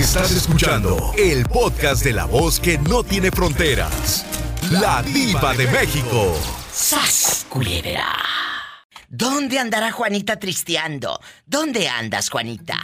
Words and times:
Estás 0.00 0.34
escuchando 0.34 0.96
el 1.18 1.44
podcast 1.44 2.02
de 2.02 2.14
la 2.14 2.24
voz 2.24 2.58
que 2.58 2.78
no 2.78 3.04
tiene 3.04 3.30
fronteras. 3.30 4.24
La 4.72 5.02
diva 5.02 5.52
de 5.52 5.66
México. 5.66 6.32
¡Sas, 6.70 7.46
culebra! 7.50 8.06
¿Dónde 9.10 9.58
andará 9.58 9.92
Juanita 9.92 10.38
tristeando? 10.38 11.20
¿Dónde 11.44 11.86
andas, 11.86 12.30
Juanita? 12.30 12.76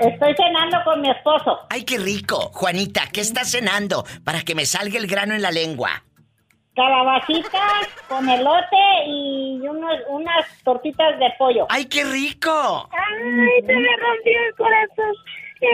Estoy 0.00 0.34
cenando 0.34 0.78
con 0.86 1.02
mi 1.02 1.10
esposo. 1.10 1.66
¡Ay, 1.68 1.84
qué 1.84 1.98
rico! 1.98 2.50
Juanita, 2.54 3.08
¿qué 3.12 3.20
estás 3.20 3.50
cenando? 3.50 4.06
Para 4.24 4.40
que 4.40 4.54
me 4.54 4.64
salga 4.64 4.98
el 4.98 5.06
grano 5.06 5.34
en 5.34 5.42
la 5.42 5.50
lengua. 5.50 6.02
Calabacitas 6.74 7.88
con 8.08 8.26
elote 8.26 9.04
y 9.06 9.60
unos, 9.68 9.96
unas 10.08 10.46
tortitas 10.64 11.18
de 11.18 11.26
pollo. 11.38 11.66
¡Ay, 11.68 11.84
qué 11.84 12.04
rico! 12.04 12.88
¡Ay, 12.90 13.66
se 13.66 13.72
me 13.74 13.96
rompió 13.98 14.32
el 14.48 14.54
corazón! 14.56 15.14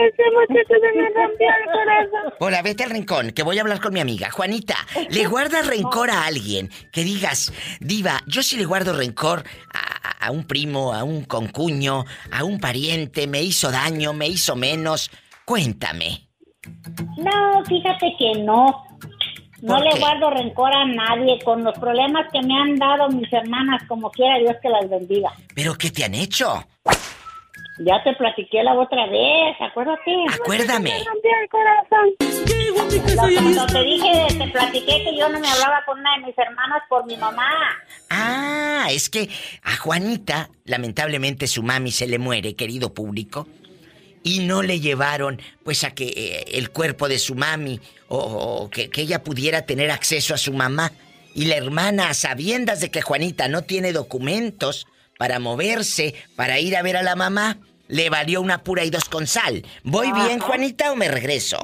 Ese 0.07 0.23
muchacho 0.31 0.73
se 0.79 0.97
me 0.97 1.09
rompió 1.09 1.47
el 1.47 1.71
corazón. 1.71 2.33
Hola, 2.39 2.61
vete 2.61 2.83
al 2.83 2.89
rincón, 2.91 3.31
que 3.31 3.43
voy 3.43 3.57
a 3.57 3.61
hablar 3.61 3.79
con 3.81 3.93
mi 3.93 3.99
amiga. 3.99 4.31
Juanita, 4.31 4.75
¿le 5.09 5.25
guardas 5.27 5.67
rencor 5.67 6.09
a 6.09 6.25
alguien? 6.25 6.69
Que 6.91 7.03
digas, 7.03 7.51
diva, 7.79 8.21
yo 8.27 8.41
sí 8.43 8.57
le 8.57 8.65
guardo 8.65 8.93
rencor 8.93 9.43
a, 9.73 10.25
a 10.27 10.31
un 10.31 10.45
primo, 10.45 10.93
a 10.93 11.03
un 11.03 11.25
concuño, 11.25 12.05
a 12.31 12.43
un 12.43 12.59
pariente, 12.59 13.27
me 13.27 13.41
hizo 13.41 13.71
daño, 13.71 14.13
me 14.13 14.27
hizo 14.27 14.55
menos. 14.55 15.11
Cuéntame. 15.45 16.27
No, 17.17 17.63
fíjate 17.65 18.13
que 18.17 18.39
no. 18.43 18.87
No 19.61 19.75
¿Por 19.75 19.83
le 19.83 19.91
qué? 19.91 19.99
guardo 19.99 20.29
rencor 20.31 20.71
a 20.73 20.85
nadie 20.85 21.37
con 21.43 21.63
los 21.63 21.77
problemas 21.77 22.25
que 22.31 22.41
me 22.41 22.53
han 22.59 22.75
dado 22.77 23.09
mis 23.09 23.31
hermanas, 23.31 23.83
como 23.87 24.09
quiera 24.09 24.39
Dios 24.39 24.55
que 24.61 24.69
las 24.69 24.89
bendiga. 24.89 25.31
¿Pero 25.53 25.75
qué 25.75 25.91
te 25.91 26.03
han 26.03 26.15
hecho? 26.15 26.65
Ya 27.83 28.03
te 28.03 28.13
platiqué 28.13 28.61
la 28.63 28.75
otra 28.75 29.07
vez, 29.07 29.55
acuérdate. 29.59 30.11
Acuérdame. 30.33 30.91
Se 30.91 30.99
me 30.99 31.03
rompió 31.05 31.31
el 31.41 31.49
corazón. 31.49 32.31
Cuando 33.15 33.65
te 33.65 33.83
dije, 33.83 34.27
te 34.37 34.47
platiqué 34.51 35.03
que 35.03 35.17
yo 35.17 35.29
no 35.29 35.39
me 35.39 35.47
hablaba 35.47 35.83
con 35.85 35.99
una 35.99 36.17
de 36.17 36.27
mis 36.27 36.37
hermanas 36.37 36.83
por 36.87 37.05
mi 37.07 37.17
mamá. 37.17 37.49
Ah, 38.09 38.87
es 38.91 39.09
que 39.09 39.29
a 39.63 39.77
Juanita, 39.77 40.49
lamentablemente 40.65 41.47
su 41.47 41.63
mami 41.63 41.91
se 41.91 42.07
le 42.07 42.19
muere, 42.19 42.55
querido 42.55 42.93
público, 42.93 43.47
y 44.23 44.39
no 44.39 44.61
le 44.61 44.79
llevaron 44.79 45.41
pues 45.63 45.83
a 45.83 45.91
que 45.91 46.07
eh, 46.07 46.45
el 46.57 46.69
cuerpo 46.69 47.07
de 47.07 47.17
su 47.17 47.33
mami 47.33 47.79
o, 48.09 48.17
o 48.17 48.69
que, 48.69 48.91
que 48.91 49.01
ella 49.01 49.23
pudiera 49.23 49.65
tener 49.65 49.89
acceso 49.89 50.35
a 50.35 50.37
su 50.37 50.53
mamá. 50.53 50.91
Y 51.33 51.45
la 51.45 51.55
hermana, 51.55 52.09
a 52.09 52.13
sabiendas 52.13 52.79
de 52.79 52.91
que 52.91 53.01
Juanita 53.01 53.47
no 53.47 53.63
tiene 53.63 53.91
documentos 53.91 54.87
para 55.17 55.39
moverse, 55.39 56.15
para 56.35 56.59
ir 56.59 56.75
a 56.75 56.81
ver 56.81 56.97
a 56.97 57.03
la 57.03 57.15
mamá, 57.15 57.57
le 57.91 58.09
valió 58.09 58.41
una 58.41 58.63
pura 58.63 58.83
y 58.83 58.89
dos 58.89 59.07
con 59.09 59.27
sal. 59.27 59.63
¿Voy 59.83 60.11
bien, 60.13 60.39
Juanita, 60.39 60.91
o 60.91 60.95
me 60.95 61.07
regreso? 61.09 61.59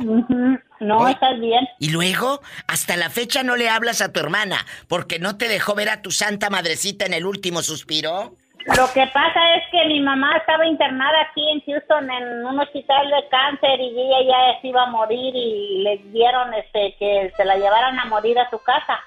No, 0.79 0.97
Voy. 0.99 1.11
estás 1.11 1.39
bien. 1.39 1.67
Y 1.79 1.89
luego, 1.89 2.41
hasta 2.67 2.97
la 2.97 3.09
fecha 3.09 3.43
no 3.43 3.55
le 3.55 3.69
hablas 3.69 4.01
a 4.01 4.11
tu 4.11 4.19
hermana, 4.19 4.65
porque 4.87 5.19
no 5.19 5.37
te 5.37 5.47
dejó 5.47 5.73
ver 5.73 5.89
a 5.89 6.01
tu 6.01 6.11
santa 6.11 6.49
madrecita 6.49 7.05
en 7.05 7.13
el 7.13 7.25
último 7.25 7.61
suspiro. 7.63 8.35
Lo 8.75 8.91
que 8.93 9.07
pasa 9.07 9.55
es 9.55 9.63
que 9.71 9.85
mi 9.87 10.01
mamá 10.01 10.35
estaba 10.35 10.67
internada 10.67 11.21
aquí 11.29 11.41
en 11.49 11.61
Houston 11.61 12.11
en 12.11 12.45
un 12.45 12.59
hospital 12.59 13.07
de 13.09 13.29
cáncer 13.29 13.79
y 13.79 13.97
ella 13.97 14.17
ya 14.27 14.61
se 14.61 14.67
iba 14.67 14.83
a 14.83 14.87
morir 14.87 15.33
y 15.33 15.83
le 15.83 15.97
dieron 16.11 16.53
este 16.53 16.93
que 16.99 17.31
se 17.37 17.45
la 17.45 17.55
llevaran 17.55 17.97
a 17.97 18.05
morir 18.05 18.37
a 18.37 18.49
su 18.49 18.59
casa. 18.59 18.99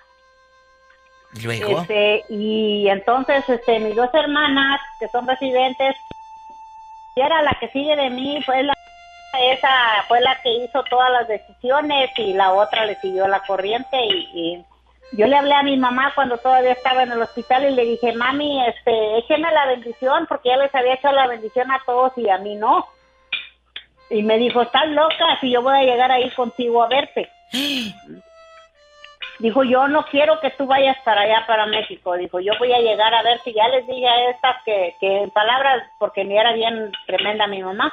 Y 1.34 1.42
luego, 1.42 1.82
Este, 1.82 2.24
y 2.30 2.88
entonces 2.88 3.46
este 3.48 3.78
mis 3.80 3.94
dos 3.94 4.08
hermanas 4.14 4.80
que 4.98 5.08
son 5.08 5.28
residentes 5.28 5.94
y 7.20 7.22
era 7.22 7.42
la 7.42 7.54
que 7.60 7.68
sigue 7.68 7.94
de 7.96 8.08
mí 8.08 8.42
fue 8.44 8.62
la 8.62 8.72
esa 9.52 9.68
fue 10.08 10.20
la 10.20 10.40
que 10.42 10.50
hizo 10.50 10.82
todas 10.84 11.10
las 11.12 11.28
decisiones 11.28 12.10
y 12.16 12.32
la 12.32 12.52
otra 12.52 12.84
le 12.86 12.96
siguió 12.96 13.28
la 13.28 13.40
corriente 13.40 13.96
y, 14.04 14.28
y 14.34 14.64
yo 15.12 15.26
le 15.26 15.36
hablé 15.36 15.54
a 15.54 15.62
mi 15.62 15.76
mamá 15.76 16.12
cuando 16.14 16.38
todavía 16.38 16.72
estaba 16.72 17.02
en 17.02 17.12
el 17.12 17.22
hospital 17.22 17.64
y 17.64 17.74
le 17.74 17.84
dije 17.84 18.12
mami 18.14 18.66
este 18.66 19.18
écheme 19.18 19.52
la 19.52 19.66
bendición 19.66 20.26
porque 20.28 20.48
ya 20.48 20.56
les 20.56 20.74
había 20.74 20.94
hecho 20.94 21.12
la 21.12 21.26
bendición 21.26 21.70
a 21.70 21.80
todos 21.84 22.12
y 22.16 22.28
a 22.28 22.38
mí 22.38 22.56
no 22.56 22.86
y 24.08 24.22
me 24.22 24.38
dijo 24.38 24.62
estás 24.62 24.88
loca 24.88 25.38
si 25.40 25.50
yo 25.50 25.62
voy 25.62 25.78
a 25.78 25.82
llegar 25.82 26.10
ahí 26.10 26.30
contigo 26.30 26.82
a 26.82 26.88
verte 26.88 27.30
Dijo, 29.40 29.64
yo 29.64 29.88
no 29.88 30.04
quiero 30.04 30.38
que 30.40 30.50
tú 30.50 30.66
vayas 30.66 30.98
para 31.02 31.22
allá, 31.22 31.44
para 31.46 31.64
México. 31.64 32.14
Dijo, 32.14 32.40
yo 32.40 32.52
voy 32.58 32.72
a 32.74 32.78
llegar 32.78 33.14
a 33.14 33.22
ver 33.22 33.40
si 33.42 33.54
ya 33.54 33.68
les 33.68 33.86
dije 33.86 34.06
a 34.06 34.30
estas 34.30 34.56
que, 34.64 34.94
que 35.00 35.22
en 35.22 35.30
palabras, 35.30 35.82
porque 35.98 36.24
me 36.24 36.36
era 36.36 36.52
bien 36.52 36.92
tremenda 37.06 37.46
mi 37.46 37.62
mamá. 37.62 37.92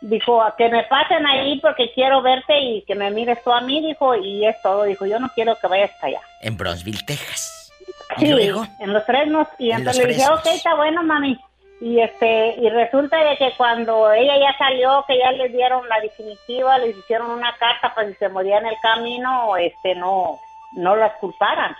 Dijo, 0.00 0.42
a 0.42 0.56
que 0.56 0.68
me 0.68 0.82
pasen 0.82 1.24
ahí 1.26 1.60
porque 1.60 1.92
quiero 1.94 2.22
verte 2.22 2.58
y 2.58 2.82
que 2.82 2.96
me 2.96 3.10
mires 3.12 3.42
tú 3.44 3.52
a 3.52 3.60
mí, 3.60 3.80
dijo, 3.86 4.16
y 4.16 4.44
es 4.46 4.60
todo. 4.62 4.82
Dijo, 4.82 5.06
yo 5.06 5.20
no 5.20 5.28
quiero 5.34 5.56
que 5.60 5.68
vayas 5.68 5.92
para 6.00 6.08
allá. 6.08 6.20
en 6.40 6.56
Bronzeville, 6.56 7.06
Texas. 7.06 7.72
Sí, 8.18 8.26
Y 8.26 8.30
luego, 8.30 8.66
en 8.80 8.92
los 8.92 9.04
fresnos. 9.04 9.46
Y 9.58 9.70
En 9.70 9.78
entonces 9.78 10.06
le 10.06 10.14
dije, 10.14 10.28
ok, 10.28 10.46
está 10.46 10.74
bueno, 10.74 11.04
mami. 11.04 11.38
Y 11.80 12.00
este 12.00 12.54
y 12.58 12.68
resulta 12.68 13.16
de 13.24 13.36
que 13.36 13.52
cuando 13.56 14.12
ella 14.12 14.38
ya 14.38 14.56
salió, 14.58 15.04
que 15.06 15.18
ya 15.18 15.30
les 15.32 15.52
dieron 15.52 15.88
la 15.88 16.00
definitiva, 16.00 16.78
les 16.78 16.96
hicieron 16.96 17.30
una 17.30 17.54
carta 17.58 17.94
para 17.94 18.08
si 18.08 18.14
se 18.14 18.28
moría 18.28 18.58
en 18.58 18.66
el 18.66 18.76
camino, 18.80 19.56
este 19.56 19.94
no 19.94 20.38
no 20.76 20.96
las 20.96 21.12
culparan. 21.14 21.76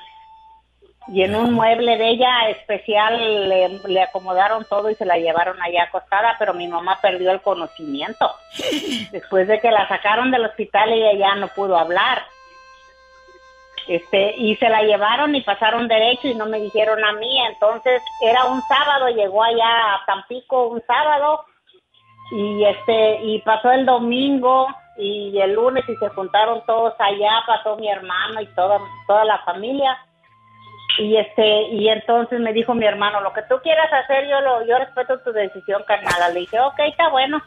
Y 1.08 1.22
en 1.22 1.36
un 1.36 1.52
mueble 1.52 1.98
de 1.98 2.08
ella 2.08 2.48
especial 2.48 3.48
le, 3.48 3.68
le 3.86 4.02
acomodaron 4.02 4.64
todo 4.64 4.88
y 4.88 4.94
se 4.94 5.04
la 5.04 5.18
llevaron 5.18 5.60
allá 5.60 5.84
acostada, 5.84 6.36
pero 6.38 6.54
mi 6.54 6.66
mamá 6.66 6.98
perdió 7.02 7.30
el 7.30 7.42
conocimiento. 7.42 8.32
Después 9.12 9.46
de 9.46 9.60
que 9.60 9.70
la 9.70 9.86
sacaron 9.86 10.30
del 10.30 10.46
hospital, 10.46 10.92
ella 10.92 11.12
ya 11.18 11.34
no 11.34 11.48
pudo 11.48 11.76
hablar. 11.76 12.22
Este, 13.86 14.34
y 14.38 14.56
se 14.56 14.70
la 14.70 14.82
llevaron 14.82 15.34
y 15.34 15.42
pasaron 15.42 15.88
derecho 15.88 16.28
y 16.28 16.34
no 16.34 16.46
me 16.46 16.58
dijeron 16.60 17.04
a 17.04 17.12
mí. 17.12 17.38
Entonces 17.46 18.02
era 18.22 18.46
un 18.46 18.62
sábado, 18.62 19.08
llegó 19.08 19.42
allá 19.42 19.94
a 19.94 20.04
Tampico 20.06 20.68
un 20.68 20.82
sábado 20.86 21.44
y 22.30 22.64
este 22.64 23.20
y 23.22 23.40
pasó 23.42 23.70
el 23.70 23.84
domingo 23.84 24.68
y 24.96 25.38
el 25.38 25.54
lunes 25.54 25.84
y 25.88 25.96
se 25.96 26.08
juntaron 26.10 26.62
todos 26.66 26.94
allá, 26.98 27.42
pasó 27.46 27.76
mi 27.76 27.88
hermano 27.88 28.40
y 28.40 28.46
toda 28.54 28.78
toda 29.06 29.24
la 29.24 29.38
familia. 29.38 29.98
Y 30.98 31.16
este 31.16 31.62
y 31.70 31.88
entonces 31.88 32.40
me 32.40 32.52
dijo 32.52 32.74
mi 32.74 32.86
hermano, 32.86 33.20
lo 33.20 33.32
que 33.32 33.42
tú 33.42 33.56
quieras 33.62 33.92
hacer, 33.92 34.28
yo 34.28 34.40
lo 34.40 34.66
yo 34.66 34.78
respeto 34.78 35.20
tu 35.20 35.32
decisión, 35.32 35.82
carnal. 35.86 36.32
Le 36.32 36.40
dije, 36.40 36.60
ok, 36.60 36.78
está 36.86 37.08
bueno. 37.08 37.42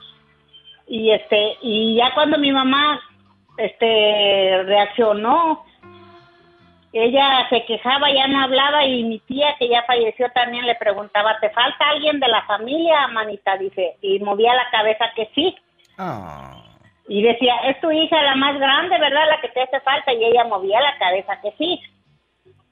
Y 0.88 1.12
este 1.12 1.58
y 1.62 1.96
ya 1.96 2.14
cuando 2.14 2.38
mi 2.38 2.52
mamá 2.52 3.00
este 3.58 4.64
reaccionó 4.64 5.64
ella 6.94 7.48
se 7.50 7.66
quejaba, 7.66 8.12
ya 8.12 8.28
no 8.28 8.42
hablaba 8.42 8.86
y 8.86 9.04
mi 9.04 9.20
tía 9.20 9.56
que 9.60 9.68
ya 9.68 9.84
falleció 9.84 10.30
también 10.32 10.66
le 10.66 10.76
preguntaba, 10.76 11.38
¿te 11.40 11.50
falta 11.52 11.90
alguien 11.90 12.20
de 12.20 12.28
la 12.28 12.44
familia, 12.44 13.08
manita? 13.10 13.58
Dice, 13.58 13.98
y 14.02 14.20
movía 14.20 14.54
la 14.56 14.70
cabeza 14.72 15.06
que 15.16 15.30
sí. 15.36 15.56
oh, 16.00 16.67
Y 17.08 17.22
decía, 17.22 17.56
es 17.66 17.80
tu 17.80 17.90
hija 17.92 18.22
la 18.22 18.36
más 18.36 18.58
grande, 18.60 18.98
¿verdad? 19.00 19.28
La 19.30 19.40
que 19.42 19.50
te 19.50 19.62
hace 19.62 19.80
falta. 19.82 20.14
Y 20.14 20.24
ella 20.26 20.44
movía 20.46 20.82
la 20.82 20.98
cabeza 20.98 21.40
que 21.42 21.52
sí. 21.58 21.82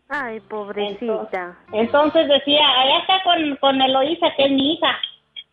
Ay, 0.10 0.40
pobrecita. 0.42 1.58
Entonces 1.72 2.28
decía, 2.28 2.62
allá 2.80 3.00
está 3.00 3.24
con, 3.24 3.56
con 3.58 3.82
Eloísa, 3.82 4.34
que 4.36 4.46
es 4.46 4.52
mi 4.52 4.74
hija. 4.74 4.96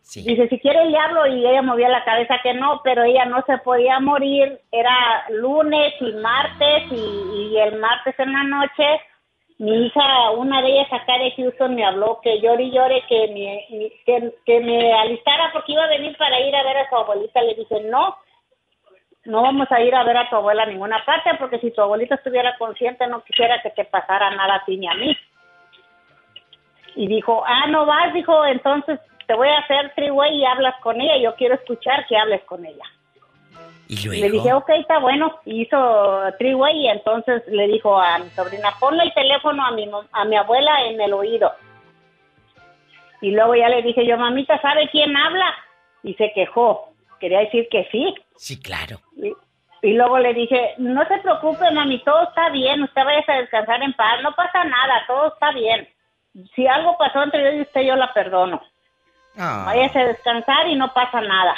sí. 0.03 0.23
Dice, 0.27 0.49
si 0.49 0.59
quiere 0.59 0.85
le 0.91 0.99
hablo 0.99 1.27
y 1.27 1.47
ella 1.47 1.63
movía 1.63 1.89
la 1.89 2.05
cabeza 2.05 2.39
que 2.43 2.53
no, 2.55 2.81
pero 2.85 3.03
ella 3.05 3.25
no 3.25 3.43
se 3.47 3.57
podía 3.59 3.99
morir. 4.01 4.61
Era 4.71 5.25
lunes 5.31 5.95
y 6.01 6.13
martes 6.15 6.83
y, 6.91 7.53
y 7.53 7.59
el 7.59 7.79
martes 7.79 8.15
en 8.19 8.33
la 8.33 8.43
noche 8.45 8.85
mi 9.59 9.87
hija, 9.87 10.31
una 10.33 10.61
de 10.61 10.69
ellas 10.73 10.93
acá 10.93 11.19
de 11.19 11.31
Houston 11.37 11.77
me 11.77 11.85
habló 11.85 12.19
que 12.21 12.41
llore 12.41 12.65
y 12.65 12.73
llore 12.73 13.01
que 13.09 13.29
me, 13.29 13.65
mi- 13.79 13.93
que, 14.05 14.33
que 14.45 14.59
me 14.61 14.93
alistara 14.93 15.51
porque 15.53 15.73
iba 15.73 15.85
a 15.85 15.89
venir 15.89 16.17
para 16.17 16.41
ir 16.41 16.57
a 16.57 16.65
ver 16.65 16.79
a 16.79 16.89
su 16.89 16.97
abuelita. 16.97 17.41
Le 17.43 17.55
dije, 17.55 17.81
no, 17.85 18.17
no 19.25 19.43
vamos 19.43 19.71
a 19.71 19.81
ir 19.81 19.95
a 19.95 20.05
ver 20.05 20.17
a 20.17 20.29
tu 20.29 20.37
abuela 20.37 20.65
a 20.65 20.67
ninguna 20.67 21.05
parte 21.05 21.31
porque 21.39 21.59
si 21.61 21.71
tu 21.71 21.81
abuelita 21.81 22.17
estuviera 22.17 22.57
consciente 22.59 23.07
no 23.07 23.23
quisiera 23.23 23.63
que 23.63 23.71
te 23.71 23.85
pasara 23.85 24.31
nada 24.31 24.57
a 24.57 24.65
ti 24.65 24.77
ni 24.77 24.89
a 24.89 24.95
mí. 24.95 25.17
Y 26.95 27.07
dijo, 27.07 27.43
ah, 27.47 27.67
no 27.69 27.87
vas, 27.87 28.13
dijo, 28.13 28.45
entonces 28.45 29.01
te 29.27 29.35
voy 29.35 29.49
a 29.49 29.59
hacer 29.59 29.93
triway 29.95 30.37
y 30.37 30.45
hablas 30.45 30.75
con 30.83 31.01
ella. 31.01 31.17
Yo 31.19 31.35
quiero 31.37 31.55
escuchar 31.55 32.07
que 32.07 32.19
hables 32.19 32.43
con 32.45 32.67
ella. 32.67 32.85
Y 33.89 33.97
luego, 34.07 34.21
le 34.21 34.31
dije, 34.31 34.53
ok, 34.53 34.69
está 34.71 34.99
bueno. 34.99 35.39
Y 35.45 35.63
hizo 35.63 36.23
triway 36.39 36.81
y 36.81 36.89
entonces 36.89 37.43
le 37.47 37.67
dijo 37.69 37.99
a 37.99 38.19
mi 38.19 38.29
sobrina, 38.31 38.75
ponle 38.79 39.05
el 39.05 39.15
teléfono 39.15 39.65
a 39.65 39.71
mi, 39.71 39.89
a 40.13 40.25
mi 40.25 40.37
abuela 40.37 40.85
en 40.85 41.01
el 41.01 41.13
oído. 41.13 41.53
Y 43.23 43.31
luego 43.31 43.55
ya 43.55 43.69
le 43.69 43.83
dije 43.83 44.05
yo, 44.05 44.19
mamita, 44.19 44.61
¿sabe 44.61 44.89
quién 44.91 45.17
habla? 45.17 45.55
Y 46.03 46.15
se 46.15 46.33
quejó. 46.33 46.93
Quería 47.21 47.41
decir 47.41 47.69
que 47.71 47.89
sí. 47.91 48.15
Sí, 48.43 48.61
claro. 48.61 49.01
Y, 49.17 49.33
y 49.83 49.95
luego 49.95 50.19
le 50.19 50.35
dije, 50.35 50.75
no 50.79 51.07
se 51.07 51.19
preocupe, 51.19 51.71
mami, 51.71 52.03
todo 52.05 52.23
está 52.25 52.51
bien. 52.51 52.83
Usted 52.83 53.05
vaya 53.05 53.25
a 53.27 53.41
descansar 53.41 53.83
en 53.83 53.93
paz. 53.95 54.21
No 54.23 54.35
pasa 54.35 54.65
nada, 54.65 55.05
todo 55.07 55.29
está 55.29 55.53
bien. 55.53 55.89
Si 56.55 56.67
algo 56.67 56.97
pasó 56.99 57.23
entre 57.23 57.43
yo 57.45 57.59
y 57.59 57.63
usted, 57.63 57.83
yo 57.83 57.97
la 57.97 58.13
perdono. 58.13 58.61
Ah, 59.37 59.63
Váyase 59.67 59.99
a 60.01 60.07
descansar 60.07 60.67
y 60.69 60.77
no 60.77 60.93
pasa 60.93 61.21
nada. 61.21 61.55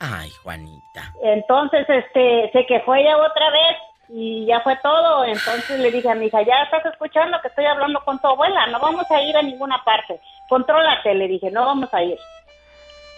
Ay, 0.00 0.30
Juanita. 0.42 1.12
Entonces, 1.22 1.88
este, 1.88 2.50
se 2.52 2.66
quejó 2.66 2.94
ella 2.94 3.16
otra 3.16 3.50
vez 3.50 3.76
y 4.08 4.46
ya 4.46 4.60
fue 4.60 4.76
todo. 4.76 5.24
Entonces 5.24 5.78
le 5.80 5.90
dije 5.90 6.10
a 6.10 6.14
mi 6.14 6.26
hija, 6.26 6.42
ya 6.42 6.62
estás 6.62 6.84
escuchando 6.86 7.40
que 7.40 7.48
estoy 7.48 7.66
hablando 7.66 8.00
con 8.04 8.18
tu 8.20 8.28
abuela, 8.28 8.66
no 8.68 8.80
vamos 8.80 9.10
a 9.10 9.20
ir 9.22 9.36
a 9.36 9.42
ninguna 9.42 9.82
parte. 9.84 10.20
Contrólate, 10.48 11.14
le 11.14 11.28
dije, 11.28 11.50
no 11.50 11.66
vamos 11.66 11.92
a 11.92 12.02
ir. 12.02 12.18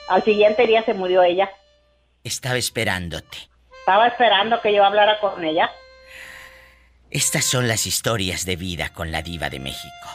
Al 0.08 0.23
siguiente 0.23 0.67
día 0.67 0.82
se 0.82 0.94
murió 0.94 1.23
ella. 1.23 1.49
Estaba 2.25 2.58
esperándote. 2.58 3.38
Estaba 3.81 4.08
esperando 4.08 4.61
que 4.61 4.75
yo 4.75 4.84
hablara 4.84 5.19
con 5.20 5.43
ella. 5.44 5.70
Estas 7.11 7.44
son 7.44 7.67
las 7.67 7.87
historias 7.87 8.44
de 8.44 8.56
vida 8.56 8.93
con 8.93 9.11
la 9.11 9.22
diva 9.22 9.50
de 9.50 9.58
México. 9.58 10.08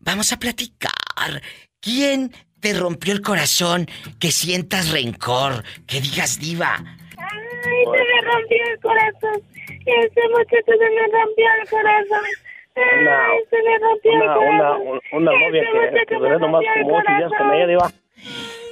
Vamos 0.00 0.32
a 0.32 0.38
platicar. 0.38 1.42
¿Quién 1.80 2.32
te 2.60 2.74
rompió 2.74 3.12
el 3.12 3.22
corazón? 3.22 3.86
Que 4.20 4.30
sientas 4.30 4.90
rencor, 4.90 5.64
que 5.86 6.00
digas 6.00 6.38
diva. 6.38 6.76
Ay, 7.16 7.84
se 7.84 7.90
me 7.90 8.20
rompió 8.20 8.58
el 8.72 8.80
corazón. 8.80 9.42
Ese 9.86 10.28
muchacho 10.28 10.72
se 10.78 10.90
me 10.90 11.06
rompió 11.12 11.46
el 11.62 11.68
corazón. 11.70 12.45
Ay, 12.76 13.38
se 13.50 13.56
me 13.62 13.78
rompió 13.78 14.12
el 14.12 14.22
Una, 14.22 14.34
corazón. 14.34 14.86
una, 14.86 15.00
una 15.12 15.32
novia 15.32 15.62
que, 15.62 16.04
que 16.06 16.14
duré 16.16 16.38
nomás 16.38 16.62
como 16.82 16.96
ocho 16.98 17.12
días 17.16 17.30
con 17.38 17.54
ella, 17.54 17.66
diva. 17.66 17.90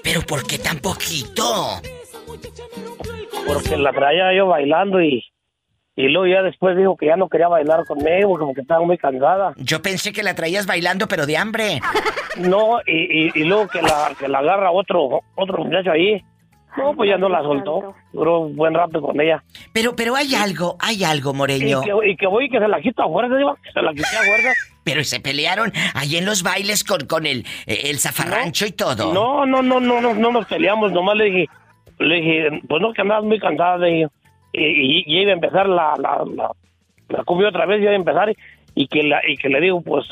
¿Pero 0.03 0.21
por 0.23 0.47
qué 0.47 0.59
tan 0.59 0.79
poquito? 0.79 1.43
Porque 3.47 3.77
la 3.77 3.93
traía 3.93 4.35
yo 4.37 4.47
bailando 4.47 5.01
y, 5.01 5.25
y 5.97 6.09
luego 6.09 6.27
ya 6.27 6.43
después 6.43 6.77
dijo 6.77 6.97
que 6.97 7.07
ya 7.07 7.17
no 7.17 7.29
quería 7.29 7.49
bailar 7.49 7.85
conmigo, 7.87 8.39
como 8.39 8.53
que 8.55 8.61
estaba 8.61 8.85
muy 8.85 8.99
cansada. 8.99 9.55
Yo 9.57 9.81
pensé 9.81 10.13
que 10.13 10.23
la 10.23 10.35
traías 10.35 10.67
bailando, 10.67 11.09
pero 11.09 11.25
de 11.27 11.37
hambre. 11.39 11.81
No, 12.37 12.81
y, 12.87 13.27
y, 13.29 13.31
y 13.35 13.45
luego 13.45 13.69
que 13.69 13.81
la, 13.81 14.13
que 14.19 14.29
la 14.29 14.39
agarra 14.41 14.71
otro, 14.71 15.21
otro 15.37 15.65
muchacho 15.65 15.93
ahí. 15.93 16.21
No, 16.77 16.95
pues 16.95 17.09
ya 17.09 17.17
no 17.19 17.29
la 17.29 17.41
soltó. 17.43 17.95
Duró 18.13 18.41
un 18.41 18.57
buen 18.57 18.75
rato 18.75 19.01
con 19.01 19.21
ella. 19.21 19.43
Pero, 19.73 19.95
pero 19.95 20.17
hay 20.17 20.35
algo, 20.35 20.77
hay 20.81 21.05
algo, 21.05 21.31
Y 21.33 21.37
Moreño. 21.37 21.81
que, 21.83 22.11
y 22.11 22.17
que 22.17 22.27
voy 22.27 22.47
y 22.47 22.49
que 22.51 22.59
se 22.59 22.67
la 22.69 22.81
quito 22.81 23.03
a 23.03 23.09
fuerza, 23.09 23.37
diva. 23.37 23.57
que 23.63 23.71
Se 23.71 23.81
la 23.83 23.93
quité 23.93 24.17
a 24.17 24.23
fuerza. 24.23 24.49
Pero 24.85 25.03
se 25.03 25.19
pelearon 25.19 25.73
ahí 25.95 26.17
en 26.17 26.27
los 26.27 26.43
bailes 26.43 26.85
con, 26.85 27.07
con 27.07 27.25
el, 27.25 27.47
eh, 27.67 27.83
el 27.85 27.99
zafarrancho 27.99 28.67
y 28.67 28.73
todo. 28.73 29.15
No, 29.15 29.47
no, 29.47 29.63
no, 29.63 29.81
no, 29.81 29.99
no, 30.01 30.13
no 30.13 30.31
nos 30.31 30.45
peleamos. 30.47 30.93
Nomás 30.93 31.17
le 31.17 31.25
dije, 31.25 31.47
le 32.01 32.15
dije, 32.17 32.61
pues 32.69 32.83
no, 32.83 32.93
que 32.93 33.01
andabas 33.01 33.25
muy 33.25 33.39
cansada, 33.39 33.79
le 33.79 33.87
dije. 33.89 34.09
Y, 34.53 34.65
y, 34.65 35.05
y 35.07 35.23
iba 35.23 35.31
a 35.31 35.35
empezar 35.35 35.67
la, 35.69 35.95
la, 35.97 36.23
la, 36.37 36.51
la 37.09 37.25
cumbia 37.25 37.49
otra 37.49 37.65
vez, 37.65 37.81
iba 37.81 37.93
a 37.93 37.95
empezar. 37.95 38.29
Y, 38.29 38.37
y 38.75 38.87
que, 38.89 39.03
la, 39.05 39.21
y 39.27 39.37
que 39.39 39.49
le 39.49 39.61
digo, 39.63 39.81
pues 39.81 40.05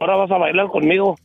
ahora 0.00 0.16
vas 0.16 0.30
a 0.32 0.38
bailar 0.38 0.66
conmigo. 0.68 1.16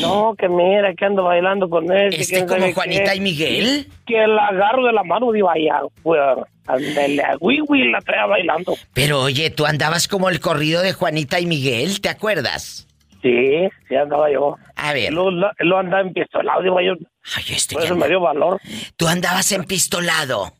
No, 0.00 0.34
que 0.36 0.48
mira, 0.48 0.92
que 0.94 1.04
ando 1.04 1.22
bailando 1.24 1.68
con 1.70 1.90
él. 1.92 2.12
Este 2.12 2.44
como 2.46 2.72
Juanita 2.72 3.12
qué. 3.12 3.16
y 3.16 3.20
Miguel. 3.20 3.86
Que 4.06 4.26
la 4.26 4.48
agarro 4.48 4.84
de 4.86 4.92
la 4.92 5.04
mano, 5.04 5.30
digo, 5.32 5.48
allá, 5.48 5.80
pues, 6.02 6.20
ándale, 6.66 7.22
a 7.22 7.36
Wiwi 7.40 7.90
la 7.92 8.00
traía 8.00 8.26
bailando. 8.26 8.74
Pero 8.92 9.20
oye, 9.22 9.50
tú 9.50 9.66
andabas 9.66 10.08
como 10.08 10.28
el 10.28 10.40
corrido 10.40 10.82
de 10.82 10.92
Juanita 10.92 11.38
y 11.40 11.46
Miguel, 11.46 12.00
¿te 12.00 12.08
acuerdas? 12.08 12.86
Sí, 13.22 13.68
sí 13.88 13.94
andaba 13.96 14.30
yo. 14.32 14.56
A 14.76 14.92
ver. 14.92 15.12
Luego, 15.12 15.30
la- 15.30 15.52
luego 15.58 15.78
andaba 15.78 16.02
empistolado, 16.02 16.62
digo 16.62 16.80
yo, 16.80 16.92
Ay, 17.36 17.44
este 17.50 17.74
por 17.74 17.84
eso 17.84 17.96
me 17.96 18.08
dio 18.08 18.20
valor. 18.20 18.60
Tú 18.96 19.06
andabas 19.08 19.50
empistolado. 19.52 20.52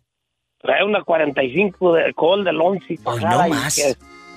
trae 0.61 0.85
una 0.85 1.03
45 1.03 1.95
de 1.95 2.05
alcohol 2.07 2.45
del 2.45 2.61
11 2.61 2.85
Hoy 2.91 2.97
pasada 2.99 3.43
no 3.43 3.47
y 3.47 3.51
más. 3.51 3.77
que 3.77 3.95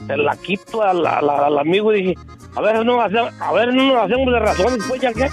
se 0.07 0.17
la 0.17 0.35
quito 0.37 0.81
al, 0.83 1.05
al- 1.05 1.29
al 1.29 1.59
amigo 1.59 1.93
y 1.93 2.01
dije, 2.03 2.15
a 2.55 2.61
ver, 2.61 2.85
no, 2.85 3.01
hacemos- 3.01 3.31
a 3.39 3.51
ver, 3.53 3.73
no 3.73 3.93
nos 3.93 4.05
hacemos 4.05 4.33
de 4.33 4.39
razón, 4.39 4.77
después 4.77 5.01
ya 5.01 5.13
que... 5.13 5.29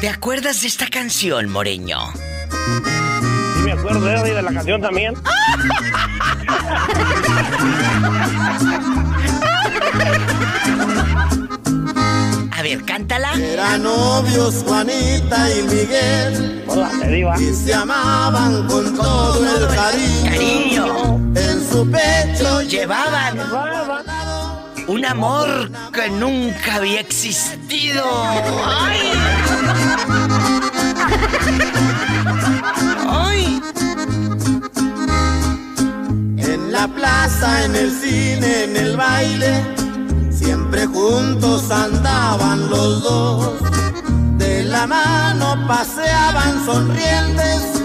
¿Te 0.00 0.08
acuerdas 0.08 0.62
de 0.62 0.68
esta 0.68 0.86
canción, 0.88 1.50
Moreño? 1.50 1.98
Sí 2.14 3.62
me 3.64 3.72
acuerdo 3.72 4.00
de 4.04 4.14
ella 4.14 4.28
y 4.28 4.34
de 4.34 4.42
la 4.42 4.52
canción 4.52 4.80
también. 4.80 5.14
ver, 12.76 12.84
cántala. 12.84 13.34
Eran 13.34 13.82
novios 13.82 14.64
Juanita 14.66 15.54
y 15.54 15.62
Miguel 15.62 16.64
Hola, 16.66 16.90
te 17.00 17.08
diva. 17.08 17.40
y 17.40 17.54
se 17.54 17.74
amaban 17.74 18.66
con 18.66 18.94
todo 18.94 19.56
el 19.56 19.66
cariño. 19.74 20.30
Cariño. 20.30 21.14
En 21.34 21.70
su 21.70 21.90
pecho 21.90 22.62
Llevaban 22.62 23.38
un 24.88 25.04
amor 25.04 25.70
que 25.92 26.08
nunca 26.10 26.76
había 26.76 27.00
existido. 27.00 28.04
¡Ay! 28.64 29.12
¡Ay! 33.08 33.60
En 36.38 36.72
la 36.72 36.88
plaza, 36.88 37.64
en 37.64 37.76
el 37.76 37.90
cine, 37.90 38.64
en 38.64 38.76
el 38.76 38.96
baile, 38.96 39.62
siempre 40.48 40.86
juntos 40.86 41.70
andaban 41.70 42.70
los 42.70 43.02
dos. 43.02 43.58
De 44.38 44.64
la 44.64 44.86
mano 44.86 45.66
paseaban 45.68 46.64
sonrientes, 46.64 47.82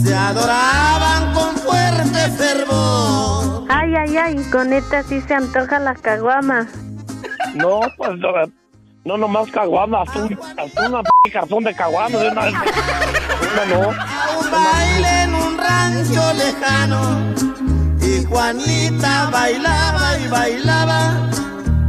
se 0.00 0.14
adoraban 0.14 1.34
con 1.34 1.56
fuerte 1.56 2.20
fervor. 2.38 3.64
Ay, 3.68 3.96
ay, 3.96 4.16
ay, 4.16 4.36
con 4.52 4.72
esta 4.72 5.02
sí 5.02 5.20
se 5.22 5.34
antoja 5.34 5.80
la 5.80 5.96
caguama. 5.96 6.68
No, 7.56 7.80
pues 7.96 8.16
no, 8.18 8.28
no 9.04 9.16
nomás 9.16 9.50
caguamas, 9.50 10.06
hasta, 10.06 10.22
un, 10.22 10.38
hasta 10.56 10.88
una 10.88 11.02
p 11.02 11.30
cartón 11.32 11.64
de 11.64 11.74
caguamas 11.74 12.20
de 12.20 12.28
una 12.28 12.42
vez. 12.44 12.54
Una 13.52 13.64
no. 13.74 13.90
A 13.90 14.38
un 14.38 14.50
baile 14.52 15.22
en 15.24 15.34
un 15.34 15.58
rancho 15.58 16.32
lejano 16.34 17.34
y 18.00 18.24
Juanita 18.24 19.30
bailaba 19.32 20.18
y 20.18 20.28
bailaba 20.28 21.24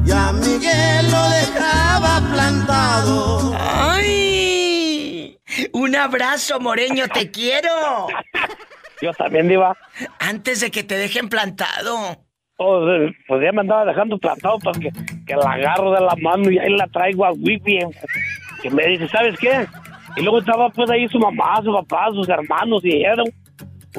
y 0.06 0.12
a 0.12 0.32
Miguel 0.34 1.12
lo 1.12 1.30
dejaba 1.30 2.22
plantado. 2.34 3.54
¡Ay! 3.58 5.38
Un 5.74 5.96
abrazo, 5.96 6.60
Moreño, 6.60 7.08
te 7.08 7.32
quiero. 7.32 8.08
Yo 9.02 9.14
también, 9.14 9.48
diva. 9.48 9.76
Antes 10.20 10.62
de 10.62 10.72
que 10.72 10.84
te 10.84 10.98
dejen 10.98 11.30
plantado. 11.30 12.18
Oh, 12.58 12.86
pues 13.28 13.44
ya 13.44 13.52
me 13.52 13.62
andaba 13.62 13.86
dejando 13.86 14.18
plantado 14.18 14.58
porque 14.60 14.90
que 15.28 15.36
la 15.36 15.52
agarro 15.52 15.92
de 15.92 16.00
la 16.00 16.16
mano 16.22 16.50
y 16.50 16.58
ahí 16.58 16.70
la 16.76 16.88
traigo 16.88 17.26
a 17.26 17.32
Wipi. 17.32 17.80
Que 18.62 18.70
me 18.70 18.88
dice, 18.88 19.08
¿sabes 19.10 19.38
qué? 19.40 19.68
Y 20.16 20.22
luego 20.22 20.40
estaba 20.40 20.70
pues 20.70 20.90
ahí 20.90 21.08
su 21.10 21.20
mamá, 21.20 21.62
su 21.64 21.74
papá, 21.74 22.08
sus 22.14 22.30
hermanos 22.30 22.82
y 22.84 23.04
era 23.04 23.22
un, 23.24 23.34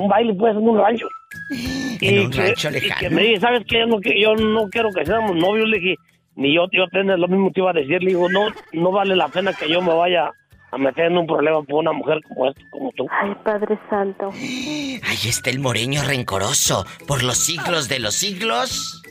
un 0.03 0.09
baile 0.09 0.35
pues 0.35 0.57
en 0.57 0.67
un 0.67 0.79
rancho. 0.79 1.07
En 2.01 2.19
un 2.27 2.31
que, 2.31 2.39
rancho 2.41 2.69
y 2.69 2.73
lejano. 2.73 3.01
que 3.01 3.11
me 3.11 3.23
dice, 3.23 3.41
¿sabes 3.41 3.63
qué? 3.69 3.79
Yo 3.81 3.87
no, 3.87 4.01
que- 4.01 4.21
yo 4.21 4.35
no 4.35 4.69
quiero 4.69 4.91
que 4.93 5.05
seamos 5.07 5.35
novios. 5.37 5.69
Le 5.69 5.79
dije, 5.79 5.95
ni 6.35 6.55
yo, 6.55 6.67
yo 6.73 6.87
tenés 6.89 7.19
lo 7.19 7.29
mismo 7.29 7.51
te 7.53 7.61
iba 7.61 7.71
a 7.71 7.75
decir. 7.75 8.03
Le 8.03 8.09
digo, 8.11 8.29
no, 8.29 8.49
no 8.73 8.91
vale 8.93 9.17
la 9.17 9.29
pena 9.29 9.53
que 9.53 9.69
yo 9.71 9.81
me 9.81 9.95
vaya 9.95 10.31
a 10.73 10.79
meter 10.79 11.07
en 11.07 11.17
un 11.19 11.27
problema 11.27 11.63
por 11.63 11.77
una 11.81 11.93
mujer 11.93 12.19
como 12.29 12.49
esta, 12.49 12.61
como 12.71 12.91
tú. 12.93 13.07
Ay, 13.11 13.33
Padre 13.45 13.79
Santo. 13.89 14.31
Ahí 14.33 15.29
está 15.29 15.49
el 15.51 15.61
moreño 15.61 16.03
rencoroso. 16.05 16.85
Por 17.07 17.23
los 17.23 17.39
siglos 17.39 17.89
de 17.89 18.01
los 18.01 18.15
siglos. 18.15 19.03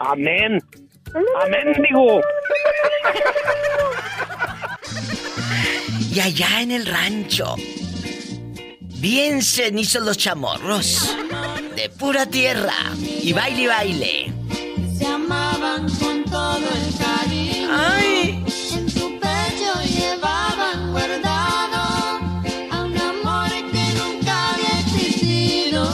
Amén. 0.00 0.60
Amén, 1.42 1.72
digo. 1.88 2.20
Y 6.12 6.20
allá 6.20 6.60
en 6.62 6.72
el 6.72 6.86
rancho. 6.86 7.54
Bien 8.98 9.42
cenizos 9.42 10.02
los 10.02 10.18
chamorros. 10.18 11.14
De 11.76 11.88
pura 11.88 12.26
tierra. 12.26 12.74
Y 13.22 13.32
baile 13.32 13.62
y 13.62 13.66
baile. 13.66 14.32
Se 14.98 15.06
amaban 15.06 15.88
con 15.98 16.24
todo 16.24 16.58
el 16.58 16.98
cariño. 16.98 17.68
¡Ay! 17.70 18.44
En 18.72 18.90
su 18.90 19.18
pecho 19.20 19.72
llevaban 19.88 20.90
guardado 20.90 21.76
a 22.72 22.84
un 22.84 22.98
amor 22.98 23.50
que 23.70 23.84
nunca 23.98 24.54
había 24.54 24.80
existido. 24.80 25.84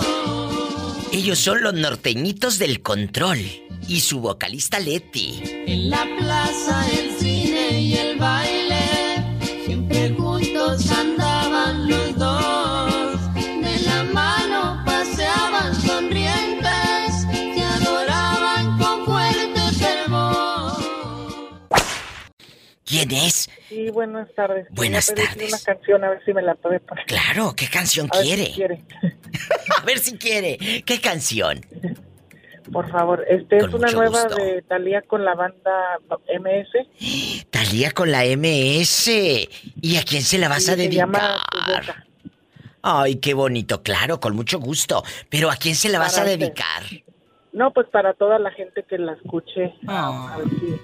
Ellos 1.12 1.38
son 1.38 1.62
los 1.62 1.74
norteñitos 1.74 2.58
del 2.58 2.80
control. 2.80 3.40
Y 3.86 4.00
su 4.00 4.20
vocalista 4.20 4.80
Leti. 4.80 5.42
En 5.44 5.90
la 5.90 6.06
plaza, 6.18 6.86
el 6.90 7.18
cine 7.18 7.82
y 7.82 7.94
el 7.98 8.16
baile, 8.18 8.63
¿Quién 22.94 23.10
es? 23.12 23.50
Sí, 23.68 23.90
buenas 23.90 24.32
tardes. 24.34 24.66
Buenas 24.70 25.12
tardes. 25.12 25.48
una 25.48 25.58
canción 25.64 26.04
a 26.04 26.10
ver 26.10 26.24
si 26.24 26.32
me 26.32 26.42
la 26.42 26.54
puede 26.54 26.78
poner. 26.80 27.04
Claro, 27.06 27.54
¿qué 27.56 27.66
canción 27.68 28.08
A 28.12 28.18
ver 28.18 28.26
si 28.26 28.34
quiere? 28.34 28.52
quiere. 28.52 28.84
A 29.82 29.84
ver 29.84 29.98
si 29.98 30.16
quiere. 30.16 30.82
¿Qué 30.84 31.00
canción? 31.00 31.60
por 32.72 32.88
favor. 32.90 33.24
Este 33.28 33.58
Con 33.58 33.68
es 33.68 33.74
una 33.74 33.90
nueva 33.90 34.22
gusto. 34.24 34.36
de 34.42 34.62
Talía 34.62 35.02
con 35.02 35.24
la 35.24 35.34
banda 35.34 35.98
MS. 36.40 37.44
Talía 37.50 37.90
con 37.90 38.10
la 38.10 38.24
MS. 38.24 39.08
¿Y 39.82 39.96
a 39.96 40.02
quién 40.02 40.22
se 40.22 40.38
la 40.38 40.48
vas 40.48 40.68
a 40.68 40.74
Se 40.76 40.88
llama 40.88 41.18
Tu 41.50 41.58
dedicar? 41.58 41.86
Boca. 41.86 42.06
Ay, 42.82 43.16
qué 43.16 43.34
bonito, 43.34 43.82
claro, 43.82 44.20
con 44.20 44.36
mucho 44.36 44.58
gusto. 44.60 45.02
Pero 45.30 45.50
¿a 45.50 45.56
quién 45.56 45.74
se 45.74 45.88
la 45.88 45.98
vas 45.98 46.18
a 46.18 46.24
dedicar? 46.24 46.82
No, 47.52 47.72
pues 47.72 47.86
para 47.88 48.14
toda 48.14 48.38
la 48.38 48.50
gente 48.50 48.84
que 48.88 48.98
la 48.98 49.12
escuche. 49.12 49.74
Ah. 49.86 50.32
A 50.34 50.38
ver 50.38 50.48
si 50.48 50.80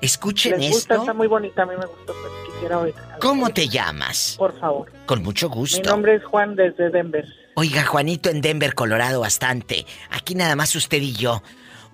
Escuchen 0.00 0.58
les 0.60 0.70
gusta, 0.72 0.94
esto. 0.94 1.02
está 1.04 1.14
muy 1.14 1.26
bonita. 1.26 1.62
A 1.62 1.66
mí 1.66 1.74
me 1.78 1.86
gustó, 1.86 2.14
pues 2.14 2.32
quisiera 2.54 2.78
oír. 2.78 2.94
¿Cómo 3.20 3.50
te 3.50 3.68
llamas? 3.68 4.34
Por 4.38 4.58
favor. 4.58 4.90
Con 5.06 5.22
mucho 5.22 5.48
Mi 5.48 5.54
gusto. 5.56 5.90
nombre 5.90 6.16
es 6.16 6.24
Juan 6.24 6.56
desde 6.56 6.90
Denver. 6.90 7.24
Oiga, 7.56 7.84
Juanito 7.84 8.30
en 8.30 8.40
Denver, 8.40 8.74
Colorado, 8.74 9.20
bastante. 9.20 9.84
Aquí 10.10 10.34
nada 10.34 10.56
más 10.56 10.74
usted 10.76 11.02
y 11.02 11.12
yo. 11.12 11.42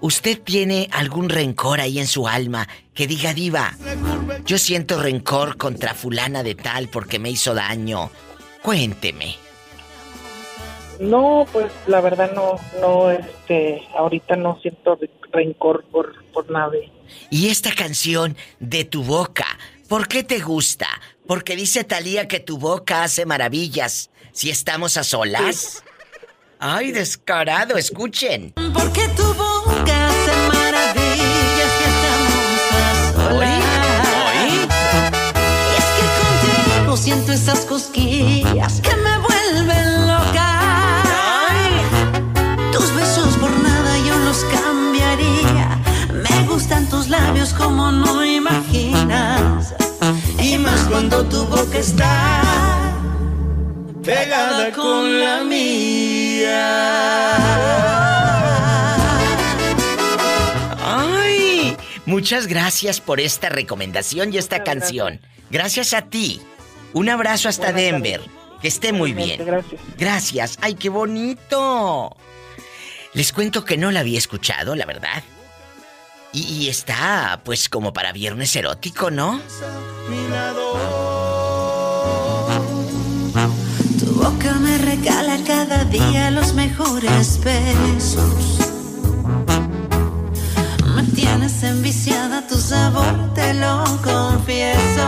¿Usted 0.01 0.41
tiene 0.43 0.89
algún 0.93 1.31
rencor 1.31 1.81
ahí 1.81 1.99
en 1.99 2.07
su 2.07 2.29
alma 2.29 2.69
que 2.95 3.07
diga, 3.07 3.33
diva, 3.33 3.73
yo 4.45 4.59
siento 4.59 5.01
rencor 5.03 5.57
contra 5.57 5.95
fulana 5.95 6.43
de 6.43 6.55
tal 6.55 6.89
porque 6.89 7.19
me 7.19 7.31
hizo 7.31 7.55
daño? 7.55 8.11
Cuénteme. 8.63 9.37
No, 11.01 11.47
pues 11.53 11.73
la 11.87 12.01
verdad 12.01 12.33
no, 12.35 12.57
no, 12.81 13.11
este, 13.11 13.87
ahorita 13.97 14.37
no 14.37 14.59
siento 14.61 14.97
re- 14.97 15.11
rencor 15.33 15.85
por, 15.91 16.25
por 16.33 16.51
nadie. 16.51 16.91
Y 17.31 17.49
esta 17.49 17.73
canción 17.75 18.37
de 18.61 18.85
tu 18.85 19.03
boca, 19.03 19.47
¿por 19.89 20.09
qué 20.09 20.23
te 20.23 20.41
gusta? 20.41 20.89
Porque 21.27 21.57
dice 21.57 21.85
Talía 21.85 22.29
que 22.29 22.41
tu 22.41 22.59
boca 22.59 23.03
hace 23.03 23.27
maravillas 23.27 24.11
si 24.33 24.51
estamos 24.51 24.97
a 24.97 25.05
solas. 25.05 25.83
Ay, 26.59 26.93
descarado, 26.93 27.77
escuchen. 27.77 28.53
Porque 28.73 29.09
tu 29.09 29.35
boca 29.35 30.09
hace 30.09 30.37
maravillas 30.49 31.71
si 31.79 31.85
estamos 31.93 32.73
a 32.73 33.13
solas. 33.13 33.67
Y 35.73 35.77
es 35.79 35.89
que 35.97 36.07
contigo 36.79 36.97
siento 36.97 37.33
esas 37.33 37.65
cosquillas 37.67 38.81
que 38.81 38.97
me 38.97 39.16
con 54.75 55.21
la 55.21 55.43
mía. 55.45 56.57
Ay, 60.83 61.77
muchas 62.05 62.47
gracias 62.47 63.01
por 63.01 63.21
esta 63.21 63.49
recomendación 63.49 64.33
y 64.33 64.39
esta 64.39 64.65
canción. 64.65 65.21
Gracias 65.51 65.93
a 65.95 66.03
ti. 66.03 66.41
Un 66.93 67.09
abrazo 67.09 67.49
hasta 67.49 67.73
Buenas 67.73 67.83
Denver. 68.03 68.21
Que 68.61 68.69
esté 68.69 68.93
muy 68.93 69.13
bien. 69.13 69.45
Gracias. 69.45 69.81
Gracias. 69.99 70.59
Ay, 70.63 70.75
qué 70.75 70.89
bonito. 70.89 72.17
Les 73.13 73.33
cuento 73.33 73.65
que 73.65 73.77
no 73.77 73.91
la 73.91 74.01
había 74.01 74.19
escuchado, 74.19 74.75
la 74.75 74.87
verdad. 74.87 75.23
Y, 76.33 76.43
y 76.43 76.69
está, 76.69 77.41
pues, 77.45 77.69
como 77.69 77.93
para 77.93 78.13
viernes 78.13 78.55
erótico, 78.57 79.11
¿no? 79.11 79.41
Boca 84.17 84.55
me 84.55 84.79
regala 84.79 85.37
cada 85.47 85.85
día 85.85 86.31
los 86.31 86.55
mejores 86.55 87.41
besos. 87.45 88.59
Me 90.95 91.03
tienes 91.15 91.63
enviciada 91.63 92.47
tu 92.47 92.59
sabor, 92.59 93.35
te 93.35 93.55
lo 93.55 93.85
confieso. 94.03 95.07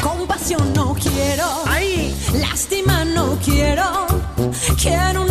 Compasión 0.00 0.72
no 0.72 0.94
quiero. 0.94 1.64
¡Ay! 1.66 2.14
Lástima 2.34 3.04
no 3.04 3.36
quiero. 3.44 4.06
Quiero 4.80 5.21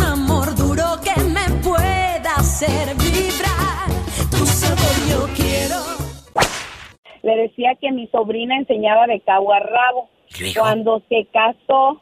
hacer 2.62 2.96
vibrar. 2.96 3.88
Tu 4.30 4.46
sabor 4.46 4.96
yo 5.08 5.26
quiero. 5.34 5.76
Le 7.22 7.36
decía 7.42 7.74
que 7.80 7.92
mi 7.92 8.06
sobrina 8.08 8.56
enseñaba 8.56 9.06
de 9.06 9.20
cabo 9.20 9.52
a 9.52 9.60
rabo. 9.60 10.08
Cuando 10.58 11.02
se 11.08 11.26
casó, 11.32 12.00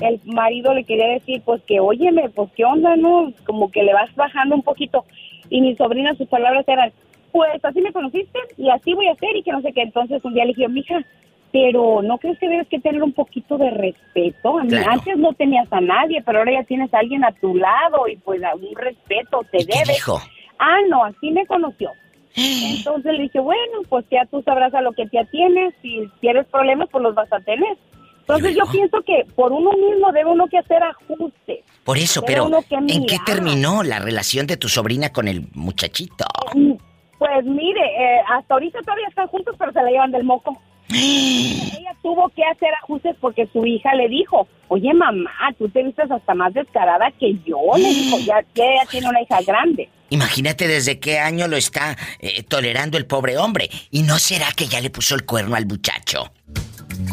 el 0.00 0.20
marido 0.24 0.72
le 0.74 0.84
quería 0.84 1.08
decir, 1.08 1.42
pues 1.44 1.62
que, 1.62 1.80
óyeme, 1.80 2.28
pues 2.30 2.50
qué 2.56 2.64
onda, 2.64 2.96
¿no? 2.96 3.32
Como 3.44 3.70
que 3.70 3.82
le 3.82 3.92
vas 3.92 4.14
bajando 4.14 4.54
un 4.54 4.62
poquito. 4.62 5.04
Y 5.50 5.60
mi 5.60 5.76
sobrina, 5.76 6.14
sus 6.14 6.28
palabras 6.28 6.64
eran, 6.68 6.92
pues 7.32 7.62
así 7.64 7.80
me 7.80 7.92
conociste 7.92 8.38
y 8.56 8.70
así 8.70 8.94
voy 8.94 9.08
a 9.08 9.12
hacer 9.12 9.36
y 9.36 9.42
que 9.42 9.52
no 9.52 9.62
sé 9.62 9.72
qué. 9.72 9.82
Entonces 9.82 10.24
un 10.24 10.34
día 10.34 10.44
le 10.44 10.54
dije, 10.54 10.68
mija, 10.68 11.04
pero 11.52 12.00
¿no 12.02 12.18
crees 12.18 12.38
que 12.38 12.48
debes 12.48 12.66
que 12.68 12.80
tener 12.80 13.02
un 13.02 13.12
poquito 13.12 13.58
de 13.58 13.70
respeto? 13.70 14.56
Claro. 14.68 14.90
Antes 14.90 15.16
no 15.18 15.32
tenías 15.34 15.70
a 15.72 15.80
nadie, 15.80 16.22
pero 16.24 16.38
ahora 16.38 16.52
ya 16.52 16.64
tienes 16.64 16.92
a 16.94 16.98
alguien 16.98 17.24
a 17.24 17.32
tu 17.32 17.54
lado 17.54 18.08
y 18.08 18.16
pues 18.16 18.42
algún 18.42 18.74
respeto 18.74 19.42
te 19.50 19.58
¿Y 19.62 19.66
qué 19.66 19.78
debe. 19.80 19.92
dijo? 19.94 20.18
Ah, 20.58 20.78
no, 20.88 21.04
así 21.04 21.30
me 21.30 21.44
conoció. 21.46 21.90
Entonces 22.36 23.12
le 23.12 23.22
dije, 23.24 23.40
bueno, 23.40 23.80
pues 23.88 24.04
ya 24.10 24.24
tú 24.26 24.42
sabrás 24.42 24.72
a 24.74 24.80
lo 24.80 24.92
que 24.92 25.06
te 25.06 25.18
atienes. 25.18 25.74
Si 25.82 26.08
tienes 26.20 26.46
problemas, 26.46 26.88
pues 26.90 27.02
los 27.02 27.14
vas 27.14 27.30
a 27.32 27.40
tener. 27.40 27.76
Entonces 28.20 28.56
yo 28.56 28.64
pienso 28.70 29.02
que 29.02 29.26
por 29.34 29.52
uno 29.52 29.72
mismo 29.72 30.10
debe 30.12 30.30
uno 30.30 30.46
que 30.46 30.56
hacer 30.56 30.80
ajustes. 30.82 31.58
Por 31.84 31.98
eso, 31.98 32.22
Pero 32.24 32.48
¿en 32.70 33.04
qué 33.06 33.16
terminó 33.26 33.82
la 33.82 33.98
relación 33.98 34.46
de 34.46 34.56
tu 34.56 34.68
sobrina 34.68 35.12
con 35.12 35.26
el 35.28 35.42
muchachito? 35.54 36.24
Mm, 36.54 36.72
Pues 37.18 37.44
mire, 37.44 37.80
eh, 37.80 38.20
hasta 38.30 38.54
ahorita 38.54 38.78
todavía 38.82 39.08
están 39.08 39.26
juntos, 39.26 39.54
pero 39.58 39.72
se 39.72 39.82
la 39.82 39.90
llevan 39.90 40.12
del 40.12 40.22
moco. 40.24 40.56
Ella 40.90 41.94
tuvo 42.02 42.28
que 42.30 42.42
hacer 42.44 42.68
ajustes 42.82 43.16
porque 43.20 43.48
su 43.52 43.64
hija 43.64 43.94
le 43.94 44.08
dijo, 44.08 44.46
oye 44.68 44.92
mamá, 44.92 45.30
tú 45.58 45.68
te 45.68 45.82
vistes 45.82 46.10
hasta 46.10 46.34
más 46.34 46.52
descarada 46.52 47.10
que 47.18 47.34
yo. 47.46 47.58
Le 47.76 47.88
dijo, 47.88 48.18
ya, 48.18 48.44
ya 48.54 48.64
ella 48.64 48.84
tiene 48.90 49.08
una 49.08 49.22
hija 49.22 49.40
grande. 49.46 49.88
Imagínate 50.10 50.68
desde 50.68 50.98
qué 51.00 51.18
año 51.18 51.48
lo 51.48 51.56
está 51.56 51.96
eh, 52.18 52.42
tolerando 52.42 52.98
el 52.98 53.06
pobre 53.06 53.38
hombre. 53.38 53.70
¿Y 53.90 54.02
no 54.02 54.18
será 54.18 54.48
que 54.54 54.66
ya 54.66 54.80
le 54.80 54.90
puso 54.90 55.14
el 55.14 55.24
cuerno 55.24 55.56
al 55.56 55.64
muchacho? 55.66 56.30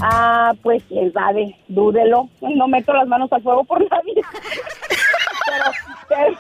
Ah, 0.02 0.52
pues 0.62 0.84
quién 0.90 1.12
sabe, 1.14 1.56
dúdelo. 1.70 2.30
No 2.42 2.68
meto 2.68 2.92
las 2.94 3.08
manos 3.08 3.32
al 3.32 3.42
fuego 3.42 3.64
por 3.64 3.80
nadie. 3.90 4.14
pero, 5.48 5.72
pero, 6.10 6.40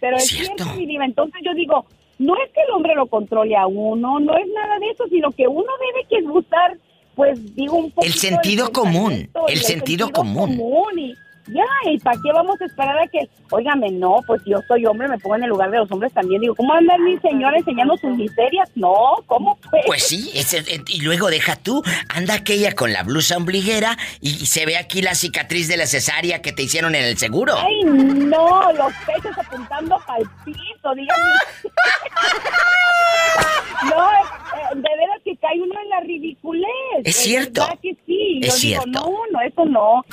pero 0.00 0.16
es 0.18 0.26
Cierto. 0.26 0.64
cierto, 0.64 0.74
mi 0.78 0.86
diva. 0.86 1.04
Entonces 1.06 1.40
yo 1.42 1.54
digo, 1.54 1.86
no 2.18 2.34
es 2.36 2.50
que 2.52 2.60
el 2.60 2.70
hombre 2.74 2.94
lo 2.94 3.06
controle 3.06 3.56
a 3.56 3.66
uno, 3.66 4.20
no 4.20 4.36
es 4.36 4.46
nada 4.48 4.78
de 4.78 4.90
eso, 4.90 5.04
sino 5.08 5.30
que 5.32 5.46
uno 5.48 5.70
debe 5.80 6.06
que 6.08 6.26
buscar, 6.26 6.76
pues 7.14 7.54
digo, 7.54 7.76
un 7.76 7.90
poco. 7.90 8.06
El 8.06 8.12
sentido 8.14 8.70
común, 8.70 9.30
el 9.48 9.58
sentido 9.58 10.10
común. 10.10 10.60
y 10.96 11.14
ya, 11.46 11.64
¿y 11.90 11.98
para 11.98 12.18
qué 12.22 12.32
vamos 12.32 12.60
a 12.60 12.64
esperar 12.64 12.98
a 12.98 13.06
que, 13.06 13.28
óigame, 13.50 13.90
no, 13.90 14.16
pues 14.26 14.40
yo 14.46 14.58
soy 14.66 14.86
hombre, 14.86 15.08
me 15.08 15.18
pongo 15.18 15.36
en 15.36 15.44
el 15.44 15.50
lugar 15.50 15.70
de 15.70 15.78
los 15.78 15.90
hombres 15.92 16.12
también. 16.12 16.40
Digo, 16.40 16.54
¿cómo 16.54 16.72
anda 16.72 16.96
mi 16.98 17.18
señor 17.18 17.54
enseñando 17.56 17.96
sus 17.98 18.16
miserias? 18.16 18.70
No, 18.74 19.16
¿cómo 19.26 19.58
pues? 19.70 19.82
Pues 19.86 20.06
sí, 20.06 20.30
ese- 20.34 20.58
eh, 20.60 20.82
y 20.88 21.00
luego 21.02 21.28
deja 21.28 21.56
tú, 21.56 21.82
anda 22.08 22.34
aquella 22.34 22.72
con 22.74 22.92
la 22.92 23.02
blusa 23.02 23.36
ombliguera 23.36 23.96
y, 24.20 24.30
y 24.30 24.46
se 24.46 24.64
ve 24.66 24.76
aquí 24.78 25.02
la 25.02 25.14
cicatriz 25.14 25.68
de 25.68 25.76
la 25.76 25.86
cesárea 25.86 26.40
que 26.40 26.52
te 26.52 26.62
hicieron 26.62 26.94
en 26.94 27.04
el 27.04 27.18
seguro. 27.18 27.54
Ay, 27.56 27.82
no, 27.84 28.72
los 28.72 28.92
pechos 29.06 29.36
apuntando 29.38 29.98
para 30.06 30.20
el 30.20 30.28
piso, 30.44 30.94
dígame. 30.94 31.22
no, 33.90 34.10
eh, 34.10 34.76
de 34.76 34.82
veras 34.82 35.20
que 35.24 35.36
cae 35.36 35.60
uno 35.60 35.74
en 35.82 35.88
la 35.90 36.00
ridiculez. 36.00 36.68
Es 37.04 37.16
cierto. 37.16 37.62
verdad 37.62 37.78
que 37.82 37.96
sí. 38.06 38.40
Es 38.42 38.54
Yo 38.54 38.60
cierto. 38.60 38.86
No, 38.86 39.10
no, 39.32 39.40
eso 39.40 39.64
no. 39.66 40.04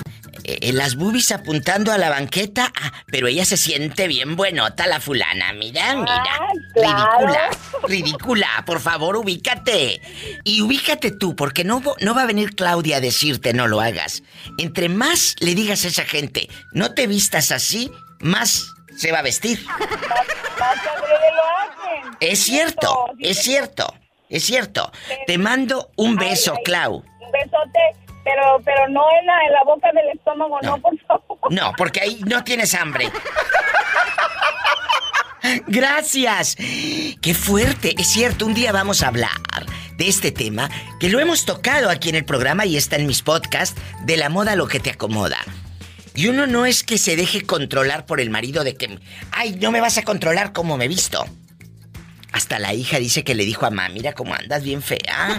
Eh, 0.52 0.58
eh, 0.62 0.74
las 0.74 0.96
boobies 0.96 1.32
apuntando 1.32 1.94
a 1.94 1.98
la 1.98 2.10
banqueta, 2.10 2.74
ah, 2.76 2.92
pero 3.08 3.28
ella 3.28 3.46
se 3.46 3.56
siente 3.56 4.08
bien 4.08 4.36
buenota 4.36 4.86
la 4.86 5.00
fulana, 5.00 5.54
mira, 5.54 5.96
mira. 5.96 6.24
Claro. 6.74 7.28
Ridícula, 7.28 7.50
ridícula, 7.88 8.64
por 8.66 8.82
favor, 8.82 9.16
ubícate. 9.16 10.02
Y 10.44 10.62
ubícate 10.62 11.12
tú, 11.12 11.38
porque 11.38 11.64
no, 11.64 11.82
no 12.02 12.14
va 12.14 12.24
a 12.24 12.26
venir 12.26 12.54
Claudia 12.54 12.98
a 12.98 13.00
decirte 13.00 13.54
no 13.54 13.68
lo 13.68 13.80
hagas. 13.80 14.24
Entre 14.58 14.90
más 14.90 15.36
le 15.40 15.56
digas 15.56 15.86
a 15.86 15.88
esa 15.88 16.04
gente, 16.04 16.50
no 16.74 16.94
te 16.94 17.08
vistas 17.08 17.52
así, 17.52 17.90
más 18.20 18.66
se 18.98 19.14
va 19.14 19.20
a 19.20 19.24
vestir. 19.24 19.66
Más 20.60 20.76
lo 20.86 22.02
hacen. 22.04 22.18
Es 22.20 22.40
cierto, 22.40 23.06
es 23.20 23.42
cierto, 23.42 23.96
es 24.30 24.44
cierto. 24.44 24.92
Te 25.26 25.38
mando 25.38 25.90
un 25.96 26.18
beso, 26.18 26.56
Clau. 26.64 26.98
Un 26.98 27.32
besote, 27.32 27.80
pero, 28.24 28.62
pero 28.64 28.88
no 28.90 29.04
en 29.20 29.26
la, 29.26 29.46
en 29.46 29.54
la 29.54 29.64
boca 29.66 29.90
del 29.94 30.10
estómago, 30.10 30.60
no, 30.62 30.78
por 30.80 30.98
favor. 31.00 31.38
No, 31.52 31.74
porque 31.78 32.02
ahí 32.02 32.22
no 32.26 32.44
tienes 32.44 32.74
hambre. 32.74 33.10
Gracias. 35.68 36.56
Qué 36.56 37.34
fuerte. 37.34 37.96
Es 37.98 38.10
cierto, 38.10 38.46
un 38.46 38.54
día 38.54 38.72
vamos 38.72 39.04
a 39.04 39.08
hablar 39.08 39.32
de 39.98 40.08
este 40.08 40.32
tema 40.32 40.70
que 41.00 41.10
lo 41.10 41.20
hemos 41.20 41.46
tocado 41.46 41.90
aquí 41.90 42.10
en 42.10 42.16
el 42.16 42.26
programa 42.26 42.66
y 42.66 42.78
está 42.78 42.96
en 42.96 43.08
mis 43.08 43.22
podcasts 43.22 43.80
de 44.04 44.18
la 44.18 44.30
moda 44.30 44.56
lo 44.56 44.68
que 44.68 44.80
te 44.80 44.92
acomoda. 44.92 45.38
Y 46.14 46.28
uno 46.28 46.46
no 46.46 46.66
es 46.66 46.84
que 46.84 46.98
se 46.98 47.16
deje 47.16 47.44
controlar 47.44 48.06
por 48.06 48.20
el 48.20 48.30
marido 48.30 48.64
de 48.64 48.76
que, 48.76 49.00
ay, 49.32 49.58
no 49.62 49.72
me 49.72 49.82
vas 49.82 49.98
a 49.98 50.04
controlar 50.04 50.52
como 50.54 50.78
me 50.78 50.86
he 50.86 50.90
visto. 50.90 51.26
Hasta 52.34 52.60
la 52.60 52.74
hija 52.74 53.00
dice 53.00 53.24
que 53.24 53.36
le 53.36 53.46
dijo 53.46 53.66
a 53.66 53.70
mamá, 53.70 53.90
mira 53.90 54.14
cómo 54.14 54.34
andas 54.34 54.64
bien 54.64 54.82
fea. 54.82 55.38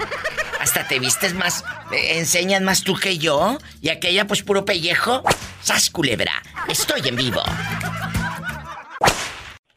Hasta 0.62 0.86
te 0.86 1.00
vistes 1.00 1.34
más, 1.34 1.64
eh, 1.90 2.18
enseñas 2.18 2.62
más 2.62 2.84
tú 2.84 2.94
que 2.94 3.18
yo. 3.18 3.58
Y 3.80 3.88
aquella 3.88 4.28
pues 4.28 4.44
puro 4.44 4.64
pellejo. 4.64 5.24
¡Sas 5.60 5.90
culebra! 5.90 6.40
Estoy 6.68 7.00
en 7.08 7.16
vivo. 7.16 7.42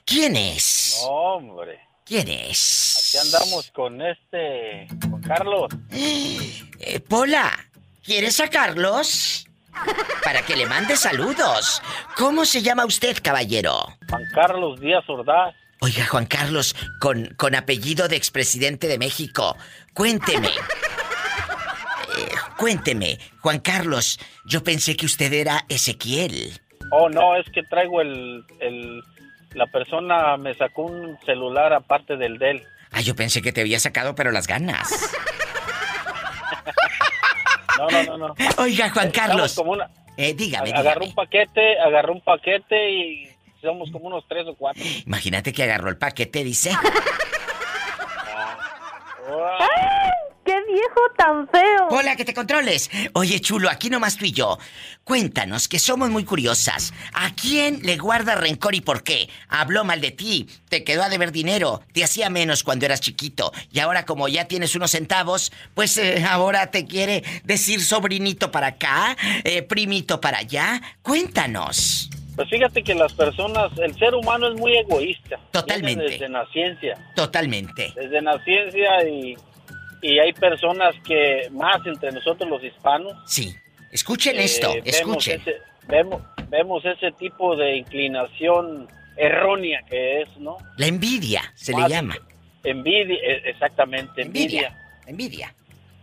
¿Quién 0.05 0.35
es? 0.35 1.03
Hombre, 1.09 1.79
¿Quién 2.05 2.27
es? 2.29 3.15
aquí 3.15 3.25
andamos 3.25 3.71
con 3.71 3.99
este, 3.99 4.87
con 5.09 5.21
Carlos. 5.21 5.71
Eh, 6.77 6.99
Pola, 6.99 7.51
¿quieres 8.03 8.39
a 8.41 8.49
Carlos? 8.49 9.47
Para 10.23 10.43
que 10.43 10.55
le 10.55 10.67
mande 10.67 10.95
saludos. 10.97 11.81
¿Cómo 12.15 12.45
se 12.45 12.61
llama 12.61 12.85
usted, 12.85 13.17
caballero? 13.23 13.97
Juan 14.09 14.23
Carlos 14.35 14.79
Díaz 14.81 15.03
Ordaz. 15.07 15.55
Oiga, 15.81 16.05
Juan 16.07 16.25
Carlos, 16.25 16.75
con, 16.99 17.25
con 17.37 17.53
apellido 17.55 18.07
de 18.07 18.15
expresidente 18.15 18.87
de 18.87 18.97
México. 18.97 19.55
Cuénteme. 19.93 20.47
Eh, 20.47 22.27
cuénteme, 22.57 23.19
Juan 23.41 23.59
Carlos, 23.59 24.19
yo 24.45 24.63
pensé 24.63 24.95
que 24.95 25.05
usted 25.05 25.31
era 25.33 25.65
Ezequiel. 25.69 26.59
Oh, 26.91 27.09
no, 27.09 27.35
es 27.35 27.45
que 27.51 27.61
traigo 27.63 28.01
el, 28.01 28.43
el, 28.61 29.01
la 29.53 29.67
persona 29.67 30.37
me 30.37 30.53
sacó 30.53 30.83
un 30.83 31.17
celular 31.25 31.73
aparte 31.73 32.15
del 32.15 32.37
de 32.37 32.51
él. 32.51 32.63
Ah, 32.91 33.01
yo 33.01 33.15
pensé 33.15 33.41
que 33.41 33.51
te 33.51 33.61
había 33.61 33.79
sacado, 33.79 34.15
pero 34.15 34.31
las 34.31 34.47
ganas. 34.47 34.87
No, 37.77 37.89
no, 37.89 38.17
no, 38.17 38.27
no. 38.29 38.35
Oiga, 38.59 38.89
Juan 38.89 39.11
Carlos. 39.11 39.53
como 39.53 39.73
una- 39.73 39.89
Eh, 40.15 40.33
dígame, 40.33 40.69
agarró 40.71 41.01
dígame. 41.01 41.05
un 41.07 41.13
paquete, 41.15 41.77
agarró 41.77 42.13
un 42.13 42.21
paquete 42.21 42.89
y 42.89 43.29
somos 43.65 43.91
como 43.91 44.05
unos 44.05 44.25
tres 44.27 44.47
o 44.47 44.55
cuatro. 44.55 44.83
Imagínate 45.05 45.51
que 45.51 45.63
agarró 45.63 45.89
el 45.89 45.97
paquete, 45.97 46.43
dice. 46.43 46.71
¡Qué 50.45 50.53
viejo 50.71 51.01
tan 51.17 51.47
feo! 51.49 51.87
Hola, 51.89 52.15
que 52.15 52.23
te 52.23 52.35
controles. 52.35 52.91
Oye, 53.13 53.41
chulo, 53.41 53.67
aquí 53.67 53.89
nomás 53.89 54.15
tú 54.15 54.25
y 54.25 54.31
yo. 54.31 54.59
Cuéntanos, 55.03 55.67
que 55.67 55.79
somos 55.79 56.11
muy 56.11 56.23
curiosas. 56.23 56.93
¿A 57.13 57.33
quién 57.33 57.79
le 57.81 57.97
guarda 57.97 58.35
rencor 58.35 58.75
y 58.75 58.81
por 58.81 59.01
qué? 59.01 59.27
Habló 59.49 59.83
mal 59.83 60.01
de 60.01 60.11
ti, 60.11 60.47
te 60.69 60.83
quedó 60.83 61.01
a 61.01 61.09
deber 61.09 61.31
dinero, 61.31 61.81
te 61.93 62.03
hacía 62.03 62.29
menos 62.29 62.63
cuando 62.63 62.85
eras 62.85 63.01
chiquito. 63.01 63.51
Y 63.71 63.79
ahora, 63.79 64.05
como 64.05 64.27
ya 64.27 64.45
tienes 64.45 64.75
unos 64.75 64.91
centavos, 64.91 65.51
pues 65.73 65.97
eh, 65.97 66.23
ahora 66.29 66.69
te 66.69 66.85
quiere 66.85 67.23
decir 67.43 67.81
sobrinito 67.81 68.51
para 68.51 68.67
acá, 68.67 69.17
eh, 69.43 69.63
primito 69.63 70.21
para 70.21 70.37
allá. 70.37 70.79
Cuéntanos. 71.01 72.11
Pues 72.35 72.49
fíjate 72.49 72.83
que 72.83 72.93
las 72.95 73.13
personas, 73.13 73.71
el 73.77 73.93
ser 73.95 74.13
humano 74.13 74.47
es 74.49 74.59
muy 74.59 74.75
egoísta. 74.77 75.39
Totalmente. 75.51 76.03
Desde 76.03 76.27
naciencia. 76.29 76.97
Totalmente. 77.15 77.93
Desde 77.95 78.21
naciencia 78.21 79.07
y, 79.07 79.35
y 80.01 80.19
hay 80.19 80.33
personas 80.33 80.93
que, 81.05 81.47
más 81.51 81.85
entre 81.85 82.11
nosotros 82.11 82.49
los 82.49 82.63
hispanos, 82.63 83.13
Sí. 83.25 83.55
Escuchen 83.91 84.37
Eh, 84.37 84.43
esto, 84.43 84.67
vemos 84.73 84.87
escuchen. 84.95 85.39
ese, 85.41 85.55
vemos, 85.87 86.21
vemos 86.49 86.83
ese 86.83 87.11
tipo 87.13 87.55
de 87.55 87.77
inclinación 87.77 88.89
errónea 89.15 89.81
que 89.89 90.21
es, 90.21 90.37
¿no? 90.37 90.57
La 90.77 90.87
envidia 90.87 91.41
se 91.55 91.71
le 91.73 91.87
llama. 91.87 92.17
Envidia, 92.65 93.15
e- 93.23 93.49
exactamente, 93.49 94.23
envidia. 94.23 94.75
Envidia. 95.07 95.51
Envidia. 95.51 95.55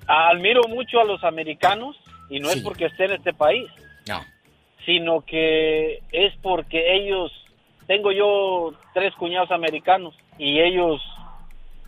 Admiro 0.07 0.63
mucho 0.69 1.01
a 1.01 1.05
los 1.05 1.23
americanos 1.25 1.97
y 2.31 2.41
no 2.41 2.49
Sí. 2.49 2.59
es 2.59 2.65
porque 2.65 2.87
esté 2.87 3.05
en 3.05 3.13
este 3.13 3.35
país, 3.35 3.67
No. 4.09 4.25
Sino 4.85 5.23
que 5.23 6.03
es 6.13 6.35
porque 6.43 6.97
ellos, 6.97 7.33
tengo 7.87 8.13
yo 8.13 8.73
tres 8.95 9.15
cuñados 9.15 9.51
americanos 9.51 10.15
y 10.39 10.61
ellos, 10.61 11.01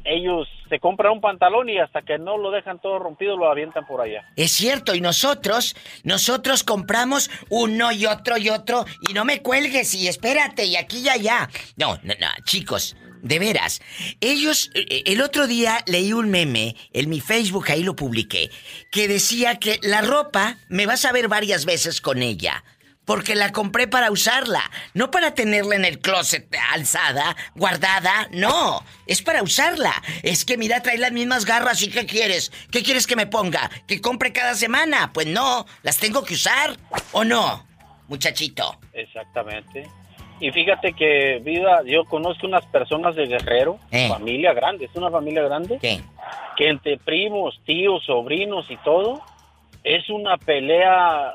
ellos 0.05 0.49
se 0.69 0.79
compran 0.79 1.13
un 1.13 1.21
pantalón 1.21 1.69
y 1.69 1.79
hasta 1.79 2.03
que 2.03 2.19
no 2.19 2.39
lo 2.39 2.51
dejan 2.51 2.79
todo 2.79 2.99
rompido 2.99 3.37
lo 3.37 3.51
avientan 3.51 3.87
por 3.87 4.01
allá. 4.01 4.25
Es 4.37 4.53
cierto, 4.53 4.95
y 4.95 5.01
nosotros, 5.01 5.77
nosotros 6.05 6.65
compramos 6.65 7.31
uno 7.51 7.93
y 7.93 8.07
otro 8.07 8.37
y 8.39 8.51
otro, 8.51 8.85
y 9.09 9.15
no 9.15 9.25
me 9.25 9.43
cuelgues 9.43 9.95
y 9.95 10.09
espérate, 10.09 10.65
y 10.65 10.77
aquí 10.77 11.01
y 11.01 11.09
allá. 11.09 11.49
No, 11.77 11.97
no, 12.03 12.15
no, 12.21 12.29
chicos, 12.45 12.97
de 13.25 13.39
veras. 13.39 13.81
Ellos, 14.21 14.71
eh, 14.75 15.03
el 15.07 15.21
otro 15.21 15.47
día 15.47 15.83
leí 15.87 16.13
un 16.13 16.31
meme 16.31 16.77
en 16.93 17.11
mi 17.11 17.21
Facebook, 17.21 17.67
ahí 17.71 17.83
lo 17.83 17.97
publiqué, 17.97 18.51
que 18.93 19.09
decía 19.09 19.59
que 19.59 19.79
la 19.83 20.03
ropa 20.03 20.59
me 20.69 20.87
vas 20.87 21.05
a 21.05 21.13
ver 21.13 21.29
varias 21.29 21.65
veces 21.65 22.01
con 22.01 22.23
ella. 22.23 22.63
Porque 23.05 23.35
la 23.35 23.53
compré 23.53 23.87
para 23.87 24.11
usarla, 24.11 24.63
no 24.95 25.11
para 25.11 25.35
tenerla 25.35 25.77
en 25.77 25.85
el 25.85 25.99
closet 25.99 26.49
alzada, 26.73 27.37
guardada, 27.55 28.29
no, 28.33 28.83
es 29.07 29.21
para 29.23 29.43
usarla. 29.43 29.93
Es 30.23 30.45
que 30.45 30.57
mira, 30.57 30.81
trae 30.83 30.97
las 30.99 31.13
mismas 31.13 31.45
garras 31.45 31.83
y 31.83 31.91
¿qué 31.91 32.07
quieres? 32.07 32.51
¿Qué 32.71 32.83
quieres 32.83 33.07
que 33.07 33.17
me 33.17 33.27
ponga? 33.27 33.71
¿Que 33.87 34.01
compre 34.01 34.33
cada 34.33 34.55
semana? 34.55 35.11
Pues 35.13 35.27
no, 35.27 35.67
las 35.83 35.99
tengo 35.99 36.25
que 36.25 36.35
usar, 36.35 36.77
¿o 37.13 37.25
no? 37.25 37.67
Muchachito. 38.09 38.79
Exactamente. 38.93 39.87
Y 40.41 40.51
fíjate 40.51 40.93
que, 40.95 41.41
vida, 41.45 41.83
yo 41.87 42.05
conozco 42.05 42.47
unas 42.47 42.67
personas 42.67 43.15
de 43.17 43.27
Guerrero, 43.27 43.79
Eh. 43.91 44.09
familia 44.09 44.53
grande, 44.53 44.87
es 44.87 44.91
una 44.95 45.11
familia 45.11 45.43
grande, 45.45 45.79
¿Qué? 45.81 46.01
que 46.57 46.69
entre 46.69 46.99
primos, 46.99 47.61
tíos, 47.65 48.03
sobrinos 48.05 48.71
y 48.71 48.77
todo, 48.79 49.23
es 49.85 50.09
una 50.11 50.37
pelea, 50.39 51.35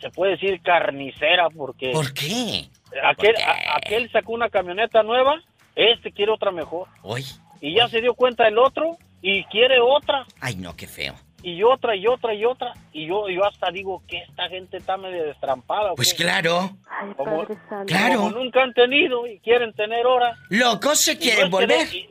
se 0.00 0.10
puede 0.10 0.32
decir 0.32 0.60
carnicera, 0.62 1.48
porque 1.50 1.90
¿Por 1.92 2.12
qué? 2.12 2.68
aquel, 3.02 3.34
¿Por 3.34 3.42
qué? 3.42 3.42
a- 3.44 3.76
aquel 3.76 4.10
sacó 4.10 4.32
una 4.32 4.48
camioneta 4.50 5.02
nueva, 5.02 5.40
este 5.74 6.12
quiere 6.12 6.32
otra 6.32 6.50
mejor. 6.50 6.88
Hoy. 7.02 7.24
Y 7.60 7.74
ya 7.76 7.88
se 7.88 8.00
dio 8.00 8.14
cuenta 8.14 8.46
el 8.48 8.58
otro 8.58 8.96
y 9.22 9.44
quiere 9.44 9.80
otra. 9.80 10.26
Ay, 10.40 10.56
no, 10.56 10.76
qué 10.76 10.86
feo. 10.86 11.14
Y 11.42 11.62
otra, 11.62 11.94
y 11.94 12.06
otra, 12.06 12.34
y 12.34 12.44
otra. 12.44 12.72
Y 12.92 13.06
yo, 13.06 13.28
yo 13.28 13.44
hasta 13.44 13.70
digo 13.70 14.02
que 14.08 14.18
esta 14.18 14.48
gente 14.48 14.78
está 14.78 14.96
medio 14.96 15.22
destrampada. 15.24 15.92
¿o 15.92 15.94
Pues 15.94 16.12
qué? 16.12 16.24
claro. 16.24 16.70
Ay, 16.88 17.12
Como- 17.16 17.42
Padre 17.44 17.54
Santo. 17.68 17.86
Claro. 17.86 18.16
Como 18.20 18.30
nunca 18.30 18.62
han 18.62 18.72
tenido 18.72 19.26
y 19.26 19.38
quieren 19.40 19.72
tener 19.74 20.04
ahora. 20.06 20.34
Locos 20.50 20.98
se 21.00 21.14
no 21.14 21.20
quieren 21.20 21.44
que 21.44 21.50
volver. 21.50 21.88
de- 21.88 21.96
y- 21.98 22.08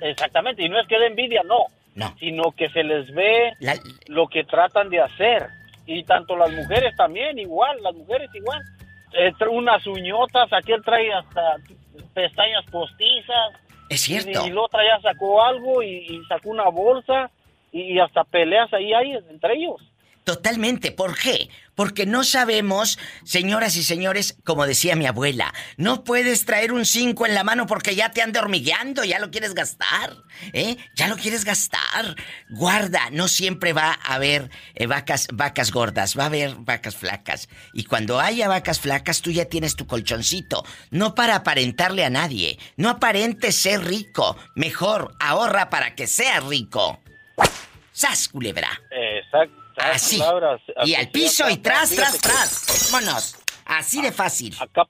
exactamente, 0.00 0.64
y 0.64 0.68
no 0.68 0.80
es 0.80 0.86
que 0.88 0.98
de 0.98 1.06
envidia, 1.06 1.42
no. 1.44 1.66
No. 1.94 2.16
Sino 2.18 2.52
que 2.52 2.70
se 2.70 2.82
les 2.82 3.12
ve 3.14 3.52
La- 3.60 3.78
lo 4.06 4.26
que 4.28 4.44
tratan 4.44 4.88
de 4.88 5.00
hacer. 5.00 5.46
Y 5.86 6.04
tanto 6.04 6.36
las 6.36 6.50
mujeres 6.52 6.94
también, 6.96 7.38
igual, 7.38 7.82
las 7.82 7.94
mujeres 7.94 8.30
igual. 8.34 8.60
Eh, 9.14 9.32
unas 9.50 9.86
uñotas, 9.86 10.52
aquel 10.52 10.82
trae 10.82 11.12
hasta 11.12 11.56
pestañas 12.14 12.64
postizas. 12.70 13.52
es 13.88 14.00
cierto. 14.00 14.30
Y, 14.44 14.48
y 14.48 14.50
la 14.52 14.60
otra 14.62 14.80
ya 14.84 15.00
sacó 15.00 15.42
algo 15.42 15.82
y, 15.82 16.06
y 16.08 16.24
sacó 16.28 16.50
una 16.50 16.68
bolsa 16.68 17.30
y, 17.72 17.94
y 17.94 17.98
hasta 17.98 18.24
peleas 18.24 18.72
ahí 18.72 18.92
hay 18.94 19.12
entre 19.12 19.54
ellos. 19.56 19.80
Totalmente. 20.24 20.92
¿Por 20.92 21.18
qué? 21.18 21.48
Porque 21.74 22.06
no 22.06 22.22
sabemos, 22.22 22.98
señoras 23.24 23.76
y 23.76 23.82
señores, 23.82 24.36
como 24.44 24.66
decía 24.66 24.94
mi 24.94 25.06
abuela, 25.06 25.52
no 25.76 26.04
puedes 26.04 26.44
traer 26.44 26.72
un 26.72 26.84
5 26.84 27.26
en 27.26 27.34
la 27.34 27.44
mano 27.44 27.66
porque 27.66 27.96
ya 27.96 28.10
te 28.10 28.22
anda 28.22 28.40
hormigueando, 28.40 29.04
ya 29.04 29.18
lo 29.18 29.30
quieres 29.30 29.54
gastar, 29.54 30.16
¿eh? 30.52 30.76
Ya 30.94 31.08
lo 31.08 31.16
quieres 31.16 31.44
gastar. 31.44 32.14
Guarda, 32.50 33.08
no 33.10 33.26
siempre 33.26 33.72
va 33.72 33.98
a 34.04 34.14
haber 34.14 34.50
eh, 34.74 34.86
vacas, 34.86 35.26
vacas 35.32 35.72
gordas, 35.72 36.16
va 36.16 36.24
a 36.24 36.26
haber 36.26 36.54
vacas 36.56 36.94
flacas. 36.94 37.48
Y 37.72 37.84
cuando 37.84 38.20
haya 38.20 38.48
vacas 38.48 38.78
flacas, 38.78 39.22
tú 39.22 39.30
ya 39.30 39.46
tienes 39.46 39.74
tu 39.74 39.86
colchoncito. 39.86 40.64
No 40.90 41.14
para 41.16 41.36
aparentarle 41.36 42.04
a 42.04 42.10
nadie. 42.10 42.58
No 42.76 42.90
aparentes 42.90 43.56
ser 43.56 43.82
rico. 43.82 44.36
Mejor, 44.54 45.16
ahorra 45.18 45.68
para 45.70 45.96
que 45.96 46.06
seas 46.06 46.44
rico. 46.44 47.00
¡Sas, 47.92 48.28
culebra! 48.28 48.68
Exacto. 48.90 49.61
Así. 49.76 50.18
palabras, 50.18 50.60
Y 50.84 50.94
al 50.94 51.08
piso 51.10 51.48
y 51.50 51.56
tras, 51.58 51.94
tras, 51.94 52.18
tras. 52.20 52.90
Vámonos. 52.92 53.36
Así 53.64 54.02
de 54.02 54.12
fácil. 54.12 54.54
Acá, 54.60 54.86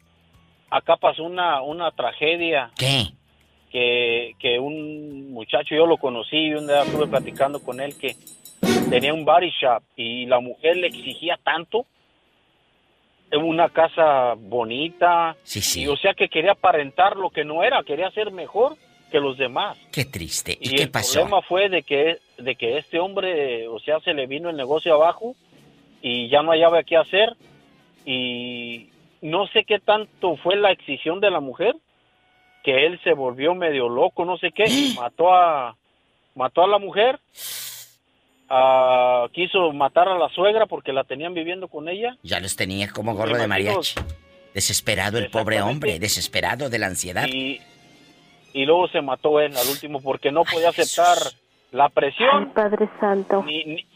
acá 0.70 0.96
pasó 0.96 1.24
una, 1.24 1.60
una 1.62 1.90
tragedia 1.92 2.70
¿Qué? 2.76 3.08
que, 3.70 4.32
que 4.38 4.58
un 4.58 5.32
muchacho, 5.32 5.74
yo 5.74 5.86
lo 5.86 5.96
conocí 5.98 6.36
y 6.36 6.54
un 6.54 6.66
día 6.66 6.82
estuve 6.82 7.06
platicando 7.06 7.62
con 7.62 7.80
él 7.80 7.96
que 7.98 8.16
tenía 8.90 9.14
un 9.14 9.24
body 9.24 9.50
shop 9.60 9.82
y 9.96 10.26
la 10.26 10.40
mujer 10.40 10.76
le 10.76 10.88
exigía 10.88 11.38
tanto 11.42 11.86
una 13.32 13.68
casa 13.70 14.34
bonita. 14.36 15.36
Sí, 15.42 15.62
sí. 15.62 15.82
Y 15.82 15.88
o 15.88 15.96
sea 15.96 16.12
que 16.14 16.28
quería 16.28 16.52
aparentar 16.52 17.16
lo 17.16 17.30
que 17.30 17.44
no 17.44 17.62
era, 17.64 17.82
quería 17.82 18.10
ser 18.10 18.30
mejor 18.30 18.76
que 19.10 19.20
los 19.20 19.38
demás. 19.38 19.76
Qué 19.90 20.04
triste. 20.04 20.56
¿Y, 20.60 20.70
Y, 20.72 20.76
qué 20.76 20.82
el 20.84 20.90
pasó? 20.90 21.20
problema 21.20 21.42
fue 21.42 21.68
de 21.68 21.82
que, 21.82 22.18
de 22.42 22.56
que 22.56 22.78
este 22.78 22.98
hombre, 22.98 23.68
o 23.68 23.78
sea, 23.80 24.00
se 24.00 24.14
le 24.14 24.26
vino 24.26 24.50
el 24.50 24.56
negocio 24.56 24.94
abajo 24.94 25.34
y 26.00 26.28
ya 26.28 26.42
no 26.42 26.50
hallaba 26.50 26.82
qué 26.82 26.96
hacer. 26.96 27.36
Y 28.04 28.88
no 29.20 29.46
sé 29.48 29.64
qué 29.64 29.78
tanto 29.78 30.36
fue 30.36 30.56
la 30.56 30.72
excisión 30.72 31.20
de 31.20 31.30
la 31.30 31.40
mujer, 31.40 31.76
que 32.64 32.86
él 32.86 33.00
se 33.04 33.12
volvió 33.12 33.54
medio 33.54 33.88
loco, 33.88 34.24
no 34.24 34.36
sé 34.38 34.50
qué, 34.52 34.64
y 34.68 34.94
mató 35.00 35.32
a, 35.34 35.76
mató 36.34 36.64
a 36.64 36.68
la 36.68 36.78
mujer. 36.78 37.20
ah, 38.48 39.28
quiso 39.32 39.72
matar 39.72 40.08
a 40.08 40.18
la 40.18 40.28
suegra 40.30 40.66
porque 40.66 40.92
la 40.92 41.04
tenían 41.04 41.34
viviendo 41.34 41.68
con 41.68 41.88
ella. 41.88 42.16
Ya 42.22 42.40
los 42.40 42.56
tenía 42.56 42.88
como 42.90 43.14
gorro 43.14 43.36
de 43.38 43.46
mariachi. 43.46 43.94
Desesperado 44.54 45.16
el 45.18 45.30
pobre 45.30 45.62
hombre, 45.62 45.98
desesperado 45.98 46.68
de 46.68 46.78
la 46.78 46.88
ansiedad. 46.88 47.26
Y, 47.26 47.60
y 48.52 48.66
luego 48.66 48.86
se 48.88 49.00
mató 49.00 49.40
él 49.40 49.56
al 49.56 49.66
último 49.68 50.02
porque 50.02 50.30
no 50.30 50.44
podía 50.44 50.68
aceptar 50.68 51.16
la 51.72 51.84
Ay, 51.86 51.90
presión 51.94 52.52
Padre 52.54 52.88
Santo. 53.00 53.42
ni, 53.42 53.64
ni, 53.64 53.86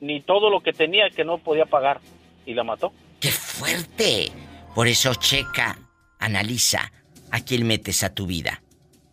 ni 0.00 0.20
todo 0.22 0.50
lo 0.50 0.60
que 0.60 0.72
tenía 0.72 1.08
que 1.10 1.24
no 1.24 1.38
podía 1.38 1.64
pagar 1.66 2.00
y 2.44 2.54
la 2.54 2.64
mató. 2.64 2.92
¡Qué 3.20 3.30
fuerte! 3.30 4.32
Por 4.74 4.86
eso 4.88 5.14
checa, 5.14 5.78
analiza 6.18 6.90
a 7.30 7.40
quién 7.40 7.66
metes 7.66 8.02
a 8.02 8.14
tu 8.14 8.26
vida 8.26 8.62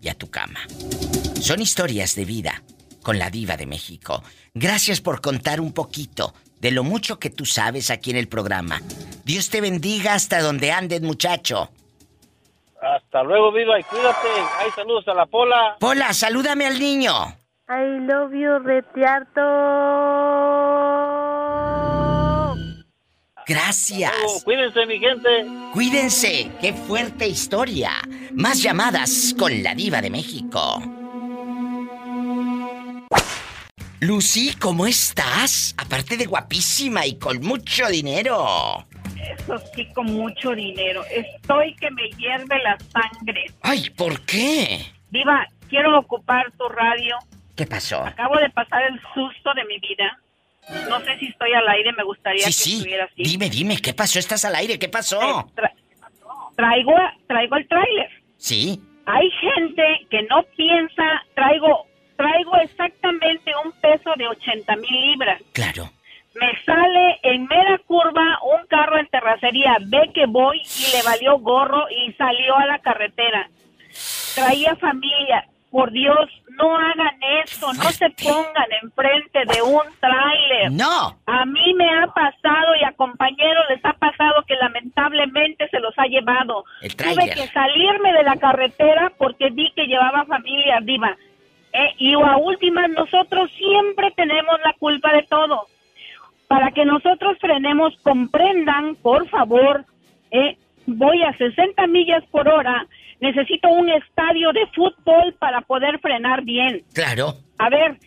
y 0.01 0.09
a 0.09 0.15
tu 0.15 0.29
cama. 0.29 0.59
Son 1.41 1.61
historias 1.61 2.15
de 2.15 2.25
vida 2.25 2.61
con 3.03 3.19
la 3.19 3.29
diva 3.29 3.57
de 3.57 3.65
México. 3.65 4.23
Gracias 4.53 5.01
por 5.01 5.21
contar 5.21 5.59
un 5.59 5.73
poquito 5.73 6.33
de 6.59 6.71
lo 6.71 6.83
mucho 6.83 7.19
que 7.19 7.29
tú 7.29 7.45
sabes 7.45 7.89
aquí 7.91 8.11
en 8.11 8.17
el 8.17 8.27
programa. 8.27 8.81
Dios 9.25 9.49
te 9.49 9.61
bendiga 9.61 10.13
hasta 10.13 10.41
donde 10.41 10.71
andes, 10.71 11.01
muchacho. 11.01 11.69
Hasta 12.81 13.23
luego, 13.23 13.51
viva 13.51 13.79
y 13.79 13.83
cuídate. 13.83 14.27
Hay 14.59 14.71
saludos 14.71 15.07
a 15.07 15.13
la 15.13 15.25
pola. 15.25 15.75
Pola, 15.79 16.13
salúdame 16.13 16.65
al 16.67 16.79
niño. 16.79 17.11
I 17.67 17.99
love 17.99 18.31
you, 18.31 18.59
retiarto. 18.59 19.41
Gracias. 23.47 24.13
Oh, 24.27 24.39
cuídense, 24.43 24.85
mi 24.85 24.99
gente. 24.99 25.29
Cuídense, 25.73 26.51
qué 26.61 26.73
fuerte 26.73 27.27
historia. 27.27 27.91
Más 28.33 28.61
llamadas 28.61 29.35
con 29.37 29.63
la 29.63 29.73
diva 29.73 29.99
de 29.99 30.11
México. 30.11 30.79
Lucy, 33.99 34.53
¿cómo 34.59 34.85
estás? 34.85 35.73
Aparte 35.79 36.17
de 36.17 36.25
guapísima 36.27 37.07
y 37.07 37.17
con 37.17 37.41
mucho 37.41 37.87
dinero. 37.87 38.85
Eso 39.39 39.57
sí, 39.73 39.87
con 39.93 40.05
mucho 40.05 40.51
dinero. 40.51 41.03
Estoy 41.09 41.75
que 41.77 41.89
me 41.89 42.09
hierve 42.11 42.61
la 42.61 42.77
sangre. 42.91 43.45
Ay, 43.61 43.89
¿por 43.89 44.21
qué? 44.21 44.85
Diva, 45.09 45.47
quiero 45.67 45.97
ocupar 45.97 46.51
tu 46.57 46.67
radio. 46.69 47.17
¿Qué 47.55 47.65
pasó? 47.65 48.03
Acabo 48.05 48.37
de 48.37 48.49
pasar 48.49 48.83
el 48.83 48.99
susto 49.13 49.53
de 49.53 49.63
mi 49.65 49.79
vida. 49.79 50.19
No 50.89 50.99
sé 51.01 51.17
si 51.19 51.27
estoy 51.27 51.53
al 51.53 51.67
aire, 51.69 51.91
me 51.93 52.03
gustaría 52.03 52.41
Sí, 52.41 52.47
que 52.47 52.51
sí. 52.53 52.73
estuviera 52.77 53.05
así. 53.05 53.23
Dime, 53.23 53.49
dime, 53.49 53.77
¿qué 53.77 53.93
pasó? 53.93 54.17
¿Estás 54.19 54.43
al 54.45 54.55
aire? 54.55 54.79
¿Qué 54.79 54.89
pasó? 54.89 55.21
Eh, 55.21 55.51
tra- 55.55 55.71
traigo, 56.55 56.93
traigo 57.27 57.55
el 57.57 57.67
tráiler. 57.67 58.09
Sí. 58.37 58.81
Hay 59.05 59.29
gente 59.31 60.07
que 60.09 60.23
no 60.23 60.43
piensa, 60.57 61.03
traigo, 61.35 61.85
traigo 62.17 62.55
exactamente 62.57 63.51
un 63.63 63.71
peso 63.73 64.11
de 64.17 64.27
80 64.27 64.75
mil 64.77 65.01
libras. 65.11 65.39
Claro. 65.53 65.91
Me 66.33 66.51
sale 66.65 67.19
en 67.23 67.45
mera 67.45 67.77
curva 67.85 68.39
un 68.43 68.65
carro 68.67 68.97
en 68.97 69.07
terracería, 69.07 69.77
ve 69.81 70.09
que 70.13 70.25
voy 70.25 70.59
y 70.61 70.91
le 70.97 71.03
valió 71.03 71.37
gorro 71.37 71.85
y 71.89 72.11
salió 72.13 72.57
a 72.57 72.65
la 72.65 72.79
carretera. 72.79 73.47
Traía 74.33 74.75
familia. 74.75 75.45
Por 75.75 75.91
Dios, 75.91 76.29
no 76.57 76.73
hagan 76.77 77.19
eso, 77.43 77.67
no 77.73 77.83
se 77.91 78.09
pongan 78.11 78.71
enfrente 78.81 79.39
de 79.39 79.61
un 79.61 79.83
tráiler. 79.99 80.71
No. 80.71 81.19
A 81.25 81.45
mí 81.45 81.73
me 81.73 81.89
ha 81.97 82.07
pasado 82.07 82.75
y 82.79 82.85
a 82.85 82.93
compañeros 82.93 83.65
les 83.67 83.83
ha 83.83 83.91
pasado 83.91 84.41
que 84.47 84.55
lamentablemente 84.55 85.67
se 85.67 85.81
los 85.81 85.93
ha 85.99 86.05
llevado. 86.05 86.63
El 86.81 86.95
Tuve 86.95 87.29
que 87.29 87.47
salirme 87.49 88.13
de 88.13 88.23
la 88.23 88.37
carretera 88.37 89.11
porque 89.17 89.49
vi 89.49 89.69
que 89.75 89.85
llevaba 89.87 90.23
familia 90.23 90.79
viva. 90.81 91.17
Eh, 91.73 91.93
y 91.97 92.13
a 92.13 92.37
últimas, 92.37 92.89
nosotros 92.91 93.51
siempre 93.57 94.11
tenemos 94.11 94.57
la 94.63 94.71
culpa 94.79 95.11
de 95.11 95.23
todo. 95.23 95.67
Para 96.47 96.71
que 96.71 96.85
nosotros 96.85 97.37
frenemos, 97.41 97.97
comprendan, 98.01 98.95
por 98.95 99.27
favor, 99.27 99.83
eh, 100.31 100.57
voy 100.85 101.21
a 101.23 101.35
60 101.37 101.85
millas 101.87 102.23
por 102.31 102.47
hora, 102.47 102.87
necesito 103.19 103.69
un 103.69 103.89
estadio 103.89 104.51
de 104.51 104.67
fútbol 104.75 105.33
para 105.39 105.61
poder 105.61 105.99
frenar 105.99 106.43
bien. 106.43 106.83
Claro. 106.93 107.35
A 107.57 107.69
ver, 107.69 107.97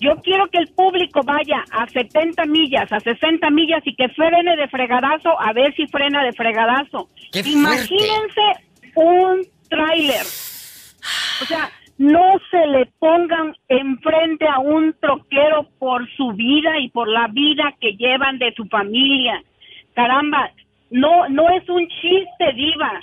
yo 0.00 0.16
quiero 0.22 0.48
que 0.48 0.58
el 0.58 0.68
público 0.68 1.22
vaya 1.24 1.64
a 1.70 1.88
70 1.88 2.44
millas, 2.46 2.90
a 2.92 3.00
60 3.00 3.50
millas 3.50 3.82
y 3.84 3.94
que 3.94 4.08
frene 4.10 4.56
de 4.56 4.68
fregadazo 4.68 5.40
a 5.40 5.52
ver 5.52 5.74
si 5.74 5.86
frena 5.88 6.22
de 6.22 6.32
fregadazo. 6.32 7.08
¡Qué 7.32 7.42
fuerte! 7.42 7.50
Imagínense 7.50 8.42
un 8.94 9.46
tráiler. 9.68 10.22
O 11.42 11.44
sea, 11.46 11.70
no 11.98 12.34
se 12.50 12.66
le 12.68 12.86
pongan 13.00 13.56
enfrente 13.68 14.46
a 14.46 14.60
un 14.60 14.94
troquero 15.00 15.68
por 15.80 16.08
su 16.16 16.32
vida 16.32 16.78
y 16.78 16.90
por 16.90 17.08
la 17.08 17.26
vida 17.28 17.74
que 17.80 17.92
llevan 17.96 18.38
de 18.38 18.54
su 18.54 18.66
familia. 18.66 19.42
Caramba, 19.94 20.50
no 20.90 21.28
no 21.28 21.48
es 21.50 21.68
un 21.68 21.88
chiste, 21.88 22.52
diva. 22.54 23.00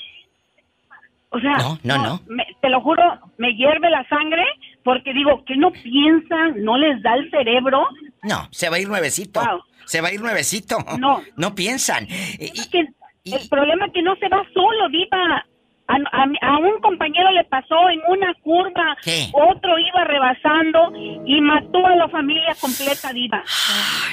O 1.30 1.40
sea, 1.40 1.58
No, 1.58 1.78
no, 1.84 1.98
no. 2.04 2.22
me- 2.28 2.48
te 2.62 2.70
lo 2.70 2.82
juro, 2.82 3.04
me 3.38 3.54
hierve 3.56 3.90
la 3.90 4.08
sangre 4.08 4.44
porque 4.84 5.14
digo, 5.14 5.44
que 5.46 5.56
no 5.58 5.72
piensan? 5.72 6.64
¿No 6.64 6.78
les 6.78 7.02
da 7.02 7.16
el 7.16 7.30
cerebro? 7.32 7.88
No, 8.24 8.48
se 8.52 8.70
va 8.70 8.78
a 8.78 8.80
ir 8.80 8.88
nuevecito. 8.88 9.42
Wow. 9.42 9.62
Se 9.86 10.02
va 10.02 10.08
a 10.10 10.14
ir 10.14 10.22
nuevecito. 10.22 10.78
No. 10.98 11.22
No 11.38 11.54
piensan. 11.56 12.06
Eh, 12.10 12.38
y- 12.40 12.60
Es 12.60 12.68
que 12.68 12.80
el 12.80 13.50
problema 13.50 13.88
es 13.88 13.94
que 13.94 14.02
no 14.04 14.16
se 14.18 14.30
va 14.30 14.44
solo, 14.54 14.88
Diva. 14.90 15.46
A, 15.88 15.98
a 15.98 16.26
a 16.54 16.58
un 16.58 16.80
compañero 16.82 17.30
le 17.32 17.44
pasó 17.44 17.90
en 17.92 18.02
una 18.08 18.34
curva, 18.42 18.98
¿Qué? 19.04 19.28
otro 19.34 19.78
iba 19.78 20.04
rebasando 20.04 20.92
y 21.26 21.40
mató 21.42 21.86
a 21.86 21.96
la 21.96 22.08
familia 22.10 22.56
completa, 22.60 23.14
Diva. 23.14 23.44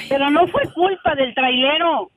Pero 0.07 0.29
no 0.29 0.45
fue 0.49 0.61
culpa 0.73 1.15
del 1.15 1.33
trailero, 1.33 2.11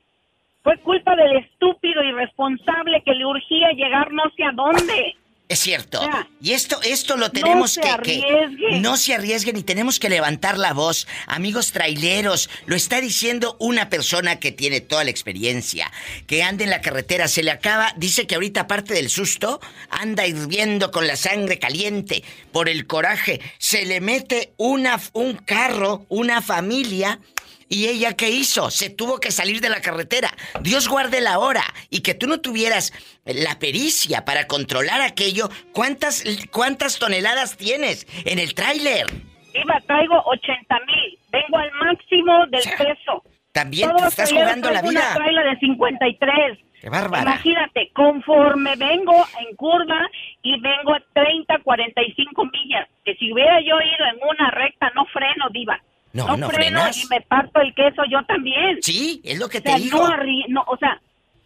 fue 0.67 0.77
culpa 0.79 1.15
del 1.15 1.37
estúpido 1.37 2.03
irresponsable 2.03 3.01
que 3.05 3.13
le 3.13 3.25
urgía 3.25 3.69
llegar 3.71 4.11
no 4.11 4.23
sé 4.35 4.43
a 4.43 4.51
dónde. 4.51 5.15
Es 5.47 5.59
cierto. 5.59 6.01
Y 6.41 6.51
esto, 6.51 6.77
esto 6.83 7.15
lo 7.15 7.31
tenemos 7.31 7.71
se 7.71 7.79
que, 7.79 7.87
que- 7.87 8.21
arriesguen. 8.21 8.81
No 8.81 8.97
se 8.97 9.13
arriesguen 9.13 9.55
y 9.55 9.63
tenemos 9.63 9.97
que 9.97 10.09
levantar 10.09 10.57
la 10.57 10.73
voz. 10.73 11.07
Amigos 11.25 11.71
traileros, 11.71 12.49
lo 12.65 12.75
está 12.75 12.99
diciendo 12.99 13.55
una 13.61 13.87
persona 13.87 14.41
que 14.41 14.51
tiene 14.51 14.81
toda 14.81 15.05
la 15.05 15.09
experiencia, 15.09 15.89
que 16.27 16.43
anda 16.43 16.65
en 16.65 16.69
la 16.69 16.81
carretera, 16.81 17.29
se 17.29 17.43
le 17.43 17.51
acaba, 17.51 17.93
dice 17.95 18.27
que 18.27 18.35
ahorita 18.35 18.59
aparte 18.61 18.93
del 18.93 19.09
susto, 19.09 19.61
anda 19.89 20.27
hirviendo 20.27 20.91
con 20.91 21.07
la 21.07 21.15
sangre 21.15 21.59
caliente 21.59 22.25
por 22.51 22.67
el 22.67 22.85
coraje. 22.85 23.39
Se 23.57 23.85
le 23.85 24.01
mete 24.01 24.51
una, 24.57 24.99
un 25.13 25.37
carro, 25.37 26.05
una 26.09 26.41
familia. 26.41 27.21
¿Y 27.69 27.87
ella 27.87 28.13
qué 28.15 28.29
hizo? 28.29 28.69
Se 28.71 28.89
tuvo 28.89 29.19
que 29.19 29.31
salir 29.31 29.59
de 29.61 29.69
la 29.69 29.81
carretera. 29.81 30.29
Dios 30.61 30.87
guarde 30.87 31.21
la 31.21 31.39
hora. 31.39 31.63
Y 31.89 32.01
que 32.01 32.13
tú 32.13 32.27
no 32.27 32.39
tuvieras 32.39 32.93
la 33.25 33.59
pericia 33.59 34.23
para 34.25 34.47
controlar 34.47 35.01
aquello. 35.01 35.49
¿Cuántas, 35.73 36.23
cuántas 36.51 36.97
toneladas 36.99 37.57
tienes 37.57 38.07
en 38.25 38.39
el 38.39 38.53
tráiler? 38.53 39.05
Iba, 39.53 39.79
traigo 39.85 40.21
80 40.25 40.75
mil. 40.85 41.19
Vengo 41.31 41.57
al 41.57 41.71
máximo 41.73 42.45
del 42.47 42.63
peso. 42.63 43.23
También 43.51 43.89
Todos 43.89 44.01
te 44.03 44.07
estás 44.23 44.31
jugando 44.31 44.69
la 44.69 44.81
traigo 44.81 44.89
Una 44.89 45.01
vida. 45.01 45.13
traila 45.15 45.43
de 45.43 45.59
53. 45.59 46.59
¡Qué 46.79 46.89
bárbara! 46.89 47.23
Imagínate, 47.23 47.89
conforme 47.93 48.75
vengo 48.75 49.25
en 49.39 49.55
curva 49.55 49.99
y 50.43 50.59
vengo 50.61 50.93
a 50.93 51.01
30, 51.13 51.59
45 51.63 52.45
millas, 52.45 52.87
que 53.03 53.15
si 53.15 53.33
hubiera 53.33 53.59
yo 53.61 53.75
ido 53.81 54.05
en 54.13 54.19
una 54.29 54.51
recta, 54.51 54.91
no 54.93 55.05
freno, 55.05 55.49
diva. 55.51 55.81
No, 56.25 56.37
no 56.37 56.49
freno 56.49 56.79
frenas. 56.79 57.03
y 57.03 57.07
me 57.07 57.21
parto 57.21 57.61
el 57.61 57.73
queso 57.73 58.03
yo 58.09 58.23
también. 58.25 58.77
Sí, 58.81 59.21
es 59.23 59.37
lo 59.39 59.47
que 59.49 59.59
O 59.59 59.61
te 59.61 59.69
sea, 59.69 59.77
digo. 59.77 60.07
no, 60.49 60.63
o 60.67 60.77
sea, 60.77 60.99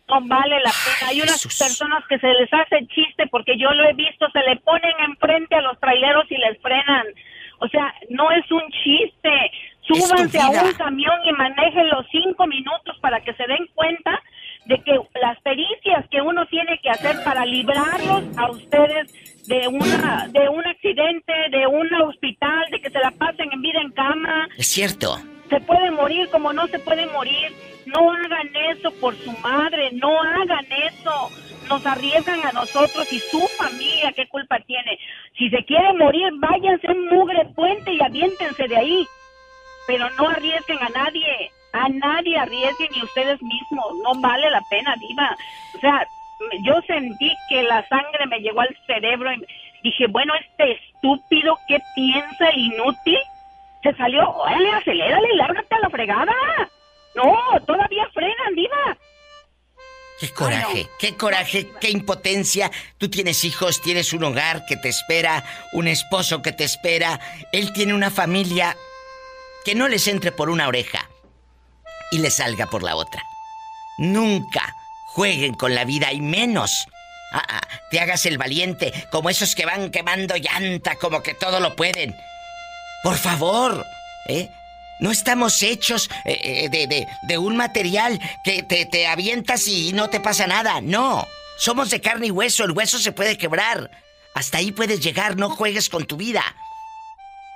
no 0.08 0.22
vale 0.28 0.56
la 0.60 0.72
pena. 0.72 1.10
Hay 1.10 1.22
unas 1.22 1.42
personas 1.44 2.04
que 2.08 2.20
se 2.20 2.28
les 2.28 2.52
hace 2.54 2.86
chiste 2.88 3.28
porque 3.28 3.58
yo 3.58 3.72
lo 3.72 3.84
he 3.90 3.94
visto, 3.94 4.28
se 4.32 4.40
le 4.50 4.58
ponen 4.58 4.94
enfrente 5.08 5.56
a 5.56 5.62
los 5.62 5.80
traileros 5.80 6.26
y 6.30 6.38
les 6.38 6.60
frenan. 6.62 7.06
O 7.60 7.68
sea, 7.68 7.94
no 8.10 8.32
es 8.32 8.50
un 8.52 8.64
chiste. 8.84 9.52
Súbanse 9.88 10.40
a 10.40 10.50
un 10.50 10.74
camión 10.74 11.16
y 11.26 11.32
manéjenlo 11.32 12.04
cinco 12.12 12.48
minutos 12.48 12.98
para 13.02 13.20
que 13.22 13.34
se 13.34 13.46
den 13.48 13.68
cuenta 13.74 14.22
de 14.66 14.80
que 14.84 14.94
las 15.22 15.40
pericias 15.42 16.06
que 16.10 16.22
uno 16.22 16.46
tiene 16.48 16.80
que 16.84 16.90
hacer 16.90 17.24
para 17.24 17.46
librarlos 17.46 18.24
a 18.38 18.52
ustedes 18.52 19.12
de 19.48 19.68
una 19.68 20.28
de 20.30 20.48
un 20.50 20.66
accidente, 20.66 21.34
de 21.50 21.61
Es 24.58 24.68
cierto. 24.68 25.18
se 25.50 25.60
puede 25.62 25.92
morir 25.92 26.30
como 26.30 26.54
no 26.54 26.66
se 26.68 26.80
puede 26.80 27.06
morir. 27.08 27.52
No 27.86 28.12
hagan 28.12 28.50
eso 28.72 28.92
por 29.02 29.16
su 29.16 29.32
madre, 29.40 29.90
no 29.94 30.22
hagan 30.22 30.66
eso. 30.72 31.30
Nos 31.68 31.86
arriesgan 31.86 32.40
a 32.46 32.52
nosotros 32.52 33.12
y 33.12 33.20
su 33.20 33.40
familia, 33.58 34.12
¿qué 34.14 34.28
culpa 34.28 34.60
tiene? 34.66 34.98
Si 35.38 35.50
se 35.50 35.64
quiere 35.66 35.94
morir, 35.94 36.32
váyanse 36.38 36.88
a 36.88 36.92
un 36.92 37.08
mugre 37.08 37.46
puente 37.56 37.94
y 37.94 38.02
aviéntense 38.02 38.68
de 38.68 38.78
ahí. 38.78 39.08
Pero 39.88 40.10
no 40.12 40.30
arriesguen 40.30 40.80
a 40.80 40.90
nadie, 40.90 41.52
a 41.74 41.90
nadie 41.90 42.38
arriesguen 42.38 42.90
ni 42.96 43.04
ustedes 43.04 43.42
mismos. 43.42 43.86
No 44.04 44.20
vale 44.22 44.50
la 44.52 44.62
pena, 44.70 44.96
diva. 45.00 45.36
O 45.76 45.80
sea, 45.80 46.06
yo 46.64 46.82
sentí 46.88 47.32
que 47.50 47.64
la 47.64 47.88
sangre 47.88 48.26
me 48.28 48.40
llegó 48.40 48.62
al 48.62 48.78
cerebro 48.86 49.34
y 49.34 49.46
dije, 49.84 50.08
bueno, 50.08 50.34
este 50.36 50.74
estúpido, 50.74 51.58
¿qué 51.68 51.80
piensa 51.96 52.52
inútil? 52.56 53.18
Se 53.84 53.94
salió, 53.96 54.30
órale, 54.30 54.72
acelérale 54.74 55.36
lárgate 55.36 55.76
a 55.76 55.80
la 55.80 55.90
fregada. 55.90 56.34
No, 57.16 57.34
todavía 57.66 58.08
frenan, 58.14 58.56
diva. 58.56 58.98
Qué 60.20 60.30
coraje, 60.30 60.88
qué 61.00 61.18
coraje, 61.18 61.70
qué 61.80 61.90
impotencia. 61.90 62.70
Tú 63.00 63.10
tienes 63.10 63.44
hijos, 63.44 63.82
tienes 63.82 64.14
un 64.14 64.24
hogar 64.24 64.66
que 64.68 64.78
te 64.78 64.88
espera, 64.88 65.44
un 65.74 65.88
esposo 65.88 66.44
que 66.44 66.52
te 66.52 66.64
espera. 66.64 67.20
Él 67.52 67.74
tiene 67.74 67.96
una 67.96 68.12
familia 68.12 68.78
que 69.66 69.74
no 69.74 69.88
les 69.88 70.08
entre 70.08 70.32
por 70.32 70.52
una 70.52 70.68
oreja 70.68 71.10
y 72.12 72.20
les 72.20 72.36
salga 72.36 72.68
por 72.68 72.84
la 72.84 72.96
otra. 72.96 73.24
Nunca 73.98 74.76
jueguen 75.08 75.56
con 75.56 75.74
la 75.74 75.86
vida 75.86 76.14
y 76.14 76.22
menos 76.22 76.86
ah, 77.34 77.44
ah, 77.48 77.62
te 77.90 78.00
hagas 78.00 78.26
el 78.26 78.38
valiente 78.38 78.94
como 79.12 79.30
esos 79.30 79.56
que 79.56 79.66
van 79.66 79.90
quemando 79.90 80.36
llanta 80.36 80.98
como 80.98 81.24
que 81.24 81.34
todo 81.34 81.60
lo 81.60 81.76
pueden. 81.76 82.16
Por 83.04 83.18
favor, 83.18 83.86
¿eh? 84.28 84.50
No 85.00 85.10
estamos 85.12 85.64
hechos 85.64 86.10
eh, 86.26 86.40
eh, 86.44 86.70
de, 86.70 86.86
de- 86.88 87.08
de 87.24 87.38
un 87.40 87.56
material 87.58 88.20
que 88.44 88.62
te, 88.62 88.86
te 88.86 89.08
avientas 89.08 89.68
y 89.68 89.94
no 89.94 90.10
te 90.10 90.20
pasa 90.20 90.46
nada. 90.46 90.80
No. 90.82 91.28
Somos 91.58 91.90
de 91.90 92.00
carne 92.02 92.28
y 92.28 92.32
hueso. 92.32 92.64
El 92.64 92.72
hueso 92.72 93.00
se 93.00 93.12
puede 93.12 93.38
quebrar. 93.38 93.90
Hasta 94.36 94.60
ahí 94.60 94.72
puedes 94.72 95.00
llegar. 95.02 95.38
No 95.38 95.50
juegues 95.50 95.90
con 95.90 96.06
tu 96.06 96.18
vida. 96.18 96.44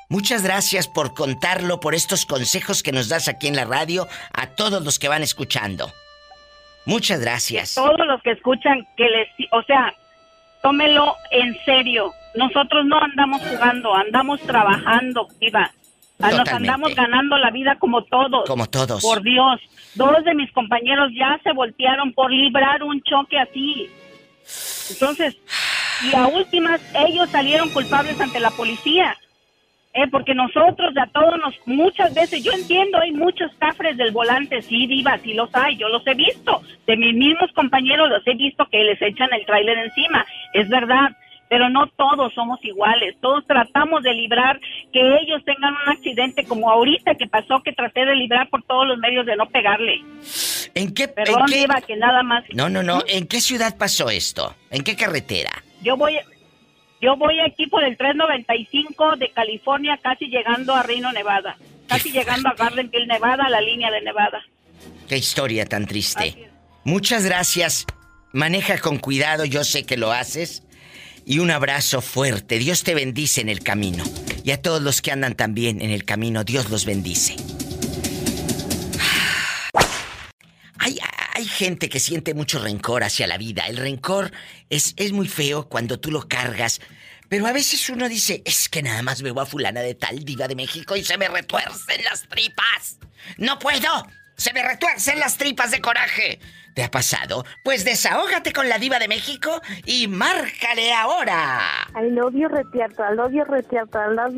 Muchas 0.09 0.41
gracias 0.43 0.87
por 0.87 1.13
contarlo, 1.13 1.79
por 1.79 1.93
estos 1.95 2.25
consejos 2.25 2.81
que 2.83 2.91
nos 2.91 3.09
das 3.09 3.27
aquí 3.27 3.47
en 3.47 3.55
la 3.55 3.65
radio 3.65 4.07
a 4.33 4.47
todos 4.47 4.83
los 4.83 4.97
que 4.99 5.07
van 5.07 5.21
escuchando. 5.23 5.91
Muchas 6.85 7.19
gracias. 7.19 7.73
Todos 7.75 8.05
los 8.07 8.21
que 8.23 8.31
escuchan, 8.31 8.87
que 8.97 9.03
les, 9.05 9.27
o 9.51 9.61
sea, 9.63 9.93
tómelo 10.61 11.15
en 11.31 11.55
serio. 11.65 12.11
Nosotros 12.35 12.85
no 12.85 13.01
andamos 13.01 13.41
jugando, 13.41 13.95
andamos 13.95 14.41
trabajando, 14.41 15.27
diva. 15.39 15.71
Ah, 16.19 16.29
Nos 16.29 16.39
Totalmente. 16.39 16.51
andamos 16.69 16.95
ganando 16.95 17.37
la 17.37 17.51
vida 17.51 17.75
como 17.77 18.03
todos. 18.03 18.47
Como 18.47 18.67
todos. 18.67 19.01
Por 19.01 19.21
Dios. 19.21 19.59
Dos 19.95 20.23
de 20.23 20.33
mis 20.33 20.51
compañeros 20.51 21.11
ya 21.13 21.39
se 21.43 21.51
voltearon 21.53 22.13
por 22.13 22.31
librar 22.31 22.83
un 22.83 23.01
choque 23.01 23.37
así. 23.37 23.89
Entonces, 24.91 25.37
y 26.03 26.15
a 26.15 26.27
últimas, 26.27 26.81
ellos 27.07 27.29
salieron 27.29 27.69
culpables 27.69 28.19
ante 28.19 28.39
la 28.39 28.51
policía. 28.51 29.15
Eh, 29.93 30.07
porque 30.11 30.35
nosotros 30.35 30.93
de 30.93 30.99
a 30.99 31.07
todos 31.07 31.39
nos, 31.39 31.55
muchas 31.65 32.13
veces, 32.13 32.43
yo 32.43 32.51
entiendo, 32.51 32.99
hay 32.99 33.13
muchos 33.13 33.49
cafres 33.57 33.95
del 33.95 34.11
volante, 34.11 34.61
sí, 34.61 34.87
diva, 34.87 35.17
sí 35.19 35.33
los 35.33 35.49
hay, 35.55 35.77
yo 35.77 35.87
los 35.87 36.05
he 36.05 36.13
visto. 36.13 36.61
De 36.85 36.97
mis 36.97 37.15
mismos 37.15 37.49
compañeros 37.53 38.09
los 38.09 38.27
he 38.27 38.33
visto 38.35 38.65
que 38.69 38.83
les 38.83 39.01
echan 39.01 39.29
el 39.31 39.45
tráiler 39.45 39.77
encima, 39.77 40.25
es 40.51 40.67
verdad. 40.67 41.11
Pero 41.49 41.69
no 41.69 41.87
todos 41.95 42.33
somos 42.33 42.59
iguales, 42.63 43.15
todos 43.21 43.45
tratamos 43.45 44.01
de 44.03 44.13
librar 44.13 44.59
que 44.91 44.99
ellos 44.99 45.43
tengan 45.45 45.73
un 45.73 45.89
accidente 45.91 46.43
como 46.45 46.69
ahorita 46.71 47.15
que 47.15 47.27
pasó, 47.27 47.61
que 47.63 47.71
traté 47.71 48.03
de 48.05 48.15
librar 48.15 48.49
por 48.49 48.63
todos 48.63 48.87
los 48.87 48.97
medios 48.97 49.25
de 49.27 49.35
no 49.35 49.45
pegarle. 49.47 50.01
¿En 50.73 50.93
qué? 50.93 51.07
Perdón, 51.07 51.41
en 51.41 51.45
qué- 51.47 51.59
Diva, 51.59 51.81
que 51.81 51.95
nada 51.95 52.23
más. 52.23 52.43
No, 52.53 52.67
no, 52.69 52.81
no. 52.81 53.03
¿En 53.07 53.27
qué 53.27 53.39
ciudad 53.41 53.77
pasó 53.77 54.09
esto? 54.09 54.55
¿En 54.71 54.83
qué 54.83 54.95
carretera? 54.95 55.51
Yo 55.83 55.95
voy, 55.95 56.17
yo 56.99 57.15
voy 57.15 57.39
aquí 57.39 57.67
por 57.67 57.83
el 57.83 57.95
395 57.95 59.15
de 59.17 59.29
California, 59.29 59.99
casi 60.01 60.25
llegando 60.25 60.73
a 60.73 60.81
Reno, 60.83 61.11
Nevada. 61.13 61.57
Casi 61.87 62.11
llegando 62.11 62.49
a 62.49 62.53
Gardenville, 62.55 63.05
Nevada, 63.05 63.47
la 63.49 63.61
línea 63.61 63.91
de 63.91 64.01
Nevada. 64.01 64.41
Qué 65.07 65.17
historia 65.17 65.65
tan 65.67 65.85
triste. 65.85 66.49
Muchas 66.83 67.23
gracias. 67.23 67.85
Maneja 68.33 68.79
con 68.79 68.97
cuidado, 68.97 69.45
yo 69.45 69.63
sé 69.63 69.85
que 69.85 69.95
lo 69.95 70.11
haces. 70.11 70.63
Y 71.25 71.39
un 71.39 71.49
abrazo 71.49 72.01
fuerte. 72.01 72.59
Dios 72.59 72.83
te 72.83 72.93
bendice 72.93 73.41
en 73.41 73.49
el 73.49 73.61
camino. 73.61 74.03
Y 74.43 74.51
a 74.51 74.61
todos 74.61 74.81
los 74.81 75.01
que 75.01 75.11
andan 75.11 75.35
también 75.35 75.81
en 75.81 75.89
el 75.89 76.05
camino, 76.05 76.43
Dios 76.43 76.69
los 76.69 76.85
bendice. 76.85 77.35
Hay, 80.77 80.99
hay 81.33 81.45
gente 81.45 81.89
que 81.89 81.99
siente 81.99 82.35
mucho 82.35 82.59
rencor 82.59 83.03
hacia 83.03 83.25
la 83.25 83.37
vida. 83.37 83.65
El 83.67 83.77
rencor 83.77 84.31
es, 84.69 84.93
es 84.97 85.11
muy 85.11 85.27
feo 85.27 85.67
cuando 85.67 85.99
tú 85.99 86.11
lo 86.11 86.27
cargas. 86.27 86.79
Pero 87.27 87.47
a 87.47 87.53
veces 87.53 87.89
uno 87.89 88.07
dice, 88.07 88.43
es 88.45 88.69
que 88.69 88.83
nada 88.83 89.01
más 89.01 89.21
veo 89.21 89.39
a 89.39 89.45
fulana 89.45 89.81
de 89.81 89.95
tal 89.95 90.23
diva 90.23 90.47
de 90.47 90.55
México 90.55 90.95
y 90.95 91.03
se 91.03 91.17
me 91.17 91.27
retuercen 91.27 92.03
las 92.03 92.27
tripas. 92.29 92.99
No 93.37 93.57
puedo. 93.57 94.07
Se 94.35 94.53
me 94.53 94.63
retuercen 94.63 95.19
las 95.19 95.37
tripas 95.37 95.71
de 95.71 95.81
coraje. 95.81 96.39
¿Te 96.73 96.83
ha 96.83 96.91
pasado? 96.91 97.45
Pues 97.63 97.85
desahógate 97.85 98.51
con 98.51 98.67
la 98.67 98.77
diva 98.77 98.99
de 98.99 99.07
México 99.07 99.61
y 99.85 100.09
márcale 100.09 100.93
ahora. 100.93 101.87
Love 102.01 102.33
you 102.33 102.49
retierto, 102.49 103.09
love 103.13 103.31
you 103.31 103.45
retierto, 103.45 103.97
love 104.11 104.33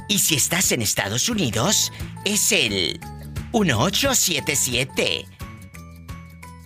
Y 0.08 0.20
si 0.20 0.36
estás 0.36 0.72
en 0.72 0.82
Estados 0.82 1.30
Unidos, 1.30 1.92
es 2.26 2.52
el 2.52 3.00
1877 3.54 5.26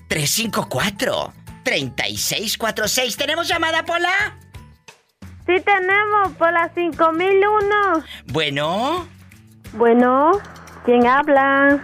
354 0.07 1.33
3646. 1.63 3.17
¿Tenemos 3.17 3.47
llamada, 3.47 3.83
Pola? 3.85 4.37
Sí 5.45 5.53
tenemos, 5.65 6.33
por 6.37 6.51
las 6.53 6.73
5001. 6.75 8.03
Bueno, 8.27 9.07
Bueno, 9.73 10.31
¿quién 10.85 11.07
habla? 11.07 11.79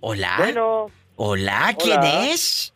hola. 0.00 0.34
Bueno. 0.38 0.86
Hola, 1.16 1.76
¿quién 1.78 1.98
Hola. 2.00 2.26
es? 2.26 2.72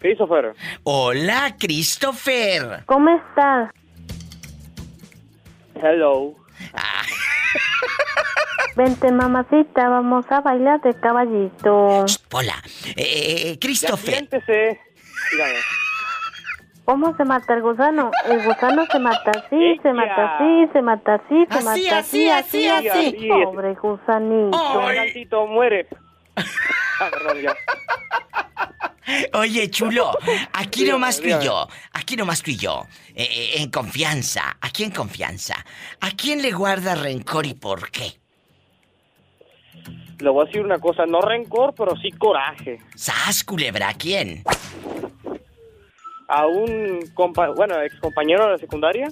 Christopher. 0.00 0.54
Hola, 0.82 1.56
Christopher. 1.58 2.82
¿Cómo 2.86 3.10
estás? 3.10 3.70
Hello. 5.82 6.34
Vente, 8.76 9.12
mamacita, 9.12 9.88
vamos 9.88 10.26
a 10.30 10.40
bailar 10.40 10.80
de 10.80 10.94
caballito. 10.94 12.04
Hola, 12.32 12.54
eh, 12.96 13.52
eh, 13.52 13.58
Christopher. 13.60 14.14
Siéntese. 14.14 14.80
Dígame. 15.30 15.54
¿Cómo 16.84 17.16
se 17.16 17.24
mata 17.24 17.54
el 17.54 17.62
gusano? 17.62 18.10
El 18.26 18.44
gusano 18.44 18.84
se 18.90 18.98
mata 18.98 19.30
así, 19.30 19.78
se 19.82 19.92
mata 19.92 20.34
así, 20.36 20.68
se 20.72 20.82
mata 20.82 21.14
así, 21.14 21.46
se 21.50 21.58
Así, 21.58 21.64
mata 21.64 21.98
así, 21.98 22.28
así, 22.28 22.68
así, 22.68 22.68
así. 22.68 23.16
así. 23.16 23.28
Pobre 23.28 23.74
gusanito. 23.74 24.78
Gargantito, 24.80 25.46
muere. 25.46 25.86
Oye, 29.34 29.70
chulo, 29.70 30.10
aquí 30.52 30.84
nomás 30.84 31.20
tú 31.20 31.26
y 31.28 31.44
yo, 31.44 31.68
aquí 31.92 32.16
nomás 32.16 32.42
tú 32.42 32.50
y 32.50 32.56
yo, 32.56 32.86
eh, 33.14 33.28
eh, 33.30 33.50
en 33.56 33.70
confianza, 33.70 34.56
aquí 34.60 34.82
en 34.82 34.90
confianza. 34.90 35.64
¿A 36.00 36.10
quién 36.10 36.40
le 36.40 36.52
guarda 36.52 36.94
rencor 36.94 37.46
y 37.46 37.54
por 37.54 37.90
qué? 37.90 38.18
Le 40.20 40.30
voy 40.30 40.44
a 40.44 40.46
decir 40.46 40.62
una 40.62 40.78
cosa, 40.78 41.04
no 41.06 41.20
rencor, 41.20 41.74
pero 41.76 41.94
sí 41.96 42.10
coraje. 42.12 42.78
¿Sas, 42.94 43.44
culebra? 43.44 43.88
¿A 43.90 43.94
quién? 43.94 44.42
A 46.28 46.46
un 46.46 47.00
compa 47.12 47.50
bueno, 47.50 47.80
ex 47.82 47.98
compañero 48.00 48.44
de 48.46 48.52
la 48.52 48.58
secundaria, 48.58 49.08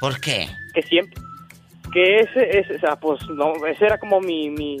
¿Por 0.00 0.18
qué? 0.20 0.48
que 0.72 0.82
siempre, 0.82 1.20
que 1.92 2.20
ese, 2.20 2.58
ese, 2.58 2.76
o 2.76 2.80
sea, 2.80 2.96
pues 2.96 3.20
no, 3.28 3.52
ese 3.66 3.84
era 3.84 3.98
como 3.98 4.20
mi, 4.20 4.48
mi 4.48 4.78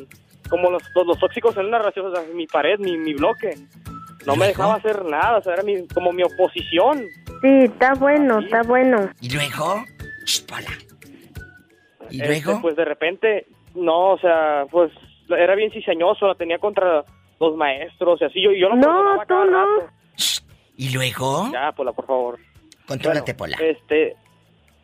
como 0.48 0.70
los, 0.70 0.82
los, 0.94 1.06
los 1.06 1.18
tóxicos 1.18 1.56
en 1.56 1.66
una 1.66 1.78
relación, 1.78 2.06
o 2.06 2.14
sea, 2.14 2.24
mi 2.34 2.46
pared, 2.46 2.78
mi, 2.78 2.96
mi 2.96 3.14
bloque. 3.14 3.54
No 4.26 4.36
me 4.36 4.46
dejaba 4.46 4.74
hacer 4.76 5.04
nada, 5.04 5.38
o 5.38 5.42
sea, 5.42 5.54
era 5.54 5.62
mi, 5.62 5.86
como 5.88 6.12
mi 6.12 6.22
oposición. 6.22 7.04
Sí, 7.42 7.48
está 7.64 7.94
bueno, 7.94 8.40
está 8.40 8.62
bueno. 8.62 9.10
¿Y 9.20 9.30
luego? 9.30 9.84
Shh. 10.26 10.44
¿Y 12.10 12.20
Este, 12.20 12.26
luego? 12.42 12.60
pues 12.62 12.76
de 12.76 12.84
repente, 12.84 13.46
no, 13.74 14.12
o 14.12 14.18
sea, 14.18 14.64
pues 14.70 14.92
era 15.28 15.54
bien 15.54 15.70
cizañoso, 15.72 16.26
la 16.28 16.34
tenía 16.34 16.58
contra 16.58 17.04
los 17.40 17.56
maestros 17.56 18.20
y 18.20 18.24
así. 18.24 18.42
Yo, 18.42 18.52
yo 18.52 18.68
lo 18.70 18.76
No, 18.76 19.20
tú 19.20 19.26
cada 19.26 19.44
no. 19.46 19.50
rato. 19.80 19.92
¿Y 20.76 20.90
luego? 20.92 21.48
Ya, 21.52 21.72
Pola, 21.72 21.92
por 21.92 22.06
favor. 22.06 22.38
Contrólate, 22.86 23.34
Pola. 23.34 23.56
Este, 23.60 24.16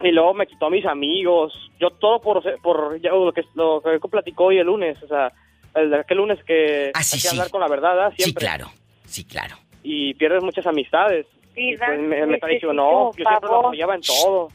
y 0.03 0.11
luego 0.12 0.35
me 0.35 0.46
quitó 0.46 0.66
a 0.66 0.70
mis 0.70 0.87
amigos. 0.87 1.53
Yo 1.79 1.90
todo 1.90 2.20
por, 2.20 2.42
por 2.62 3.00
ya, 3.00 3.11
lo 3.11 3.33
que 3.33 3.42
lo 3.55 3.83
que 3.83 3.98
platicó 4.09 4.44
hoy 4.46 4.59
el 4.59 4.66
lunes, 4.66 4.96
o 5.03 5.07
sea, 5.09 5.33
el, 5.74 5.92
aquel 5.94 6.18
lunes 6.18 6.42
que 6.44 6.90
Ah, 6.94 7.03
sí, 7.03 7.16
hay 7.16 7.22
que 7.22 7.29
sí. 7.29 7.37
hablar 7.37 7.50
con 7.50 7.61
la 7.61 7.68
verdad. 7.68 8.11
Sí, 8.16 8.22
Siempre. 8.24 8.46
claro. 8.46 8.70
Sí, 9.10 9.24
claro. 9.24 9.56
Y 9.82 10.14
pierdes 10.14 10.42
muchas 10.42 10.66
amistades. 10.66 11.26
Sí, 11.54 11.72
Y 11.72 11.76
pues 11.76 11.98
me, 12.00 12.26
me 12.26 12.38
traicionó, 12.38 13.10
yo 13.10 13.24
siempre 13.24 13.48
lo 13.48 13.58
apoyaba 13.66 13.94
en 13.96 14.00
todo. 14.02 14.48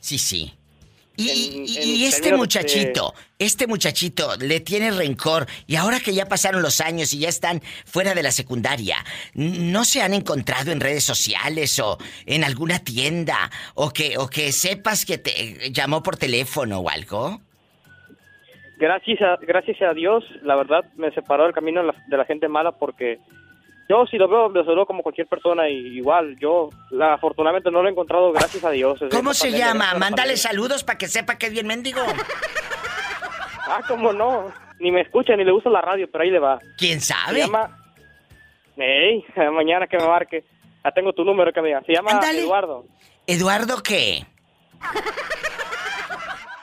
Sí, 0.00 0.16
sí. 0.18 0.54
Y, 1.18 1.30
En- 1.30 1.64
y- 1.66 1.76
en 1.78 1.88
y 1.88 2.04
este 2.04 2.36
muchachito, 2.36 3.14
este 3.38 3.66
muchachito 3.66 4.36
le 4.36 4.60
tiene 4.60 4.90
rencor 4.90 5.46
y 5.66 5.76
ahora 5.76 5.98
que 5.98 6.12
ya 6.12 6.26
pasaron 6.26 6.60
los 6.60 6.80
años 6.82 7.12
y 7.14 7.20
ya 7.20 7.30
están 7.30 7.62
fuera 7.86 8.14
de 8.14 8.22
la 8.22 8.30
secundaria, 8.30 8.98
¿no 9.34 9.84
se 9.86 10.02
han 10.02 10.12
encontrado 10.12 10.70
en 10.72 10.80
redes 10.80 11.04
sociales 11.04 11.78
o 11.80 11.96
en 12.26 12.44
alguna 12.44 12.78
tienda 12.80 13.50
o 13.74 13.90
que 13.90 14.18
o 14.18 14.28
que 14.28 14.52
sepas 14.52 15.06
que 15.06 15.16
te 15.16 15.72
llamó 15.72 16.02
por 16.02 16.16
teléfono 16.18 16.80
o 16.80 16.88
algo? 16.90 17.40
Gracias 18.78 19.20
a, 19.22 19.36
gracias 19.40 19.80
a 19.80 19.94
Dios, 19.94 20.22
la 20.42 20.54
verdad, 20.54 20.84
me 20.96 21.10
separó 21.12 21.44
del 21.44 21.54
camino 21.54 21.80
de 21.80 21.86
la, 21.88 21.94
de 22.08 22.16
la 22.18 22.26
gente 22.26 22.46
mala 22.46 22.72
porque 22.72 23.18
yo 23.88 24.06
si 24.06 24.16
lo 24.16 24.28
veo, 24.28 24.48
lo 24.48 24.64
saludo 24.64 24.86
como 24.86 25.02
cualquier 25.02 25.26
persona 25.26 25.68
y 25.68 25.74
igual, 25.98 26.36
yo 26.38 26.70
la, 26.90 27.14
afortunadamente 27.14 27.70
no 27.70 27.82
lo 27.82 27.88
he 27.88 27.92
encontrado, 27.92 28.32
gracias 28.32 28.64
a 28.64 28.70
Dios. 28.70 28.98
¿Cómo 29.10 29.32
se 29.34 29.44
pandemia, 29.44 29.66
llama? 29.68 29.84
Mándale 29.94 30.10
pandemia. 30.10 30.36
saludos 30.36 30.84
para 30.84 30.98
que 30.98 31.08
sepa 31.08 31.38
que 31.38 31.46
es 31.46 31.52
bien 31.52 31.66
mendigo. 31.66 32.00
Ah, 33.68 33.80
cómo 33.88 34.12
no, 34.12 34.52
ni 34.78 34.92
me 34.92 35.00
escucha 35.00 35.34
ni 35.34 35.44
le 35.44 35.50
gusta 35.50 35.68
la 35.70 35.80
radio, 35.80 36.08
pero 36.08 36.22
ahí 36.22 36.30
le 36.30 36.38
va. 36.38 36.60
¿Quién 36.78 37.00
Se 37.00 37.12
sabe? 37.14 37.40
llama... 37.40 37.76
Ey, 38.76 39.24
mañana 39.52 39.86
que 39.86 39.96
me 39.96 40.06
marque. 40.06 40.44
Ya 40.84 40.92
tengo 40.92 41.12
tu 41.12 41.24
número 41.24 41.52
que 41.52 41.60
me 41.60 41.68
diga. 41.68 41.82
Se 41.84 41.92
llama. 41.92 42.12
Eduardo. 42.30 42.84
¿Eduardo 43.26 43.82
qué? 43.82 44.24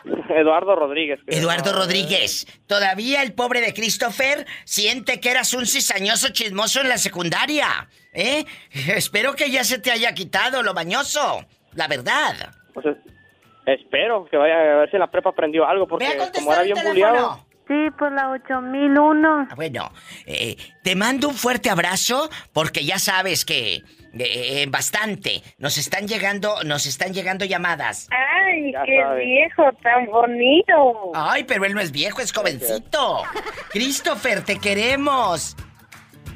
Eduardo 0.29 0.75
Rodríguez. 0.75 1.19
Eduardo 1.27 1.73
Rodríguez. 1.73 2.45
Todavía 2.67 3.21
el 3.23 3.33
pobre 3.33 3.61
de 3.61 3.73
Christopher 3.73 4.45
siente 4.65 5.19
que 5.19 5.29
eras 5.31 5.53
un 5.53 5.65
cizañoso 5.65 6.29
chismoso 6.29 6.81
en 6.81 6.89
la 6.89 6.97
secundaria. 6.97 7.87
¿Eh? 8.13 8.45
Espero 8.95 9.33
que 9.35 9.49
ya 9.51 9.63
se 9.63 9.79
te 9.79 9.91
haya 9.91 10.13
quitado 10.13 10.61
lo 10.63 10.73
bañoso. 10.73 11.45
La 11.73 11.87
verdad. 11.87 12.51
Pues 12.73 12.85
es- 12.85 12.97
espero 13.65 14.25
que 14.29 14.35
vaya 14.37 14.55
a 14.55 14.75
ver 14.79 14.89
si 14.89 14.97
en 14.97 14.99
la 14.99 15.09
prepa 15.09 15.29
aprendió 15.29 15.65
algo, 15.65 15.87
porque 15.87 16.05
como 16.35 16.51
era 16.53 16.63
bien 16.63 16.75
teléfono. 16.75 16.93
bulleado. 16.93 17.45
Sí, 17.65 17.89
por 17.97 18.11
la 18.11 18.29
8001. 18.31 19.47
Ah, 19.49 19.55
Bueno, 19.55 19.89
eh, 20.25 20.57
te 20.83 20.95
mando 20.97 21.29
un 21.29 21.35
fuerte 21.35 21.69
abrazo 21.69 22.29
porque 22.51 22.83
ya 22.83 22.99
sabes 22.99 23.45
que 23.45 23.81
eh, 24.17 24.65
bastante 24.69 25.43
nos 25.57 25.77
están 25.77 26.07
llegando, 26.07 26.63
nos 26.63 26.85
están 26.85 27.13
llegando 27.13 27.43
llamadas. 27.45 28.07
Ay, 28.11 28.71
Ya 28.71 28.83
qué 28.85 29.01
sabes. 29.01 29.25
viejo 29.25 29.63
tan 29.81 30.05
bonito. 30.07 31.11
Ay, 31.15 31.43
pero 31.45 31.65
él 31.65 31.73
no 31.73 31.81
es 31.81 31.91
viejo, 31.91 32.21
es 32.21 32.31
jovencito. 32.31 33.23
Christopher, 33.71 34.43
te 34.43 34.59
queremos. 34.59 35.55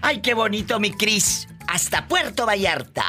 Ay, 0.02 0.20
qué 0.22 0.34
bonito, 0.34 0.80
mi 0.80 0.92
Cris. 0.92 1.48
Hasta 1.68 2.08
Puerto 2.08 2.46
Vallarta. 2.46 3.04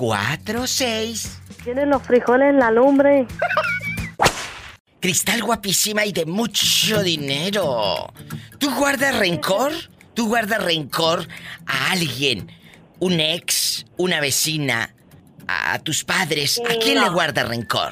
1877-354-3646. 0.01 1.27
Tiene 1.63 1.85
los 1.85 2.01
frijoles 2.03 2.49
en 2.49 2.59
la 2.59 2.69
lumbre. 2.71 3.25
Cristal 4.99 5.41
guapísima 5.41 6.05
y 6.05 6.11
de 6.11 6.25
mucho 6.25 7.01
dinero. 7.01 8.13
¿Tú 8.59 8.73
guardas 8.75 9.17
rencor? 9.17 9.71
¿Tú 10.13 10.27
guardas 10.27 10.63
rencor 10.63 11.27
a 11.65 11.91
alguien? 11.91 12.51
¿Un 12.99 13.19
ex? 13.19 13.85
¿Una 13.97 14.19
vecina? 14.19 14.93
¿A 15.47 15.79
tus 15.79 16.03
padres? 16.03 16.61
¿A 16.69 16.75
quién 16.79 16.95
No. 16.95 17.05
le 17.05 17.09
guarda 17.09 17.43
rencor? 17.45 17.91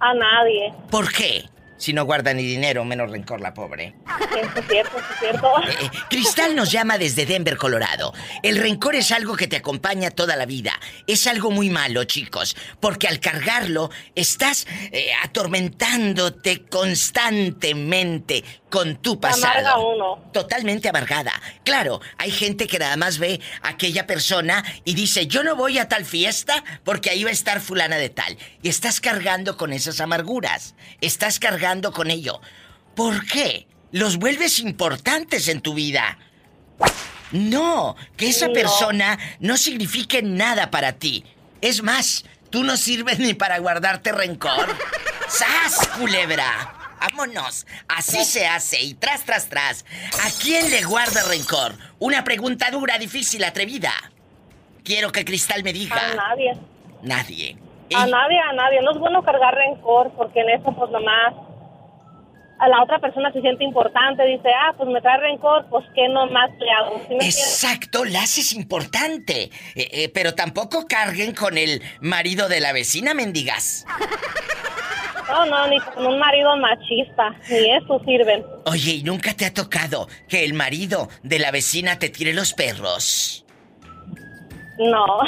A 0.00 0.12
nadie. 0.14 0.70
¿Por 0.90 1.10
qué? 1.10 1.44
Si 1.84 1.92
no 1.92 2.06
guarda 2.06 2.32
ni 2.32 2.44
dinero, 2.44 2.82
menos 2.86 3.10
rencor 3.10 3.42
la 3.42 3.52
pobre. 3.52 3.94
Es 4.40 4.66
cierto, 4.66 4.96
es 4.98 5.18
cierto. 5.18 5.52
Eh, 5.68 5.90
Cristal 6.08 6.56
nos 6.56 6.72
llama 6.72 6.96
desde 6.96 7.26
Denver, 7.26 7.58
Colorado. 7.58 8.14
El 8.42 8.56
rencor 8.56 8.94
es 8.94 9.12
algo 9.12 9.36
que 9.36 9.48
te 9.48 9.56
acompaña 9.56 10.10
toda 10.10 10.34
la 10.34 10.46
vida. 10.46 10.72
Es 11.06 11.26
algo 11.26 11.50
muy 11.50 11.68
malo, 11.68 12.04
chicos, 12.04 12.56
porque 12.80 13.06
al 13.06 13.20
cargarlo 13.20 13.90
estás 14.14 14.66
eh, 14.92 15.10
atormentándote 15.24 16.64
constantemente 16.64 18.42
con 18.70 18.96
tu 18.96 19.20
pasado. 19.20 19.52
amarga 19.52 19.78
uno. 19.78 20.30
Totalmente 20.32 20.88
amargada. 20.88 21.32
Claro, 21.64 22.00
hay 22.16 22.30
gente 22.30 22.66
que 22.66 22.78
nada 22.78 22.96
más 22.96 23.18
ve 23.18 23.40
a 23.60 23.68
aquella 23.68 24.06
persona 24.06 24.64
y 24.84 24.94
dice, 24.94 25.26
yo 25.26 25.44
no 25.44 25.54
voy 25.54 25.78
a 25.78 25.86
tal 25.86 26.06
fiesta 26.06 26.64
porque 26.82 27.10
ahí 27.10 27.24
va 27.24 27.30
a 27.30 27.34
estar 27.34 27.60
fulana 27.60 27.96
de 27.98 28.08
tal. 28.08 28.38
Y 28.62 28.70
estás 28.70 29.00
cargando 29.00 29.58
con 29.58 29.74
esas 29.74 30.00
amarguras. 30.00 30.74
Estás 31.02 31.38
cargando 31.38 31.73
con 31.92 32.10
ello. 32.10 32.40
¿Por 32.94 33.26
qué? 33.26 33.66
Los 33.92 34.18
vuelves 34.18 34.58
importantes 34.58 35.48
en 35.48 35.60
tu 35.60 35.74
vida. 35.74 36.18
No, 37.32 37.96
que 38.16 38.28
esa 38.28 38.48
persona 38.50 39.18
no 39.40 39.56
signifique 39.56 40.22
nada 40.22 40.70
para 40.70 40.92
ti. 40.92 41.24
Es 41.60 41.82
más, 41.82 42.24
tú 42.50 42.62
no 42.62 42.76
sirves 42.76 43.18
ni 43.18 43.34
para 43.34 43.58
guardarte 43.58 44.12
rencor. 44.12 44.68
¡Sas, 45.28 45.88
culebra! 45.98 46.74
Vámonos. 47.00 47.66
Así 47.88 48.24
se 48.24 48.46
hace 48.46 48.80
y 48.82 48.94
tras, 48.94 49.24
tras, 49.24 49.48
tras. 49.48 49.84
¿A 50.24 50.30
quién 50.40 50.70
le 50.70 50.84
guarda 50.84 51.22
rencor? 51.28 51.74
Una 51.98 52.24
pregunta 52.24 52.70
dura, 52.70 52.98
difícil, 52.98 53.44
atrevida. 53.44 53.92
Quiero 54.84 55.12
que 55.12 55.24
Cristal 55.24 55.62
me 55.64 55.70
A 55.70 55.72
diga. 55.72 56.14
nadie. 56.14 56.52
Nadie. 57.02 57.56
A 57.94 58.06
nadie, 58.06 58.38
a 58.40 58.52
nadie. 58.54 58.80
No 58.82 58.92
es 58.92 58.98
bueno 58.98 59.22
cargar 59.22 59.54
rencor 59.54 60.12
porque 60.16 60.40
en 60.40 60.50
eso 60.50 60.72
pues 60.74 60.90
nomás 60.90 61.34
a 62.64 62.68
la 62.68 62.82
otra 62.82 62.98
persona 62.98 63.30
se 63.32 63.40
siente 63.40 63.64
importante. 63.64 64.24
Dice, 64.24 64.48
ah, 64.48 64.72
pues 64.76 64.88
me 64.88 65.00
trae 65.00 65.18
rencor, 65.18 65.66
pues 65.68 65.84
¿qué 65.94 66.08
nomás 66.08 66.50
le 66.58 66.70
hago? 66.70 66.98
¿Sí 67.00 67.08
me 67.08 67.14
entiendes? 67.14 67.38
Exacto, 67.38 68.04
la 68.04 68.22
haces 68.22 68.52
importante. 68.54 69.50
Eh, 69.74 69.88
eh, 69.92 70.10
pero 70.12 70.34
tampoco 70.34 70.86
carguen 70.86 71.34
con 71.34 71.58
el 71.58 71.82
marido 72.00 72.48
de 72.48 72.60
la 72.60 72.72
vecina, 72.72 73.12
mendigas. 73.14 73.86
No, 75.28 75.46
no, 75.46 75.66
ni 75.68 75.80
con 75.80 76.06
un 76.06 76.18
marido 76.18 76.56
machista, 76.56 77.34
ni 77.48 77.74
eso 77.74 78.00
sirven. 78.04 78.44
Oye, 78.66 78.92
¿y 78.92 79.02
nunca 79.02 79.34
te 79.34 79.46
ha 79.46 79.54
tocado 79.54 80.06
que 80.28 80.44
el 80.44 80.54
marido 80.54 81.08
de 81.22 81.38
la 81.38 81.50
vecina 81.50 81.98
te 81.98 82.10
tire 82.10 82.34
los 82.34 82.52
perros? 82.52 83.43
No. 84.78 85.18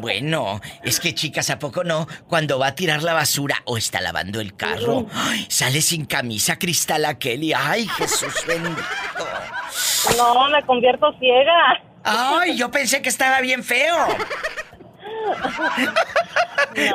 Bueno, 0.00 0.60
es 0.82 0.98
que 1.00 1.14
chicas, 1.14 1.50
¿a 1.50 1.58
poco 1.58 1.84
no? 1.84 2.06
Cuando 2.26 2.58
va 2.58 2.68
a 2.68 2.74
tirar 2.74 3.02
la 3.02 3.14
basura 3.14 3.62
o 3.64 3.76
está 3.76 4.00
lavando 4.00 4.40
el 4.40 4.56
carro, 4.56 5.06
ay, 5.12 5.46
sale 5.48 5.82
sin 5.82 6.04
camisa 6.04 6.58
Cristal 6.58 7.18
Kelly. 7.18 7.52
Ay, 7.52 7.86
Jesús 7.86 8.34
bendito. 8.46 8.82
No, 10.16 10.48
me 10.48 10.62
convierto 10.64 11.12
ciega. 11.18 11.80
Ay, 12.04 12.56
yo 12.56 12.70
pensé 12.70 13.02
que 13.02 13.08
estaba 13.08 13.40
bien 13.40 13.62
feo. 13.62 13.96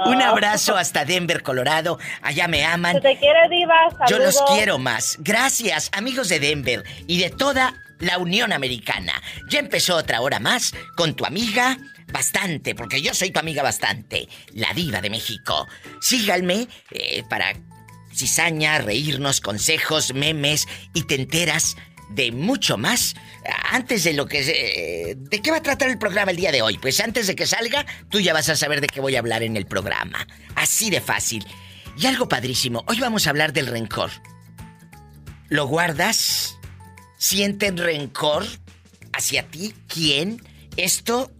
Un 0.06 0.22
abrazo 0.22 0.76
hasta 0.76 1.06
Denver, 1.06 1.44
Colorado. 1.44 2.00
Allá 2.22 2.48
me 2.48 2.66
aman. 2.66 2.94
Se 2.96 3.02
te 3.02 3.18
quiere, 3.18 3.48
Diva. 3.50 3.76
Yo 4.08 4.20
los 4.20 4.42
quiero 4.54 4.78
más. 4.78 5.18
Gracias, 5.20 5.90
amigos 5.94 6.30
de 6.30 6.40
Denver 6.40 6.84
y 7.08 7.20
de 7.20 7.30
toda 7.30 7.74
la 8.00 8.18
Unión 8.18 8.54
Americana. 8.54 9.14
Ya 9.50 9.60
empezó 9.60 9.96
otra 9.96 10.22
hora 10.22 10.40
más 10.40 10.74
con 10.96 11.16
tu 11.16 11.26
amiga 11.26 11.78
bastante, 12.12 12.76
porque 12.76 13.02
yo 13.02 13.14
soy 13.14 13.32
tu 13.32 13.40
amiga 13.40 13.64
bastante, 13.64 14.28
la 14.54 14.74
diva 14.74 15.02
de 15.02 15.10
México. 15.10 15.68
Síganme 16.02 16.68
eh, 16.92 17.24
para 17.30 17.54
cizaña, 18.14 18.80
reírnos, 18.80 19.42
consejos, 19.42 20.14
memes 20.14 20.68
y 20.94 21.04
te 21.04 21.16
enteras 21.16 21.76
de 22.10 22.32
mucho 22.32 22.78
más. 22.78 23.16
Antes 23.72 24.04
de 24.04 24.14
lo 24.14 24.28
que... 24.28 24.42
eh, 24.42 25.16
¿De 25.18 25.42
qué 25.42 25.52
va 25.52 25.58
a 25.58 25.64
tratar 25.64 25.90
el 25.90 25.98
programa 25.98 26.32
el 26.32 26.38
día 26.38 26.52
de 26.52 26.62
hoy? 26.62 26.78
Pues 26.78 27.00
antes 27.00 27.28
de 27.28 27.36
que 27.36 27.48
salga, 27.48 27.86
tú 28.10 28.20
ya 28.20 28.34
vas 28.34 28.50
a 28.50 28.56
saber 28.56 28.82
de 28.82 28.88
qué 28.88 29.02
voy 29.02 29.16
a 29.16 29.20
hablar 29.20 29.42
en 29.44 29.58
el 29.58 29.66
programa. 29.66 30.28
Así 30.56 30.90
de 30.90 31.02
fácil. 31.02 31.46
Y 31.98 32.06
algo 32.06 32.28
padrísimo, 32.28 32.84
hoy 32.88 33.00
vamos 33.00 33.28
a 33.28 33.30
hablar 33.30 33.54
del 33.54 33.68
rencor. 33.68 34.12
¿Lo 35.50 35.68
guardas? 35.68 36.58
¿Sienten 37.18 37.78
rencor 37.78 38.46
hacia 39.14 39.48
ti? 39.48 39.74
¿Quién? 39.88 40.42
Esto 40.78 41.32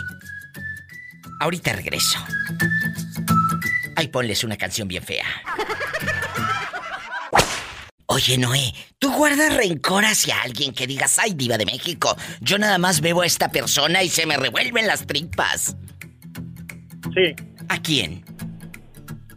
Ahorita 1.41 1.73
regreso. 1.73 2.19
Ay, 3.97 4.07
ponles 4.09 4.45
una 4.45 4.57
canción 4.57 4.87
bien 4.89 5.03
fea. 5.03 5.25
Oye, 8.13 8.37
Noé, 8.39 8.75
¿tú 8.99 9.13
guardas 9.13 9.57
rencor 9.57 10.05
hacia 10.05 10.43
alguien 10.43 10.75
que 10.75 10.89
digas, 10.89 11.21
ay, 11.21 11.33
diva 11.35 11.57
de 11.57 11.65
México? 11.65 12.17
Yo 12.41 12.59
nada 12.59 12.77
más 12.77 13.01
veo 13.01 13.21
a 13.21 13.27
esta 13.27 13.53
persona 13.53 14.03
y 14.03 14.09
se 14.09 14.27
me 14.27 14.37
revuelven 14.37 14.89
las 14.89 15.07
tripas. 15.07 15.77
Sí. 17.15 17.37
¿A 17.69 17.81
quién? 17.81 18.25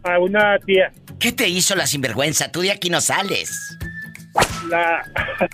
A 0.02 0.18
una 0.18 0.58
tía. 0.58 0.92
¿Qué 1.20 1.30
te 1.30 1.46
hizo 1.48 1.76
la 1.76 1.86
sinvergüenza? 1.86 2.50
Tú 2.50 2.62
de 2.62 2.72
aquí 2.72 2.90
no 2.90 3.00
sales. 3.00 3.78
La... 4.68 5.08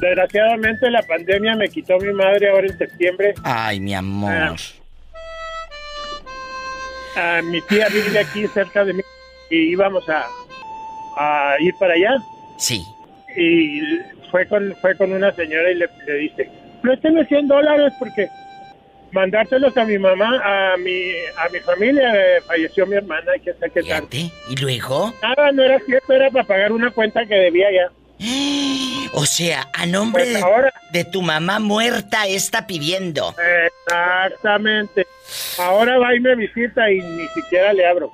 Desgraciadamente 0.00 0.90
la 0.90 1.02
pandemia 1.02 1.54
me 1.54 1.68
quitó 1.68 1.98
mi 1.98 2.14
madre 2.14 2.48
ahora 2.48 2.66
en 2.66 2.78
septiembre. 2.78 3.34
Ay, 3.42 3.78
mi 3.78 3.94
amor. 3.94 4.56
Ah, 7.14 7.42
mi 7.44 7.60
tía 7.60 7.88
vive 7.90 8.18
aquí 8.18 8.46
cerca 8.48 8.86
de 8.86 8.94
mí 8.94 9.02
y 9.50 9.72
íbamos 9.72 10.08
a, 10.08 10.26
a 11.16 11.56
ir 11.60 11.74
para 11.78 11.94
allá. 11.94 12.16
Sí. 12.58 12.84
Y 13.36 13.80
fue 14.30 14.46
con, 14.46 14.74
fue 14.80 14.96
con 14.96 15.12
una 15.12 15.32
señora 15.32 15.70
y 15.70 15.74
le, 15.74 15.88
le 16.06 16.14
dice, 16.14 16.48
présteme 16.82 17.24
100 17.26 17.48
dólares 17.48 17.92
porque 17.98 18.28
mandárselos 19.12 19.76
a 19.76 19.84
mi 19.84 19.98
mamá, 19.98 20.40
a 20.44 20.76
mi, 20.76 21.10
a 21.38 21.48
mi 21.50 21.58
familia, 21.60 22.12
eh, 22.14 22.40
falleció 22.46 22.86
mi 22.86 22.96
hermana 22.96 23.36
y 23.36 23.40
que 23.40 23.52
sé 23.54 23.70
qué 23.72 23.82
tal. 23.82 24.06
¿Y 24.12 24.56
luego? 24.60 25.12
Nada, 25.22 25.52
no 25.52 25.62
era 25.62 25.78
cierto, 25.80 26.12
era 26.12 26.30
para 26.30 26.44
pagar 26.44 26.72
una 26.72 26.90
cuenta 26.90 27.24
que 27.26 27.34
debía 27.34 27.68
ya. 27.72 27.90
O 29.18 29.24
sea, 29.24 29.66
a 29.72 29.86
nombre 29.86 30.24
Pues 30.24 30.34
de, 30.34 30.42
ahora- 30.42 30.72
de 30.92 31.04
tu 31.04 31.22
mamá 31.22 31.58
muerta 31.58 32.26
está 32.26 32.66
pidiendo. 32.66 33.34
Exactamente. 33.86 35.06
Ahora 35.58 35.96
va 35.98 36.14
y 36.14 36.20
me 36.20 36.34
visita 36.34 36.90
y 36.90 36.98
ni 37.00 37.26
siquiera 37.28 37.72
le 37.72 37.86
abro. 37.86 38.12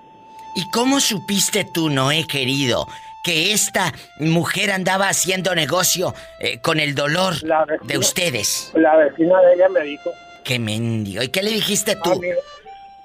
¿Y 0.55 0.69
cómo 0.71 1.01
supiste 1.01 1.65
tú, 1.65 1.89
Noé, 1.89 2.27
querido, 2.27 2.87
que 3.25 3.53
esta 3.53 3.93
mujer 4.19 4.71
andaba 4.71 5.09
haciendo 5.09 5.55
negocio 5.55 6.15
eh, 6.41 6.59
con 6.59 6.81
el 6.81 6.95
dolor 6.95 7.35
de 7.83 7.99
ustedes? 7.99 8.71
La 8.75 8.97
vecina 8.97 9.41
de 9.41 9.55
ella 9.55 9.69
me 9.69 9.81
dijo. 9.83 10.11
Qué 10.45 10.59
mendigo. 10.59 11.23
¿Y 11.23 11.29
qué 11.29 11.43
le 11.43 11.51
dijiste 11.51 11.97
tú? 12.03 12.21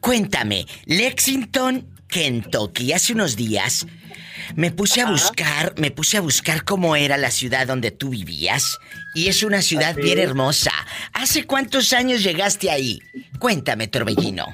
Cuéntame, 0.00 0.66
Lexington, 0.86 1.94
Kentucky, 2.08 2.92
hace 2.92 3.12
unos 3.12 3.36
días 3.36 3.86
me 4.56 4.70
puse 4.70 5.00
a 5.00 5.10
buscar, 5.10 5.74
me 5.78 5.90
puse 5.90 6.16
a 6.16 6.20
buscar 6.20 6.64
cómo 6.64 6.96
era 6.96 7.16
la 7.16 7.30
ciudad 7.30 7.66
donde 7.66 7.90
tú 7.90 8.10
vivías. 8.10 8.78
Y 9.14 9.28
es 9.28 9.42
una 9.42 9.62
ciudad 9.62 9.90
Así 9.90 10.02
bien 10.02 10.18
hermosa. 10.18 10.72
¿Hace 11.12 11.46
cuántos 11.46 11.92
años 11.92 12.22
llegaste 12.22 12.70
ahí? 12.70 13.00
Cuéntame, 13.38 13.88
Torbellino. 13.88 14.46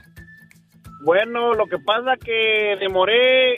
Bueno, 1.03 1.55
lo 1.55 1.67
que 1.67 1.79
pasa 1.79 2.17
que 2.17 2.77
demoré 2.81 3.57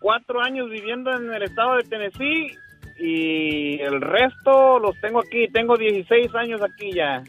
cuatro 0.00 0.42
años 0.42 0.68
viviendo 0.70 1.14
en 1.14 1.32
el 1.32 1.42
estado 1.42 1.76
de 1.76 1.84
Tennessee 1.84 2.56
y 2.98 3.80
el 3.80 4.00
resto 4.00 4.78
los 4.78 4.98
tengo 5.00 5.20
aquí. 5.20 5.48
Tengo 5.52 5.76
16 5.76 6.34
años 6.34 6.60
aquí 6.62 6.92
ya. 6.92 7.22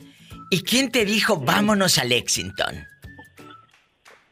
¿Y 0.49 0.63
quién 0.63 0.91
te 0.91 1.05
dijo 1.05 1.37
vámonos 1.37 1.97
a 1.97 2.03
Lexington? 2.03 2.87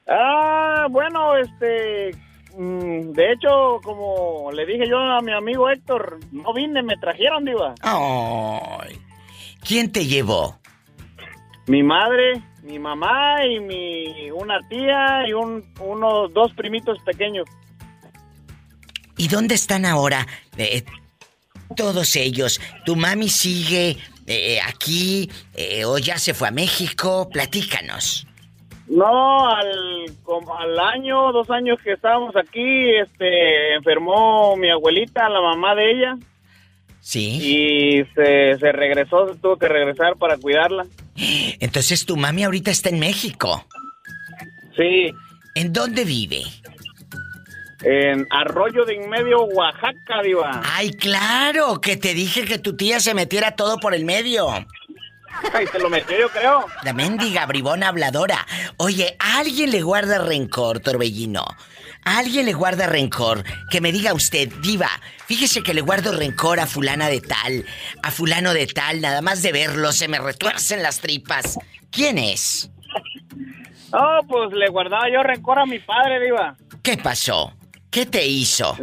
Ah, 0.08 0.88
bueno, 0.90 1.38
este, 1.38 2.12
de 2.60 3.32
hecho, 3.32 3.80
como 3.84 4.52
le 4.52 4.66
dije 4.66 4.84
yo 4.90 4.98
a 4.98 5.22
mi 5.22 5.32
amigo 5.32 5.70
Héctor, 5.70 6.20
no 6.34 6.54
vine, 6.54 6.84
me 6.84 6.98
trajeron, 6.98 7.46
diva. 7.46 7.74
Ay. 7.82 9.00
¿Quién 9.66 9.92
te 9.92 10.06
llevó? 10.06 10.60
Mi 11.68 11.84
madre, 11.84 12.42
mi 12.64 12.78
mamá 12.78 13.46
y 13.46 13.62
mi 13.62 14.30
una 14.32 14.60
tía 14.68 15.26
y 15.26 15.32
un, 15.32 15.64
unos 15.80 16.34
dos 16.34 16.52
primitos 16.54 16.98
pequeños. 17.06 17.48
¿Y 19.16 19.30
dónde 19.30 19.56
están 19.56 19.86
ahora 19.86 20.28
eh, 20.58 20.84
todos 21.78 22.16
ellos? 22.18 22.60
¿Tu 22.86 22.96
mami 22.98 23.30
sigue 23.30 23.98
eh, 24.28 24.60
aquí 24.62 25.32
eh, 25.54 25.86
o 25.86 25.98
ya 25.98 26.18
se 26.18 26.34
fue 26.34 26.50
a 26.50 26.52
México? 26.52 27.30
Platícanos. 27.32 28.28
No, 28.90 29.48
al, 29.48 30.06
como 30.24 30.58
al 30.58 30.80
año, 30.80 31.32
dos 31.32 31.50
años 31.52 31.78
que 31.84 31.94
estábamos 31.94 32.36
aquí, 32.36 32.96
este, 32.96 33.76
enfermó 33.76 34.56
mi 34.58 34.70
abuelita, 34.72 35.30
la 35.30 35.42
mamá 35.42 35.76
de 35.76 35.92
ella. 35.92 36.18
Sí. 37.00 37.40
Y 37.40 38.06
se, 38.16 38.58
se 38.58 38.72
regresó, 38.72 39.32
se 39.32 39.40
tuvo 39.40 39.58
que 39.58 39.68
regresar 39.68 40.16
para 40.18 40.38
cuidarla. 40.38 40.86
Entonces 41.60 42.06
tu 42.06 42.18
mami 42.18 42.44
ahorita 42.44 42.72
está 42.72 42.90
en 42.90 43.00
México. 43.00 43.66
Sí. 44.76 45.14
¿En 45.56 45.72
dónde 45.72 46.04
vive? 46.04 46.42
En 47.84 48.28
Arroyo 48.30 48.86
de 48.86 48.96
en 48.96 49.10
medio, 49.10 49.44
Oaxaca, 49.44 50.22
diva. 50.24 50.62
Ay, 50.66 50.92
claro, 50.92 51.80
que 51.80 51.96
te 51.96 52.14
dije 52.14 52.44
que 52.44 52.60
tu 52.60 52.76
tía 52.76 53.00
se 53.00 53.14
metiera 53.14 53.56
todo 53.56 53.78
por 53.78 53.94
el 53.94 54.04
medio. 54.04 54.48
Ay, 55.54 55.68
se 55.68 55.80
lo 55.80 55.90
metió, 55.90 56.18
yo 56.18 56.30
creo. 56.30 56.66
La 56.84 56.94
mendiga 56.94 57.46
bribona 57.46 57.88
habladora. 57.90 58.46
Oye, 58.78 59.16
¿a 59.20 59.40
alguien 59.40 59.72
le 59.72 59.82
guarda 59.82 60.20
rencor, 60.20 60.80
Torbellino? 60.80 61.46
¿A 62.06 62.18
alguien 62.18 62.46
le 62.46 62.54
guarda 62.54 62.88
rencor? 62.88 63.44
Que 63.70 63.82
me 63.82 63.92
diga 63.92 64.14
usted, 64.14 64.50
diva, 64.62 64.90
fíjese 65.26 65.62
que 65.62 65.74
le 65.74 65.82
guardo 65.82 66.12
rencor 66.12 66.60
a 66.60 66.68
fulana 66.68 67.10
de 67.10 67.22
tal, 67.22 67.66
a 68.02 68.12
fulano 68.12 68.54
de 68.54 68.68
tal, 68.68 69.02
nada 69.02 69.22
más 69.22 69.42
de 69.42 69.52
verlo 69.52 69.92
se 69.92 70.08
me 70.08 70.20
retuercen 70.20 70.82
las 70.82 71.00
tripas. 71.00 71.58
¿Quién 71.92 72.18
es? 72.18 72.70
No, 73.92 74.20
pues 74.28 74.52
le 74.54 74.70
guardaba 74.70 75.10
yo 75.12 75.24
rencor 75.24 75.60
a 75.60 75.66
mi 75.66 75.80
padre, 75.80 76.20
diva. 76.20 76.56
¿Qué 76.84 76.98
pasó? 76.98 77.54
¿Qué 77.90 78.06
te 78.06 78.26
hizo? 78.26 78.78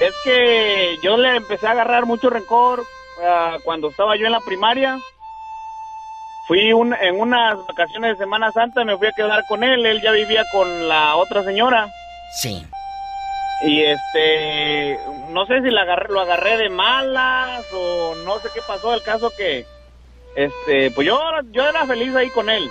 Es 0.00 0.14
que 0.24 0.96
yo 1.02 1.16
le 1.16 1.36
empecé 1.36 1.66
a 1.66 1.72
agarrar 1.72 2.06
mucho 2.06 2.28
rencor 2.30 2.84
ah, 3.24 3.56
cuando 3.64 3.88
estaba 3.88 4.16
yo 4.16 4.26
en 4.26 4.32
la 4.32 4.40
primaria. 4.40 4.98
Fui 6.48 6.72
un- 6.72 6.94
en 6.94 7.20
unas 7.20 7.56
vacaciones 7.66 8.12
de 8.18 8.24
Semana 8.24 8.50
Santa, 8.52 8.84
me 8.84 8.96
fui 8.96 9.06
a 9.06 9.12
quedar 9.12 9.44
con 9.48 9.62
él. 9.62 9.86
Él 9.86 10.00
ya 10.02 10.10
vivía 10.12 10.44
con 10.52 10.88
la 10.88 11.14
otra 11.16 11.42
señora. 11.44 11.88
Sí. 12.40 12.66
Y 13.64 13.82
este, 13.82 14.98
no 15.30 15.46
sé 15.46 15.62
si 15.62 15.70
la 15.70 15.82
agarré- 15.82 16.08
lo 16.08 16.20
agarré 16.20 16.56
de 16.56 16.68
malas 16.68 17.64
o 17.72 18.14
no 18.24 18.38
sé 18.40 18.48
qué 18.52 18.60
pasó. 18.66 18.92
El 18.92 19.02
caso 19.02 19.30
que, 19.36 19.64
este, 20.34 20.90
pues 20.90 21.06
yo, 21.06 21.20
yo 21.52 21.68
era 21.68 21.86
feliz 21.86 22.14
ahí 22.16 22.28
con 22.30 22.50
él. 22.50 22.68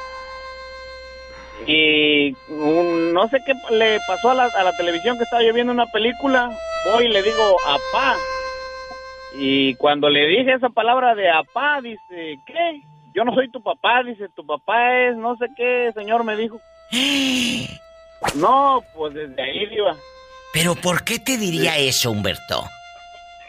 Y 1.68 2.34
un- 2.50 3.14
no 3.14 3.28
sé 3.30 3.40
qué 3.46 3.54
le 3.74 4.00
pasó 4.08 4.32
a 4.32 4.34
la, 4.34 4.46
a 4.46 4.64
la 4.64 4.76
televisión 4.76 5.18
que 5.18 5.24
estaba 5.24 5.44
yo 5.44 5.54
viendo 5.54 5.72
una 5.72 5.86
película. 5.88 6.50
Voy 6.86 7.06
y 7.06 7.10
le 7.10 7.22
digo, 7.22 7.56
apá. 7.66 8.16
Y 9.36 9.76
cuando 9.76 10.10
le 10.10 10.26
dije 10.28 10.54
esa 10.54 10.70
palabra 10.70 11.16
de 11.16 11.30
apá, 11.30 11.80
dice, 11.82 12.40
¿qué? 12.46 12.82
Yo 13.14 13.24
no 13.24 13.34
soy 13.34 13.50
tu 13.50 13.62
papá, 13.62 14.04
dice, 14.04 14.30
tu 14.36 14.46
papá 14.46 15.08
es 15.08 15.18
no 15.18 15.36
sé 15.38 15.48
qué, 15.56 15.92
señor 15.94 16.24
me 16.24 16.36
dijo. 16.36 16.60
No, 18.36 18.84
pues 18.94 19.16
desde 19.16 19.42
ahí 19.42 19.68
iba. 19.72 19.96
¿Pero 20.54 20.76
por 20.76 21.04
qué 21.04 21.18
te 21.18 21.38
diría 21.38 21.78
eso, 21.80 22.12
Humberto? 22.12 22.64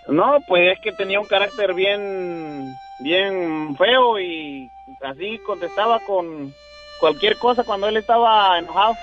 No, 0.09 0.39
pues 0.49 0.73
es 0.73 0.81
que 0.81 0.93
tenía 0.93 1.21
un 1.21 1.27
carácter 1.27 1.75
bien, 1.75 2.75
bien 3.01 3.77
feo 3.77 4.19
y 4.19 4.71
así 5.03 5.39
contestaba 5.47 6.01
con 6.01 6.55
cualquier 7.01 7.37
cosa 7.39 7.65
cuando 7.65 7.87
él 7.89 7.99
estaba 7.99 8.59
enojado. 8.59 8.95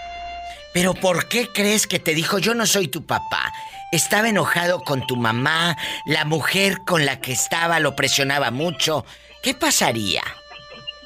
¿Pero 0.74 0.94
por 0.94 1.28
qué 1.28 1.48
crees 1.48 1.88
que 1.88 2.00
te 2.00 2.14
dijo 2.14 2.40
yo 2.40 2.54
no 2.54 2.66
soy 2.66 2.88
tu 2.88 3.06
papá? 3.06 3.54
Estaba 3.92 4.30
enojado 4.30 4.82
con 4.82 5.06
tu 5.08 5.16
mamá, 5.16 5.78
la 6.06 6.26
mujer 6.26 6.80
con 6.86 7.06
la 7.06 7.22
que 7.22 7.32
estaba 7.32 7.80
lo 7.80 7.96
presionaba 7.96 8.52
mucho. 8.52 9.06
¿Qué 9.42 9.54
pasaría? 9.54 10.22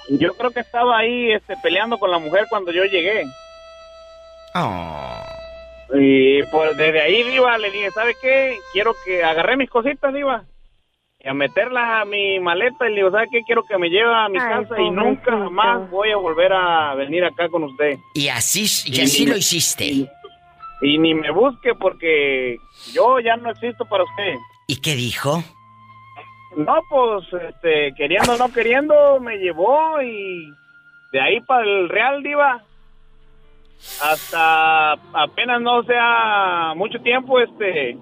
Yo 0.10 0.34
creo 0.36 0.52
que 0.52 0.60
estaba 0.60 0.98
ahí 0.98 1.32
este, 1.32 1.56
peleando 1.64 1.98
con 1.98 2.12
la 2.12 2.20
mujer 2.20 2.46
cuando 2.50 2.72
yo 2.72 2.84
llegué. 2.86 3.24
Oh. 4.56 5.24
Y 5.96 6.44
pues 6.44 6.76
desde 6.78 7.02
ahí, 7.02 7.24
Diva, 7.24 7.58
le 7.58 7.72
dije, 7.72 7.92
¿sabe 7.92 8.16
qué? 8.22 8.58
Quiero 8.72 8.94
que 9.06 9.24
agarré 9.24 9.58
mis 9.58 9.70
cositas, 9.70 10.14
Diva. 10.14 10.44
Y 11.20 11.30
a 11.30 11.34
meterlas 11.34 12.02
a 12.02 12.06
mi 12.06 12.40
maleta 12.40 12.86
y 12.88 12.90
le 12.90 12.96
digo, 12.98 13.12
¿sabe 13.12 13.28
qué? 13.32 13.42
Quiero 13.46 13.64
que 13.64 13.78
me 13.78 13.90
lleve 13.90 14.14
a 14.14 14.28
mi 14.28 14.38
Ay, 14.40 14.50
casa 14.66 14.82
y 14.82 14.90
nunca 14.90 15.24
pobrecito. 15.32 15.52
más 15.52 15.90
voy 15.90 16.12
a 16.12 16.18
volver 16.18 16.52
a 16.52 16.96
venir 16.96 17.24
acá 17.24 17.48
con 17.48 17.64
usted. 17.64 17.98
Y 18.14 18.28
así, 18.28 18.66
y 18.92 19.00
Y- 19.00 19.04
así 19.04 19.26
lo 19.26 19.38
hiciste. 19.38 20.10
Y 20.82 20.98
ni 20.98 21.14
me 21.14 21.32
busque 21.32 21.74
porque 21.80 22.58
yo 22.92 23.20
ya 23.22 23.38
no 23.38 23.50
existo 23.52 23.86
para 23.86 24.04
usted. 24.04 24.36
¿Y 24.68 24.82
qué 24.82 24.96
dijo? 24.96 25.42
No, 26.56 26.80
pues, 26.90 27.44
este, 27.44 27.94
queriendo 27.96 28.34
o 28.34 28.38
no 28.38 28.52
queriendo, 28.52 29.20
me 29.20 29.38
llevó 29.38 30.02
y 30.02 30.54
de 31.12 31.22
ahí 31.22 31.40
para 31.42 31.64
el 31.64 31.90
Real 31.90 32.22
Diva. 32.22 32.62
Hasta 34.02 34.94
apenas 35.14 35.62
no 35.62 35.84
sea 35.84 36.74
mucho 36.76 37.00
tiempo, 37.00 37.40
este, 37.40 37.98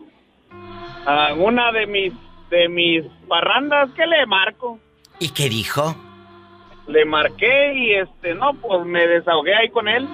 a 1.06 1.34
una 1.34 1.72
de 1.72 1.88
mis, 1.88 2.14
de 2.50 2.70
mis 2.70 3.06
parrandas 3.28 3.90
que 3.92 4.06
le 4.06 4.26
marco. 4.26 4.80
¿Y 5.20 5.30
qué 5.30 5.50
dijo? 5.50 5.96
Le 6.88 7.06
marqué 7.06 7.74
y 7.74 7.92
este, 7.94 8.36
no, 8.36 8.54
pues 8.56 8.86
me 8.86 9.08
desahogué 9.08 9.56
ahí 9.56 9.70
con 9.70 9.88
él. 9.88 10.08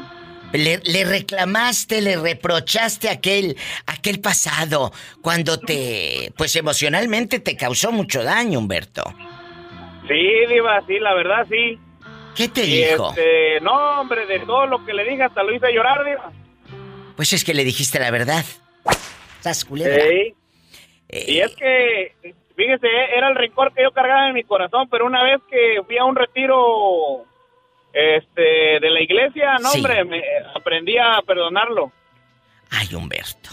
Le, 0.54 0.80
le 0.86 1.04
reclamaste, 1.04 2.02
le 2.02 2.16
reprochaste 2.16 3.10
aquel, 3.10 3.58
aquel 3.86 4.22
pasado, 4.22 4.92
cuando 5.22 5.60
te, 5.60 6.32
pues 6.38 6.56
emocionalmente 6.56 7.40
te 7.40 7.56
causó 7.58 7.92
mucho 7.92 8.24
daño, 8.24 8.60
Humberto. 8.60 9.04
Sí, 10.08 10.46
Diva, 10.48 10.82
sí, 10.88 11.00
la 11.00 11.14
verdad, 11.14 11.46
sí. 11.50 11.78
¿Qué 12.36 12.48
te 12.48 12.66
Y, 12.66 12.86
dijo? 12.86 13.10
este, 13.10 13.60
no, 13.62 14.00
hombre, 14.02 14.26
de 14.26 14.40
todo 14.40 14.68
lo 14.68 14.86
que 14.86 14.94
le 14.94 15.04
dije 15.04 15.24
hasta 15.24 15.44
lo 15.44 15.54
hice 15.54 15.74
llorar, 15.74 16.06
Diva. 16.06 16.32
Pues 17.18 17.34
es 17.34 17.44
que 17.44 17.54
le 17.54 17.64
dijiste 17.66 18.00
la 18.00 18.10
verdad. 18.12 18.46
Sas 19.42 19.66
culebra. 19.66 20.04
Sí. 20.06 20.34
Y 21.10 21.40
es 21.40 21.56
que, 21.56 22.14
fíjese, 22.56 22.88
era 23.16 23.30
el 23.30 23.36
rencor 23.36 23.74
que 23.74 23.84
yo 23.84 23.92
cargaba 23.92 24.28
en 24.28 24.34
mi 24.34 24.44
corazón, 24.44 24.88
pero 24.90 25.06
una 25.06 25.24
vez 25.24 25.40
que 25.50 25.82
fui 25.86 25.98
a 25.98 26.06
un 26.06 26.16
retiro 26.16 27.26
este 28.18 28.80
de 28.80 28.90
la 28.90 29.02
iglesia, 29.02 29.58
no, 29.62 29.72
Sí. 29.72 29.78
hombre, 29.78 30.04
me, 30.06 30.22
aprendí 30.56 30.98
a 30.98 31.22
perdonarlo. 31.26 31.92
Ay, 32.70 32.94
Humberto. 32.94 33.50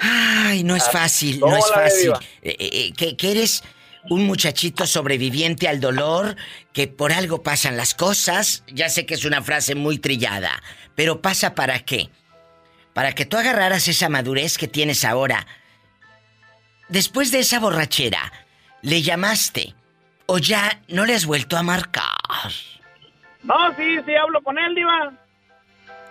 Ay, 0.00 0.62
no 0.62 0.76
es 0.76 0.86
Ah, 0.88 0.92
fácil, 0.92 1.40
¿cómo 1.40 1.52
no 1.52 1.58
es 1.58 1.72
fácil. 1.72 2.12
Eh, 2.42 2.56
eh, 2.58 2.70
eh, 2.72 2.92
que, 2.96 3.16
que 3.16 3.30
eres 3.32 3.64
un 4.10 4.24
muchachito 4.26 4.86
sobreviviente 4.86 5.66
al 5.68 5.80
dolor, 5.80 6.36
que 6.72 6.86
por 6.86 7.12
algo 7.12 7.42
pasan 7.42 7.76
las 7.76 7.94
cosas. 7.94 8.62
Ya 8.68 8.88
sé 8.88 9.06
que 9.06 9.14
es 9.14 9.24
una 9.24 9.42
frase 9.42 9.74
muy 9.74 9.98
trillada, 9.98 10.62
pero 10.94 11.20
pasa 11.20 11.54
para 11.54 11.80
qué? 11.80 12.08
Para 12.94 13.12
que 13.14 13.26
tú 13.26 13.36
agarraras 13.36 13.88
esa 13.88 14.08
madurez 14.08 14.56
que 14.58 14.68
tienes 14.68 15.04
ahora. 15.04 15.46
Después 16.88 17.30
de 17.32 17.40
esa 17.40 17.58
borrachera, 17.60 18.32
¿le 18.82 19.02
llamaste? 19.02 19.74
¿O 20.26 20.38
ya 20.38 20.80
no 20.88 21.04
le 21.06 21.14
has 21.14 21.26
vuelto 21.26 21.56
a 21.56 21.62
marcar? 21.62 22.06
No, 23.42 23.74
sí, 23.76 23.98
sí, 24.04 24.14
hablo 24.14 24.42
con 24.42 24.58
él, 24.58 24.74
Diva. 24.74 25.12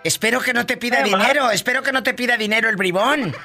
Espero 0.04 0.40
que 0.40 0.52
no 0.52 0.64
te 0.64 0.76
pida 0.76 1.02
dinero, 1.02 1.50
espero 1.50 1.82
que 1.82 1.92
no 1.92 2.02
te 2.02 2.14
pida 2.14 2.36
dinero 2.36 2.68
el 2.68 2.76
bribón. 2.76 3.32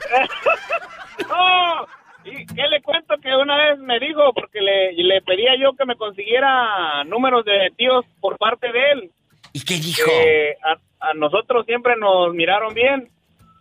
No, 1.29 1.85
¿y 2.25 2.45
qué 2.47 2.67
le 2.69 2.81
cuento? 2.81 3.15
Que 3.21 3.35
una 3.35 3.55
vez 3.55 3.79
me 3.79 3.99
dijo, 3.99 4.33
porque 4.33 4.59
le, 4.61 4.93
le 4.93 5.21
pedía 5.21 5.51
yo 5.59 5.73
que 5.75 5.85
me 5.85 5.95
consiguiera 5.95 7.03
números 7.05 7.45
de 7.45 7.71
tíos 7.77 8.03
por 8.19 8.37
parte 8.37 8.71
de 8.71 8.91
él. 8.91 9.11
¿Y 9.53 9.63
qué 9.63 9.75
dijo? 9.75 10.05
Que 10.05 10.55
a, 10.63 11.09
a 11.09 11.13
nosotros 11.13 11.65
siempre 11.65 11.95
nos 11.97 12.33
miraron 12.33 12.73
bien. 12.73 13.09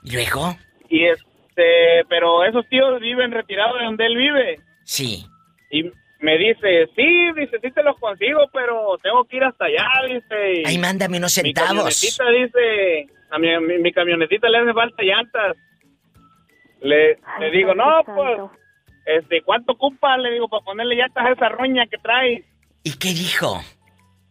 ¿Y 0.03 0.13
luego? 0.13 0.57
Y 0.89 1.05
este, 1.05 2.05
pero 2.09 2.45
esos 2.45 2.67
tíos 2.69 2.99
viven 3.01 3.33
retirados 3.33 3.79
de 3.79 3.85
donde 3.85 4.07
él 4.07 4.17
vive. 4.17 4.61
Sí. 4.85 5.27
Y 5.71 5.91
me 6.23 6.39
dice, 6.39 6.89
sí, 6.97 7.33
dice, 7.37 7.59
sí 7.61 7.71
te 7.73 7.83
los 7.83 7.99
consigo, 7.99 8.41
pero 8.53 8.97
tengo 9.03 9.25
que 9.25 9.37
ir 9.37 9.45
hasta 9.45 9.67
allá, 9.67 9.87
dice. 10.09 10.63
Ay, 10.65 10.79
mándame 10.79 11.19
unos 11.19 11.37
Mi 11.37 11.43
centavos. 11.53 12.01
camionetita 12.01 12.31
dice, 12.31 13.13
a 13.31 13.39
mi, 13.39 13.49
mi, 13.61 13.79
mi 13.79 13.93
camionetita 13.93 14.49
le 14.49 14.59
hace 14.59 14.73
falta 14.73 15.03
llantas. 15.03 15.57
Le, 16.81 17.19
le 17.41 17.51
digo, 17.53 17.75
no, 17.75 18.03
pues, 18.05 18.41
este, 19.07 19.43
¿cuánto 19.43 19.73
ocupa? 19.73 20.17
Le 20.17 20.31
digo, 20.33 20.49
para 20.49 20.65
ponerle 20.65 20.97
llantas 20.97 21.27
a 21.27 21.31
esa 21.33 21.49
roña 21.49 21.87
que 21.87 21.99
trae. 21.99 22.45
¿Y 22.85 22.99
qué 22.99 23.09
dijo? 23.09 23.61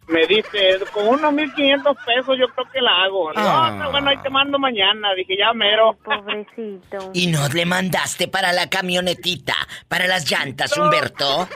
Me 0.07 0.25
dice, 0.27 0.79
con 0.91 1.07
unos 1.07 1.31
1500 1.31 1.95
pesos 2.05 2.37
yo 2.37 2.47
creo 2.49 2.65
que 2.73 2.81
la 2.81 3.03
hago. 3.03 3.29
Ah. 3.33 3.69
No, 3.69 3.73
está 3.75 3.91
bueno, 3.91 4.09
ahí 4.09 4.17
te 4.17 4.29
mando 4.29 4.59
mañana. 4.59 5.13
Dije, 5.15 5.37
ya 5.37 5.53
mero. 5.53 5.97
Pobrecito. 6.03 7.11
¿Y 7.13 7.27
no 7.27 7.47
le 7.47 7.65
mandaste 7.65 8.27
para 8.27 8.51
la 8.51 8.69
camionetita, 8.69 9.53
para 9.87 10.07
las 10.07 10.29
llantas, 10.29 10.75
No. 10.75 10.83
Humberto? 10.85 11.47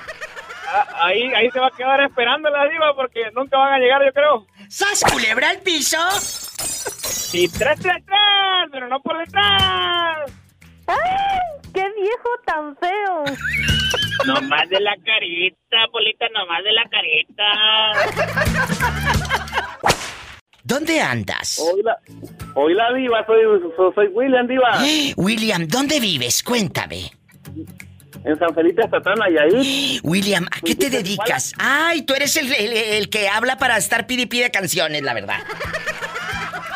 Ah, 0.78 1.06
Ahí, 1.06 1.24
ahí 1.34 1.50
se 1.52 1.60
va 1.60 1.68
a 1.68 1.72
quedar 1.72 2.02
esperando 2.02 2.50
la 2.50 2.68
diva 2.68 2.94
porque 2.96 3.22
nunca 3.34 3.58
van 3.58 3.74
a 3.76 3.78
llegar, 3.80 4.04
yo 4.06 4.12
creo. 4.12 4.46
¡Sas, 4.68 5.04
culebra 5.10 5.50
al 5.52 5.60
piso! 5.60 5.98
Y 7.32 7.48
tras, 7.48 7.80
tras, 7.80 8.04
tras, 8.06 8.70
pero 8.72 8.90
no 8.90 9.00
por 9.02 9.18
detrás. 9.18 10.32
¡Ay! 10.88 11.72
¡Qué 11.74 11.84
viejo 11.96 12.30
tan 12.46 12.76
feo! 12.78 13.24
Nomás 14.26 14.70
de 14.70 14.80
la 14.82 14.96
carita, 15.06 15.78
Polita, 15.92 16.26
nomás 16.34 16.64
de 16.64 16.74
la 16.74 16.84
carita. 16.90 17.44
¿Dónde 20.64 21.00
andas? 21.00 21.60
Hola, 21.62 21.98
hola 22.56 22.94
Diva, 22.94 23.26
soy, 23.26 23.44
soy, 23.78 23.94
soy 23.94 24.08
William 24.08 24.48
Diva. 24.48 24.80
William, 25.18 25.68
¿dónde 25.68 26.00
vives? 26.00 26.42
Cuéntame. 26.44 27.12
En 28.26 28.40
San 28.40 28.54
Felipe 28.56 28.82
y 29.30 29.38
ahí. 29.38 30.00
William, 30.04 30.46
¿a 30.52 30.60
qué 30.62 30.76
te 30.76 30.90
dedicas? 30.90 31.54
Ay, 31.60 32.02
tú 32.02 32.14
eres 32.16 32.36
el, 32.38 32.52
el- 32.54 32.74
el 32.74 33.10
que 33.10 33.28
habla 33.30 33.58
para 33.58 33.78
estar 33.78 34.08
pide 34.08 34.26
pide 34.28 34.50
canciones, 34.52 35.02
la 35.04 35.14
verdad. 35.14 35.38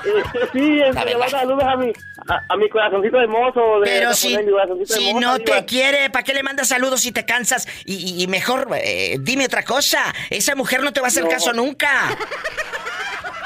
Este, 0.05 0.39
sí, 0.53 0.59
le 0.59 0.93
mando 0.93 1.29
saludos 1.29 1.63
a 1.63 1.75
mi, 1.75 1.91
a, 2.27 2.39
a 2.53 2.57
mi 2.57 2.69
corazoncito 2.69 3.19
hermoso. 3.19 3.79
De 3.81 3.85
Pero 3.85 4.13
si, 4.13 4.29
si 4.29 4.35
hermoso, 4.35 5.19
no 5.19 5.39
te 5.39 5.65
quiere, 5.65 6.09
¿para 6.09 6.23
qué 6.23 6.33
le 6.33 6.41
mandas 6.43 6.69
saludos 6.69 7.01
si 7.01 7.11
te 7.11 7.25
cansas? 7.25 7.67
Y, 7.85 8.23
y- 8.23 8.27
mejor, 8.27 8.67
eh, 8.75 9.17
dime 9.19 9.45
otra 9.45 9.63
cosa. 9.63 10.13
Esa 10.29 10.55
mujer 10.55 10.83
no 10.83 10.93
te 10.93 10.99
va 11.01 11.07
a 11.07 11.09
hacer 11.09 11.23
No. 11.23 11.29
caso 11.29 11.51
nunca. 11.53 12.15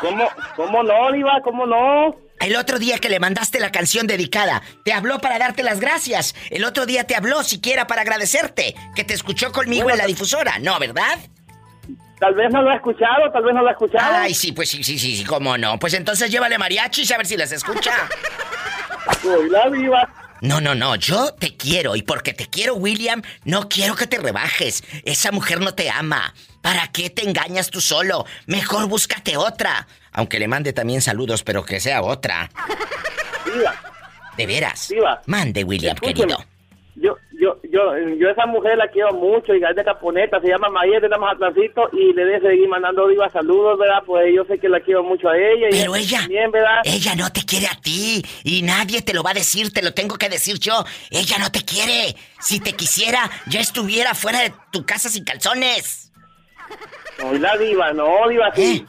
¿Cómo, 0.01 0.29
¿Cómo 0.55 0.83
no, 0.83 1.11
Diva? 1.11 1.39
¿Cómo 1.43 1.65
no? 1.65 2.15
El 2.43 2.57
otro 2.57 2.77
día 2.77 2.99
que 2.99 3.07
le 3.07 3.21
mandaste 3.21 3.59
la 3.61 3.71
canción 3.71 4.05
dedicada, 4.05 4.61
te 4.83 4.91
habló 4.91 5.19
para 5.19 5.39
darte 5.39 5.63
las 5.63 5.79
gracias. 5.79 6.35
El 6.49 6.65
otro 6.65 6.85
día 6.85 7.05
te 7.05 7.15
habló 7.15 7.41
siquiera 7.41 7.87
para 7.87 8.01
agradecerte, 8.01 8.75
que 8.93 9.05
te 9.05 9.13
escuchó 9.13 9.53
conmigo 9.53 9.89
en 9.89 9.97
la 9.97 10.05
difusora, 10.05 10.59
¿no, 10.59 10.77
verdad? 10.77 11.19
Tal 12.19 12.35
vez 12.35 12.51
no 12.51 12.61
lo 12.61 12.69
ha 12.69 12.75
escuchado, 12.75 13.31
tal 13.31 13.45
vez 13.45 13.55
no 13.55 13.61
lo 13.61 13.69
ha 13.69 13.71
escuchado. 13.71 14.13
Ay, 14.13 14.33
sí, 14.33 14.51
pues 14.51 14.69
sí, 14.69 14.83
sí, 14.83 14.99
sí, 14.99 15.15
sí, 15.15 15.23
cómo 15.23 15.57
no. 15.57 15.79
Pues 15.79 15.93
entonces 15.93 16.29
llévale 16.29 16.57
mariachis 16.57 17.11
a 17.11 17.17
ver 17.17 17.25
si 17.25 17.37
las 17.37 17.53
escucha. 17.53 17.93
Diva. 19.71 20.09
No, 20.41 20.59
no, 20.59 20.75
no, 20.75 20.97
yo 20.97 21.33
te 21.33 21.55
quiero 21.55 21.95
y 21.95 22.01
porque 22.01 22.33
te 22.33 22.47
quiero, 22.47 22.75
William, 22.75 23.21
no 23.45 23.69
quiero 23.69 23.95
que 23.95 24.07
te 24.07 24.19
rebajes. 24.19 24.83
Esa 25.05 25.31
mujer 25.31 25.61
no 25.61 25.73
te 25.73 25.89
ama. 25.89 26.33
¿Para 26.61 26.89
qué 26.89 27.09
te 27.09 27.23
engañas 27.25 27.69
tú 27.69 27.79
solo? 27.79 28.25
Mejor 28.47 28.87
búscate 28.87 29.37
otra. 29.37 29.87
Aunque 30.13 30.39
le 30.39 30.47
mande 30.47 30.73
también 30.73 31.01
saludos, 31.01 31.43
pero 31.43 31.63
que 31.65 31.79
sea 31.79 32.01
otra. 32.01 32.49
Diva, 33.45 33.73
De 34.37 34.45
veras. 34.45 34.87
Diva. 34.89 35.21
Mande, 35.25 35.63
William, 35.63 35.95
Escúcheme. 35.95 36.19
querido. 36.33 36.45
Yo, 36.95 37.17
yo, 37.41 37.57
yo, 37.71 37.97
yo 38.19 38.29
esa 38.29 38.45
mujer 38.45 38.77
la 38.77 38.87
quiero 38.87 39.11
mucho 39.13 39.55
y 39.55 39.63
es 39.63 39.75
de 39.75 39.83
Caponeta, 39.83 40.39
se 40.39 40.47
llama 40.47 40.69
María 40.69 40.99
de 40.99 41.09
Mazatlancito 41.09 41.89
y 41.91 42.13
le 42.13 42.23
debe 42.23 42.39
seguir 42.51 42.67
mandando 42.69 43.07
Diva 43.07 43.27
saludos, 43.31 43.79
¿verdad? 43.79 44.03
Pues 44.05 44.27
yo 44.33 44.45
sé 44.45 44.59
que 44.59 44.69
la 44.69 44.79
quiero 44.79 45.03
mucho 45.03 45.27
a 45.27 45.35
ella. 45.35 45.69
y 45.69 45.71
Pero 45.71 45.95
ella, 45.95 46.19
También, 46.19 46.51
¿verdad? 46.51 46.81
ella 46.83 47.15
no 47.15 47.31
te 47.31 47.43
quiere 47.43 47.65
a 47.65 47.75
ti 47.81 48.23
y 48.43 48.61
nadie 48.61 49.01
te 49.01 49.15
lo 49.15 49.23
va 49.23 49.31
a 49.31 49.33
decir, 49.33 49.73
te 49.73 49.81
lo 49.81 49.95
tengo 49.95 50.17
que 50.19 50.29
decir 50.29 50.59
yo. 50.59 50.85
Ella 51.09 51.39
no 51.39 51.51
te 51.51 51.65
quiere. 51.65 52.15
Si 52.39 52.59
te 52.59 52.73
quisiera, 52.73 53.27
ya 53.47 53.59
estuviera 53.59 54.13
fuera 54.13 54.41
de 54.41 54.53
tu 54.71 54.85
casa 54.85 55.09
sin 55.09 55.23
calzones. 55.23 56.11
Hola, 57.23 57.57
Diva, 57.57 57.91
no, 57.93 58.29
Diva, 58.29 58.51
sí. 58.55 58.85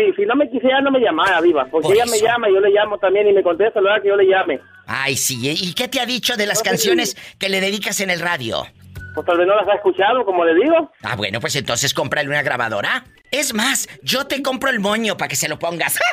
Sí, 0.00 0.12
si 0.16 0.24
no 0.26 0.34
me 0.34 0.48
quisiera, 0.50 0.80
no 0.80 0.90
me 0.90 1.00
llamara, 1.00 1.40
Diva. 1.42 1.66
Porque 1.70 1.88
Por 1.88 1.94
ella 1.94 2.04
eso. 2.04 2.12
me 2.14 2.20
llama 2.20 2.48
yo 2.48 2.60
le 2.60 2.70
llamo 2.70 2.96
también 2.98 3.28
y 3.28 3.32
me 3.32 3.42
contesta, 3.42 3.80
la 3.80 3.90
verdad 3.90 4.02
que 4.02 4.08
yo 4.08 4.16
le 4.16 4.26
llame. 4.26 4.60
Ay, 4.86 5.16
sí. 5.16 5.38
¿Y 5.42 5.74
qué 5.74 5.88
te 5.88 6.00
ha 6.00 6.06
dicho 6.06 6.36
de 6.36 6.46
las 6.46 6.58
No, 6.58 6.64
sí. 6.64 6.70
canciones 6.70 7.16
que 7.38 7.48
le 7.48 7.60
dedicas 7.60 8.00
en 8.00 8.10
el 8.10 8.20
radio? 8.20 8.66
Pues 9.14 9.26
tal 9.26 9.38
vez 9.38 9.46
no 9.46 9.54
las 9.56 9.68
ha 9.68 9.74
escuchado, 9.74 10.24
como 10.24 10.44
le 10.44 10.54
digo. 10.54 10.90
Ah, 11.02 11.16
bueno, 11.16 11.40
pues 11.40 11.54
entonces 11.56 11.92
cómprale 11.92 12.28
una 12.28 12.42
grabadora. 12.42 13.04
Es 13.30 13.52
más, 13.54 13.88
yo 14.02 14.26
te 14.26 14.40
compro 14.42 14.70
el 14.70 14.80
moño 14.80 15.16
para 15.16 15.28
que 15.28 15.36
se 15.36 15.48
lo 15.48 15.58
pongas. 15.58 15.98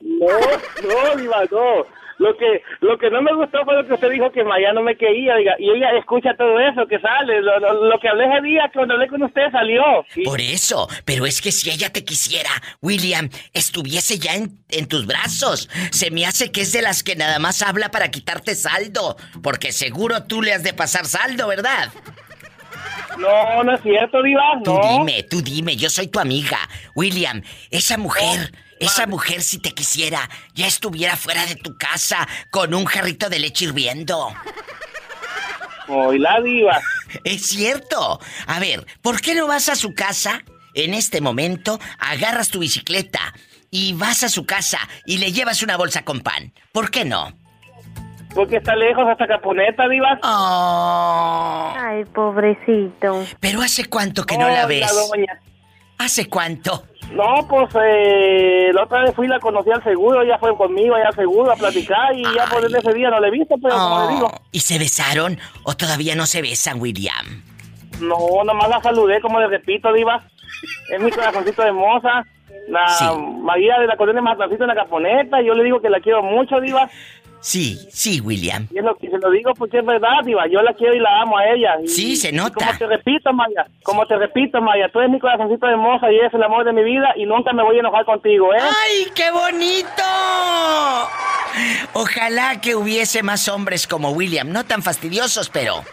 No, 0.00 0.28
no, 0.28 1.16
Diva, 1.16 1.44
no. 1.50 2.03
Lo 2.18 2.36
que, 2.36 2.62
lo 2.80 2.96
que 2.96 3.10
no 3.10 3.20
me 3.22 3.34
gustó 3.34 3.64
fue 3.64 3.74
lo 3.74 3.86
que 3.86 3.94
usted 3.94 4.10
dijo 4.10 4.30
que 4.30 4.44
Maya 4.44 4.72
no 4.72 4.82
me 4.82 4.96
quería, 4.96 5.34
diga, 5.36 5.54
y 5.58 5.68
ella 5.70 5.90
escucha 5.98 6.36
todo 6.36 6.60
eso 6.60 6.86
que 6.86 6.98
sale. 7.00 7.40
Lo, 7.42 7.58
lo- 7.58 7.86
lo 7.86 7.98
que 7.98 8.08
hablé 8.08 8.26
ese 8.26 8.40
día 8.42 8.70
cuando 8.72 8.94
hablé 8.94 9.08
con 9.08 9.22
usted 9.22 9.50
salió. 9.50 9.82
Por 10.24 10.40
eso, 10.40 10.88
pero 11.04 11.26
es 11.26 11.40
que 11.42 11.50
si 11.50 11.70
ella 11.70 11.90
te 11.92 12.04
quisiera, 12.04 12.50
William, 12.80 13.28
estuviese 13.52 14.18
ya 14.18 14.34
en, 14.34 14.58
en 14.70 14.86
tus 14.86 15.06
brazos. 15.06 15.68
Se 15.90 16.10
me 16.12 16.24
hace 16.24 16.52
que 16.52 16.60
es 16.60 16.72
de 16.72 16.82
las 16.82 17.02
que 17.02 17.16
nada 17.16 17.38
más 17.40 17.62
habla 17.62 17.90
para 17.90 18.10
quitarte 18.10 18.54
saldo, 18.54 19.16
porque 19.42 19.72
seguro 19.72 20.24
tú 20.24 20.40
le 20.40 20.52
has 20.52 20.62
de 20.62 20.72
pasar 20.72 21.06
saldo, 21.06 21.48
¿verdad? 21.48 21.88
No, 23.18 23.62
no 23.62 23.74
es 23.74 23.82
cierto, 23.82 24.22
Diva, 24.22 24.42
Tú 24.64 24.74
no. 24.74 24.80
dime, 24.98 25.22
tú 25.24 25.40
dime, 25.40 25.76
yo 25.76 25.88
soy 25.88 26.08
tu 26.08 26.18
amiga. 26.18 26.58
William, 26.96 27.42
esa 27.70 27.96
mujer, 27.96 28.50
esa 28.84 29.06
mujer 29.06 29.42
si 29.42 29.58
te 29.58 29.72
quisiera, 29.72 30.28
ya 30.54 30.66
estuviera 30.66 31.16
fuera 31.16 31.44
de 31.46 31.56
tu 31.56 31.76
casa 31.76 32.26
con 32.50 32.74
un 32.74 32.84
jarrito 32.84 33.28
de 33.28 33.38
leche 33.38 33.66
hirviendo. 33.66 34.32
Hoy 35.88 36.18
la 36.18 36.40
Diva. 36.40 36.80
Es 37.24 37.46
cierto. 37.46 38.20
A 38.46 38.58
ver, 38.58 38.86
¿por 39.02 39.20
qué 39.20 39.34
no 39.34 39.46
vas 39.46 39.68
a 39.68 39.76
su 39.76 39.94
casa 39.94 40.42
en 40.74 40.94
este 40.94 41.20
momento, 41.20 41.78
agarras 41.98 42.48
tu 42.48 42.58
bicicleta 42.60 43.20
y 43.70 43.92
vas 43.92 44.22
a 44.24 44.28
su 44.28 44.46
casa 44.46 44.78
y 45.06 45.18
le 45.18 45.32
llevas 45.32 45.62
una 45.62 45.76
bolsa 45.76 46.04
con 46.04 46.20
pan? 46.20 46.52
¿Por 46.72 46.90
qué 46.90 47.04
no? 47.04 47.32
Porque 48.34 48.56
está 48.56 48.74
lejos 48.74 49.04
hasta 49.08 49.28
Caponeta, 49.28 49.88
Diva. 49.88 50.18
Ay, 51.76 52.04
pobrecito. 52.06 53.24
Pero 53.38 53.62
¿hace 53.62 53.84
cuánto 53.84 54.24
que 54.24 54.36
no 54.36 54.48
la 54.48 54.66
ves? 54.66 54.90
doña. 54.92 55.40
¿Hace 55.98 56.28
cuánto? 56.28 56.84
No, 57.14 57.46
pues 57.48 57.68
eh, 57.80 58.70
la 58.72 58.84
otra 58.84 59.02
vez 59.02 59.14
fui 59.14 59.26
y 59.26 59.28
la 59.28 59.38
conocí 59.38 59.70
al 59.70 59.82
seguro, 59.84 60.22
ella 60.22 60.36
fue 60.38 60.56
conmigo 60.56 60.96
allá 60.96 61.08
al 61.08 61.14
seguro 61.14 61.52
a 61.52 61.56
platicar 61.56 62.12
y 62.16 62.22
ya 62.34 62.46
por 62.46 62.62
desde 62.62 62.78
ese 62.78 62.92
día 62.92 63.08
no 63.10 63.20
la 63.20 63.28
he 63.28 63.30
visto, 63.30 63.54
pero 63.62 63.76
como 63.76 64.06
le 64.06 64.14
digo, 64.14 64.32
¿Y 64.50 64.60
se 64.60 64.78
besaron 64.78 65.38
o 65.62 65.74
todavía 65.74 66.14
no 66.16 66.26
se 66.26 66.42
besan, 66.42 66.80
William? 66.80 67.42
no, 68.00 68.42
nomás 68.44 68.68
la 68.68 68.80
saludé, 68.82 69.20
como 69.20 69.38
le 69.40 69.46
repito, 69.46 69.92
Diva. 69.92 70.24
Es 70.90 71.00
mi 71.00 71.10
corazoncito 71.10 71.62
de 71.62 71.72
moza. 71.72 72.24
La 72.68 72.86
María 73.42 73.78
de 73.78 73.86
la 73.86 73.96
colonia 73.96 74.22
Matancito 74.22 74.64
en 74.64 74.68
la 74.68 74.74
Caponeta, 74.74 75.40
y 75.42 75.46
yo 75.46 75.54
le 75.54 75.64
digo 75.64 75.80
que 75.80 75.90
la 75.90 76.00
quiero 76.00 76.22
mucho, 76.22 76.60
Diva. 76.60 76.88
Sí, 77.46 77.78
sí, 77.92 78.20
William. 78.22 78.66
Y 78.72 78.78
es 78.78 78.84
lo 78.84 78.96
que 78.96 79.10
se 79.10 79.18
lo 79.18 79.30
digo 79.30 79.52
porque 79.52 79.80
es 79.80 79.84
verdad, 79.84 80.24
Diva. 80.24 80.44
Yo 80.50 80.62
la 80.62 80.72
quiero 80.72 80.94
y 80.94 80.98
la 80.98 81.20
amo 81.20 81.36
a 81.36 81.44
ella. 81.46 81.74
Y- 81.84 81.88
Sí, 81.88 82.16
se 82.16 82.32
nota. 82.32 82.54
como 82.54 82.78
te 82.78 82.86
repito, 82.86 83.32
Maya, 83.34 83.66
como 83.82 84.06
te 84.06 84.16
repito, 84.16 84.62
Maya, 84.62 84.88
tú 84.90 84.98
eres 85.00 85.10
mi 85.12 85.20
corazoncito 85.20 85.66
de 85.66 85.76
moza 85.76 86.10
y 86.10 86.16
eres 86.16 86.32
el 86.32 86.42
amor 86.42 86.64
de 86.64 86.72
mi 86.72 86.82
vida 86.82 87.12
y 87.16 87.26
nunca 87.26 87.52
me 87.52 87.62
voy 87.62 87.76
a 87.76 87.80
enojar 87.80 88.06
contigo, 88.06 88.54
¿eh? 88.54 88.58
¡Ay, 88.62 89.06
qué 89.14 89.30
bonito! 89.30 90.02
Ojalá 91.92 92.60
que 92.62 92.74
hubiese 92.74 93.22
más 93.22 93.46
hombres 93.48 93.86
como 93.86 94.10
William, 94.12 94.50
no 94.50 94.64
tan 94.64 94.82
fastidiosos, 94.82 95.50
pero 95.50 95.84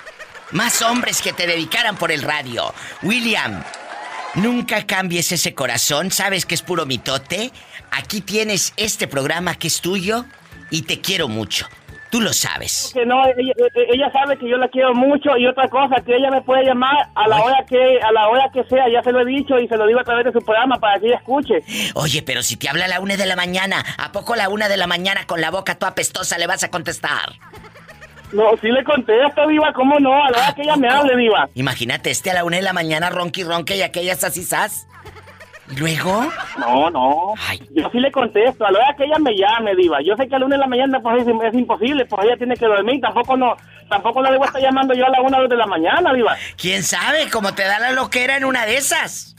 más 0.51 0.81
hombres 0.81 1.21
que 1.21 1.33
te 1.33 1.47
dedicaran 1.47 1.97
por 1.97 2.13
el 2.13 2.21
radio. 2.21 2.73
William, 3.03 3.61
nunca 4.35 4.85
cambies 4.87 5.33
ese 5.33 5.53
corazón, 5.53 6.11
sabes 6.11 6.45
que 6.45 6.55
es 6.55 6.61
puro 6.61 6.85
mitote. 6.85 7.51
Aquí 7.91 8.21
tienes 8.21 8.73
este 8.77 9.07
programa 9.07 9.55
que 9.55 9.67
es 9.67 9.81
tuyo 9.81 10.23
y 10.72 10.82
te 10.82 10.99
quiero 10.99 11.28
mucho. 11.28 11.67
Tú 12.09 12.19
lo 12.19 12.34
sabes. 12.34 12.91
que 12.93 13.05
no, 13.05 13.24
ella, 13.26 13.53
ella 13.89 14.11
sabe 14.11 14.38
que 14.38 14.49
yo 14.49 14.57
la 14.57 14.67
quiero 14.67 14.93
mucho 14.93 15.38
y 15.38 15.47
otra 15.47 15.69
cosa, 15.69 15.95
que 16.01 16.13
ella 16.13 16.30
me 16.30 16.41
puede 16.41 16.65
llamar 16.65 17.07
a 17.15 17.28
la 17.28 17.41
hora 17.41 17.65
que 17.65 18.01
a 18.01 18.11
la 18.11 18.28
hora 18.28 18.49
que 18.51 18.65
sea, 18.65 18.89
ya 18.91 19.01
se 19.01 19.13
lo 19.13 19.22
he 19.22 19.26
dicho 19.26 19.57
y 19.57 19.67
se 19.69 19.78
lo 19.78 19.88
digo 19.88 20.01
a 20.01 20.03
través 20.03 20.26
de 20.26 20.34
su 20.34 20.39
programa 20.39 20.76
para 20.76 20.99
que 20.99 21.07
ella 21.07 21.15
escuche. 21.15 21.59
Oye, 21.95 22.22
pero 22.22 22.43
si 22.43 22.57
te 22.57 22.67
habla 22.67 22.84
a 22.86 22.88
la 22.89 22.99
una 22.99 23.15
de 23.15 23.26
la 23.26 23.38
mañana, 23.38 23.86
¿a 23.97 24.11
poco 24.11 24.34
a 24.34 24.38
la 24.38 24.49
una 24.49 24.67
de 24.67 24.76
la 24.76 24.88
mañana 24.88 25.26
con 25.26 25.39
la 25.39 25.51
boca 25.51 25.76
toda 25.76 25.91
apestosa 25.91 26.38
le 26.38 26.47
vas 26.47 26.65
a 26.65 26.69
contestar? 26.69 27.32
No, 28.34 28.57
sí 28.61 28.67
le 28.67 28.84
contesto, 28.84 29.47
Viva, 29.47 29.72
¿cómo 29.74 29.97
no? 29.99 30.13
A 30.13 30.32
la 30.32 30.38
hora 30.38 30.53
que 30.53 30.63
ella 30.63 30.76
me 30.76 30.89
hable, 30.89 31.15
Viva. 31.15 31.49
Imagínate, 31.53 32.11
este 32.11 32.32
a 32.32 32.34
la 32.34 32.43
una 32.43 32.57
de 32.57 32.63
la 32.63 32.74
mañana 32.74 33.09
ronqui 33.09 33.43
ronque 33.43 33.78
y 33.78 33.84
aquellas 33.84 34.24
así 34.26 34.43
sas. 34.43 34.88
¿Y 35.72 35.76
luego? 35.78 36.26
No, 36.59 36.89
no. 36.89 37.34
Yo 37.72 37.89
sí 37.91 37.99
le 37.99 38.11
contesto, 38.11 38.65
a 38.65 38.72
la 38.72 38.80
hora 38.80 38.95
que 38.97 39.05
ella 39.05 39.17
me 39.19 39.36
llame, 39.36 39.76
Diva. 39.76 39.99
Yo 40.01 40.15
sé 40.17 40.28
que 40.28 40.36
a 40.36 40.39
la 40.39 40.45
una 40.45 40.55
de 40.55 40.61
la 40.61 40.67
mañana 40.67 40.99
pues, 40.99 41.22
es, 41.22 41.28
es 41.28 41.53
imposible, 41.53 42.05
pues 42.05 42.26
ella 42.26 42.36
tiene 42.38 42.55
que 42.55 42.65
dormir, 42.65 42.99
tampoco 42.99 43.38
no, 43.38 43.55
tampoco 43.89 44.22
la 44.22 44.32
debo 44.32 44.45
estar 44.45 44.61
llamando 44.61 44.93
yo 44.93 45.05
a 45.05 45.09
la 45.09 45.22
una 45.22 45.39
de 45.41 45.55
la 45.55 45.65
mañana, 45.65 46.13
Diva. 46.13 46.36
¿Quién 46.57 46.84
sabe? 46.84 47.30
Como 47.32 47.53
te 47.53 47.63
da 47.63 47.80
la 47.80 47.91
loquera 47.91 48.36
en 48.36 48.45
una 48.45 48.65
de 48.65 48.78
esas. 48.78 49.36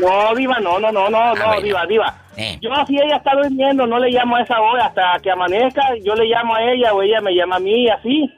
No, 0.00 0.34
Diva, 0.34 0.58
no, 0.60 0.78
no, 0.78 0.90
no, 0.90 1.10
no, 1.10 1.34
no, 1.34 1.60
Diva, 1.60 1.84
Diva. 1.86 2.14
Eh. 2.36 2.58
Yo 2.62 2.70
si 2.86 2.96
ella 2.96 3.16
está 3.16 3.32
durmiendo, 3.34 3.86
no 3.86 3.98
le 3.98 4.10
llamo 4.10 4.36
a 4.36 4.42
esa 4.42 4.60
hora 4.60 4.86
hasta 4.86 5.18
que 5.22 5.30
amanezca, 5.30 5.82
yo 6.02 6.14
le 6.14 6.26
llamo 6.26 6.54
a 6.54 6.62
ella 6.62 6.94
o 6.94 7.02
ella 7.02 7.20
me 7.20 7.34
llama 7.34 7.56
a 7.56 7.60
mí, 7.60 7.88
así. 7.88 8.32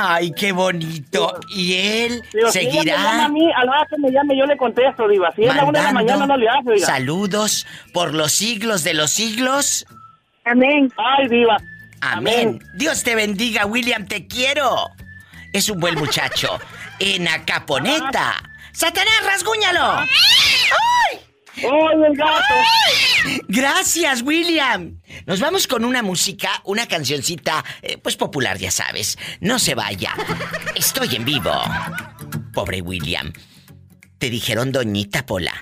Ay, 0.00 0.30
qué 0.32 0.52
bonito. 0.52 1.38
¿Y 1.48 1.74
él 1.74 2.22
Digo, 2.32 2.52
si 2.52 2.60
ella 2.60 2.70
me 2.70 2.84
llama 2.84 3.08
a 3.08 3.12
seguirá 3.12 3.28
mí, 3.30 3.52
a 3.52 3.64
la 3.64 3.70
hora 3.72 3.86
que 3.90 3.98
me 3.98 4.10
llame 4.12 4.38
yo 4.38 4.46
le 4.46 4.56
contesto, 4.56 5.08
Diva. 5.08 5.32
Si 5.34 5.42
es 5.44 5.54
la 5.54 5.64
una 5.64 5.78
de 5.80 5.84
la 5.86 5.92
mañana 5.92 6.26
no 6.26 6.36
le 6.36 6.48
hace, 6.48 6.72
Diva. 6.74 6.86
saludos 6.86 7.66
por 7.92 8.14
los 8.14 8.32
siglos 8.32 8.84
de 8.84 8.94
los 8.94 9.10
siglos? 9.10 9.86
Amén. 10.44 10.92
Ay, 10.96 11.28
Diva. 11.28 11.56
Amén. 12.00 12.60
Dios 12.74 13.02
te 13.02 13.14
bendiga, 13.16 13.66
William, 13.66 14.06
te 14.06 14.26
quiero. 14.28 14.76
Es 15.52 15.68
un 15.68 15.80
buen 15.80 15.94
muchacho. 15.96 16.58
En 17.00 17.28
Acaponeta. 17.28 18.42
¡Satanás, 18.72 19.20
rasguñalo! 19.24 19.98
¡Ay! 20.00 20.08
¡Ay, 21.58 22.02
el 22.06 22.16
gato! 22.16 22.54
Gracias, 23.48 24.22
William. 24.22 25.00
Nos 25.28 25.40
vamos 25.40 25.66
con 25.66 25.84
una 25.84 26.02
música, 26.02 26.48
una 26.64 26.86
cancioncita, 26.86 27.62
eh, 27.82 27.98
pues 27.98 28.16
popular, 28.16 28.56
ya 28.56 28.70
sabes. 28.70 29.18
No 29.42 29.58
se 29.58 29.74
vaya. 29.74 30.14
Estoy 30.74 31.16
en 31.16 31.26
vivo. 31.26 31.52
Pobre 32.54 32.80
William. 32.80 33.30
Te 34.16 34.30
dijeron 34.30 34.72
doñita 34.72 35.26
Pola. 35.26 35.52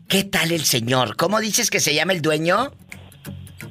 ¿qué 0.09 0.25
tal 0.25 0.51
el 0.51 0.65
señor? 0.65 1.15
¿Cómo 1.15 1.39
dices 1.39 1.69
que 1.69 1.79
se 1.79 1.95
llama 1.95 2.11
el 2.11 2.21
dueño? 2.21 2.73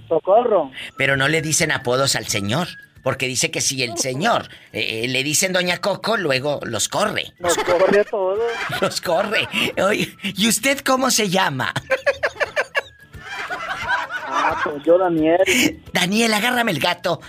Socorro. 0.08 0.70
Pero 0.96 1.18
no 1.18 1.28
le 1.28 1.42
dicen 1.42 1.72
apodos 1.72 2.16
al 2.16 2.26
señor, 2.26 2.68
porque 3.02 3.26
dice 3.26 3.50
que 3.50 3.60
si 3.60 3.82
el 3.82 3.98
señor 3.98 4.48
eh, 4.72 5.06
le 5.08 5.22
dicen 5.22 5.52
Doña 5.52 5.76
Coco, 5.76 6.16
luego 6.16 6.60
los 6.64 6.88
corre. 6.88 7.34
Nos 7.38 7.54
corre 7.58 8.00
a 8.00 8.04
todos. 8.04 8.40
Los 8.80 9.02
corre. 9.02 9.46
Oye, 9.76 10.16
¿Y 10.22 10.48
usted 10.48 10.78
cómo 10.78 11.10
se 11.10 11.28
llama? 11.28 11.74
Ah, 14.26 14.58
pues 14.64 14.82
yo, 14.84 14.96
Daniel. 14.96 15.38
Daniel, 15.92 16.32
agárrame 16.32 16.72
el 16.72 16.80
gato. 16.80 17.20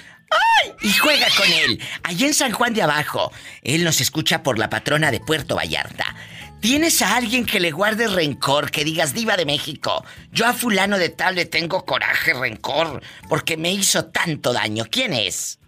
Y 0.82 0.94
juega 0.94 1.28
con 1.38 1.48
él. 1.48 1.80
Allí 2.04 2.26
en 2.26 2.34
San 2.34 2.52
Juan 2.52 2.74
de 2.74 2.82
Abajo. 2.82 3.32
Él 3.62 3.84
nos 3.84 4.02
escucha 4.02 4.44
por 4.44 4.60
la 4.60 4.70
patrona 4.70 5.12
de 5.12 5.20
Puerto 5.20 5.56
Vallarta. 5.56 6.16
¿Tienes 6.60 7.02
a 7.02 7.16
alguien 7.18 7.46
que 7.46 7.60
le 7.60 7.72
guarde 7.72 8.08
rencor, 8.08 8.72
que 8.72 8.86
digas 8.86 9.14
diva 9.14 9.36
de 9.36 9.46
México? 9.46 10.06
Yo 10.32 10.46
a 10.46 10.54
fulano 10.54 10.98
de 10.98 11.10
tal 11.10 11.36
le 11.36 11.46
tengo 11.46 11.86
coraje, 11.86 12.34
rencor, 12.34 13.02
porque 13.28 13.58
me 13.58 13.72
hizo 13.72 14.06
tanto 14.06 14.54
daño. 14.54 14.86
¿Quién 14.90 15.12
es? 15.14 15.60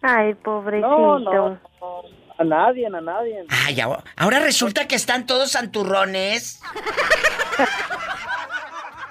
Ay, 0.00 0.32
pobrecito. 0.34 0.88
No, 0.88 1.18
no, 1.18 1.48
no. 1.50 1.60
A 2.38 2.44
nadie, 2.44 2.86
a 2.86 2.90
nadie. 2.90 3.44
Ay, 3.50 3.80
ahora, 3.80 4.02
ahora 4.16 4.38
resulta 4.38 4.88
que 4.88 4.94
están 4.96 5.26
todos 5.26 5.50
santurrones. 5.52 6.60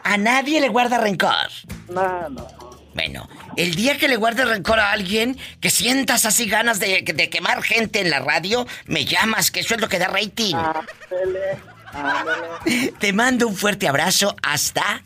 A 0.04 0.18
nadie 0.18 0.60
le 0.60 0.70
guarda 0.70 0.98
rencor. 0.98 1.52
No, 1.90 2.30
no. 2.30 2.69
Bueno, 3.00 3.30
el 3.56 3.76
día 3.76 3.98
que 3.98 4.10
le 4.10 4.18
guardes 4.18 4.46
rencor 4.46 4.78
a 4.78 4.92
alguien, 4.92 5.40
que 5.62 5.70
sientas 5.70 6.26
así 6.26 6.48
ganas 6.50 6.82
de, 6.82 7.02
de 7.02 7.30
quemar 7.30 7.64
gente 7.64 8.02
en 8.02 8.10
la 8.10 8.20
radio, 8.20 8.68
me 8.88 9.06
llamas, 9.06 9.52
que 9.52 9.62
eso 9.62 9.74
es 9.76 9.80
lo 9.80 9.88
que 9.88 10.00
da 10.00 10.10
rating. 10.10 10.54
Te 13.00 13.14
mando 13.14 13.48
un 13.48 13.56
fuerte 13.56 13.88
abrazo 13.88 14.36
hasta. 14.44 15.02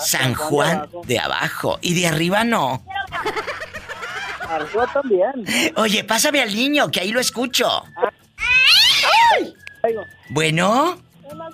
San 0.00 0.32
Juan 0.32 0.88
de 1.04 1.18
abajo. 1.18 1.78
Y 1.82 2.00
de 2.00 2.06
arriba 2.06 2.44
no. 2.44 2.82
Arriba 4.48 4.90
también. 4.90 5.72
Oye, 5.76 6.02
pásame 6.02 6.40
al 6.40 6.54
niño, 6.54 6.90
que 6.90 7.00
ahí 7.00 7.12
lo 7.12 7.20
escucho. 7.20 7.84
Bueno, 10.30 10.98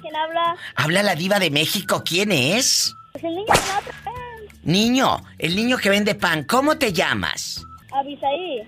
¿Quién 0.00 0.14
habla? 0.14 0.56
habla 0.76 1.02
la 1.02 1.16
diva 1.16 1.40
de 1.40 1.50
México. 1.50 2.04
¿Quién 2.04 2.30
es? 2.30 2.94
Pues 3.10 3.24
el 3.24 3.34
niño 3.34 3.46
de 3.52 3.66
la 3.66 3.78
otra 3.80 3.92
vez. 4.04 4.19
Niño, 4.62 5.16
el 5.38 5.56
niño 5.56 5.78
que 5.78 5.90
vende 5.90 6.14
pan. 6.14 6.44
¿Cómo 6.44 6.76
te 6.76 6.92
llamas? 6.92 7.64
Avisaí. 7.92 8.62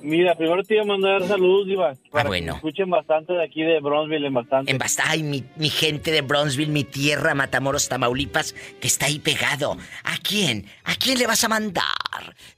Mira, 0.09 0.35
primero 0.35 0.63
te 0.65 0.75
iba 0.75 0.85
a 0.85 0.87
mandar 0.87 1.23
saludos, 1.25 1.67
Diva. 1.67 1.93
Para 2.11 2.25
Ah, 2.25 2.29
bueno. 2.29 2.53
Que 2.55 2.57
escuchen 2.57 2.89
bastante 2.89 3.35
de 3.35 3.45
aquí 3.45 3.63
de 3.63 3.79
Bronzeville, 3.81 4.27
en 4.27 4.33
bastante. 4.33 4.71
En 4.73 4.79
basta, 4.79 5.03
ay, 5.07 5.23
mi, 5.23 5.45
mi 5.57 5.69
gente 5.69 6.11
de 6.11 6.23
Bronzeville, 6.23 6.73
mi 6.73 6.85
tierra, 6.85 7.35
Matamoros, 7.35 7.91
Tamaulipas, 7.91 8.55
que 8.81 8.87
está 8.87 9.05
ahí 9.07 9.19
pegado. 9.19 9.77
¿A 10.05 10.17
quién? 10.23 10.65
¿A 10.85 10.95
quién 10.95 11.19
le 11.19 11.27
vas 11.27 11.45
a 11.45 11.49
mandar? 11.49 11.85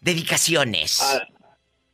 Dedicaciones. 0.00 1.00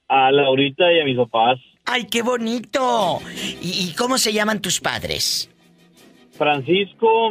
A 0.09 0.31
Laurita 0.31 0.93
y 0.93 1.01
a 1.01 1.05
mis 1.05 1.17
papás. 1.17 1.59
¡Ay, 1.87 2.05
qué 2.05 2.21
bonito! 2.21 3.21
¿Y, 3.63 3.89
y 3.89 3.95
cómo 3.97 4.19
se 4.19 4.35
llaman 4.35 4.61
tus 4.61 4.79
padres? 4.81 5.49
Francisco 6.33 7.31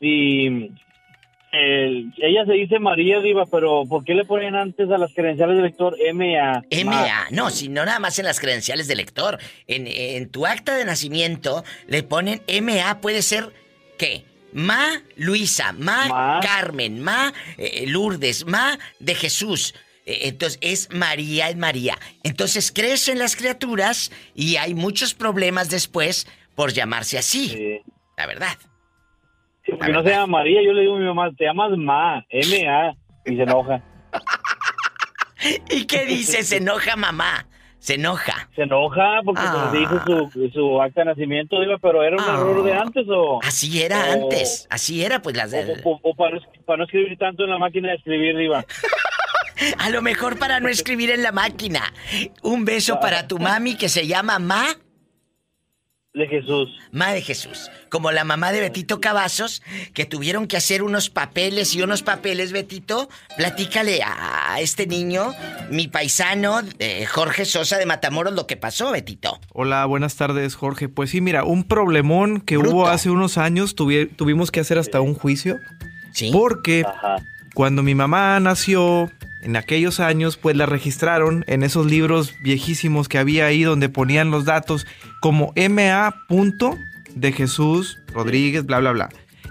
y... 0.00 0.70
el- 1.52 2.12
ella 2.18 2.44
se 2.44 2.52
dice 2.52 2.78
María 2.78 3.20
Diva, 3.20 3.46
pero 3.46 3.84
¿por 3.88 4.04
qué 4.04 4.14
le 4.14 4.24
ponen 4.24 4.54
antes 4.54 4.90
a 4.90 4.98
las 4.98 5.12
credenciales 5.14 5.56
de 5.56 5.62
lector 5.62 5.96
MA? 6.12 6.62
MA, 6.84 7.26
no, 7.30 7.50
si 7.50 7.68
no 7.68 7.84
nada 7.84 7.98
más 7.98 8.18
en 8.18 8.26
las 8.26 8.40
credenciales 8.40 8.88
de 8.88 8.96
lector. 8.96 9.38
En, 9.66 9.86
en 9.86 10.28
tu 10.30 10.46
acta 10.46 10.76
de 10.76 10.84
nacimiento 10.84 11.64
le 11.86 12.02
ponen 12.02 12.42
MA, 12.62 13.00
puede 13.00 13.22
ser, 13.22 13.52
¿qué? 13.98 14.24
Ma 14.52 15.02
Luisa, 15.16 15.72
Ma, 15.72 16.06
Carmen, 16.42 17.00
Ma 17.00 17.32
eh, 17.58 17.84
Lourdes, 17.86 18.46
Ma 18.46 18.78
de 19.00 19.14
Jesús. 19.14 19.74
Eh, 20.06 20.20
Entonces 20.28 20.58
es 20.62 20.88
María, 20.92 21.48
es 21.50 21.56
María. 21.56 21.98
Entonces 22.22 22.72
crecen 22.72 23.18
las 23.18 23.36
criaturas 23.36 24.10
y 24.34 24.56
hay 24.56 24.74
muchos 24.74 25.14
problemas 25.14 25.68
después 25.68 26.26
por 26.54 26.72
llamarse 26.72 27.18
así. 27.18 27.80
La 28.16 28.26
verdad. 28.26 28.56
Sí, 29.66 29.72
porque 29.72 29.92
no 29.92 30.02
se 30.02 30.10
llama 30.10 30.38
María, 30.38 30.62
yo 30.62 30.72
le 30.72 30.82
digo 30.82 30.94
a 30.96 30.98
mi 31.00 31.04
mamá, 31.04 31.30
te 31.36 31.44
llamas 31.44 31.72
Ma, 31.76 32.24
MA, 32.30 32.94
y 33.26 33.36
se 33.36 33.42
enoja. 33.42 33.82
¿Y 35.70 35.84
qué 35.86 36.04
dice? 36.06 36.42
Se 36.42 36.56
enoja 36.58 36.96
mamá. 36.96 37.46
Se 37.78 37.94
enoja. 37.94 38.48
Se 38.56 38.62
enoja 38.62 39.20
porque 39.24 39.42
Ah. 39.44 39.68
pues, 39.70 39.80
dice 39.80 39.94
su, 40.32 40.50
su 40.52 40.82
acta 40.82 41.02
de 41.02 41.06
nacimiento, 41.06 41.60
Diva, 41.60 41.78
pero 41.78 42.02
¿era 42.02 42.16
un 42.16 42.22
Ah. 42.22 42.34
error 42.34 42.64
de 42.64 42.72
antes 42.72 43.06
o...? 43.08 43.38
Así 43.44 43.80
era 43.82 43.98
o- 44.08 44.12
antes. 44.24 44.66
Así 44.70 45.04
era, 45.04 45.20
pues 45.22 45.36
las 45.36 45.50
de... 45.52 45.80
O, 45.84 45.90
o- 45.90 46.00
o 46.02 46.14
para, 46.14 46.36
no, 46.36 46.40
para 46.64 46.78
no 46.78 46.84
escribir 46.84 47.16
tanto 47.18 47.44
en 47.44 47.50
la 47.50 47.58
máquina 47.58 47.88
de 47.90 47.94
escribir, 47.96 48.36
Diva. 48.36 48.64
A 49.78 49.88
lo 49.90 50.02
mejor 50.02 50.38
para 50.38 50.58
no 50.60 50.68
escribir 50.68 51.10
en 51.10 51.22
la 51.22 51.32
máquina. 51.32 51.80
Un 52.42 52.64
beso 52.64 52.98
para 53.00 53.26
tu 53.28 53.38
mami 53.38 53.76
que 53.76 53.88
se 53.88 54.06
llama 54.06 54.38
Ma. 54.38 54.64
De 56.16 56.26
Jesús. 56.28 56.70
Ma 56.92 57.12
de 57.12 57.20
Jesús. 57.20 57.70
Como 57.90 58.10
la 58.10 58.24
mamá 58.24 58.50
de 58.50 58.62
Betito 58.62 59.02
Cavazos, 59.02 59.62
que 59.92 60.06
tuvieron 60.06 60.46
que 60.46 60.56
hacer 60.56 60.82
unos 60.82 61.10
papeles 61.10 61.74
y 61.74 61.82
unos 61.82 62.00
papeles, 62.02 62.52
Betito. 62.52 63.10
Platícale 63.36 64.00
a, 64.02 64.58
este 64.58 64.86
niño, 64.86 65.34
mi 65.70 65.88
paisano, 65.88 66.60
eh, 66.78 67.04
Jorge 67.04 67.44
Sosa 67.44 67.76
de 67.76 67.84
Matamoros, 67.84 68.32
lo 68.32 68.46
que 68.46 68.56
pasó, 68.56 68.92
Betito. 68.92 69.38
Hola, 69.52 69.84
buenas 69.84 70.16
tardes, 70.16 70.54
Jorge. 70.54 70.88
Pues 70.88 71.10
sí, 71.10 71.20
mira, 71.20 71.44
un 71.44 71.64
problemón 71.64 72.40
que 72.40 72.56
hubo 72.56 72.88
hace 72.88 73.10
unos 73.10 73.36
años, 73.36 73.76
tuvi- 73.76 74.08
tuvimos 74.16 74.50
que 74.50 74.60
hacer 74.60 74.78
hasta 74.78 75.02
un 75.02 75.12
juicio. 75.14 75.58
Sí. 76.14 76.30
Porque 76.32 76.82
cuando 77.52 77.82
mi 77.82 77.94
mamá 77.94 78.40
nació, 78.40 79.10
en 79.42 79.54
aquellos 79.54 80.00
años, 80.00 80.36
pues 80.36 80.56
la 80.56 80.66
registraron 80.66 81.44
en 81.46 81.62
esos 81.62 81.86
libros 81.86 82.34
viejísimos 82.42 83.06
que 83.08 83.18
había 83.18 83.46
ahí 83.46 83.62
donde 83.62 83.88
ponían 83.88 84.30
los 84.32 84.44
datos 84.44 84.86
como 85.26 85.52
MA. 85.56 86.14
de 87.16 87.32
Jesús 87.32 87.98
Rodríguez, 88.14 88.64
bla, 88.64 88.78
bla, 88.78 88.92
bla. 88.92 89.08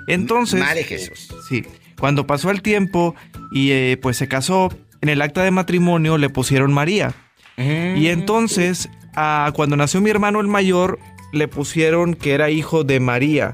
Entonces. 0.08 0.62
Ma 0.62 0.74
de 0.74 0.86
Jesús. 0.86 1.28
Sí. 1.50 1.66
Cuando 2.00 2.26
pasó 2.26 2.50
el 2.50 2.62
tiempo 2.62 3.14
y 3.52 3.72
eh, 3.72 4.00
pues 4.02 4.16
se 4.16 4.30
casó, 4.30 4.70
en 5.02 5.10
el 5.10 5.22
acta 5.22 5.44
de 5.44 5.52
matrimonio 5.52 6.18
le 6.18 6.30
pusieron 6.30 6.72
María. 6.72 7.14
Y 7.58 8.08
entonces, 8.08 8.90
ah, 9.16 9.52
cuando 9.54 9.76
nació 9.76 10.00
mi 10.00 10.10
hermano 10.10 10.40
el 10.40 10.48
mayor, 10.48 10.98
le 11.34 11.50
pusieron 11.50 12.14
que 12.14 12.32
era 12.32 12.50
hijo 12.50 12.86
de 12.86 13.02
María. 13.02 13.54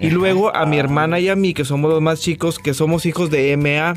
Y 0.00 0.10
luego 0.10 0.54
a 0.56 0.66
mi 0.66 0.76
hermana 0.76 1.20
y 1.20 1.28
a 1.28 1.36
mí, 1.36 1.54
que 1.54 1.64
somos 1.64 1.88
los 1.88 2.02
más 2.02 2.20
chicos, 2.20 2.58
que 2.58 2.74
somos 2.74 3.06
hijos 3.06 3.30
de 3.30 3.56
MA. 3.56 3.96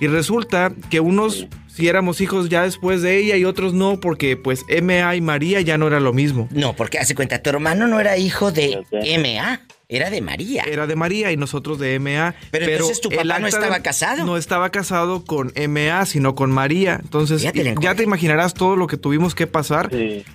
Y 0.00 0.06
resulta 0.06 0.72
que 0.88 1.00
unos 1.00 1.48
sí 1.78 1.86
éramos 1.86 2.20
hijos 2.20 2.48
ya 2.48 2.64
después 2.64 3.02
de 3.02 3.18
ella 3.18 3.36
y 3.36 3.44
otros 3.44 3.72
no, 3.72 4.00
porque 4.00 4.36
pues 4.36 4.64
MA 4.82 5.14
y 5.14 5.20
María 5.20 5.60
ya 5.60 5.78
no 5.78 5.86
era 5.86 6.00
lo 6.00 6.12
mismo. 6.12 6.48
No, 6.50 6.74
porque 6.74 6.98
hace 6.98 7.14
cuenta, 7.14 7.40
tu 7.40 7.50
hermano 7.50 7.86
no 7.86 8.00
era 8.00 8.16
hijo 8.16 8.50
de 8.50 8.84
MA, 8.92 9.60
era 9.90 10.10
de 10.10 10.20
María. 10.20 10.64
Era 10.64 10.86
de 10.86 10.96
María 10.96 11.32
y 11.32 11.38
nosotros 11.38 11.78
de 11.78 11.98
MA. 11.98 12.34
Pero 12.50 12.66
entonces 12.66 13.00
tu 13.00 13.08
el 13.10 13.16
papá 13.16 13.38
no 13.38 13.46
estaba 13.46 13.76
de- 13.76 13.82
casado. 13.82 14.24
No 14.26 14.36
estaba 14.36 14.70
casado 14.70 15.24
con 15.24 15.50
MA, 15.56 16.04
sino 16.04 16.34
con 16.34 16.50
María. 16.50 16.98
Entonces, 17.02 17.42
ya 17.42 17.94
te 17.94 18.02
imaginarás 18.02 18.52
todo 18.52 18.76
lo 18.76 18.86
que 18.86 18.98
tuvimos 18.98 19.34
que 19.34 19.46
pasar. 19.46 19.90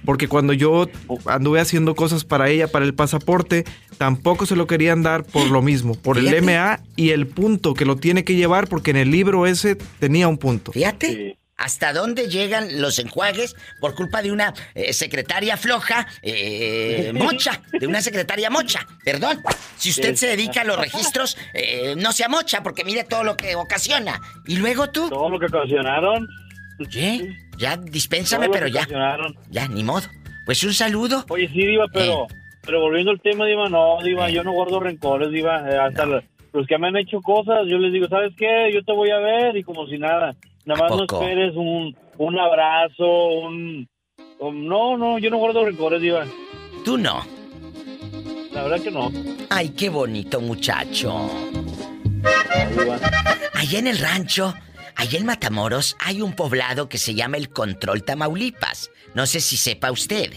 Porque 0.05 0.27
cuando 0.27 0.53
yo 0.53 0.87
anduve 1.25 1.59
haciendo 1.59 1.93
cosas 1.93 2.25
para 2.25 2.49
ella, 2.49 2.67
para 2.67 2.85
el 2.85 2.95
pasaporte, 2.95 3.63
tampoco 3.99 4.47
se 4.47 4.55
lo 4.55 4.65
querían 4.65 5.03
dar 5.03 5.23
por 5.23 5.45
lo 5.51 5.61
mismo, 5.61 5.93
por 5.95 6.17
el. 6.17 6.33
MA 6.41 6.79
y 6.95 7.11
el 7.11 7.27
punto 7.27 7.75
que 7.75 7.85
lo 7.85 7.95
tiene 7.95 8.23
que 8.23 8.35
llevar, 8.35 8.67
porque 8.67 8.89
en 8.91 8.97
el 8.97 9.11
libro 9.11 9.45
ese 9.45 9.75
tenía 9.99 10.27
un 10.27 10.37
punto. 10.39 10.71
Fíjate. 10.71 11.37
¿Hasta 11.63 11.93
dónde 11.93 12.27
llegan 12.27 12.81
los 12.81 12.99
enjuagues 12.99 13.55
por 13.79 13.95
culpa 13.95 14.21
de 14.21 14.33
una 14.33 14.53
eh, 14.75 14.91
secretaria 14.91 15.55
floja, 15.55 16.05
eh, 16.21 17.11
mocha? 17.15 17.61
De 17.71 17.87
una 17.87 18.01
secretaria 18.01 18.49
mocha. 18.49 18.85
Perdón. 19.05 19.41
Si 19.77 19.89
usted 19.91 20.15
se 20.15 20.27
dedica 20.27 20.61
a 20.61 20.65
los 20.65 20.77
registros, 20.77 21.37
eh, 21.53 21.95
no 21.97 22.11
sea 22.11 22.27
mocha, 22.27 22.61
porque 22.63 22.83
mire 22.83 23.05
todo 23.05 23.23
lo 23.23 23.37
que 23.37 23.55
ocasiona. 23.55 24.19
¿Y 24.45 24.57
luego 24.57 24.89
tú? 24.89 25.09
Todo 25.09 25.29
lo 25.29 25.39
que 25.39 25.45
ocasionaron. 25.45 26.27
¿Sí? 26.89 27.29
Ya, 27.57 27.77
dispénsame, 27.77 28.49
pero 28.49 28.67
ya. 28.67 28.85
Ya, 29.49 29.67
ni 29.69 29.83
modo. 29.83 30.07
Pues 30.45 30.61
un 30.65 30.73
saludo. 30.73 31.23
Oye, 31.29 31.47
sí, 31.47 31.65
Diva, 31.65 31.85
pero, 31.93 32.23
Eh. 32.29 32.35
pero 32.65 32.81
volviendo 32.81 33.11
al 33.11 33.21
tema, 33.21 33.45
Diva, 33.45 33.69
no, 33.69 34.01
Diva, 34.03 34.29
yo 34.29 34.43
no 34.43 34.51
guardo 34.51 34.81
rencores, 34.81 35.31
Diva. 35.31 35.63
eh, 35.71 35.77
hasta 35.77 36.05
los 36.05 36.67
que 36.67 36.77
me 36.77 36.87
han 36.87 36.97
hecho 36.97 37.21
cosas, 37.21 37.59
yo 37.69 37.77
les 37.77 37.93
digo, 37.93 38.07
¿sabes 38.09 38.33
qué? 38.37 38.69
Yo 38.73 38.83
te 38.83 38.91
voy 38.91 39.11
a 39.11 39.19
ver 39.19 39.55
y 39.55 39.63
como 39.63 39.87
si 39.87 39.97
nada. 39.97 40.35
Nada 40.65 40.79
más 40.81 40.91
no 40.97 41.03
esperes 41.03 41.53
un, 41.55 41.95
un 42.17 42.39
abrazo, 42.39 43.05
un, 43.29 43.87
un- 44.39 44.67
No, 44.67 44.97
no, 44.97 45.19
yo 45.19 45.29
no 45.29 45.37
guardo 45.37 45.65
rencores, 45.65 46.01
Diva. 46.01 46.25
Tú 46.85 46.97
no. 46.97 47.25
La 48.51 48.63
verdad 48.63 48.81
que 48.81 48.91
no. 48.91 49.11
Ay, 49.49 49.69
qué 49.69 49.89
bonito 49.89 50.39
muchacho. 50.41 51.29
Diva. 52.77 52.99
Allá 53.55 53.79
en 53.79 53.87
el 53.87 53.97
rancho, 53.99 54.53
allá 54.95 55.19
en 55.19 55.25
Matamoros, 55.25 55.95
hay 55.99 56.21
un 56.21 56.33
poblado 56.33 56.87
que 56.89 56.97
se 56.97 57.13
llama 57.15 57.37
El 57.37 57.49
Control 57.49 58.03
Tamaulipas. 58.03 58.89
No 59.15 59.25
sé 59.25 59.39
si 59.39 59.57
sepa 59.57 59.91
usted. 59.91 60.33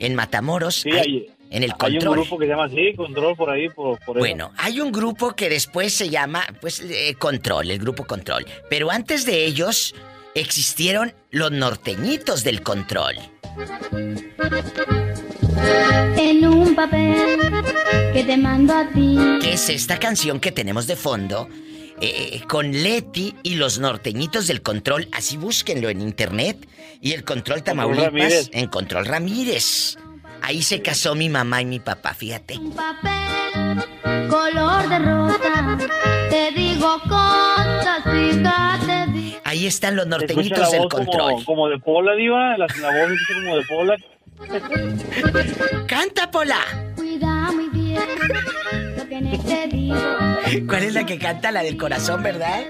En 0.00 0.14
Matamoros, 0.14 0.76
Sí, 0.76 0.90
hay, 0.92 1.26
en 1.50 1.62
el 1.62 1.70
hay 1.78 1.94
un 1.94 1.98
Control. 2.00 2.16
grupo 2.18 2.38
que 2.38 2.44
se 2.46 2.50
llama 2.50 2.64
así, 2.64 2.94
Control, 2.94 3.36
por 3.36 3.50
ahí, 3.50 3.68
por, 3.68 3.98
por 4.00 4.16
eso. 4.16 4.20
Bueno, 4.20 4.52
hay 4.56 4.80
un 4.80 4.92
grupo 4.92 5.34
que 5.34 5.48
después 5.48 5.92
se 5.94 6.08
llama, 6.08 6.44
pues, 6.60 6.80
eh, 6.80 7.14
Control, 7.18 7.70
el 7.70 7.78
grupo 7.78 8.04
Control. 8.04 8.44
Pero 8.68 8.90
antes 8.90 9.24
de 9.24 9.44
ellos 9.44 9.94
existieron 10.34 11.14
los 11.30 11.50
norteñitos 11.50 12.44
del 12.44 12.62
Control. 12.62 13.16
En 16.16 16.46
un 16.46 16.74
papel 16.74 17.38
que 18.12 18.24
te 18.24 18.36
mando 18.36 18.74
a 18.74 18.88
ti. 18.90 19.16
¿Qué 19.40 19.54
es 19.54 19.68
esta 19.68 19.98
canción 19.98 20.40
que 20.40 20.52
tenemos 20.52 20.86
de 20.86 20.96
fondo? 20.96 21.48
Eh, 22.00 22.42
con 22.48 22.70
Leti 22.70 23.34
y 23.42 23.56
los 23.56 23.80
norteñitos 23.80 24.46
del 24.46 24.62
control, 24.62 25.08
así 25.10 25.36
búsquenlo 25.36 25.88
en 25.88 26.00
internet. 26.00 26.68
Y 27.00 27.12
el 27.12 27.24
control 27.24 27.62
Tamaulipas 27.62 28.50
en 28.52 28.68
Control 28.68 29.04
Ramírez. 29.04 29.96
Ahí 30.42 30.62
se 30.62 30.80
casó 30.82 31.14
mi 31.14 31.28
mamá 31.28 31.60
y 31.62 31.66
mi 31.66 31.80
papá, 31.80 32.14
fíjate. 32.14 32.54
Color 34.28 34.88
de 34.88 34.98
rosa. 34.98 35.78
Te 36.30 36.52
digo 36.52 37.00
cosas, 37.08 38.02
fíjate. 38.04 39.38
Ahí 39.44 39.66
están 39.66 39.96
los 39.96 40.06
norteñitos 40.06 40.58
la 40.58 40.70
del 40.70 40.80
voz 40.80 40.88
control. 40.88 41.32
Como, 41.32 41.44
como 41.44 41.68
de 41.68 41.78
Pola, 41.78 42.14
Diva. 42.14 42.56
La, 42.56 42.66
la 42.80 42.88
voz 42.88 43.10
es 43.12 43.20
como 43.34 43.56
de 43.56 43.62
Pola. 43.66 43.96
¡Canta, 45.86 46.30
Pola! 46.30 46.60
Cuida 46.96 47.50
muy 47.52 47.68
bien 47.70 48.02
lo 48.96 49.08
que 49.08 49.20
no 49.20 49.38
te 49.42 49.66
digo. 49.68 49.96
¿Cuál 50.68 50.82
es 50.84 50.94
la 50.94 51.04
que 51.04 51.18
canta? 51.18 51.50
La 51.50 51.62
del 51.62 51.76
corazón, 51.76 52.22
¿verdad? 52.22 52.60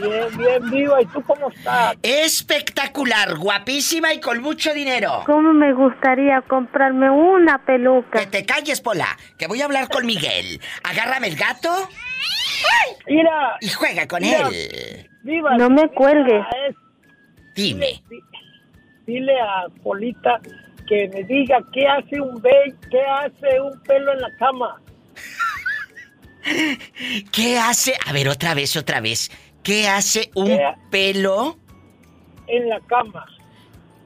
Bien, 0.00 0.36
bien, 0.38 0.70
viva. 0.70 1.02
¿Y 1.02 1.06
tú 1.06 1.22
cómo 1.22 1.50
estás? 1.50 1.96
Espectacular, 2.02 3.36
guapísima 3.36 4.12
y 4.12 4.20
con 4.20 4.40
mucho 4.42 4.72
dinero. 4.74 5.22
¿Cómo 5.26 5.52
me 5.52 5.72
gustaría 5.72 6.42
comprarme 6.42 7.10
una 7.10 7.64
peluca? 7.64 8.20
Que 8.20 8.26
te 8.26 8.44
calles, 8.46 8.80
Pola, 8.80 9.16
que 9.38 9.46
voy 9.46 9.60
a 9.62 9.66
hablar 9.66 9.88
con 9.88 10.06
Miguel. 10.06 10.60
Agárrame 10.82 11.28
el 11.28 11.36
gato 11.36 11.70
Mira. 13.06 13.56
y 13.60 13.68
juega 13.68 14.06
con 14.08 14.22
Mira. 14.22 14.48
él. 14.48 15.08
Viva. 15.22 15.56
No 15.56 15.70
me 15.70 15.88
cuelgues. 15.90 16.44
es- 16.68 16.76
Dime. 17.54 18.02
Dile 19.06 19.38
a 19.40 19.68
Polita 19.82 20.40
que 20.88 21.08
me 21.12 21.22
diga 21.24 21.58
qué 21.72 21.86
hace 21.86 22.20
un 22.20 22.40
be 22.42 22.74
qué 22.90 23.00
hace 23.02 23.60
un 23.60 23.80
pelo 23.82 24.12
en 24.12 24.20
la 24.20 24.28
cama. 24.38 24.80
¿Qué 27.32 27.58
hace? 27.58 27.94
A 28.06 28.12
ver, 28.12 28.28
otra 28.28 28.54
vez, 28.54 28.76
otra 28.76 29.00
vez. 29.00 29.30
¿Qué 29.64 29.88
hace 29.88 30.30
un 30.34 30.48
¿Qué? 30.48 30.74
pelo? 30.90 31.58
En 32.46 32.68
la 32.68 32.80
cama. 32.80 33.26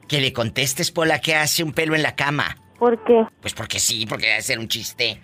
Que 0.07 0.21
le 0.21 0.31
contestes, 0.33 0.89
Pola, 0.89 1.19
¿qué 1.19 1.35
hace 1.35 1.63
un 1.63 1.73
pelo 1.73 1.95
en 1.95 2.01
la 2.01 2.15
cama? 2.15 2.57
¿Por 2.79 3.03
qué? 3.03 3.25
Pues 3.41 3.53
porque 3.53 3.77
sí, 3.77 4.05
porque 4.05 4.27
debe 4.27 4.41
ser 4.41 4.57
un 4.57 4.69
chiste. 4.69 5.09
¿eh? 5.09 5.19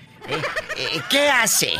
Eh, 0.77 1.01
¿Qué 1.09 1.29
hace? 1.29 1.71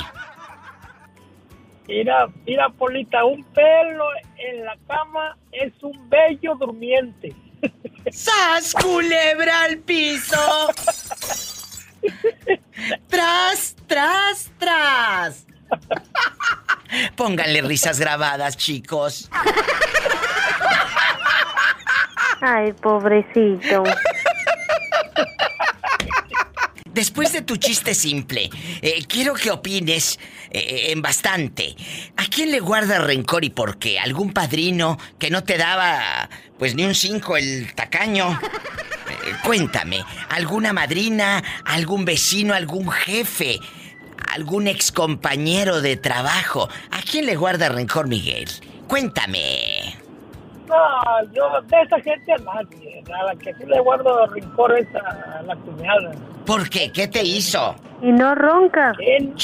Mira, 1.88 2.28
mira 2.46 2.70
Polita, 2.70 3.26
un 3.26 3.44
pelo 3.44 4.06
en 4.38 4.64
la 4.64 4.78
cama 4.88 5.38
es 5.52 5.74
un 5.84 6.10
bello 6.10 6.56
durmiente. 6.56 7.36
¡Sas, 8.12 8.74
culebra 8.74 9.64
al 9.64 9.80
piso! 9.80 10.70
¡Tras, 13.10 13.76
tras, 13.86 14.52
tras! 14.58 15.46
Pónganle 17.16 17.62
risas 17.62 18.00
grabadas, 18.00 18.58
chicos. 18.58 19.30
Ay, 22.42 22.74
pobrecito. 22.74 23.84
Después 26.96 27.34
de 27.34 27.42
tu 27.42 27.58
chiste 27.58 27.94
simple, 27.94 28.50
eh, 28.82 29.04
quiero 29.06 29.34
que 29.34 29.52
opines 29.52 30.18
eh, 30.50 30.92
en 30.92 31.02
bastante. 31.02 31.76
¿A 32.16 32.24
quién 32.28 32.52
le 32.52 32.62
guarda 32.62 33.00
rencor 33.00 33.44
y 33.44 33.50
por 33.50 33.78
qué? 33.78 34.00
¿Algún 34.00 34.32
padrino 34.32 34.98
que 35.20 35.30
no 35.30 35.44
te 35.44 35.58
daba, 35.58 36.30
pues 36.58 36.74
ni 36.74 36.86
un 36.86 36.96
cinco 36.96 37.36
el 37.36 37.74
tacaño? 37.74 38.40
Eh, 39.26 39.34
cuéntame, 39.44 40.06
¿alguna 40.30 40.72
madrina, 40.72 41.44
algún 41.66 42.06
vecino, 42.06 42.54
algún 42.54 42.90
jefe, 42.90 43.60
algún 44.36 44.68
excompañero 44.68 45.82
de 45.82 45.96
trabajo? 45.98 46.70
¿A 46.92 47.02
quién 47.02 47.26
le 47.26 47.36
guarda 47.36 47.70
rencor 47.70 48.08
Miguel? 48.08 48.50
Cuéntame. 48.88 49.96
No, 50.68 50.76
yo 51.34 51.62
de 51.62 51.82
esa 51.82 52.00
gente 52.02 52.34
a 52.34 52.38
nadie. 52.38 53.04
A 53.20 53.24
la 53.26 53.36
que 53.36 53.54
sí 53.54 53.64
le 53.68 53.80
guardo 53.80 54.26
rencor 54.28 54.78
es 54.78 54.88
a 54.96 55.42
la 55.44 55.56
cuñada. 55.56 56.12
¿Por 56.46 56.70
qué? 56.70 56.92
¿Qué 56.92 57.08
te 57.08 57.24
hizo? 57.24 57.76
Y 58.02 58.12
no 58.12 58.36
ronca. 58.36 58.94
¿Quién? 58.98 59.36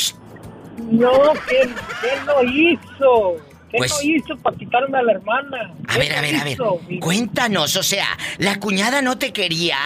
No, 0.89 1.12
¿qué, 1.48 1.70
qué 2.02 2.12
no 2.26 2.44
hizo? 2.44 3.36
¿Qué 3.70 3.78
Pues- 3.78 3.92
no 3.94 4.02
hizo 4.02 4.38
para 4.38 4.58
quitarme 4.58 4.98
a 4.98 5.04
la 5.04 5.12
hermana? 5.14 5.74
A 5.88 5.94
¿Qué 5.94 6.00
ver, 6.00 6.14
a 6.18 6.22
ver, 6.22 6.36
a 6.36 6.44
ver. 6.44 6.58
Cuéntanos, 7.00 7.76
o 7.78 7.84
sea, 7.84 8.08
¿la 8.39 8.60
cuñada 8.60 9.02
no 9.02 9.18
te 9.18 9.32
quería? 9.32 9.78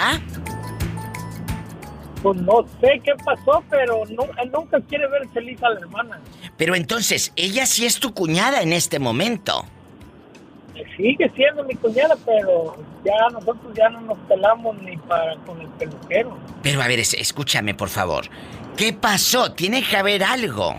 Pues 2.25 2.41
no 2.41 2.65
sé 2.81 2.99
qué 3.03 3.13
pasó, 3.23 3.63
pero 3.69 4.01
no- 4.09 4.27
nunca 4.51 4.81
quiere 4.81 5.07
ver 5.07 5.27
feliz 5.31 5.61
a 5.61 5.69
la 5.69 5.79
hermana. 5.81 6.19
Pero 6.57 6.73
entonces, 6.73 7.31
ella 7.35 7.67
sí 7.67 7.85
es 7.85 7.99
tu 7.99 8.15
cuñada 8.15 8.63
en 8.63 8.73
este 8.73 8.97
momento. 8.97 9.63
Sigue 10.97 11.31
siendo 11.35 11.63
mi 11.65 11.75
cuñada, 11.75 12.15
pero 12.25 12.77
ya 13.05 13.13
nosotros 13.31 13.71
ya 13.75 13.89
no 13.89 14.01
nos 14.01 14.17
pelamos 14.27 14.75
ni 14.81 14.97
para 14.97 15.35
con 15.45 15.61
el 15.61 15.67
peluquero. 15.67 16.35
Pero 16.63 16.81
a 16.81 16.87
ver, 16.87 16.97
es- 16.99 17.13
escúchame, 17.13 17.75
por 17.75 17.89
favor. 17.89 18.25
¿Qué 18.75 18.91
pasó? 18.91 19.51
Tiene 19.51 19.83
que 19.87 19.95
haber 19.95 20.23
algo. 20.23 20.73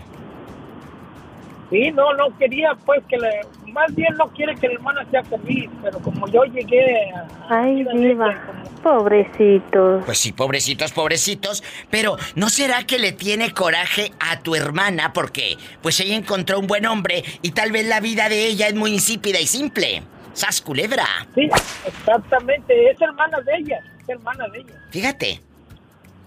Sí, 1.69 1.91
no, 1.91 2.13
no 2.13 2.37
quería, 2.37 2.75
pues 2.85 3.01
que 3.07 3.17
le. 3.17 3.29
Más 3.67 3.93
bien 3.95 4.13
no 4.17 4.27
quiere 4.27 4.55
que 4.55 4.67
la 4.67 4.73
hermana 4.75 5.05
sea 5.11 5.23
feliz, 5.23 5.69
pero 5.83 5.99
como 5.99 6.27
yo 6.27 6.43
llegué 6.45 7.11
a. 7.11 7.27
Ay, 7.49 7.85
diva. 7.95 8.35
Pobrecitos. 8.81 10.03
Pues 10.05 10.17
sí, 10.17 10.31
pobrecitos, 10.31 10.91
pobrecitos. 10.91 11.63
Pero 11.89 12.17
¿no 12.35 12.49
será 12.49 12.83
que 12.83 12.99
le 12.99 13.11
tiene 13.11 13.53
coraje 13.53 14.11
a 14.19 14.39
tu 14.39 14.55
hermana 14.55 15.13
porque 15.13 15.57
pues 15.81 15.99
ella 15.99 16.15
encontró 16.15 16.59
un 16.59 16.67
buen 16.67 16.85
hombre 16.85 17.23
y 17.41 17.51
tal 17.51 17.71
vez 17.71 17.85
la 17.87 17.99
vida 17.99 18.29
de 18.29 18.47
ella 18.47 18.67
es 18.67 18.75
muy 18.75 18.93
insípida 18.93 19.39
y 19.39 19.47
simple? 19.47 20.03
¡Sas 20.33 20.61
culebra! 20.61 21.05
Sí, 21.33 21.49
exactamente, 21.85 22.91
es 22.91 23.01
hermana 23.01 23.41
de 23.41 23.51
ella, 23.57 23.79
es 24.01 24.09
hermana 24.09 24.47
de 24.49 24.59
ella. 24.59 24.73
Fíjate. 24.91 25.41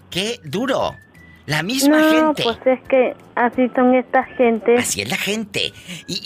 Qué 0.09 0.39
duro. 0.43 0.97
La 1.45 1.63
misma 1.63 1.97
no, 1.97 2.11
gente. 2.35 2.43
pues 2.43 2.57
es 2.65 2.87
que 2.87 3.15
así 3.35 3.67
son 3.75 3.95
estas 3.95 4.27
gentes. 4.37 4.79
Así 4.79 5.01
es 5.01 5.09
la 5.09 5.17
gente. 5.17 5.73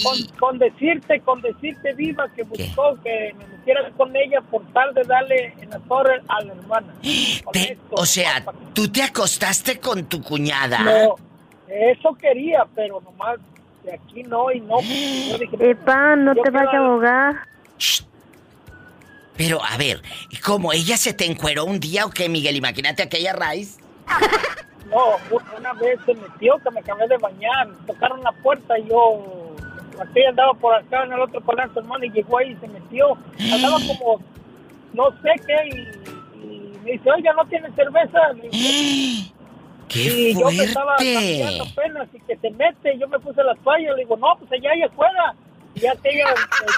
Con, 0.04 0.24
con 0.38 0.60
decirte, 0.60 1.20
con 1.22 1.42
decirte 1.42 1.94
viva 1.94 2.28
que 2.36 2.44
buscó 2.44 3.00
que 3.02 3.34
me 3.38 3.48
metiera 3.48 3.90
con 3.96 4.16
ella 4.16 4.42
por 4.42 4.66
tal 4.74 4.94
de 4.94 5.04
darle 5.04 5.54
en 5.62 5.70
la 5.70 5.80
torre 5.80 6.22
a 6.28 6.44
la 6.44 6.54
hermana. 6.54 6.94
Te- 7.54 7.78
o 7.92 8.06
sea, 8.06 8.44
tú 8.74 8.90
te 8.90 9.04
acostaste 9.04 9.80
con 9.80 10.06
tu 10.06 10.22
cuñada. 10.22 10.80
No, 10.80 11.16
eso 11.70 12.14
quería, 12.16 12.66
pero 12.76 13.00
nomás 13.02 13.38
de 13.84 13.94
aquí 13.94 14.24
no 14.24 14.52
y 14.52 14.60
no. 14.60 14.78
Dije, 14.82 15.72
Epa, 15.72 16.16
no 16.18 16.36
te 16.36 16.50
vayas 16.50 16.74
a 16.74 16.78
ahogar. 16.78 17.36
Pero 19.38 19.64
a 19.64 19.78
ver, 19.78 20.02
¿y 20.30 20.38
¿cómo 20.38 20.72
ella 20.74 20.98
se 20.98 21.14
te 21.14 21.26
encueró 21.26 21.66
un 21.66 21.80
día 21.80 22.06
o 22.06 22.10
qué, 22.10 22.30
Miguel? 22.30 22.56
Imagínate 22.56 23.04
aquella 23.04 23.34
raíz. 23.34 23.78
No, 24.86 25.18
una 25.58 25.74
vez 25.74 26.00
se 26.06 26.14
metió 26.14 26.58
que 26.60 26.70
me 26.72 26.80
acabé 26.80 27.08
de 27.08 27.18
bañar, 27.18 27.68
tocaron 27.88 28.22
la 28.22 28.32
puerta 28.32 28.78
y 28.78 28.88
yo, 28.88 29.56
aquella 30.00 30.30
andaba 30.30 30.54
por 30.54 30.76
acá 30.76 31.04
en 31.04 31.14
el 31.14 31.22
otro 31.22 31.42
palacio, 31.42 31.82
hermano, 31.82 32.06
y 32.06 32.12
llegó 32.12 32.38
ahí 32.38 32.52
y 32.52 32.56
se 32.58 32.68
metió. 32.68 33.18
Andaba 33.52 33.78
como, 33.88 34.22
no 34.94 35.10
sé 35.22 35.32
qué, 35.46 35.56
y, 35.70 35.76
y 36.46 36.78
me 36.84 36.92
dice, 36.92 37.10
oiga, 37.10 37.34
¿no 37.34 37.46
tiene 37.46 37.72
cerveza? 37.72 38.20
¡Qué 39.88 40.00
y 40.00 40.34
yo 40.34 40.50
me 40.52 40.64
estaba 40.64 40.96
cambiando 40.98 41.64
apenas 41.64 42.08
y 42.14 42.20
que 42.22 42.36
se 42.38 42.50
mete, 42.52 42.98
yo 42.98 43.08
me 43.08 43.20
puse 43.20 43.44
la 43.44 43.54
toalla, 43.56 43.94
le 43.94 44.04
digo, 44.04 44.18
no, 44.18 44.36
pues 44.40 44.52
allá 44.52 44.72
allá 44.72 44.86
afuera. 44.88 45.36
Y 45.76 45.82
ya 45.82 45.96
que 45.98 46.10
ella 46.10 46.34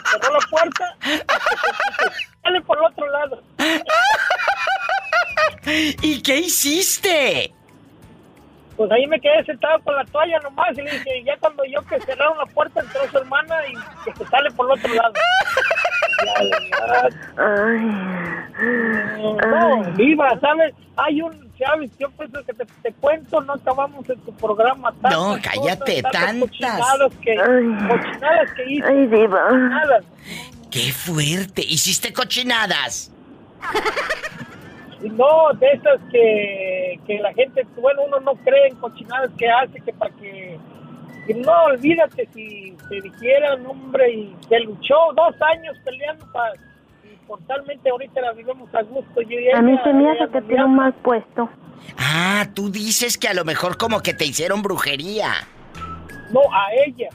cerró 0.10 0.34
la 0.34 0.39
puerta, 0.49 0.97
sale 2.43 2.62
por 2.62 2.78
el 2.78 2.84
otro 2.86 3.10
lado. 3.10 3.41
¿Y 6.01 6.22
qué 6.22 6.38
hiciste? 6.38 7.53
Pues 8.78 8.91
ahí 8.91 9.07
me 9.07 9.19
quedé 9.19 9.43
sentado 9.43 9.80
con 9.80 9.95
la 9.95 10.05
toalla 10.05 10.39
nomás 10.43 10.69
y 10.78 10.84
le 10.84 10.91
dije, 10.91 11.23
ya 11.25 11.36
cuando 11.38 11.63
yo 11.65 11.82
que 11.88 11.99
cerraron 12.01 12.38
la 12.38 12.45
puerta 12.45 12.80
entró 12.80 13.01
su 13.09 13.17
hermana 13.17 13.55
y 13.67 13.73
que 14.05 14.15
se 14.15 14.28
sale 14.28 14.51
por 14.51 14.67
el 14.67 14.80
otro 14.80 14.93
lado. 14.93 15.13
No, 19.49 19.84
viva, 19.95 20.39
¿sabes? 20.39 20.75
Hay 20.95 21.21
un, 21.21 21.51
¿sabes? 21.57 21.91
Yo 21.97 22.11
pienso 22.11 22.43
que 22.45 22.53
te, 22.53 22.65
te 22.84 22.93
cuento, 22.93 23.41
no 23.41 23.53
acabamos 23.53 24.07
en 24.09 24.19
tu 24.19 24.32
programa. 24.36 24.93
No, 25.09 25.38
cállate, 25.41 26.03
cosas, 26.03 26.11
tantas. 26.11 26.39
Cochinadas 26.39 27.13
que, 27.21 27.36
cochinadas 27.36 28.51
que 28.55 28.71
hice. 28.71 28.88
Ay, 28.88 29.07
diva. 29.07 29.47
cochinadas. 29.47 30.05
¡Qué 30.69 30.91
fuerte! 30.91 31.63
¿Hiciste 31.67 32.13
cochinadas? 32.13 33.11
Y 35.02 35.10
no, 35.10 35.52
de 35.60 35.68
esas 35.74 36.00
que, 36.12 37.00
que 37.06 37.20
la 37.20 37.34
gente, 37.34 37.66
bueno, 37.78 38.04
uno 38.08 38.20
no 38.20 38.34
cree 38.36 38.68
en 38.70 38.76
cochinadas 38.78 39.30
que 39.38 39.48
hace, 39.50 39.80
que 39.82 39.93
para 39.93 40.14
que... 40.16 40.58
que 41.28 41.34
no, 41.36 41.64
olvídate, 41.66 42.28
si 42.34 42.76
se 42.89 43.02
dijeran, 43.02 43.66
hombre, 43.66 44.12
y 44.12 44.36
se 44.50 44.60
luchó 44.62 44.95
dos 45.16 45.36
años 45.41 45.78
peleando 45.86 46.26
para... 46.32 46.56
Y 47.04 47.16
totalmente 47.28 47.89
ahorita 47.89 48.22
la 48.22 48.32
vivimos 48.34 48.74
a 48.74 48.82
gusto. 48.82 49.22
Yo 49.22 49.39
y 49.39 49.52
A 49.52 49.62
mí 49.62 49.78
se 49.84 49.93
me 49.93 50.10
hace 50.10 50.32
que 50.32 50.41
tiene 50.41 50.66
un 50.66 50.76
mal 50.76 50.93
puesto. 50.93 51.50
Ah, 51.98 52.48
tú 52.54 52.72
dices 52.72 53.18
que 53.18 53.28
a 53.28 53.34
lo 53.34 53.45
mejor 53.45 53.78
como 53.78 54.02
que 54.02 54.14
te 54.14 54.26
hicieron 54.26 54.62
brujería. 54.62 55.32
No, 56.32 56.41
a 56.41 56.74
ella. 56.86 57.10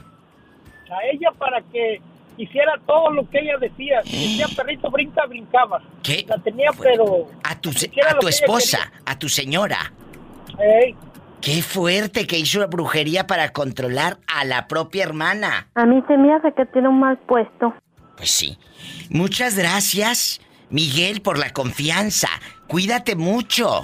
A 0.89 1.05
ella 1.11 1.31
para 1.37 1.61
que 1.61 2.01
hiciera 2.37 2.73
todo 2.85 3.11
lo 3.11 3.29
que 3.29 3.39
ella 3.39 3.57
decía. 3.59 4.01
Si 4.03 4.37
decía 4.37 4.47
perrito 4.55 4.89
brinca, 4.89 5.25
brincaba. 5.25 5.81
¿Qué? 6.01 6.25
La 6.27 6.37
tenía, 6.37 6.71
pero... 6.79 7.27
A 7.43 7.59
tu, 7.59 7.69
a 7.69 8.19
tu 8.19 8.27
esposa, 8.27 8.91
a 9.05 9.17
tu 9.17 9.29
señora. 9.29 9.93
Ey, 10.59 10.95
Qué 11.41 11.61
fuerte 11.61 12.25
que 12.25 12.39
hizo 12.39 12.59
una 12.59 12.67
brujería 12.67 13.27
para 13.27 13.49
controlar 13.51 14.17
a 14.33 14.45
la 14.45 14.67
propia 14.69 15.03
hermana. 15.03 15.67
A 15.75 15.85
mí 15.85 16.01
se 16.07 16.17
me 16.17 16.33
hace 16.33 16.53
que 16.53 16.65
tiene 16.67 16.87
un 16.87 17.01
mal 17.01 17.17
puesto. 17.17 17.73
Pues 18.15 18.31
sí. 18.31 18.57
Muchas 19.09 19.57
gracias, 19.57 20.39
Miguel, 20.69 21.21
por 21.21 21.37
la 21.37 21.49
confianza. 21.49 22.29
Cuídate 22.67 23.17
mucho. 23.17 23.81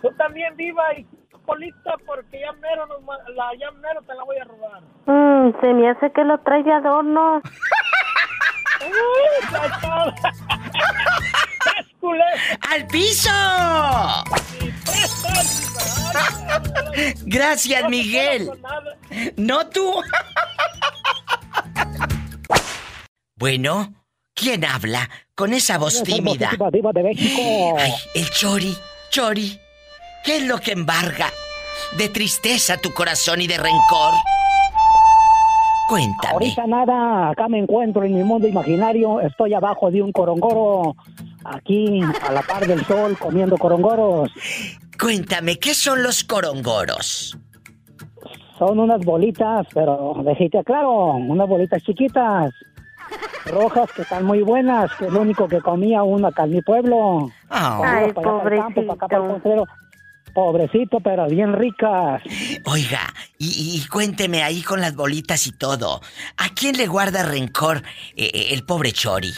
tú 0.00 0.08
también 0.16 0.56
viva 0.56 0.82
y 0.96 1.06
polita 1.44 1.94
porque 2.06 2.40
ya 2.40 2.52
mero, 2.52 2.86
nos 2.86 3.00
la, 3.34 3.50
ya 3.58 3.70
mero 3.72 4.00
te 4.02 4.14
la 4.14 4.24
voy 4.24 4.36
a 4.38 4.44
robar. 4.44 4.82
Mm, 5.06 5.60
se 5.60 5.74
me 5.74 5.90
hace 5.90 6.10
que 6.12 6.24
lo 6.24 6.38
trae 6.38 6.62
de 6.62 6.72
adorno. 6.72 7.42
¡Al 12.70 12.86
piso! 12.88 13.30
Gracias, 17.26 17.88
Miguel. 17.88 18.50
No 19.36 19.68
tú. 19.68 20.02
Bueno, 23.36 23.94
¿quién 24.34 24.64
habla 24.64 25.08
con 25.34 25.52
esa 25.52 25.78
voz 25.78 26.02
tímida? 26.02 26.50
Ay, 27.78 27.92
el 28.14 28.30
Chori, 28.30 28.76
Chori. 29.10 29.63
¿Qué 30.24 30.38
es 30.38 30.46
lo 30.46 30.58
que 30.58 30.72
embarga 30.72 31.26
de 31.98 32.08
tristeza 32.08 32.78
tu 32.78 32.94
corazón 32.94 33.42
y 33.42 33.46
de 33.46 33.58
rencor? 33.58 34.14
Cuéntame. 35.86 36.32
Ahorita 36.32 36.66
nada, 36.66 37.28
acá 37.28 37.46
me 37.46 37.58
encuentro 37.58 38.04
en 38.04 38.14
mi 38.14 38.24
mundo 38.24 38.48
imaginario. 38.48 39.20
Estoy 39.20 39.52
abajo 39.52 39.90
de 39.90 40.00
un 40.00 40.12
corongoro, 40.12 40.96
aquí 41.44 42.00
a 42.26 42.32
la 42.32 42.40
par 42.40 42.66
del 42.66 42.82
sol, 42.86 43.18
comiendo 43.18 43.58
corongoros. 43.58 44.30
Cuéntame, 44.98 45.58
¿qué 45.58 45.74
son 45.74 46.02
los 46.02 46.24
corongoros? 46.24 47.36
Son 48.58 48.78
unas 48.78 49.04
bolitas, 49.04 49.66
pero 49.74 50.14
déjate 50.24 50.64
claro, 50.64 51.16
unas 51.16 51.46
bolitas 51.46 51.82
chiquitas, 51.82 52.54
rojas 53.44 53.92
que 53.92 54.02
están 54.02 54.24
muy 54.24 54.40
buenas, 54.40 54.90
que 54.94 55.04
es 55.06 55.12
lo 55.12 55.20
único 55.20 55.48
que 55.48 55.60
comía 55.60 56.02
uno 56.02 56.28
acá 56.28 56.44
en 56.44 56.50
mi 56.50 56.62
pueblo. 56.62 57.30
Ah. 57.50 57.80
Ay, 57.84 58.12
Para 58.12 58.30
allá, 58.30 58.42
para 58.42 58.54
el 58.54 58.62
campo, 58.62 58.80
para 58.86 58.94
acá, 58.94 59.08
para 59.08 59.26
el 59.26 59.32
potrero. 59.34 59.66
Pobrecito, 60.34 60.98
pero 60.98 61.28
bien 61.28 61.52
ricas. 61.52 62.20
Oiga, 62.64 63.14
y, 63.38 63.80
cuénteme 63.88 64.42
ahí 64.42 64.62
con 64.62 64.80
las 64.80 64.96
bolitas 64.96 65.46
y 65.46 65.52
todo. 65.52 66.00
¿A 66.36 66.48
quién 66.54 66.76
le 66.76 66.88
guarda 66.88 67.22
rencor 67.22 67.78
eh, 68.16 68.30
eh, 68.34 68.48
el 68.50 68.64
pobre 68.64 68.92
Chori? 68.92 69.32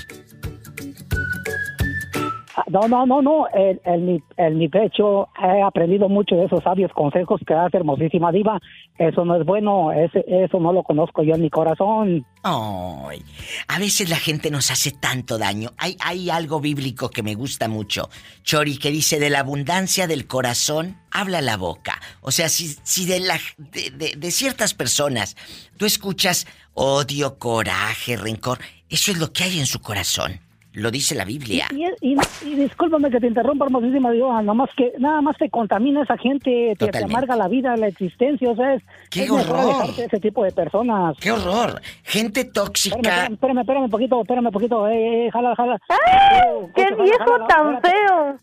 No, 2.68 2.88
no, 2.88 3.04
no, 3.06 3.20
no. 3.22 3.46
En, 3.52 3.80
en 3.84 4.24
en 4.38 4.58
mi 4.58 4.68
pecho 4.68 5.28
he 5.42 5.62
aprendido 5.62 6.08
mucho 6.08 6.36
de 6.36 6.46
esos 6.46 6.62
sabios 6.62 6.90
consejos 6.92 7.40
que 7.46 7.54
hace 7.54 7.76
hermosísima 7.76 8.32
diva. 8.32 8.60
Eso 8.98 9.24
no 9.26 9.36
es 9.36 9.44
bueno, 9.44 9.92
eso 9.92 10.58
no 10.58 10.72
lo 10.72 10.82
conozco 10.82 11.22
yo 11.22 11.34
en 11.34 11.42
mi 11.42 11.50
corazón. 11.50 12.24
Ay, 12.42 13.22
a 13.68 13.78
veces 13.78 14.08
la 14.08 14.16
gente 14.16 14.50
nos 14.50 14.70
hace 14.70 14.90
tanto 14.92 15.36
daño. 15.36 15.70
Hay, 15.76 15.96
hay 16.00 16.30
algo 16.30 16.60
bíblico 16.60 17.10
que 17.10 17.22
me 17.22 17.34
gusta 17.34 17.68
mucho, 17.68 18.08
Chori, 18.42 18.78
que 18.78 18.90
dice, 18.90 19.20
de 19.20 19.28
la 19.28 19.40
abundancia 19.40 20.06
del 20.06 20.26
corazón 20.26 20.96
habla 21.10 21.42
la 21.42 21.56
boca. 21.58 22.00
O 22.22 22.30
sea, 22.30 22.48
si, 22.48 22.68
si 22.84 23.04
de, 23.06 23.20
la, 23.20 23.38
de- 23.58 24.14
de 24.16 24.30
ciertas 24.30 24.72
personas 24.72 25.36
tú 25.76 25.84
escuchas 25.84 26.46
odio, 26.72 27.38
coraje, 27.38 28.16
rencor, 28.16 28.58
eso 28.88 29.10
es 29.12 29.18
lo 29.18 29.32
que 29.32 29.44
hay 29.44 29.58
en 29.58 29.66
su 29.66 29.80
corazón. 29.80 30.40
Lo 30.76 30.90
dice 30.90 31.14
la 31.14 31.24
Biblia. 31.24 31.68
Y, 31.70 31.86
y, 32.02 32.16
y 32.44 32.54
discúlpame 32.54 33.10
que 33.10 33.18
te 33.18 33.26
interrumpa, 33.26 33.64
hermosísima 33.64 34.10
diva, 34.10 34.42
nada 34.42 34.52
más 34.52 34.68
que 34.76 34.92
nada 34.98 35.22
más 35.22 35.34
te 35.38 35.48
contamina 35.48 36.02
esa 36.02 36.18
gente, 36.18 36.76
te, 36.78 37.02
amarga 37.02 37.34
la 37.34 37.48
vida, 37.48 37.74
la 37.78 37.86
existencia, 37.86 38.50
o 38.50 38.54
sea, 38.54 38.74
es, 38.74 38.82
¡Qué 39.10 39.24
es 39.24 39.30
horror! 39.30 39.96
de 39.96 40.04
ese 40.04 40.20
tipo 40.20 40.44
de 40.44 40.52
personas. 40.52 41.16
¡Qué 41.18 41.32
horror! 41.32 41.80
Gente 42.02 42.44
tóxica. 42.44 42.96
Espérame, 42.96 43.32
espérame, 43.32 43.60
espérame 43.60 43.84
un 43.84 43.90
poquito, 43.90 44.20
espérame 44.20 44.46
un 44.48 44.52
poquito, 44.52 44.86
eh, 44.88 45.26
eh, 45.26 45.30
jala, 45.32 45.56
jala. 45.56 45.80
Oh, 45.88 46.68
¡Qué 46.74 46.84
jala, 46.84 47.02
viejo 47.04 47.24
jala, 47.24 47.46
tan 47.46 47.80
feo! 47.80 48.38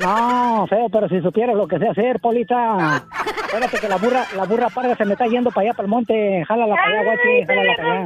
No, 0.00 0.66
feo, 0.66 0.88
pero 0.88 1.08
si 1.08 1.20
supieras 1.20 1.54
lo 1.54 1.68
que 1.68 1.78
sé 1.78 1.86
hacer, 1.86 2.18
Polita. 2.18 3.06
Espérate 3.46 3.78
que 3.78 3.88
la 3.88 3.98
burra, 3.98 4.26
la 4.36 4.44
burra 4.46 4.68
parda 4.68 4.96
se 4.96 5.04
me 5.04 5.12
está 5.12 5.28
yendo 5.28 5.52
para 5.52 5.68
allá, 5.68 5.74
para 5.74 5.84
el 5.84 5.90
monte. 5.90 6.44
Jálala 6.44 6.74
para 6.74 6.88
allá, 6.88 7.04
guachi, 7.04 7.28
Ay, 7.28 7.46
jálala 7.46 7.76
para 7.76 7.92
allá. 7.92 8.04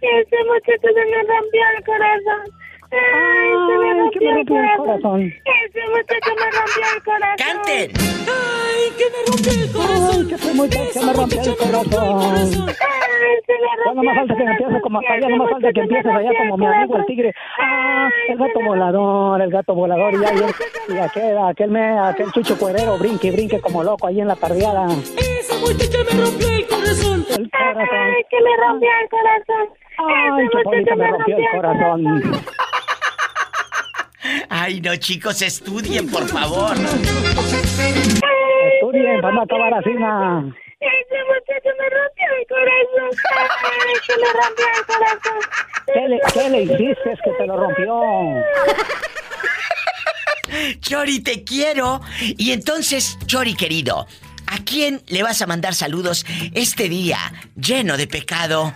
Rompió. 0.00 0.18
Ese 0.18 0.44
muchacho 0.44 0.88
se 0.94 1.04
me 1.04 1.22
rompió 1.22 1.62
el 1.76 1.84
corazón. 1.84 2.58
Ay, 2.90 3.50
se 3.68 3.78
me 3.78 3.90
Ay, 3.90 3.98
rompió 3.98 4.20
que 4.20 4.24
me 4.24 4.30
el 4.30 4.36
rompió 4.36 4.60
el 4.60 4.76
corazón. 4.78 5.20
Ese 5.22 5.80
muchacho 5.88 6.30
me 6.38 6.50
rompió 6.50 6.84
el 6.94 7.02
corazón. 7.02 7.36
¡Canten! 7.38 7.90
Ay, 8.28 8.82
que 8.96 9.04
me 9.10 9.20
rompió 9.28 9.52
el 9.52 9.72
corazón. 9.72 10.16
Ay, 10.18 10.26
que 10.28 10.34
ese 10.34 10.54
muchacho 10.54 11.00
me 11.06 11.12
rompió 11.12 11.42
el 11.42 11.56
corazón. 11.56 12.20
Ay, 12.30 12.50
se 13.46 13.52
me 13.52 13.68
Ya 13.84 13.94
no 13.94 14.02
más 14.02 14.16
falta 14.16 14.34
que 14.36 14.42
empieces 14.42 14.82
como 14.82 14.98
allá, 14.98 15.28
no 15.28 15.36
más 15.36 15.50
falta 15.50 15.72
que 15.72 15.80
empieces 15.80 16.12
allá 16.12 16.30
como 16.38 16.56
mi 16.56 16.66
amigo 16.66 16.96
el 16.96 17.06
tigre. 17.06 17.34
Ah, 17.58 18.08
el 18.28 18.38
gato 18.38 18.60
volador, 18.60 19.42
el 19.42 19.50
gato 19.50 19.74
volador 19.74 20.14
y, 20.14 20.24
ahí, 20.24 20.38
y 20.88 20.98
aquel, 20.98 21.38
aquel, 21.38 21.70
me, 21.70 21.98
aquel 21.98 22.32
chucho 22.32 22.58
cuerero 22.58 22.96
brinque, 22.98 23.30
brinque 23.30 23.60
como 23.60 23.82
loco 23.82 24.06
ahí 24.06 24.20
en 24.20 24.28
la 24.28 24.36
tardeada. 24.36 24.86
Ese 24.86 25.58
muchacho 25.58 25.98
me 26.10 26.20
rompió 26.20 26.48
el 26.48 26.66
corazón. 26.66 27.26
El 27.36 27.50
corazón. 27.50 27.88
Ay, 27.90 28.22
que 28.30 28.40
me 28.40 28.56
rompió 28.56 28.88
el 29.02 29.08
corazón. 29.10 29.87
Ay, 29.98 30.30
muchacho 30.30 30.96
me 30.96 31.06
rompió 31.10 31.36
el 31.36 31.44
corazón. 31.54 32.04
Ay, 34.48 34.80
no, 34.80 34.96
chicos, 34.96 35.42
estudien, 35.42 36.08
por 36.10 36.26
favor. 36.28 36.76
Estudien, 38.74 39.20
van 39.20 39.38
a 39.38 39.42
acabar 39.42 39.74
así, 39.74 39.90
na. 39.94 40.44
Ese 40.80 41.18
muchacho 41.26 41.70
me 41.78 41.88
rompió 41.90 42.26
el 42.38 42.46
corazón. 42.46 43.10
Ay, 43.64 43.94
se 44.06 44.16
me 44.16 44.28
rompió 44.32 44.66
el 44.78 44.84
corazón. 44.86 45.38
¿Qué 45.92 46.08
le, 46.08 46.20
¿Qué 46.32 46.50
le 46.50 46.62
hiciste 46.62 47.10
que 47.24 47.30
te 47.38 47.46
lo 47.46 47.56
rompió? 47.56 47.92
Chori, 50.80 51.20
te 51.20 51.44
quiero. 51.44 52.00
Y 52.20 52.52
entonces, 52.52 53.18
Chori 53.26 53.54
querido, 53.54 54.06
¿a 54.46 54.58
quién 54.64 55.02
le 55.08 55.22
vas 55.22 55.42
a 55.42 55.46
mandar 55.46 55.74
saludos 55.74 56.24
este 56.54 56.88
día 56.88 57.18
lleno 57.56 57.96
de 57.96 58.06
pecado? 58.06 58.72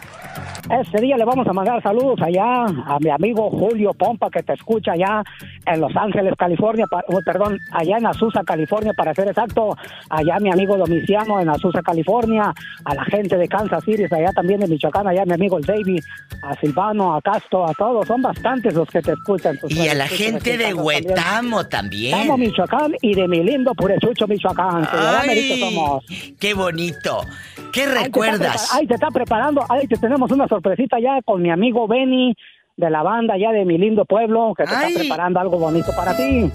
Este 0.71 1.01
día 1.01 1.17
le 1.17 1.25
vamos 1.25 1.47
a 1.47 1.53
mandar 1.53 1.83
saludos 1.83 2.21
allá 2.23 2.65
a 2.65 2.99
mi 3.01 3.11
amigo 3.11 3.51
Julio 3.51 3.93
Pompa 3.93 4.31
que 4.31 4.43
te 4.43 4.55
escucha 4.55 4.93
allá 4.93 5.23
en 5.67 5.81
Los 5.81 5.95
Ángeles, 5.97 6.35
California, 6.39 6.87
oh, 6.91 7.21
perdón, 7.25 7.59
allá 7.73 7.99
en 7.99 8.07
Azusa, 8.07 8.43
California, 8.45 8.93
para 8.97 9.15
ser 9.15 9.29
exacto, 9.29 9.77
allá 10.09 10.39
mi 10.41 10.51
amigo 10.51 10.77
Domiciano 10.77 11.41
en 11.41 11.49
Azusa, 11.49 11.83
California, 11.83 12.53
a 12.85 12.95
la 12.95 13.05
gente 13.05 13.37
de 13.37 13.49
Kansas 13.49 13.85
City, 13.85 14.05
allá 14.11 14.33
también 14.33 14.61
de 14.61 14.69
Michoacán, 14.69 15.07
allá 15.07 15.25
mi 15.25 15.35
amigo 15.35 15.59
el 15.59 15.65
David, 15.65 16.03
a 16.43 16.55
Silvano, 16.61 17.15
a 17.15 17.21
Casto, 17.21 17.65
a 17.67 17.75
todos, 17.75 18.07
son 18.07 18.23
bastantes 18.23 18.75
los 18.75 18.89
que 18.89 19.03
te 19.03 19.13
escuchan. 19.13 19.59
Pues, 19.61 19.75
Y 19.75 19.89
a 19.89 19.95
la 19.95 20.09
gente 20.09 20.57
de 20.57 20.65
también. 20.65 20.85
Huetamo 20.85 21.67
también. 21.67 22.15
Estamos 22.15 22.39
Michoacán 22.39 22.93
y 23.01 23.15
de 23.15 23.29
mi 23.29 23.43
lindo 23.43 23.75
Purechucho, 23.75 24.27
Michoacán. 24.27 24.87
que 24.87 24.97
verdad, 24.97 25.25
merito 25.27 25.57
somos. 25.57 26.05
¡Qué 26.39 26.55
bonito! 26.55 27.27
¿Qué 27.73 27.83
Ahí 27.83 27.87
te 27.87 27.93
está 27.93 28.05
recuerdas? 28.05 28.75
Ahí 28.75 28.87
te 28.87 28.95
está 28.95 29.09
preparando, 29.09 29.65
ahí 29.69 29.87
te 29.87 29.97
tenemos 29.97 30.22
una 30.31 30.47
sorpresita 30.49 30.99
ya 31.01 31.21
con 31.25 31.43
mi 31.43 31.51
amigo 31.51 31.89
Benny 31.89 32.35
de 32.77 32.91
la 32.91 33.03
banda 33.03 33.37
ya 33.37 33.51
de 33.53 33.65
mi 33.65 33.79
lindo 33.79 34.05
pueblo 34.05 34.55
que 34.57 34.65
te 34.65 34.75
Ay. 34.75 34.89
está 34.89 35.01
preparando 35.01 35.41
algo 35.41 35.59
bonito 35.59 35.93
para 35.97 36.17
ti. 36.17 36.51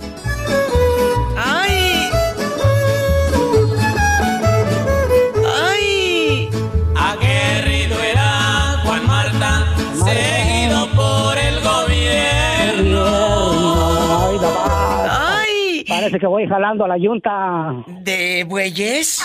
¡Ay! 1.37 2.09
¡Ay! 5.45 6.49
Aguerrido 6.95 7.95
era 8.01 8.81
Juan 8.83 9.05
Marta, 9.07 9.65
seguido 9.93 10.87
por 10.95 11.37
el 11.37 11.55
gobierno. 11.61 13.05
Ay, 14.27 14.37
no. 14.41 14.49
¡Ay! 15.09 15.85
Parece 15.87 16.19
que 16.19 16.27
voy 16.27 16.47
jalando 16.47 16.85
a 16.85 16.87
la 16.87 16.97
yunta. 16.97 17.73
¿De 17.87 18.43
bueyes? 18.47 19.21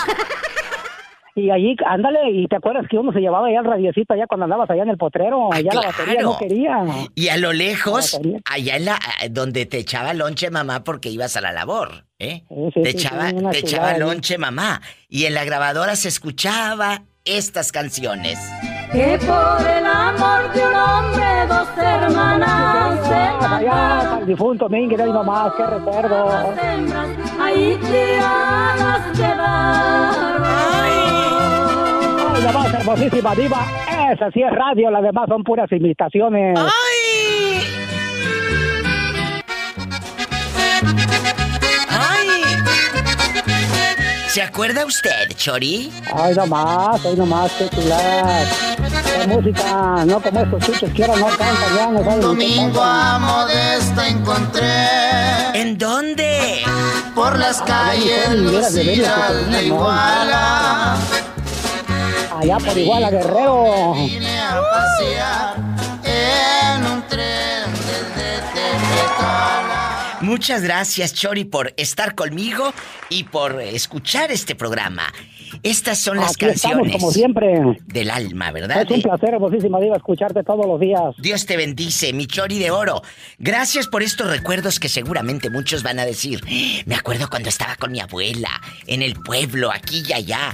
Y 1.35 1.49
allí, 1.49 1.75
ándale, 1.87 2.29
y 2.31 2.47
te 2.47 2.57
acuerdas 2.57 2.85
que 2.87 2.97
uno 2.97 3.11
se 3.11 3.19
llevaba 3.19 3.47
allá 3.47 3.59
el 3.61 3.65
radiocito 3.65 4.13
allá 4.13 4.27
cuando 4.27 4.43
andabas 4.43 4.69
allá 4.69 4.83
en 4.83 4.89
el 4.89 4.97
potrero, 4.97 5.51
allá 5.51 5.71
la 5.73 5.81
batería 5.87 6.21
no 6.21 6.37
quería. 6.37 6.83
Y 7.15 7.29
a 7.29 7.37
lo 7.37 7.53
lejos, 7.53 8.19
Ah, 8.45 8.53
allá 8.53 8.75
en 8.77 8.85
la 8.85 8.99
eh, 9.23 9.29
donde 9.29 9.65
te 9.65 9.79
echaba 9.79 10.13
lonche 10.13 10.51
mamá 10.51 10.83
porque 10.83 11.09
ibas 11.09 11.35
a 11.35 11.41
la 11.41 11.51
labor, 11.51 12.05
¿eh? 12.19 12.43
Sí, 12.49 12.55
sí, 12.75 12.81
te 12.83 12.91
sí, 12.91 12.97
echaba, 12.97 13.31
te 13.51 13.57
echaba 13.59 13.97
lonche 13.97 14.37
mamá. 14.37 14.81
Y 15.09 15.25
en 15.25 15.33
la 15.33 15.43
grabadora 15.43 15.95
se 15.95 16.07
escuchaba 16.09 17.01
estas 17.25 17.71
canciones. 17.71 18.37
Que 18.91 19.17
por 19.25 19.67
el 19.67 19.85
amor 19.87 20.53
de 20.53 20.67
un 20.67 20.75
hombre 20.75 21.47
dos 21.47 21.67
hermanas 21.77 23.07
se 23.07 23.33
Allá, 23.43 24.17
al 24.17 24.25
difunto 24.27 24.69
Mingui, 24.69 24.95
ahí 25.01 25.11
nomás, 25.11 25.51
qué 25.57 25.65
recuerdo. 25.65 26.53
ahí 27.41 27.77
tiradas 27.81 29.17
quedaron. 29.17 31.02
La 32.43 32.51
más 32.51 32.73
hermosísima 32.73 33.33
diva, 33.35 33.65
esa 34.13 34.29
sí 34.31 34.41
es 34.41 34.51
radio, 34.51 34.91
las 34.91 35.01
demás 35.03 35.25
son 35.29 35.43
puras 35.43 35.71
imitaciones. 35.71 36.59
¡Ay! 36.59 37.63
¡Ay! 41.89 42.27
¿Se 44.27 44.41
acuerda 44.41 44.85
usted, 44.85 45.29
Chori? 45.35 45.91
Ay, 46.13 46.33
no 46.35 46.45
más, 46.47 47.05
ay, 47.05 47.15
no 47.15 47.25
más, 47.25 47.51
qué 47.53 47.69
chulada. 47.69 48.45
Qué 49.21 49.27
música, 49.27 50.05
no 50.05 50.19
como 50.21 50.41
estos 50.41 50.65
chuchos 50.65 50.89
que 50.91 51.03
ahora 51.05 51.19
no 51.19 51.27
cantan 51.27 51.75
ya, 51.75 51.87
no 51.91 52.03
saben 52.03 52.21
Domingo 52.21 52.81
a 52.81 53.19
Modesta 53.19 54.07
encontré 54.07 55.51
¿En 55.53 55.77
dónde? 55.77 56.63
por 57.13 57.37
las 57.37 57.61
Ah, 57.61 57.65
calles 57.93 58.73
de. 58.73 59.63
Iguala. 59.65 60.95
Allá 62.43 62.57
por 62.57 62.77
igual 62.77 63.03
a 63.05 63.09
Guerrero. 63.09 63.93
Vine 63.93 64.37
a 64.39 64.61
pasear 64.61 65.55
en 66.03 66.85
un 66.91 67.07
tren 67.07 67.71
desde 67.71 68.41
Tepetala. 68.53 70.17
Muchas 70.21 70.61
gracias, 70.61 71.13
Chori, 71.13 71.45
por 71.45 71.73
estar 71.77 72.15
conmigo 72.15 72.73
y 73.09 73.23
por 73.23 73.61
escuchar 73.61 74.31
este 74.31 74.55
programa. 74.55 75.03
Estas 75.61 75.99
son 75.99 76.17
las 76.17 76.31
Aquí 76.31 76.45
estamos 76.47 76.75
canciones 76.87 77.01
como 77.01 77.11
siempre. 77.11 77.61
del 77.85 78.09
alma, 78.09 78.51
¿verdad? 78.51 78.81
Es 78.81 78.91
un 78.91 79.01
placer 79.03 79.35
hermosísima 79.35 79.79
diva 79.79 79.95
escucharte 79.95 80.43
todos 80.43 80.65
los 80.65 80.79
días. 80.81 81.15
Dios 81.19 81.45
te 81.45 81.55
bendice, 81.55 82.11
mi 82.11 82.25
Chori 82.27 82.59
de 82.59 82.71
oro. 82.71 83.03
Gracias 83.37 83.87
por 83.87 84.03
estos 84.03 84.27
recuerdos 84.29 84.79
que 84.81 84.89
seguramente 84.89 85.49
muchos 85.49 85.81
van 85.83 85.99
a 85.99 86.05
decir. 86.05 86.41
Me 86.85 86.95
acuerdo 86.95 87.29
cuando 87.29 87.47
estaba 87.47 87.75
con 87.77 87.93
mi 87.93 88.01
abuela, 88.01 88.49
en 88.87 89.01
el 89.01 89.13
pueblo, 89.13 89.71
aquí 89.71 90.03
y 90.09 90.11
allá. 90.11 90.53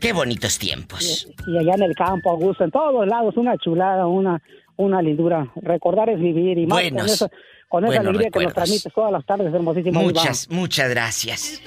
Qué 0.00 0.12
bonitos 0.12 0.58
tiempos. 0.58 1.26
Y 1.46 1.58
allá 1.58 1.74
en 1.74 1.82
el 1.82 1.94
campo, 1.94 2.30
Augusto, 2.30 2.64
en 2.64 2.70
todos 2.70 3.06
lados, 3.06 3.36
una 3.36 3.56
chulada, 3.58 4.06
una, 4.06 4.40
una 4.76 5.00
lindura. 5.02 5.46
Recordar 5.56 6.10
es 6.10 6.20
vivir 6.20 6.58
y 6.58 6.66
más 6.66 6.82
con 6.82 6.90
Buenos, 6.92 7.12
esa, 7.12 7.30
con 7.68 7.84
esa 7.86 8.00
alegría 8.00 8.30
que 8.30 8.40
nos 8.44 8.52
transmites 8.54 8.92
todas 8.92 9.10
las 9.12 9.24
tardes, 9.24 9.52
hermosísima. 9.54 10.00
Muchas, 10.00 10.48
muchas 10.50 10.90
gracias. 10.90 11.62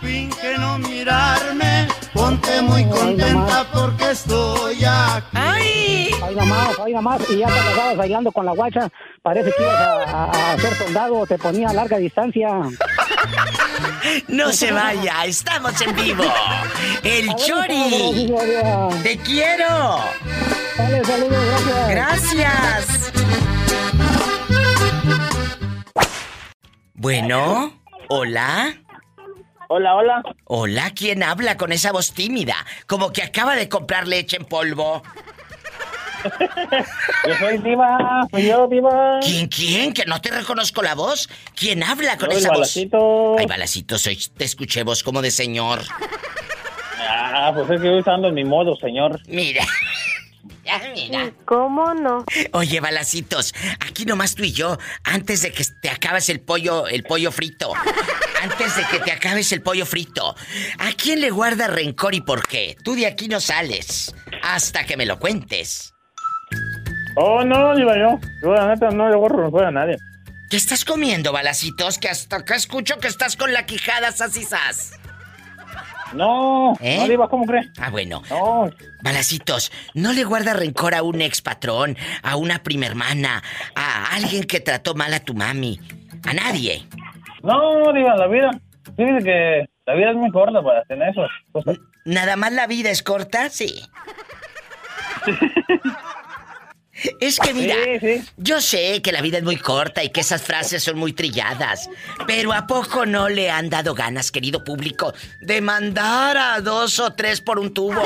Finge 0.00 0.58
no 0.58 0.78
mirarme, 0.78 1.88
ponte 2.12 2.60
muy 2.62 2.84
contenta 2.84 3.66
porque 3.72 4.10
estoy 4.10 4.74
aquí. 4.84 5.26
¡Ay! 5.32 6.10
Ahí 6.22 6.34
nomás, 6.36 6.78
ahí 6.78 6.92
nomás. 6.92 7.30
Y 7.30 7.38
ya 7.38 7.46
cuando 7.46 7.70
estabas 7.70 7.96
bailando 7.96 8.30
con 8.30 8.44
la 8.46 8.52
guacha, 8.52 8.88
parece 9.22 9.50
que 9.56 9.62
ibas 9.62 9.74
a, 9.74 10.24
a- 10.24 10.52
a 10.52 10.58
ser 10.58 10.74
soldado, 10.74 11.26
te 11.26 11.38
ponía 11.38 11.70
a 11.70 11.72
larga 11.72 11.96
distancia. 11.96 12.48
No 14.28 14.52
se 14.52 14.72
vaya, 14.72 15.24
estamos 15.24 15.80
en 15.80 15.94
vivo. 15.96 16.24
El 17.02 17.34
Chori. 17.36 18.32
Te 19.02 19.18
quiero. 19.18 20.00
Dale, 20.76 21.04
saludos, 21.04 21.44
gracias. 21.88 21.88
Gracias. 21.88 23.12
Bueno, 26.94 27.80
hola. 28.08 28.74
Hola, 29.68 29.94
hola. 29.94 30.22
Hola, 30.44 30.90
¿quién 30.94 31.22
habla 31.22 31.56
con 31.56 31.72
esa 31.72 31.92
voz 31.92 32.12
tímida? 32.12 32.56
Como 32.86 33.12
que 33.12 33.22
acaba 33.22 33.54
de 33.54 33.68
comprar 33.68 34.08
leche 34.08 34.36
en 34.36 34.44
polvo. 34.44 35.02
Yo 37.26 37.34
soy 37.38 37.58
Diva, 37.58 38.26
soy 38.30 38.46
yo, 38.46 38.66
Diva. 38.68 39.20
¿Quién, 39.20 39.46
quién? 39.48 39.92
Que 39.92 40.04
no 40.04 40.20
te 40.20 40.30
reconozco 40.30 40.82
la 40.82 40.94
voz. 40.94 41.28
¿Quién 41.54 41.82
habla 41.82 42.16
con 42.16 42.30
Soy 42.30 42.38
esa 42.38 42.48
voz? 42.48 42.58
Balacito. 42.58 43.36
Ay, 43.38 43.46
balacito, 43.46 43.98
soy, 43.98 44.16
te 44.36 44.44
escuché 44.44 44.82
voz 44.82 45.02
como 45.02 45.22
de 45.22 45.30
señor. 45.30 45.82
Ah, 47.08 47.52
pues 47.54 47.70
es 47.70 47.80
que 47.80 47.86
yo 47.86 48.12
ando 48.12 48.28
en 48.28 48.34
mi 48.34 48.44
modo, 48.44 48.76
señor. 48.76 49.20
Mira. 49.26 49.64
Ya, 50.64 50.80
mira. 50.94 51.32
¿Cómo 51.46 51.94
no? 51.94 52.24
Oye, 52.52 52.80
balacitos, 52.80 53.54
aquí 53.80 54.04
nomás 54.04 54.34
tú 54.34 54.44
y 54.44 54.52
yo, 54.52 54.78
antes 55.04 55.42
de 55.42 55.52
que 55.52 55.64
te 55.82 55.90
acabes 55.90 56.28
el 56.28 56.40
pollo, 56.40 56.86
el 56.86 57.02
pollo 57.02 57.32
frito. 57.32 57.72
Antes 58.42 58.76
de 58.76 58.84
que 58.84 59.00
te 59.00 59.10
acabes 59.10 59.50
el 59.52 59.62
pollo 59.62 59.84
frito. 59.84 60.34
¿A 60.78 60.92
quién 60.92 61.20
le 61.20 61.30
guarda 61.30 61.66
rencor 61.66 62.14
y 62.14 62.20
por 62.20 62.46
qué? 62.46 62.76
Tú 62.84 62.94
de 62.94 63.06
aquí 63.06 63.26
no 63.26 63.40
sales. 63.40 64.14
Hasta 64.42 64.84
que 64.84 64.96
me 64.96 65.06
lo 65.06 65.18
cuentes. 65.18 65.92
Oh, 67.16 67.44
no, 67.44 67.74
Diva, 67.74 67.96
yo. 67.98 68.18
Yo, 68.42 68.54
la 68.54 68.68
neta, 68.68 68.90
no 68.90 69.08
le 69.08 69.16
borro 69.16 69.42
rencor 69.44 69.64
a 69.64 69.70
nadie. 69.70 69.96
¿Qué 70.48 70.56
estás 70.56 70.84
comiendo, 70.84 71.32
balacitos? 71.32 71.98
Que 71.98 72.08
hasta 72.08 72.36
acá 72.36 72.56
escucho 72.56 72.98
que 72.98 73.08
estás 73.08 73.36
con 73.36 73.52
la 73.52 73.66
quijada 73.66 74.10
sasisas. 74.12 74.92
No, 76.12 76.74
¿Eh? 76.80 76.98
no, 76.98 77.08
Diva, 77.08 77.28
¿cómo 77.28 77.46
crees? 77.46 77.68
Ah, 77.78 77.90
bueno. 77.90 78.22
No. 78.30 78.68
Balacitos, 79.02 79.70
¿no 79.94 80.12
le 80.12 80.24
guarda 80.24 80.54
rencor 80.54 80.94
a 80.94 81.02
un 81.02 81.20
ex 81.22 81.40
patrón, 81.40 81.96
a 82.22 82.34
una 82.36 82.64
prima 82.64 82.86
hermana, 82.86 83.42
a 83.76 84.14
alguien 84.16 84.42
que 84.44 84.58
trató 84.58 84.94
mal 84.94 85.14
a 85.14 85.20
tu 85.20 85.34
mami? 85.34 85.80
A 86.26 86.34
nadie. 86.34 86.84
No, 87.42 87.92
Diva, 87.92 88.16
la 88.16 88.26
vida. 88.26 88.50
Sí, 88.96 89.04
dice 89.04 89.24
que 89.24 89.66
la 89.86 89.94
vida 89.94 90.10
es 90.10 90.16
muy 90.16 90.30
corta 90.32 90.60
para 90.62 90.82
tener 90.84 91.10
eso. 91.10 91.22
¿Nada 92.04 92.34
más 92.36 92.52
la 92.52 92.66
vida 92.66 92.90
es 92.90 93.02
corta? 93.02 93.48
Sí. 93.50 93.82
Es 97.20 97.38
que 97.38 97.54
mira, 97.54 97.74
yo 98.36 98.60
sé 98.60 99.00
que 99.02 99.12
la 99.12 99.20
vida 99.22 99.38
es 99.38 99.44
muy 99.44 99.56
corta 99.56 100.02
y 100.04 100.10
que 100.10 100.20
esas 100.20 100.42
frases 100.42 100.82
son 100.82 100.98
muy 100.98 101.12
trilladas, 101.12 101.88
pero 102.26 102.52
¿a 102.52 102.66
poco 102.66 103.06
no 103.06 103.28
le 103.28 103.50
han 103.50 103.70
dado 103.70 103.94
ganas, 103.94 104.30
querido 104.30 104.64
público, 104.64 105.14
de 105.40 105.60
mandar 105.60 106.36
a 106.36 106.60
dos 106.60 106.98
o 106.98 107.12
tres 107.12 107.40
por 107.40 107.58
un 107.58 107.72
tubo? 107.72 108.02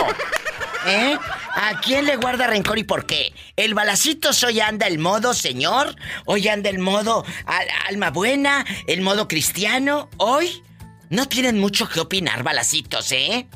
¿Eh? 0.86 1.16
¿A 1.54 1.80
quién 1.80 2.04
le 2.04 2.16
guarda 2.16 2.46
rencor 2.46 2.78
y 2.78 2.84
por 2.84 3.06
qué? 3.06 3.32
¿El 3.56 3.72
balacitos 3.74 4.42
hoy 4.44 4.60
anda 4.60 4.86
el 4.86 4.98
modo 4.98 5.32
señor? 5.32 5.96
¿Hoy 6.26 6.46
anda 6.48 6.68
el 6.68 6.78
modo 6.78 7.24
al- 7.46 7.68
alma 7.88 8.10
buena? 8.10 8.66
¿El 8.86 9.00
modo 9.00 9.26
cristiano? 9.26 10.10
¿Hoy? 10.18 10.62
No 11.08 11.26
tienen 11.26 11.58
mucho 11.58 11.88
que 11.88 12.00
opinar, 12.00 12.42
balacitos, 12.42 13.12
¿eh? 13.12 13.46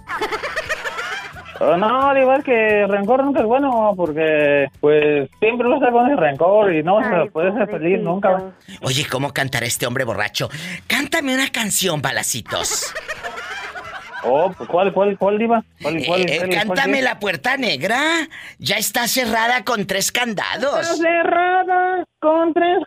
Oh, 1.61 1.77
no, 1.77 2.11
al 2.11 2.19
igual 2.19 2.45
que 2.45 2.87
rencor 2.87 3.25
nunca 3.25 3.41
es 3.41 3.47
bueno 3.47 3.93
porque 3.97 4.69
pues 4.81 5.29
siempre 5.41 5.67
uno 5.67 5.77
está 5.77 5.91
con 5.91 6.09
el 6.11 6.17
rencor 6.17 6.73
y 6.73 6.83
no 6.85 7.01
se 7.03 7.31
puede 7.31 7.53
ser 7.53 7.69
feliz 7.69 8.01
nunca. 8.01 8.53
Oye, 8.83 9.05
¿cómo 9.11 9.33
cantará 9.33 9.67
este 9.67 9.85
hombre 9.87 10.05
borracho? 10.05 10.49
Cántame 10.87 11.35
una 11.35 11.49
canción, 11.51 12.01
balacitos. 12.01 12.95
Oh, 14.25 14.53
pues 14.57 14.69
¿cuál, 14.69 14.93
cuál, 14.93 15.17
cuál, 15.19 15.39
Diva? 15.39 15.63
¿Cuál, 15.83 16.03
cuál, 16.07 16.21
Eh, 16.29 16.39
cuál- 16.39 16.51
cántame 16.51 17.03
la 17.03 17.19
puerta 17.19 17.57
negra. 17.57 18.01
Ya 18.59 18.77
está 18.77 19.07
cerrada 19.09 19.65
con 19.65 19.87
tres 19.87 20.07
Está 20.07 20.21
candados. 20.21 20.87
cerrada 20.99 22.05
con 22.21 22.53
tres 22.53 22.79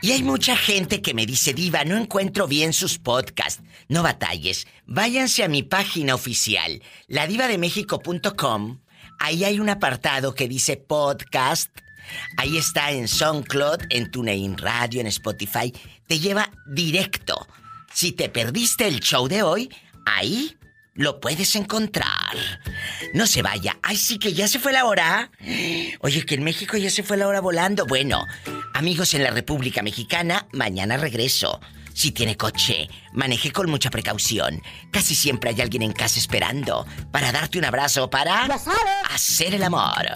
Y 0.00 0.12
hay 0.12 0.22
mucha 0.22 0.56
gente 0.56 1.02
que 1.02 1.12
me 1.12 1.26
dice, 1.26 1.54
Diva, 1.54 1.84
no 1.84 1.96
encuentro 1.96 2.46
bien 2.46 2.72
sus 2.72 2.98
podcasts. 2.98 3.62
No 3.88 4.02
batalles. 4.02 4.66
Váyanse 4.86 5.42
a 5.42 5.48
mi 5.48 5.62
página 5.62 6.14
oficial, 6.14 6.82
ladivademexico.com. 7.08 8.80
Ahí 9.18 9.44
hay 9.44 9.58
un 9.58 9.68
apartado 9.68 10.34
que 10.34 10.46
dice 10.46 10.76
podcast. 10.76 11.70
Ahí 12.36 12.56
está 12.56 12.92
en 12.92 13.08
SoundCloud, 13.08 13.86
en 13.90 14.10
TuneIn 14.10 14.56
Radio, 14.56 15.00
en 15.00 15.08
Spotify. 15.08 15.72
Te 16.06 16.20
lleva 16.20 16.50
directo. 16.66 17.46
Si 17.92 18.12
te 18.12 18.28
perdiste 18.28 18.86
el 18.86 19.00
show 19.00 19.26
de 19.26 19.42
hoy, 19.42 19.68
ahí 20.06 20.57
lo 20.98 21.20
puedes 21.20 21.54
encontrar. 21.56 22.36
No 23.14 23.26
se 23.26 23.40
vaya. 23.40 23.78
Ay, 23.82 23.96
sí 23.96 24.18
que 24.18 24.34
ya 24.34 24.48
se 24.48 24.58
fue 24.58 24.72
la 24.72 24.84
hora. 24.84 25.30
Oye, 26.00 26.26
que 26.26 26.34
en 26.34 26.42
México 26.42 26.76
ya 26.76 26.90
se 26.90 27.04
fue 27.04 27.16
la 27.16 27.28
hora 27.28 27.40
volando. 27.40 27.86
Bueno, 27.86 28.26
amigos 28.74 29.14
en 29.14 29.22
la 29.22 29.30
República 29.30 29.80
Mexicana, 29.80 30.46
mañana 30.52 30.96
regreso. 30.96 31.60
Si 31.94 32.10
tiene 32.10 32.36
coche, 32.36 32.88
maneje 33.12 33.52
con 33.52 33.70
mucha 33.70 33.90
precaución. 33.90 34.60
Casi 34.92 35.14
siempre 35.14 35.50
hay 35.50 35.60
alguien 35.60 35.82
en 35.82 35.92
casa 35.92 36.18
esperando 36.18 36.84
para 37.12 37.32
darte 37.32 37.58
un 37.58 37.64
abrazo 37.64 38.10
para 38.10 38.44
hacer 39.08 39.54
el 39.54 39.62
amor. 39.62 40.06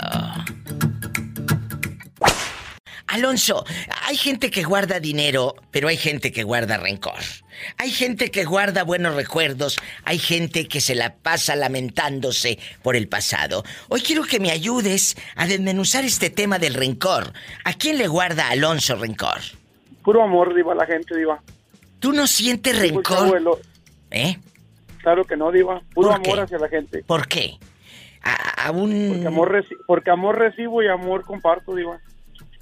Alonso, 3.13 3.65
hay 4.07 4.17
gente 4.17 4.51
que 4.51 4.63
guarda 4.63 4.99
dinero, 4.99 5.55
pero 5.71 5.89
hay 5.89 5.99
gente 5.99 6.33
que 6.33 6.45
guarda 6.45 6.79
rencor. 6.79 7.21
Hay 7.77 7.91
gente 7.91 8.31
que 8.31 8.45
guarda 8.45 8.85
buenos 8.85 9.15
recuerdos, 9.15 9.79
hay 10.05 10.19
gente 10.19 10.67
que 10.67 10.81
se 10.81 10.95
la 10.95 11.15
pasa 11.17 11.55
lamentándose 11.55 12.59
por 12.83 12.97
el 12.97 13.09
pasado. 13.09 13.65
Hoy 13.91 14.01
quiero 14.01 14.25
que 14.25 14.41
me 14.41 14.51
ayudes 14.51 15.15
a 15.37 15.47
desmenuzar 15.47 16.05
este 16.05 16.31
tema 16.31 16.59
del 16.59 16.73
rencor. 16.73 17.35
¿A 17.65 17.75
quién 17.75 17.99
le 17.99 18.09
guarda 18.09 18.49
Alonso 18.49 18.97
rencor? 18.97 19.41
Puro 20.03 20.23
amor, 20.23 20.55
Diva, 20.55 20.75
la 20.75 20.87
gente, 20.87 21.15
Diva. 21.15 21.43
¿Tú 22.01 22.13
no 22.15 22.27
sientes 22.27 22.79
rencor? 22.79 23.61
¿Eh? 24.11 24.39
Claro 25.03 25.25
que 25.27 25.37
no, 25.37 25.53
Diva. 25.53 25.83
Puro 25.93 26.09
¿Por 26.09 26.17
amor 26.17 26.37
qué? 26.37 26.41
hacia 26.45 26.59
la 26.59 26.69
gente. 26.71 27.03
¿Por 27.07 27.29
qué? 27.29 27.59
A, 28.23 28.69
a 28.69 28.71
un... 28.71 29.09
Porque 29.13 29.27
amor, 29.27 29.53
reci- 29.53 29.77
porque 29.87 30.11
amor 30.11 30.39
recibo 30.39 30.83
y 30.83 30.89
amor 30.89 31.25
comparto, 31.27 31.75
Diva. 31.75 32.01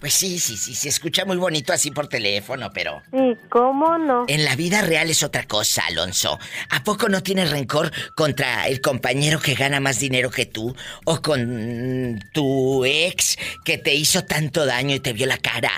Pues 0.01 0.15
sí, 0.15 0.39
sí, 0.39 0.57
sí, 0.57 0.75
se 0.75 0.89
escucha 0.89 1.27
muy 1.27 1.37
bonito 1.37 1.75
así 1.75 1.91
por 1.91 2.09
teléfono, 2.09 2.71
pero... 2.73 3.03
¿Y 3.13 3.37
cómo 3.51 3.99
no? 3.99 4.25
En 4.29 4.47
la 4.47 4.57
vida 4.57 4.81
real 4.81 5.11
es 5.11 5.23
otra 5.23 5.45
cosa, 5.45 5.83
Alonso. 5.87 6.39
¿A 6.71 6.83
poco 6.83 7.11
no 7.11 7.23
tienes 7.23 7.51
rencor 7.51 7.93
contra 8.17 8.67
el 8.67 8.81
compañero 8.81 9.41
que 9.41 9.53
gana 9.53 9.79
más 9.79 10.01
dinero 10.01 10.31
que 10.31 10.47
tú? 10.47 10.75
¿O 11.05 11.21
con 11.21 12.19
tu 12.33 12.83
ex 12.87 13.37
que 13.63 13.77
te 13.77 13.95
hizo 13.95 14.25
tanto 14.25 14.65
daño 14.65 14.95
y 14.95 15.01
te 15.01 15.13
vio 15.13 15.27
la 15.27 15.37
cara? 15.37 15.73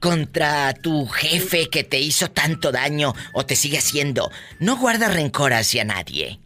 ¿Contra 0.00 0.72
tu 0.72 1.06
jefe 1.06 1.68
que 1.68 1.84
te 1.84 2.00
hizo 2.00 2.30
tanto 2.30 2.72
daño 2.72 3.12
o 3.34 3.44
te 3.44 3.56
sigue 3.56 3.76
haciendo? 3.76 4.30
No 4.58 4.78
guardas 4.78 5.12
rencor 5.12 5.52
hacia 5.52 5.84
nadie. 5.84 6.40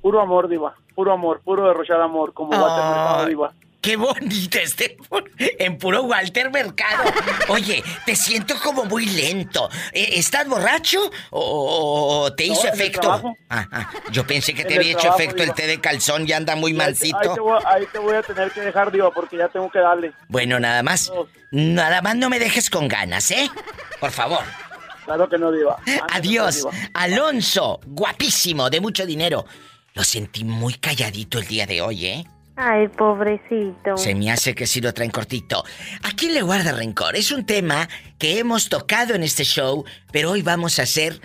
Puro 0.00 0.20
amor, 0.20 0.48
Diva. 0.48 0.76
Puro 0.94 1.12
amor, 1.12 1.40
puro 1.44 1.66
derrochar 1.66 2.00
amor, 2.00 2.32
como 2.34 2.50
Walter 2.50 2.84
Ay. 2.84 2.90
Mercado, 2.90 3.26
Diva. 3.26 3.52
Qué 3.88 3.96
bonito 3.96 4.58
este 4.58 4.98
en 5.38 5.78
puro 5.78 6.02
Walter 6.02 6.50
Mercado. 6.50 7.10
Oye, 7.48 7.82
te 8.04 8.14
siento 8.14 8.54
como 8.62 8.84
muy 8.84 9.06
lento. 9.06 9.70
Eh, 9.94 10.10
¿Estás 10.16 10.46
borracho 10.46 11.10
o 11.30 12.24
o 12.24 12.32
te 12.34 12.44
hizo 12.44 12.68
efecto? 12.68 13.10
Ah, 13.48 13.66
ah, 13.72 13.90
yo 14.10 14.26
pensé 14.26 14.52
que 14.52 14.66
te 14.66 14.74
había 14.74 14.90
hecho 14.90 15.00
trabajo, 15.00 15.22
efecto 15.22 15.42
el 15.42 15.54
té 15.54 15.66
de 15.66 15.80
calzón 15.80 16.28
y 16.28 16.32
anda 16.32 16.54
muy 16.54 16.72
Ahí, 16.72 16.80
ahí 16.80 16.86
mansito. 16.86 17.32
te 17.32 17.40
voy, 17.40 17.62
ahí 17.64 17.86
te 17.90 17.98
voy 17.98 18.14
a 18.14 18.22
tener 18.22 18.50
que 18.50 18.60
dejar, 18.60 18.92
Diva, 18.92 19.10
porque 19.10 19.38
ya 19.38 19.48
tengo 19.48 19.70
que 19.70 19.78
darle. 19.78 20.12
Bueno, 20.28 20.60
nada 20.60 20.82
más. 20.82 21.10
Nada 21.50 22.02
más 22.02 22.14
no 22.14 22.28
me 22.28 22.38
dejes 22.38 22.68
con 22.68 22.88
ganas, 22.88 23.30
¿eh? 23.30 23.50
Por 24.00 24.10
favor. 24.10 24.44
Claro 25.06 25.30
que 25.30 25.38
no, 25.38 25.50
Diva. 25.50 25.78
Adiós. 26.12 26.56
Diva. 26.56 26.72
Alonso, 26.92 27.80
guapísimo, 27.86 28.68
de 28.68 28.82
mucho 28.82 29.06
dinero. 29.06 29.46
Lo 29.94 30.04
sentí 30.04 30.44
muy 30.44 30.74
calladito 30.74 31.38
el 31.38 31.46
día 31.46 31.64
de 31.64 31.80
hoy, 31.80 32.04
¿eh? 32.04 32.26
Ay, 32.60 32.88
pobrecito. 32.88 33.96
Se 33.96 34.16
me 34.16 34.32
hace 34.32 34.52
que 34.52 34.66
sí 34.66 34.80
lo 34.80 34.92
traen 34.92 35.12
cortito. 35.12 35.64
¿A 36.02 36.10
quién 36.10 36.34
le 36.34 36.42
guarda 36.42 36.72
rencor? 36.72 37.14
Es 37.14 37.30
un 37.30 37.46
tema 37.46 37.88
que 38.18 38.40
hemos 38.40 38.68
tocado 38.68 39.14
en 39.14 39.22
este 39.22 39.44
show, 39.44 39.84
pero 40.10 40.32
hoy 40.32 40.42
vamos 40.42 40.80
a 40.80 40.86
ser, 40.86 41.20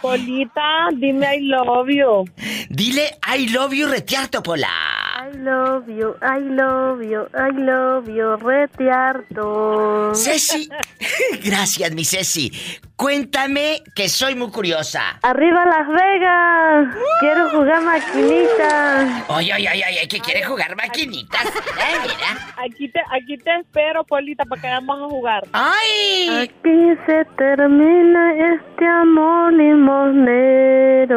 Polita, 0.01 0.89
dime 0.93 1.35
I 1.35 1.39
love 1.41 1.89
you. 1.89 2.25
Dile 2.69 3.17
I 3.27 3.47
love 3.49 3.73
you, 3.73 3.87
retiarto, 3.87 4.43
Pola. 4.43 5.04
I 5.17 5.31
love 5.37 5.87
you, 5.87 6.13
I 6.21 6.39
love 6.39 7.01
you, 7.01 7.25
I 7.33 7.49
love 7.51 8.09
you, 8.09 8.35
retiarto. 8.35 10.13
Ceci, 10.13 10.67
gracias, 11.41 11.93
mi 11.93 12.03
Ceci. 12.03 12.51
Cuéntame 12.97 13.81
que 13.95 14.09
soy 14.09 14.35
muy 14.35 14.51
curiosa. 14.51 15.17
Arriba 15.21 15.65
Las 15.65 15.87
Vegas. 15.87 16.95
Quiero 17.21 17.49
jugar 17.49 17.81
maquinita. 17.83 19.23
Oye, 19.29 19.53
oye, 19.53 19.69
oye, 19.69 19.85
oye, 19.89 20.07
que 20.09 20.19
quiere 20.19 20.43
jugar 20.43 20.75
maquinitas. 20.75 21.45
Mira. 21.45 22.53
Aquí 22.57 22.89
te, 22.89 22.99
aquí 23.11 23.37
te 23.37 23.55
espero, 23.61 24.03
Polita, 24.03 24.43
para 24.43 24.61
que 24.61 24.67
vamos 24.67 25.01
a 25.01 25.05
jugar. 25.07 25.47
¡Ay! 25.53 26.27
Aquí 26.43 26.93
se 27.05 27.23
termina 27.37 28.33
este 28.53 28.85
amor 28.85 29.53
limonero. 29.53 31.09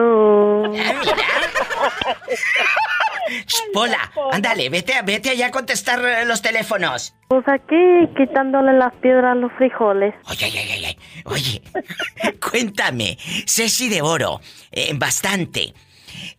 Shh, 0.73 1.15
Pola, 3.73 4.13
ándale, 4.33 4.69
vete, 4.71 4.95
vete 5.05 5.31
allá 5.31 5.47
a 5.47 5.51
contestar 5.51 6.01
eh, 6.05 6.25
los 6.25 6.43
teléfonos. 6.43 7.15
Pues 7.29 7.45
aquí 7.49 7.77
quitándole 8.17 8.73
las 8.73 8.95
piedras 8.97 9.33
a 9.33 9.35
los 9.35 9.53
frijoles. 9.53 10.15
Oye, 10.31 10.47
oye, 10.47 10.61
oye, 10.61 10.77
oye. 10.77 10.99
Oye, 11.25 11.63
cuéntame, 12.41 13.19
Ceci 13.47 13.89
de 13.89 14.03
Oro, 14.03 14.41
eh, 14.71 14.93
bastante. 14.95 15.75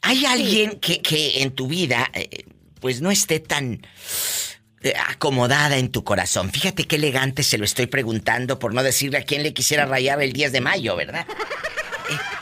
¿Hay 0.02 0.26
alguien 0.26 0.80
que, 0.80 1.02
que 1.02 1.42
en 1.42 1.52
tu 1.52 1.68
vida, 1.68 2.10
eh, 2.14 2.46
pues 2.80 3.02
no 3.02 3.12
esté 3.12 3.40
tan 3.40 3.82
eh, 4.82 4.94
acomodada 5.10 5.78
en 5.78 5.92
tu 5.92 6.04
corazón? 6.04 6.50
Fíjate 6.52 6.86
qué 6.86 6.96
elegante 6.96 7.44
se 7.44 7.58
lo 7.58 7.66
estoy 7.66 7.88
preguntando 7.88 8.60
por 8.60 8.74
no 8.74 8.82
decirle 8.84 9.20
a 9.20 9.24
quién 9.24 9.44
le 9.44 9.54
quisiera 9.54 9.86
rayar 9.86 10.22
el 10.22 10.34
10 10.34 10.52
de 10.52 10.62
mayo, 10.62 10.96
¿verdad? 10.96 11.26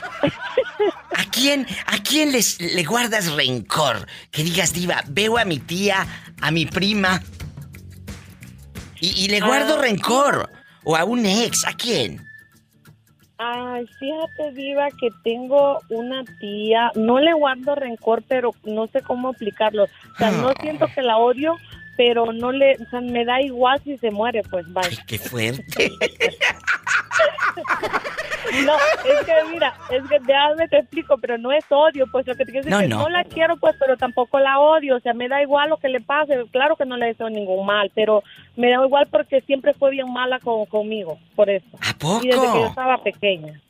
¿A 1.38 1.40
quién, 1.40 1.66
a 1.86 2.02
quién 2.02 2.32
les, 2.32 2.60
le 2.60 2.82
guardas 2.82 3.30
rencor? 3.32 4.08
Que 4.32 4.42
digas, 4.42 4.72
diva, 4.72 5.04
veo 5.06 5.38
a 5.38 5.44
mi 5.44 5.60
tía, 5.60 6.04
a 6.40 6.50
mi 6.50 6.66
prima, 6.66 7.22
y, 9.00 9.24
y 9.24 9.28
le 9.28 9.38
guardo 9.40 9.76
Ah. 9.78 9.82
rencor. 9.82 10.50
O 10.82 10.96
a 10.96 11.04
un 11.04 11.24
ex, 11.26 11.64
¿a 11.64 11.74
quién? 11.74 12.24
Ay, 13.36 13.86
fíjate, 14.00 14.52
Diva, 14.54 14.88
que 14.98 15.10
tengo 15.22 15.78
una 15.90 16.24
tía, 16.40 16.90
no 16.96 17.20
le 17.20 17.32
guardo 17.34 17.76
rencor, 17.76 18.24
pero 18.26 18.52
no 18.64 18.88
sé 18.88 19.02
cómo 19.02 19.28
aplicarlo. 19.28 19.84
O 19.84 20.18
sea, 20.18 20.32
no 20.32 20.50
siento 20.60 20.88
que 20.92 21.02
la 21.02 21.18
odio, 21.18 21.54
pero 21.98 22.32
no 22.32 22.52
le, 22.52 22.76
o 22.76 22.90
sea, 22.90 23.00
me 23.00 23.24
da 23.24 23.42
igual 23.42 23.80
si 23.82 23.98
se 23.98 24.12
muere, 24.12 24.42
pues 24.48 24.72
vaya. 24.72 25.04
¡Qué 25.06 25.18
fuerte! 25.18 25.90
No, 28.64 28.72
es 29.04 29.26
que 29.26 29.32
mira, 29.52 29.74
es 29.90 30.02
que 30.08 30.18
déjame 30.20 30.68
te 30.68 30.78
explico, 30.78 31.18
pero 31.18 31.36
no 31.36 31.52
es 31.52 31.64
odio, 31.68 32.06
pues 32.10 32.26
lo 32.26 32.34
que 32.34 32.46
te 32.46 32.52
quiero 32.52 32.64
decir 32.64 32.70
No, 32.70 32.80
es 32.80 32.84
que 32.84 32.88
no. 32.88 33.02
no 33.02 33.08
la 33.10 33.24
quiero, 33.24 33.58
pues, 33.58 33.76
pero 33.78 33.98
tampoco 33.98 34.38
la 34.38 34.58
odio, 34.58 34.96
o 34.96 35.00
sea, 35.00 35.12
me 35.12 35.28
da 35.28 35.42
igual 35.42 35.68
lo 35.68 35.76
que 35.76 35.90
le 35.90 36.00
pase, 36.00 36.44
claro 36.50 36.74
que 36.76 36.86
no 36.86 36.96
le 36.96 37.06
deseo 37.06 37.28
ningún 37.28 37.66
mal, 37.66 37.90
pero 37.94 38.22
me 38.56 38.70
da 38.70 38.82
igual 38.86 39.06
porque 39.10 39.42
siempre 39.42 39.74
fue 39.74 39.90
bien 39.90 40.10
mala 40.10 40.38
con, 40.38 40.64
conmigo, 40.66 41.18
por 41.34 41.50
eso. 41.50 41.66
¿A 41.80 41.92
poco? 41.98 42.24
Y 42.24 42.28
desde 42.28 42.40
que 42.40 42.60
yo 42.60 42.66
estaba 42.68 43.02
pequeña. 43.02 43.60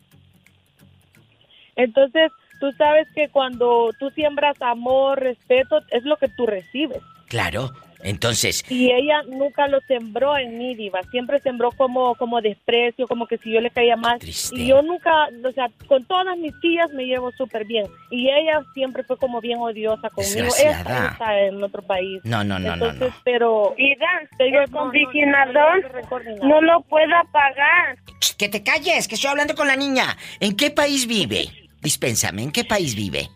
Entonces, 1.75 2.31
tú 2.61 2.71
sabes 2.73 3.09
que 3.17 3.31
cuando 3.31 3.91
tú 3.99 4.11
siembras 4.11 4.61
amor, 4.63 5.19
respeto, 5.19 5.81
es 5.91 6.05
lo 6.05 6.19
que 6.19 6.29
tú 6.29 6.47
recibes. 6.47 7.03
Claro. 7.27 7.71
Entonces, 8.03 8.65
Y 8.69 8.91
ella 8.91 9.23
nunca 9.29 9.67
lo 9.69 9.81
sembró 9.83 10.37
en 10.37 10.59
mí, 10.59 10.75
Diva. 10.75 11.01
Siempre 11.11 11.41
sembró 11.41 11.73
como, 11.73 12.15
como 12.15 12.41
desprecio, 12.41 13.07
como 13.07 13.27
que 13.27 13.39
si 13.39 13.53
yo 13.53 13.61
le 13.61 13.71
caía 13.71 13.97
mal. 13.97 14.19
Y 14.53 14.67
yo 14.67 14.83
nunca, 14.83 15.29
o 15.45 15.53
sea, 15.53 15.69
con 15.87 16.05
todas 16.05 16.37
mis 16.39 16.59
tías 16.61 16.91
me 16.93 17.05
llevo 17.07 17.33
súper 17.33 17.65
bien. 17.65 17.87
Y 18.11 18.29
ella 18.29 18.63
siempre 18.75 19.03
fue 19.03 19.17
como 19.17 19.41
bien 19.41 19.59
odiosa 19.59 20.11
conmigo. 20.11 20.35
Desgraciada. 20.35 20.99
Ella 20.99 21.09
está 21.13 21.41
en 21.41 21.63
otro 21.63 21.83
país. 21.83 22.21
no, 22.25 22.45
no, 22.45 22.59
no, 22.59 22.77
no, 22.77 22.87
Entonces, 22.87 23.15
no. 23.15 23.21
pero... 23.25 23.75
Ida, 23.77 24.07
te 24.37 24.45
digo, 24.45 24.61
el 24.61 24.71
no, 24.71 24.79
no, 24.79 24.85
condicionador 24.85 26.09
no, 26.11 26.19
no, 26.19 26.49
no 26.49 26.61
lo 26.61 26.81
puedo 26.83 27.15
apagar. 27.17 27.99
Ch, 28.21 28.37
Que 28.37 28.49
te 28.49 28.63
calles, 28.63 29.09
que 29.09 29.15
estoy 29.17 29.31
hablando 29.31 29.55
con 29.55 29.67
la 29.67 29.77
niña. 29.77 30.17
¿En 30.41 30.57
qué 30.57 30.71
país 30.71 31.07
vive? 31.07 31.47
Dispénsame, 31.81 32.43
¿en 32.43 32.53
qué 32.53 32.65
país 32.65 32.95
vive? 32.95 33.29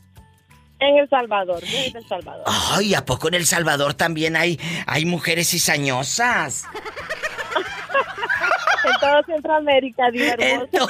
En 0.83 0.99
El 0.99 1.09
Salvador, 1.09 1.61
de 1.61 1.87
El 1.87 2.09
Salvador. 2.09 2.43
Ay, 2.45 2.95
¿a 2.95 3.05
poco 3.05 3.29
en 3.29 3.35
El 3.35 3.47
Salvador 3.47 3.95
también 3.95 4.35
hay, 4.35 4.59
hay 4.85 5.05
mujeres 5.05 5.49
cizañosas? 5.51 6.65
En 8.85 8.93
todo 9.01 9.23
Centroamérica, 9.27 10.11
Diva 10.11 10.35
hermosa. 10.39 10.87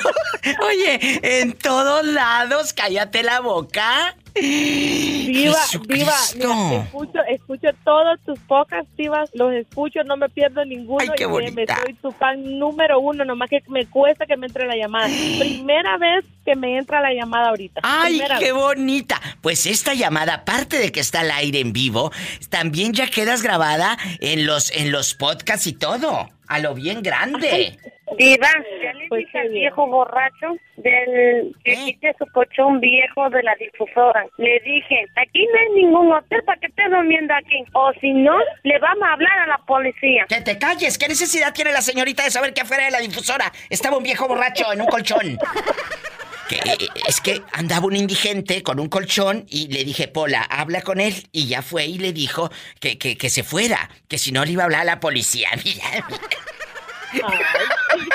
Oye, 0.66 1.40
en 1.40 1.52
todos 1.52 2.04
lados, 2.04 2.72
cállate 2.72 3.22
la 3.22 3.40
boca. 3.40 4.16
Diva, 4.34 5.58
diva, 5.86 6.12
Jesucristo. 6.16 6.54
mira, 6.54 6.82
escucho, 6.84 7.18
escucho 7.28 7.68
todos 7.84 8.18
tus 8.24 8.38
pocas 8.40 8.86
divas, 8.96 9.28
los 9.34 9.52
escucho, 9.52 10.02
no 10.04 10.16
me 10.16 10.28
pierdo 10.30 10.64
ninguno. 10.64 11.00
Ay, 11.02 11.10
qué 11.14 11.24
y 11.24 11.26
bonita. 11.26 11.76
soy 11.84 11.92
tu 11.94 12.10
fan 12.12 12.58
número 12.58 12.98
uno, 13.00 13.26
nomás 13.26 13.50
que 13.50 13.62
me 13.68 13.84
cuesta 13.86 14.24
que 14.24 14.38
me 14.38 14.46
entre 14.46 14.66
la 14.66 14.74
llamada. 14.76 15.06
Primera 15.38 15.98
vez 15.98 16.24
que 16.46 16.56
me 16.56 16.78
entra 16.78 17.02
la 17.02 17.12
llamada 17.12 17.50
ahorita. 17.50 17.82
¡Ay, 17.84 18.14
Primera 18.14 18.38
qué 18.38 18.52
vez. 18.52 18.54
bonita! 18.54 19.20
Pues 19.42 19.66
esta 19.66 19.92
llamada, 19.92 20.34
aparte 20.34 20.78
de 20.78 20.92
que 20.92 21.00
está 21.00 21.20
al 21.20 21.30
aire 21.30 21.60
en 21.60 21.74
vivo, 21.74 22.10
también 22.48 22.94
ya 22.94 23.08
quedas 23.08 23.42
grabada 23.42 23.98
en 24.20 24.46
los, 24.46 24.70
en 24.70 24.92
los 24.92 25.14
podcasts 25.14 25.66
y 25.66 25.74
todo. 25.74 26.30
A 26.52 26.58
lo 26.58 26.74
bien 26.74 27.02
grande. 27.02 27.78
Diva, 28.18 28.50
ya 28.82 28.92
le 28.92 29.08
Pues 29.08 29.24
dije 29.24 29.38
al 29.38 29.48
viejo 29.48 29.86
borracho 29.86 30.48
del 30.76 31.56
que 31.64 31.74
quite 31.76 32.14
su 32.18 32.26
colchón 32.26 32.78
viejo 32.78 33.30
de 33.30 33.42
la 33.42 33.54
difusora. 33.54 34.26
Le 34.36 34.60
dije, 34.60 35.06
aquí 35.16 35.46
no 35.46 35.58
hay 35.58 35.82
ningún 35.82 36.12
hotel 36.12 36.42
para 36.44 36.60
que 36.60 36.66
esté 36.66 36.82
durmiendo 36.90 37.32
aquí. 37.32 37.64
O 37.72 37.90
si 38.02 38.12
no, 38.12 38.36
le 38.64 38.78
vamos 38.80 39.02
a 39.02 39.12
hablar 39.14 39.38
a 39.38 39.46
la 39.46 39.58
policía. 39.66 40.26
Que 40.28 40.42
te 40.42 40.58
calles, 40.58 40.98
¿qué 40.98 41.08
necesidad 41.08 41.54
tiene 41.54 41.72
la 41.72 41.80
señorita 41.80 42.22
de 42.22 42.30
saber 42.30 42.52
que 42.52 42.60
afuera 42.60 42.84
de 42.84 42.90
la 42.90 43.00
difusora 43.00 43.50
estaba 43.70 43.96
un 43.96 44.02
viejo 44.02 44.28
borracho 44.28 44.70
en 44.74 44.82
un 44.82 44.88
colchón? 44.88 45.38
Que, 46.60 46.72
eh, 46.72 46.88
es 47.08 47.20
que 47.20 47.42
andaba 47.52 47.86
un 47.86 47.96
indigente 47.96 48.62
con 48.62 48.80
un 48.80 48.88
colchón 48.88 49.46
y 49.48 49.68
le 49.68 49.84
dije, 49.84 50.08
Pola, 50.08 50.42
habla 50.42 50.82
con 50.82 51.00
él. 51.00 51.28
Y 51.32 51.46
ya 51.46 51.62
fue 51.62 51.86
y 51.86 51.98
le 51.98 52.12
dijo 52.12 52.50
que, 52.80 52.98
que, 52.98 53.16
que 53.16 53.30
se 53.30 53.42
fuera, 53.42 53.90
que 54.08 54.18
si 54.18 54.32
no 54.32 54.44
le 54.44 54.52
iba 54.52 54.62
a 54.62 54.66
hablar 54.66 54.82
a 54.82 54.84
la 54.84 55.00
policía. 55.00 55.50
Mira, 55.64 56.06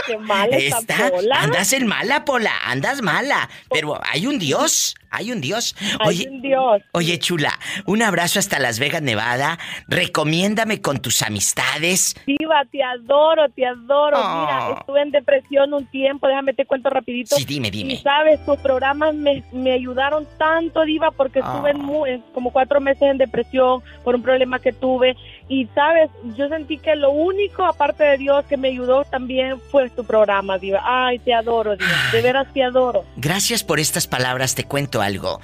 qué 0.08 0.68
Está, 0.68 1.12
Pola. 1.12 1.42
andas 1.42 1.74
en 1.74 1.86
mala, 1.88 2.26
Pola, 2.26 2.52
andas 2.66 3.02
mala. 3.02 3.50
Pero 3.70 4.00
hay 4.12 4.26
un 4.28 4.40
Dios, 4.40 4.96
hay 5.12 5.32
un 5.32 5.42
Dios. 5.42 5.76
Hay 6.00 6.08
Oye, 6.08 6.28
un 6.30 6.42
Dios. 6.42 6.82
oye, 6.94 7.20
chula, 7.20 7.58
un 7.86 8.02
abrazo 8.02 8.40
hasta 8.40 8.58
Las 8.60 8.80
Vegas, 8.80 9.02
Nevada. 9.02 9.60
Recomiéndame 9.88 10.82
con 10.82 11.00
tus 11.02 11.22
amistades. 11.22 12.16
Diva, 12.26 12.64
te 12.72 12.82
adoro, 12.84 13.50
te 13.50 13.66
adoro. 13.66 14.18
Oh. 14.20 14.42
Mira, 14.42 14.80
estuve 14.80 15.02
en 15.02 15.12
depresión 15.12 15.74
un 15.74 15.86
tiempo, 15.88 16.28
déjame 16.28 16.54
te 16.54 16.66
cuento 16.66 16.90
rapidito. 16.90 17.36
Sí, 17.36 17.46
dime, 17.46 17.70
dime. 17.70 17.94
Y 17.94 17.98
sabes, 17.98 18.44
tus 18.46 18.58
programas 18.60 19.14
me, 19.16 19.44
me 19.52 19.74
ayudaron 19.74 20.28
tanto, 20.38 20.84
Diva, 20.86 21.12
porque 21.12 21.40
estuve 21.40 21.72
en 21.72 21.80
mu- 21.80 22.06
en 22.06 22.22
como 22.34 22.52
cuatro 22.52 22.80
meses 22.80 23.04
en 23.04 23.18
depresión 23.18 23.82
por 24.04 24.16
un 24.16 24.22
problema 24.24 24.60
que 24.60 24.72
tuve. 24.72 25.16
Y 25.50 25.66
sabes, 25.74 26.10
yo 26.36 26.50
sentí 26.50 26.78
que 26.78 26.96
lo 26.98 27.12
único, 27.12 27.64
aparte 27.64 28.04
de 28.04 28.18
Dios, 28.18 28.44
que 28.50 28.58
me 28.58 28.68
ayudó 28.68 29.06
también 29.06 29.62
fue 29.72 29.90
tu 29.90 30.04
programa, 30.04 30.58
Diva. 30.58 30.82
Ay, 30.84 31.20
te 31.20 31.34
adoro, 31.34 31.78
Diva. 31.78 31.90
De 32.12 32.22
veras 32.22 32.52
te 32.54 32.64
adoro. 32.64 33.06
Gracias 33.16 33.64
por 33.64 33.80
estas 33.80 34.08
palabras, 34.08 34.56
te 34.56 34.66
cuento 34.66 35.02
algo. 35.02 35.40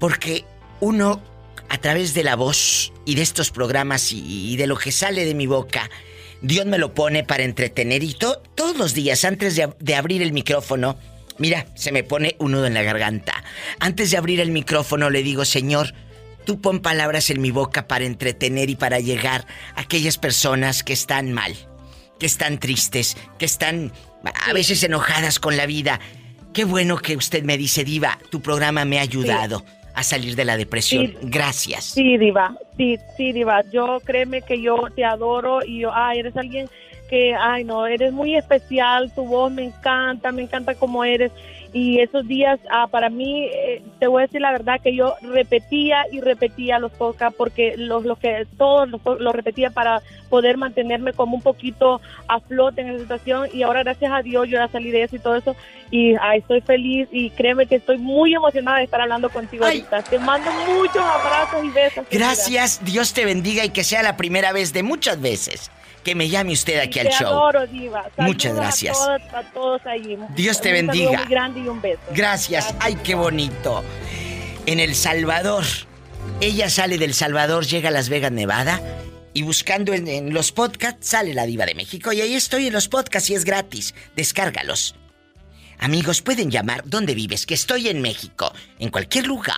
Porque 0.00 0.44
uno, 0.80 1.20
a 1.68 1.78
través 1.78 2.12
de 2.14 2.24
la 2.24 2.34
voz 2.34 2.92
y 3.04 3.14
de 3.14 3.22
estos 3.22 3.50
programas 3.52 4.12
y, 4.12 4.52
y 4.52 4.56
de 4.56 4.66
lo 4.66 4.76
que 4.76 4.90
sale 4.90 5.24
de 5.24 5.34
mi 5.34 5.46
boca, 5.46 5.88
Dios 6.42 6.66
me 6.66 6.78
lo 6.78 6.92
pone 6.92 7.22
para 7.22 7.44
entretener 7.44 8.02
y 8.02 8.14
to- 8.14 8.42
todos 8.56 8.76
los 8.76 8.94
días, 8.94 9.24
antes 9.24 9.54
de 9.78 9.94
abrir 9.94 10.22
el 10.22 10.32
micrófono, 10.32 10.96
mira, 11.38 11.66
se 11.76 11.92
me 11.92 12.02
pone 12.02 12.34
un 12.40 12.50
nudo 12.52 12.66
en 12.66 12.74
la 12.74 12.82
garganta. 12.82 13.44
Antes 13.78 14.10
de 14.10 14.16
abrir 14.16 14.40
el 14.40 14.50
micrófono 14.50 15.08
le 15.08 15.22
digo, 15.22 15.44
Señor, 15.44 15.94
tú 16.46 16.60
pon 16.60 16.80
palabras 16.80 17.28
en 17.28 17.42
mi 17.42 17.50
boca 17.50 17.86
para 17.86 18.06
entretener 18.06 18.70
y 18.70 18.76
para 18.76 19.00
llegar 19.00 19.44
a 19.74 19.82
aquellas 19.82 20.16
personas 20.16 20.82
que 20.82 20.94
están 20.94 21.32
mal, 21.32 21.54
que 22.18 22.24
están 22.24 22.58
tristes, 22.58 23.18
que 23.38 23.44
están 23.44 23.92
a 24.48 24.52
veces 24.54 24.82
enojadas 24.82 25.38
con 25.38 25.58
la 25.58 25.66
vida. 25.66 26.00
Qué 26.54 26.64
bueno 26.64 26.96
que 26.96 27.16
usted 27.16 27.42
me 27.42 27.58
dice, 27.58 27.84
Diva, 27.84 28.18
tu 28.30 28.40
programa 28.40 28.86
me 28.86 28.98
ha 28.98 29.02
ayudado 29.02 29.62
a 29.94 30.02
salir 30.02 30.36
de 30.36 30.44
la 30.44 30.56
depresión. 30.56 31.06
Sí. 31.06 31.16
Gracias. 31.22 31.84
Sí, 31.84 32.16
Diva. 32.16 32.56
Sí, 32.76 32.98
sí, 33.16 33.32
Diva. 33.32 33.62
Yo 33.72 34.00
créeme 34.04 34.42
que 34.42 34.62
yo 34.62 34.76
te 34.94 35.04
adoro 35.04 35.64
y 35.64 35.80
yo, 35.80 35.90
ay, 35.92 36.20
eres 36.20 36.36
alguien 36.36 36.68
que, 37.10 37.34
ay, 37.34 37.64
no, 37.64 37.86
eres 37.86 38.12
muy 38.12 38.36
especial. 38.36 39.12
Tu 39.14 39.24
voz 39.24 39.50
me 39.50 39.64
encanta, 39.64 40.32
me 40.32 40.42
encanta 40.42 40.74
cómo 40.74 41.04
eres. 41.04 41.32
Y 41.76 42.00
esos 42.00 42.26
días 42.26 42.58
ah, 42.70 42.86
para 42.86 43.10
mí 43.10 43.50
eh, 43.52 43.82
te 44.00 44.06
voy 44.06 44.22
a 44.22 44.26
decir 44.26 44.40
la 44.40 44.50
verdad 44.50 44.80
que 44.82 44.96
yo 44.96 45.14
repetía 45.20 46.06
y 46.10 46.22
repetía 46.22 46.78
los 46.78 46.90
podcasts 46.90 47.36
porque 47.36 47.74
los 47.76 48.06
lo 48.06 48.16
que 48.16 48.46
todos 48.56 48.88
los, 48.88 49.02
los 49.20 49.34
repetía 49.34 49.68
para 49.68 50.00
poder 50.30 50.56
mantenerme 50.56 51.12
como 51.12 51.36
un 51.36 51.42
poquito 51.42 52.00
a 52.28 52.40
flote 52.40 52.80
en 52.80 52.88
esa 52.88 53.00
situación 53.00 53.50
y 53.52 53.62
ahora 53.62 53.82
gracias 53.82 54.10
a 54.10 54.22
Dios 54.22 54.48
yo 54.48 54.56
ya 54.56 54.68
salí 54.68 54.90
de 54.90 55.02
eso 55.02 55.16
y 55.16 55.18
todo 55.18 55.36
eso 55.36 55.54
y 55.90 56.14
ay, 56.18 56.38
estoy 56.38 56.62
feliz 56.62 57.08
y 57.12 57.28
créeme 57.28 57.66
que 57.66 57.74
estoy 57.74 57.98
muy 57.98 58.34
emocionada 58.34 58.78
de 58.78 58.84
estar 58.84 59.02
hablando 59.02 59.28
contigo 59.28 59.66
ahorita. 59.66 60.02
Te 60.02 60.18
mando 60.18 60.50
muchos 60.66 60.96
abrazos 60.96 61.62
y 61.62 61.68
besos. 61.68 62.06
Gracias, 62.10 62.84
Dios 62.84 63.12
te 63.12 63.24
bendiga 63.24 63.64
y 63.64 63.68
que 63.68 63.84
sea 63.84 64.02
la 64.02 64.16
primera 64.16 64.52
vez 64.52 64.72
de 64.72 64.82
muchas 64.82 65.20
veces 65.20 65.70
que 66.06 66.14
me 66.14 66.28
llame 66.28 66.52
usted 66.52 66.78
aquí 66.78 67.00
al 67.00 67.08
Te 67.08 67.12
show. 67.14 67.26
adoro, 67.26 67.66
Diva. 67.66 68.08
Muchas 68.18 68.54
gracias. 68.54 68.96
A 68.96 69.18
todos, 69.18 69.34
a 69.34 69.42
todos 69.52 69.80
ahí. 69.86 70.16
Dios 70.36 70.60
te 70.60 70.68
Un 70.68 70.86
bendiga. 70.86 71.18
muy 71.18 71.26
grande 71.28 71.60
y 71.60 71.66
un 71.66 71.80
beso. 71.82 72.00
Gracias. 72.14 72.72
Ay, 72.78 72.94
qué 73.02 73.16
bonito. 73.16 73.82
En 74.66 74.78
El 74.78 74.94
Salvador. 74.94 75.64
Ella 76.40 76.70
sale 76.70 76.96
del 76.98 77.12
Salvador, 77.12 77.66
llega 77.66 77.88
a 77.88 77.92
Las 77.92 78.08
Vegas, 78.08 78.30
Nevada. 78.30 78.80
Y 79.34 79.42
buscando 79.42 79.94
en, 79.94 80.06
en 80.06 80.32
los 80.32 80.52
podcasts 80.52 81.08
sale 81.08 81.34
la 81.34 81.44
diva 81.44 81.66
de 81.66 81.74
México. 81.74 82.12
Y 82.12 82.20
ahí 82.20 82.34
estoy 82.34 82.68
en 82.68 82.72
los 82.72 82.86
podcasts 82.88 83.28
y 83.30 83.34
es 83.34 83.44
gratis. 83.44 83.92
Descárgalos. 84.14 84.94
Amigos, 85.78 86.22
pueden 86.22 86.50
llamar 86.50 86.82
¿Dónde 86.84 87.14
vives? 87.14 87.46
Que 87.46 87.54
estoy 87.54 87.88
en 87.88 88.00
México. 88.00 88.52
En 88.78 88.90
cualquier 88.90 89.26
lugar 89.26 89.56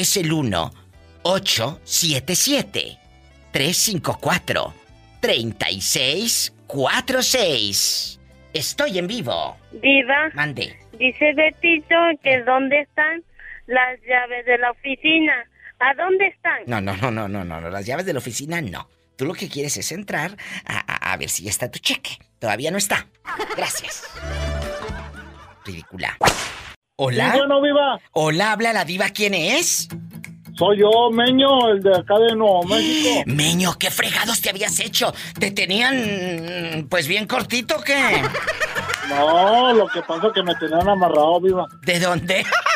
es 0.00 0.16
el 0.16 0.30
1-877-354-3646. 6.86 8.18
Estoy 8.52 8.98
en 8.98 9.06
vivo. 9.06 9.56
Diva, 9.72 10.30
Mande. 10.34 10.78
dice 10.98 11.32
Betito 11.34 11.94
que 12.22 12.42
dónde 12.42 12.80
están 12.80 13.22
las 13.66 13.98
llaves 14.08 14.46
de 14.46 14.58
la 14.58 14.70
oficina. 14.70 15.34
¿A 15.78 15.92
dónde 15.94 16.26
están? 16.28 16.60
No, 16.66 16.80
no, 16.80 16.96
no, 16.96 17.10
no, 17.10 17.28
no, 17.28 17.44
no, 17.44 17.60
no, 17.60 17.68
las 17.70 17.84
llaves 17.84 18.06
de 18.06 18.14
la 18.14 18.18
oficina 18.20 18.62
no. 18.62 18.88
Tú 19.16 19.26
lo 19.26 19.34
que 19.34 19.48
quieres 19.48 19.76
es 19.76 19.92
entrar 19.92 20.36
a, 20.64 20.78
a- 20.90 21.12
a 21.12 21.16
ver 21.18 21.28
si 21.28 21.42
ya 21.44 21.50
está 21.50 21.70
tu 21.70 21.78
cheque. 21.78 22.18
Todavía 22.38 22.70
no 22.70 22.78
está. 22.78 23.06
Gracias. 23.56 24.04
Ridícula. 25.66 26.16
Hola. 26.98 27.34
Bueno, 27.36 27.60
viva. 27.60 28.00
Hola, 28.12 28.52
habla 28.52 28.72
la 28.72 28.86
diva. 28.86 29.10
¿Quién 29.10 29.34
es? 29.34 29.86
Soy 30.56 30.78
yo, 30.78 31.10
Meño, 31.12 31.68
el 31.68 31.82
de 31.82 31.94
acá 31.94 32.18
de 32.18 32.34
Nuevo 32.34 32.62
México. 32.68 33.22
Meño, 33.26 33.74
¿qué 33.78 33.90
fregados 33.90 34.40
te 34.40 34.48
habías 34.48 34.80
hecho? 34.80 35.12
¿Te 35.38 35.50
tenían, 35.50 36.86
pues, 36.88 37.06
bien 37.06 37.26
cortito 37.26 37.76
o 37.76 37.82
qué? 37.82 38.22
No, 39.08 39.72
lo 39.72 39.86
que 39.86 40.02
pasa 40.02 40.26
es 40.26 40.32
que 40.32 40.42
me 40.42 40.52
tenían 40.56 40.88
amarrado, 40.88 41.40
viva. 41.40 41.64
¿De 41.82 42.00
dónde? 42.00 42.44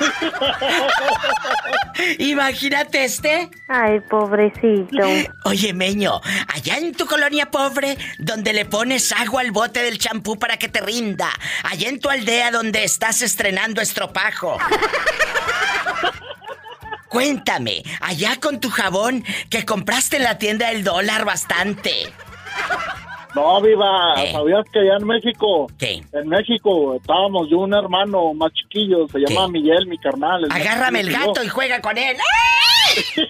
Imagínate 2.18 3.04
este. 3.04 3.50
Ay, 3.68 4.00
pobrecito. 4.00 5.06
Oye, 5.44 5.72
Meño, 5.72 6.20
allá 6.48 6.78
en 6.78 6.94
tu 6.94 7.06
colonia 7.06 7.50
pobre, 7.50 7.96
donde 8.18 8.52
le 8.52 8.64
pones 8.64 9.12
agua 9.12 9.42
al 9.42 9.50
bote 9.50 9.82
del 9.82 9.98
champú 9.98 10.38
para 10.38 10.56
que 10.56 10.68
te 10.68 10.80
rinda. 10.80 11.28
Allá 11.64 11.88
en 11.88 12.00
tu 12.00 12.08
aldea 12.08 12.50
donde 12.50 12.84
estás 12.84 13.22
estrenando 13.22 13.80
estropajo. 13.80 14.56
Cuéntame, 17.08 17.82
allá 18.00 18.38
con 18.40 18.60
tu 18.60 18.70
jabón 18.70 19.24
que 19.50 19.64
compraste 19.64 20.18
en 20.18 20.22
la 20.22 20.38
tienda 20.38 20.68
del 20.68 20.84
dólar 20.84 21.24
bastante. 21.24 22.12
No, 23.34 23.60
viva, 23.60 24.14
¿Qué? 24.16 24.32
¿sabías 24.32 24.64
que 24.72 24.80
allá 24.80 24.96
en 24.98 25.06
México? 25.06 25.66
¿Qué? 25.78 26.02
En 26.12 26.28
México 26.28 26.94
estábamos 26.96 27.48
yo 27.48 27.58
un 27.58 27.74
hermano 27.74 28.34
más 28.34 28.52
chiquillo, 28.52 29.06
se 29.08 29.18
llama 29.20 29.48
Miguel, 29.48 29.86
mi 29.86 29.98
carnal. 29.98 30.46
más 30.48 30.60
Agárrame 30.60 31.00
el 31.00 31.12
gato 31.12 31.42
y 31.42 31.48
juega 31.48 31.80
con 31.80 31.96
él. 31.96 32.16
yo. 33.16 33.22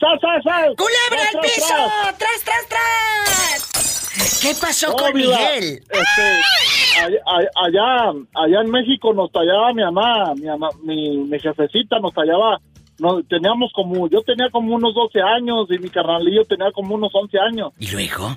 ¡Sal, 0.00 0.18
sal, 0.20 0.42
sal! 0.42 0.74
¡Culebra 0.76 1.28
al 1.32 1.40
piso! 1.40 1.74
tras, 2.18 2.42
¡Tras, 2.44 2.68
tras! 2.68 4.40
¿Qué 4.42 4.52
pasó 4.60 4.88
No, 4.90 4.96
con 4.96 5.14
Miguel? 5.14 5.82
este, 5.88 6.40
allá, 7.00 7.18
allá, 7.54 8.12
allá 8.34 8.60
en 8.62 8.70
México 8.70 9.12
nos 9.14 9.30
tallaba 9.30 9.72
mi 9.72 9.82
mamá, 9.82 10.34
mi, 10.34 10.46
mamá, 10.46 10.68
mi, 10.82 11.18
mi 11.18 11.38
jefecita 11.38 11.98
nos 12.00 12.12
tallaba, 12.14 12.58
nos, 12.98 13.26
teníamos 13.28 13.70
como, 13.74 14.08
yo 14.08 14.22
tenía 14.22 14.48
como 14.50 14.74
unos 14.74 14.94
12 14.94 15.20
años 15.20 15.66
y 15.70 15.78
mi 15.78 15.88
carnalillo 15.88 16.44
tenía 16.44 16.72
como 16.72 16.94
unos 16.94 17.10
11 17.14 17.38
años. 17.38 17.72
¿Y 17.78 17.90
luego? 17.90 18.36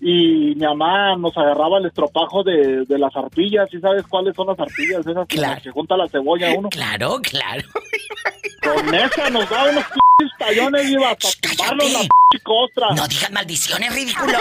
Y 0.00 0.54
mi 0.54 0.64
mamá 0.64 1.16
nos 1.16 1.36
agarraba 1.36 1.78
el 1.78 1.86
estropajo 1.86 2.44
de, 2.44 2.84
de 2.84 2.98
las 2.98 3.14
arpillas, 3.16 3.68
¿sí 3.70 3.80
sabes 3.80 4.04
cuáles 4.08 4.34
son 4.36 4.46
las 4.46 4.58
arpillas? 4.60 5.00
Esas 5.00 5.26
con 5.26 5.40
las 5.40 5.62
que 5.62 5.70
junta 5.70 5.96
la 5.96 6.08
cebolla 6.08 6.52
uno. 6.56 6.68
Claro, 6.68 7.18
claro. 7.22 7.66
Con 8.62 8.94
esa 8.94 9.30
nos 9.30 9.48
daba 9.48 9.70
unos 9.70 9.84
p***s 9.84 10.34
tallones 10.38 10.86
y 10.88 10.92
iba 10.94 11.10
hasta 11.10 11.28
tumbarnos 11.40 11.92
la 11.92 12.00
p*** 12.00 12.08
costra. 12.42 12.88
No 12.94 13.06
digas 13.06 13.30
maldiciones, 13.30 13.94
ridículo. 13.94 14.36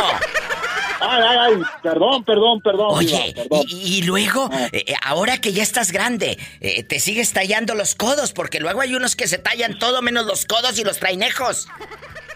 Ay, 0.99 1.23
ay, 1.27 1.37
ay, 1.39 1.61
perdón, 1.83 2.23
perdón, 2.23 2.61
perdón. 2.61 2.87
Oye, 2.89 3.33
perdón. 3.35 3.63
y, 3.67 3.97
y 3.97 4.01
luego, 4.01 4.49
eh, 4.71 4.83
eh, 4.87 4.95
ahora 5.03 5.39
que 5.39 5.53
ya 5.53 5.61
estás 5.61 5.91
grande, 5.91 6.37
eh, 6.61 6.83
te 6.83 6.99
sigues 6.99 7.31
tallando 7.31 7.75
los 7.75 7.93
codos, 7.93 8.33
porque 8.33 8.59
luego 8.59 8.81
hay 8.81 8.95
unos 8.95 9.15
que 9.15 9.27
se 9.27 9.37
tallan 9.37 9.77
todo 9.77 10.01
menos 10.01 10.25
los 10.25 10.45
codos 10.45 10.77
y 10.79 10.83
los 10.83 10.97
trainejos. 10.97 11.67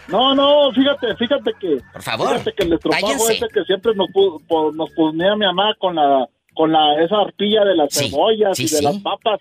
No, 0.08 0.34
no, 0.34 0.72
fíjate, 0.72 1.16
fíjate 1.16 1.52
que. 1.60 1.78
Por 1.92 2.02
favor, 2.02 2.28
Fíjate 2.32 2.52
que 2.54 2.62
el 2.64 2.72
estropajo 2.72 3.30
ese 3.30 3.48
que 3.48 3.62
siempre 3.64 3.92
nos, 3.94 4.08
po- 4.10 4.72
nos 4.72 4.90
ponía 4.90 5.34
mi 5.36 5.46
mamá 5.46 5.74
con 5.78 5.94
la 5.96 6.26
con 6.54 6.70
la 6.72 7.02
esa 7.02 7.16
arpilla 7.20 7.64
de 7.64 7.74
las 7.76 7.92
Sí, 7.94 8.10
cebollas 8.10 8.56
sí, 8.56 8.64
y 8.64 8.68
de 8.68 8.76
sí. 8.78 8.84
las 8.84 8.98
papas. 8.98 9.40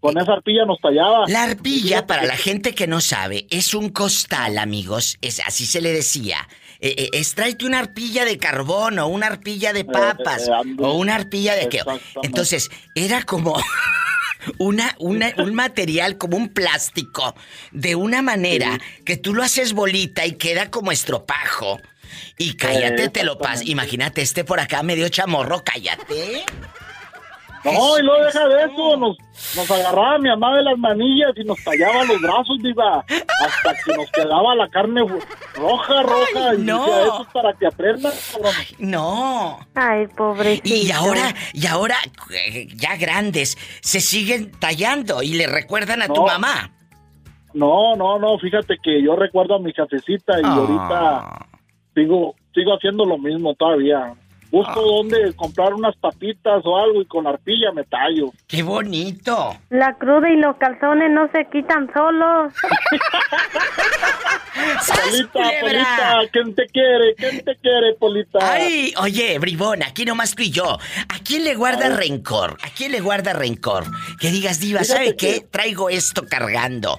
Con 0.00 0.16
esa 0.16 0.32
arpilla 0.32 0.64
nos 0.64 0.80
tallaba. 0.80 1.26
La 1.28 1.42
arpilla, 1.42 2.06
para 2.06 2.24
la 2.24 2.34
gente 2.34 2.74
que 2.74 2.86
no 2.86 3.02
sabe, 3.02 3.46
es 3.50 3.74
un 3.74 3.90
costal, 3.90 4.56
amigos. 4.56 5.18
Es, 5.20 5.40
así 5.46 5.66
se 5.66 5.82
le 5.82 5.92
decía. 5.92 6.48
Eh, 6.80 6.94
eh, 6.96 7.08
es 7.12 7.34
tráete 7.34 7.66
una 7.66 7.80
arpilla 7.80 8.24
de 8.24 8.38
carbón 8.38 8.98
o 8.98 9.06
una 9.08 9.26
arpilla 9.26 9.74
de 9.74 9.84
papas 9.84 10.48
eh, 10.48 10.52
o 10.78 10.94
una 10.94 11.16
arpilla 11.16 11.54
de 11.54 11.68
qué. 11.68 11.82
Entonces, 12.22 12.70
era 12.94 13.22
como 13.24 13.54
una, 14.58 14.94
una, 14.98 15.32
un 15.38 15.54
material 15.54 16.18
como 16.18 16.36
un 16.36 16.48
plástico 16.48 17.34
de 17.72 17.94
una 17.94 18.22
manera 18.22 18.78
que 19.04 19.16
tú 19.16 19.34
lo 19.34 19.42
haces 19.42 19.72
bolita 19.72 20.26
y 20.26 20.32
queda 20.32 20.70
como 20.70 20.92
estropajo. 20.92 21.80
Y 22.38 22.54
cállate, 22.54 23.08
te 23.08 23.22
lo 23.22 23.38
pasas. 23.38 23.66
Imagínate, 23.66 24.22
este 24.22 24.44
por 24.44 24.60
acá 24.60 24.82
medio 24.82 25.08
chamorro, 25.08 25.62
cállate. 25.64 26.44
No, 27.62 27.98
y 27.98 28.02
no 28.02 28.14
deja 28.24 28.48
de 28.48 28.64
eso, 28.64 28.96
nos, 28.96 29.16
nos 29.54 29.70
agarraba 29.70 30.18
mi 30.18 30.30
mamá 30.30 30.56
de 30.56 30.62
las 30.62 30.78
manillas 30.78 31.32
y 31.36 31.44
nos 31.44 31.62
tallaba 31.62 32.04
los 32.04 32.20
brazos, 32.20 32.56
diva, 32.62 33.04
hasta 33.06 33.74
que 33.84 33.94
nos 33.96 34.10
quedaba 34.12 34.54
la 34.54 34.66
carne 34.68 35.02
roja, 35.54 36.02
roja. 36.02 36.54
y 36.54 36.58
no. 36.62 36.86
eso 36.86 37.22
es 37.22 37.28
para 37.34 37.52
que 37.52 37.66
aprendas, 37.66 38.32
cabrón". 38.32 38.52
No. 38.78 39.58
Ay, 39.74 40.06
pobrecito. 40.16 40.68
Y 40.74 40.90
ahora, 40.90 41.34
y 41.52 41.66
ahora, 41.66 41.96
eh, 42.32 42.68
ya 42.76 42.96
grandes, 42.96 43.58
se 43.82 44.00
siguen 44.00 44.52
tallando 44.52 45.22
y 45.22 45.34
le 45.34 45.46
recuerdan 45.46 46.00
a 46.00 46.08
tu 46.08 46.24
mamá. 46.24 46.70
No, 47.52 47.94
no, 47.96 48.18
no, 48.18 48.38
fíjate 48.38 48.76
que 48.82 49.02
yo 49.02 49.16
recuerdo 49.16 49.56
a 49.56 49.58
mi 49.58 49.72
cafecita 49.72 50.38
y 50.38 50.42
Ah. 50.44 50.54
ahorita 50.54 51.46
sigo, 51.94 52.34
sigo 52.54 52.74
haciendo 52.74 53.04
lo 53.04 53.18
mismo 53.18 53.54
todavía. 53.54 54.14
Busco 54.50 54.80
dónde 54.82 55.32
comprar 55.36 55.72
unas 55.74 55.94
papitas 55.96 56.62
o 56.64 56.76
algo 56.76 57.00
y 57.02 57.06
con 57.06 57.26
arpilla 57.26 57.70
me 57.72 57.84
tallo. 57.84 58.32
¡Qué 58.48 58.62
bonito! 58.64 59.56
La 59.70 59.94
cruda 59.96 60.28
y 60.28 60.36
los 60.36 60.56
calzones 60.56 61.10
no 61.12 61.28
se 61.30 61.46
quitan 61.52 61.88
solos. 61.94 62.52
Polita! 64.54 65.50
Polita, 65.60 66.18
¿quién 66.32 66.54
te 66.54 66.66
quiere? 66.66 67.14
¿Quién 67.16 67.44
te 67.44 67.56
quiere, 67.56 67.94
Polita? 67.98 68.38
Ay, 68.42 68.92
oye, 69.00 69.38
bribón, 69.38 69.82
aquí 69.82 70.04
nomás 70.04 70.34
tú 70.34 70.42
y 70.42 70.50
yo. 70.50 70.64
¿A 71.08 71.18
quién 71.24 71.44
le 71.44 71.54
guarda 71.54 71.88
rencor? 71.96 72.56
¿A 72.62 72.70
quién 72.70 72.92
le 72.92 73.00
guarda 73.00 73.32
rencor? 73.32 73.84
Que 74.20 74.30
digas, 74.30 74.60
diva, 74.60 74.80
Fíjate 74.80 74.98
¿sabe 74.98 75.16
que- 75.16 75.34
qué? 75.40 75.46
Traigo 75.50 75.88
esto 75.90 76.24
cargando. 76.28 76.98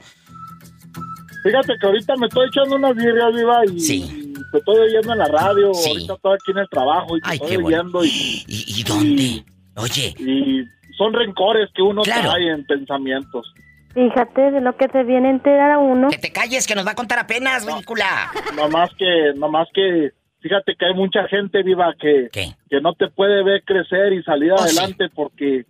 Fíjate 1.44 1.74
que 1.80 1.86
ahorita 1.88 2.16
me 2.18 2.28
estoy 2.28 2.48
echando 2.48 2.76
unas 2.76 2.96
birrias, 2.96 3.34
viva, 3.34 3.66
y 3.66 3.80
Sí. 3.80 4.21
Te 4.52 4.58
estoy 4.58 4.78
oyendo 4.80 5.14
en 5.14 5.20
la 5.20 5.26
radio. 5.28 5.74
Sí. 5.74 5.90
Ahorita 5.92 6.14
estoy 6.14 6.34
aquí 6.34 6.52
en 6.52 6.58
el 6.58 6.70
trabajo 6.70 7.18
y 7.18 7.22
te 7.22 7.28
Ay, 7.30 7.38
estoy 7.42 7.58
bueno. 7.58 7.78
oyendo. 7.80 8.04
Y, 8.06 8.44
¿Y, 8.48 8.84
dónde? 8.84 9.44
Oye. 9.78 10.14
Y 10.20 10.64
son 10.98 11.14
rencores 11.14 11.70
que 11.74 11.82
uno 11.82 12.02
Claro. 12.04 12.30
trae 12.32 12.50
en 12.52 12.66
pensamientos. 12.66 13.54
Fíjate 13.94 14.52
de 14.52 14.62
lo 14.62 14.76
que 14.78 14.88
se 14.88 15.04
viene 15.04 15.28
a 15.28 15.32
enterar 15.32 15.72
a 15.72 15.78
uno. 15.80 16.10
Que 16.10 16.18
te 16.18 16.32
calles, 16.32 16.66
que 16.66 16.76
nos 16.76 16.86
va 16.88 16.92
a 16.92 16.96
contar 16.96 17.20
apenas, 17.20 17.66
ridícula. 17.66 18.32
No 18.56 18.70
más 18.70 18.90
que, 18.98 19.34
no 19.36 19.50
más 19.50 19.68
que, 19.74 20.12
fíjate 20.40 20.76
que 20.80 20.86
hay 20.86 20.94
mucha 20.94 21.28
gente 21.28 21.62
viva 21.62 21.94
que, 22.00 22.30
que 22.32 22.82
no 22.82 22.94
te 22.94 23.10
puede 23.10 23.44
ver 23.44 23.64
crecer 23.66 24.14
y 24.14 24.24
salir 24.24 24.54
Oh, 24.54 24.58
sí. 24.60 24.78
adelante 24.78 25.10
porque 25.14 25.66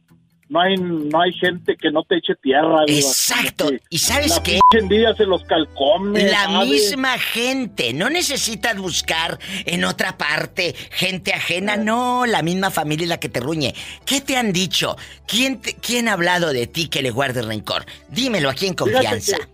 no 0.52 0.60
hay, 0.60 0.76
no 0.76 1.22
hay 1.22 1.32
gente 1.32 1.78
que 1.78 1.90
no 1.92 2.04
te 2.04 2.18
eche 2.18 2.36
tierra. 2.36 2.84
Exacto. 2.86 3.72
¿Y 3.90 3.98
sabes 4.00 4.38
qué? 4.44 4.60
envidia 4.72 5.14
se 5.16 5.26
los 5.26 5.44
calcome. 5.46 6.24
La 6.30 6.44
¿sabes? 6.44 6.68
misma 6.70 7.18
gente. 7.18 7.94
No 7.94 8.10
necesitas 8.10 8.78
buscar 8.78 9.40
en 9.66 9.86
otra 9.86 10.18
parte 10.18 10.76
gente 10.92 11.32
ajena. 11.34 11.78
No, 11.78 12.26
la 12.26 12.42
misma 12.42 12.70
familia 12.70 13.04
es 13.06 13.10
la 13.10 13.20
que 13.22 13.30
te 13.30 13.40
ruñe. 13.40 13.74
¿Qué 14.06 14.20
te 14.20 14.36
han 14.36 14.52
dicho? 14.52 14.98
¿Quién, 15.26 15.62
te- 15.62 15.76
quién 15.76 16.10
ha 16.10 16.14
hablado 16.14 16.52
de 16.52 16.68
ti 16.68 16.90
que 16.90 17.02
le 17.02 17.12
guarde 17.12 17.42
rencor? 17.44 17.86
Dímelo 18.10 18.50
aquí 18.50 18.68
en 18.68 18.74
confianza. 18.74 19.38
que- 19.38 19.48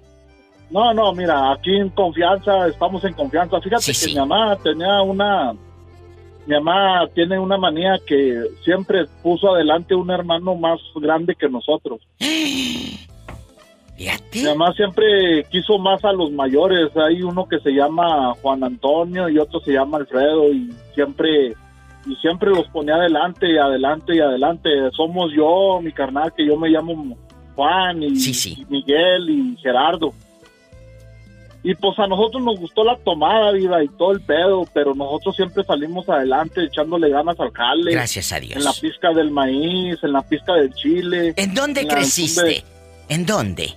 No, 0.71 0.95
no, 0.95 1.13
mira, 1.13 1.51
aquí 1.51 1.75
en 1.75 1.89
confianza, 1.89 2.67
estamos 2.69 3.03
en 3.03 3.13
confianza. 3.13 3.61
Fíjate 3.61 3.93
que 3.93 4.05
mi 4.07 4.15
mamá 4.15 4.57
tenía 4.63 4.99
una... 5.03 5.53
Mi 6.47 6.55
mamá 6.55 7.09
tiene 7.13 7.37
una 7.37 7.57
manía 7.57 7.99
que 8.07 8.41
siempre 8.63 9.05
puso 9.21 9.53
adelante 9.53 9.93
un 9.93 10.09
hermano 10.09 10.55
más 10.55 10.79
grande 10.95 11.35
que 11.35 11.49
nosotros. 11.49 11.99
Mi 14.33 14.43
mamá 14.43 14.71
siempre 14.73 15.43
quiso 15.51 15.77
más 15.77 16.05
a 16.05 16.13
los 16.13 16.31
mayores. 16.31 16.95
Hay 16.95 17.21
uno 17.21 17.47
que 17.49 17.59
se 17.59 17.71
llama 17.71 18.33
Juan 18.41 18.63
Antonio 18.63 19.27
y 19.27 19.37
otro 19.39 19.59
se 19.59 19.73
llama 19.73 19.97
Alfredo 19.97 20.53
y 20.53 20.71
siempre 20.95 21.53
y 22.05 22.15
siempre 22.21 22.49
los 22.51 22.65
ponía 22.69 22.95
adelante 22.95 23.51
y 23.51 23.57
adelante 23.57 24.15
y 24.15 24.19
adelante. 24.19 24.69
Somos 24.95 25.33
yo, 25.33 25.81
mi 25.81 25.91
carnal, 25.91 26.31
que 26.33 26.45
yo 26.45 26.55
me 26.55 26.69
llamo 26.69 27.17
Juan 27.55 28.03
y, 28.03 28.07
y 28.07 28.65
Miguel 28.69 29.29
y 29.29 29.57
Gerardo. 29.57 30.13
Y 31.67 31.75
pues 31.75 31.99
a 31.99 32.07
nosotros 32.07 32.41
nos 32.41 32.57
gustó 32.61 32.85
la 32.85 32.95
tomada, 32.95 33.51
viva, 33.51 33.83
y 33.83 33.89
todo 33.89 34.13
el 34.13 34.21
pedo, 34.21 34.65
pero 34.73 34.95
nosotros 34.95 35.35
siempre 35.35 35.65
salimos 35.65 36.07
adelante 36.07 36.63
echándole 36.63 37.09
ganas 37.09 37.37
al 37.41 37.51
jale. 37.51 37.91
Gracias 37.91 38.31
a 38.31 38.39
Dios. 38.39 38.55
En 38.55 38.63
la 38.63 38.71
pizca 38.71 39.11
del 39.11 39.31
maíz, 39.31 40.01
en 40.01 40.13
la 40.13 40.21
pizca 40.21 40.53
del 40.53 40.73
chile. 40.73 41.33
¿En 41.35 41.53
dónde 41.53 41.85
creciste? 41.85 42.63
¿En 43.09 43.25
dónde? 43.25 43.73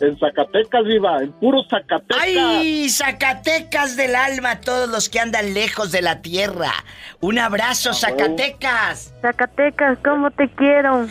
En 0.00 0.18
Zacatecas, 0.18 0.84
viva, 0.84 1.22
en 1.22 1.32
puro 1.32 1.62
Zacatecas. 1.68 2.16
¡Ay! 2.18 2.88
Zacatecas 2.88 3.94
del 3.94 4.16
alma, 4.16 4.62
todos 4.62 4.88
los 4.88 5.10
que 5.10 5.20
andan 5.20 5.52
lejos 5.52 5.92
de 5.92 6.00
la 6.00 6.22
tierra. 6.22 6.72
Un 7.20 7.38
abrazo, 7.38 7.92
Zacatecas. 7.92 9.12
Zacatecas, 9.20 9.98
¿cómo 10.02 10.30
te 10.30 10.48
quiero? 10.48 11.06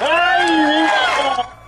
¡Ay, 0.00 0.86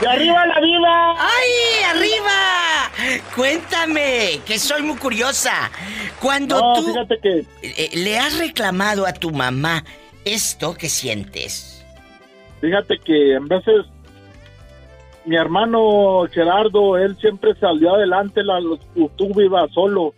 ¡Y 0.00 0.06
arriba 0.06 0.46
la 0.46 0.60
viva! 0.60 1.14
¡Ay, 1.18 1.96
arriba! 1.96 3.20
Cuéntame, 3.34 4.40
que 4.46 4.58
soy 4.58 4.82
muy 4.82 4.96
curiosa. 4.96 5.70
Cuando 6.20 6.60
No, 6.60 6.74
tú 6.74 6.94
que... 7.22 7.44
eh, 7.62 7.90
le 7.94 8.18
has 8.18 8.38
reclamado 8.38 9.06
a 9.06 9.12
tu 9.12 9.30
mamá 9.30 9.84
esto 10.24 10.74
que 10.74 10.88
sientes. 10.88 11.84
Fíjate 12.60 12.98
que 13.04 13.34
en 13.34 13.48
veces 13.48 13.86
mi 15.24 15.36
hermano 15.36 16.26
Gerardo, 16.32 16.96
él 16.96 17.16
siempre 17.18 17.54
salió 17.60 17.94
adelante, 17.94 18.42
la, 18.42 18.60
tú 19.16 19.34
viva 19.34 19.66
solo. 19.74 20.14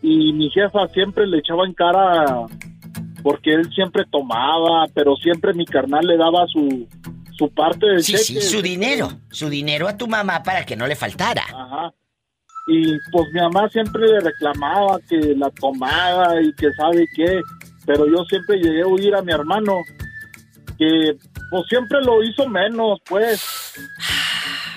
Y 0.00 0.32
mi 0.32 0.50
jefa 0.50 0.86
siempre 0.88 1.26
le 1.26 1.38
echaba 1.38 1.66
en 1.66 1.72
cara 1.72 2.46
porque 3.22 3.54
él 3.54 3.72
siempre 3.74 4.04
tomaba, 4.10 4.86
pero 4.94 5.16
siempre 5.16 5.54
mi 5.54 5.64
carnal 5.64 6.06
le 6.06 6.16
daba 6.18 6.46
su, 6.46 6.86
su 7.36 7.52
parte 7.52 7.86
del 7.86 8.02
Sí, 8.02 8.12
cheque. 8.12 8.24
sí, 8.24 8.40
su 8.40 8.62
dinero. 8.62 9.08
Su 9.30 9.48
dinero 9.48 9.88
a 9.88 9.96
tu 9.96 10.06
mamá 10.06 10.42
para 10.42 10.64
que 10.64 10.76
no 10.76 10.86
le 10.86 10.96
faltara. 10.96 11.44
Ajá. 11.52 11.92
Y 12.66 12.92
pues 13.12 13.26
mi 13.32 13.40
mamá 13.40 13.68
siempre 13.68 14.06
le 14.06 14.20
reclamaba 14.20 14.98
que 15.08 15.18
la 15.36 15.50
tomaba 15.50 16.40
y 16.40 16.52
que 16.54 16.72
sabe 16.72 17.04
qué, 17.14 17.40
pero 17.84 18.06
yo 18.06 18.24
siempre 18.24 18.56
llegué 18.58 18.82
a 18.82 18.86
oír 18.86 19.14
a 19.14 19.20
mi 19.22 19.32
hermano 19.32 19.74
que 20.78 21.16
pues 21.50 21.64
siempre 21.68 22.00
lo 22.02 22.22
hizo 22.22 22.48
menos, 22.48 23.00
pues. 23.06 23.74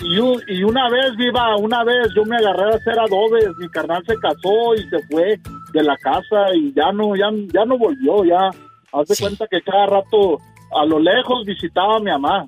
Y, 0.02 0.16
y 0.54 0.64
una 0.64 0.90
vez, 0.90 1.16
viva, 1.18 1.56
una 1.58 1.84
vez 1.84 2.10
yo 2.16 2.24
me 2.26 2.36
agarré 2.36 2.74
a 2.74 2.76
hacer 2.76 3.00
adobes, 3.00 3.48
mi 3.58 3.68
carnal 3.70 4.04
se 4.06 4.16
casó 4.18 4.76
y 4.76 4.88
se 4.90 5.00
fue 5.10 5.40
de 5.74 5.84
la 5.84 5.98
casa 5.98 6.54
y 6.56 6.72
ya 6.74 6.92
no, 6.92 7.16
ya, 7.16 7.30
ya 7.54 7.66
no 7.66 7.78
volvió, 7.78 8.24
ya. 8.26 8.50
Haz 8.92 9.08
de 9.08 9.16
cuenta 9.16 9.48
que 9.48 9.62
cada 9.62 9.86
rato 9.88 10.40
a 10.72 10.86
lo 10.86 11.00
lejos 11.00 11.46
visitaba 11.46 11.98
a 11.98 12.00
mi 12.00 12.12
mamá. 12.12 12.46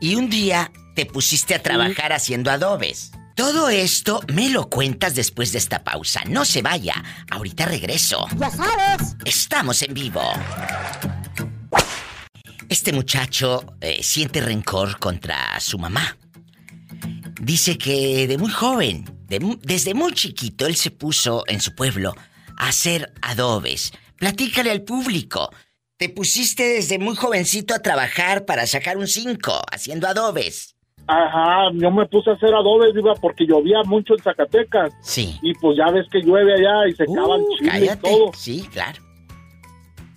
Y 0.00 0.16
un 0.16 0.28
día 0.28 0.70
te 0.94 1.06
pusiste 1.06 1.54
a 1.54 1.62
trabajar 1.62 2.12
haciendo 2.12 2.50
adobes. 2.50 3.12
Todo 3.34 3.68
esto 3.68 4.20
me 4.32 4.48
lo 4.50 4.70
cuentas 4.70 5.16
después 5.16 5.50
de 5.52 5.58
esta 5.58 5.82
pausa. 5.82 6.22
No 6.28 6.44
se 6.44 6.62
vaya. 6.62 6.94
Ahorita 7.30 7.66
regreso. 7.66 8.26
Ya 8.36 8.48
sabes. 8.50 9.16
Estamos 9.24 9.82
en 9.82 9.92
vivo. 9.92 10.22
Este 12.68 12.92
muchacho 12.92 13.64
eh, 13.80 14.02
siente 14.02 14.40
rencor 14.40 14.98
contra 14.98 15.58
su 15.58 15.78
mamá. 15.78 16.16
Dice 17.40 17.76
que 17.76 18.26
de 18.28 18.38
muy 18.38 18.50
joven, 18.50 19.04
de 19.26 19.58
desde 19.62 19.94
muy 19.94 20.12
chiquito, 20.12 20.66
él 20.66 20.76
se 20.76 20.90
puso 20.92 21.42
en 21.48 21.60
su 21.60 21.74
pueblo 21.74 22.14
a 22.56 22.68
hacer 22.68 23.12
adobes. 23.20 23.92
Platícale 24.16 24.70
al 24.70 24.82
público. 24.82 25.50
Te 26.04 26.10
pusiste 26.10 26.62
desde 26.64 26.98
muy 26.98 27.16
jovencito 27.16 27.74
a 27.74 27.78
trabajar 27.78 28.44
para 28.44 28.66
sacar 28.66 28.98
un 28.98 29.06
5 29.06 29.62
haciendo 29.72 30.06
adobes. 30.06 30.76
Ajá, 31.06 31.70
yo 31.72 31.90
me 31.90 32.04
puse 32.04 32.28
a 32.28 32.34
hacer 32.34 32.52
adobes, 32.54 32.94
iba 32.94 33.14
porque 33.14 33.46
llovía 33.46 33.82
mucho 33.86 34.12
en 34.12 34.22
Zacatecas. 34.22 34.92
Sí. 35.00 35.38
Y 35.40 35.54
pues 35.54 35.78
ya 35.78 35.90
ves 35.90 36.06
que 36.12 36.20
llueve 36.20 36.52
allá 36.52 36.86
y 36.88 36.92
se 36.92 37.04
acaba 37.04 37.36
el 37.36 37.44
chile 37.56 37.70
cállate. 37.70 38.12
y 38.12 38.18
todo. 38.18 38.32
Sí, 38.34 38.68
claro. 38.70 39.02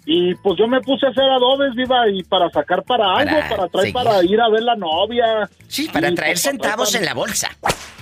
Y 0.05 0.35
pues 0.35 0.59
yo 0.59 0.67
me 0.67 0.81
puse 0.81 1.05
a 1.05 1.09
hacer 1.09 1.23
adobes, 1.23 1.73
viva, 1.73 2.09
y 2.09 2.21
para 2.23 2.49
sacar 2.49 2.83
para 2.83 3.05
algo, 3.19 3.37
Para 3.37 3.47
para 3.49 3.67
traer 3.69 3.85
seguir. 3.87 3.93
para 3.93 4.23
ir 4.25 4.41
a 4.41 4.49
ver 4.49 4.63
la 4.63 4.75
novia. 4.75 5.49
Sí, 5.69 5.87
para 5.87 6.09
Y, 6.09 6.15
traer 6.15 6.33
pues, 6.33 6.41
centavos 6.41 6.89
para- 6.91 6.99
en 6.99 7.05
la 7.05 7.13
bolsa. 7.13 7.49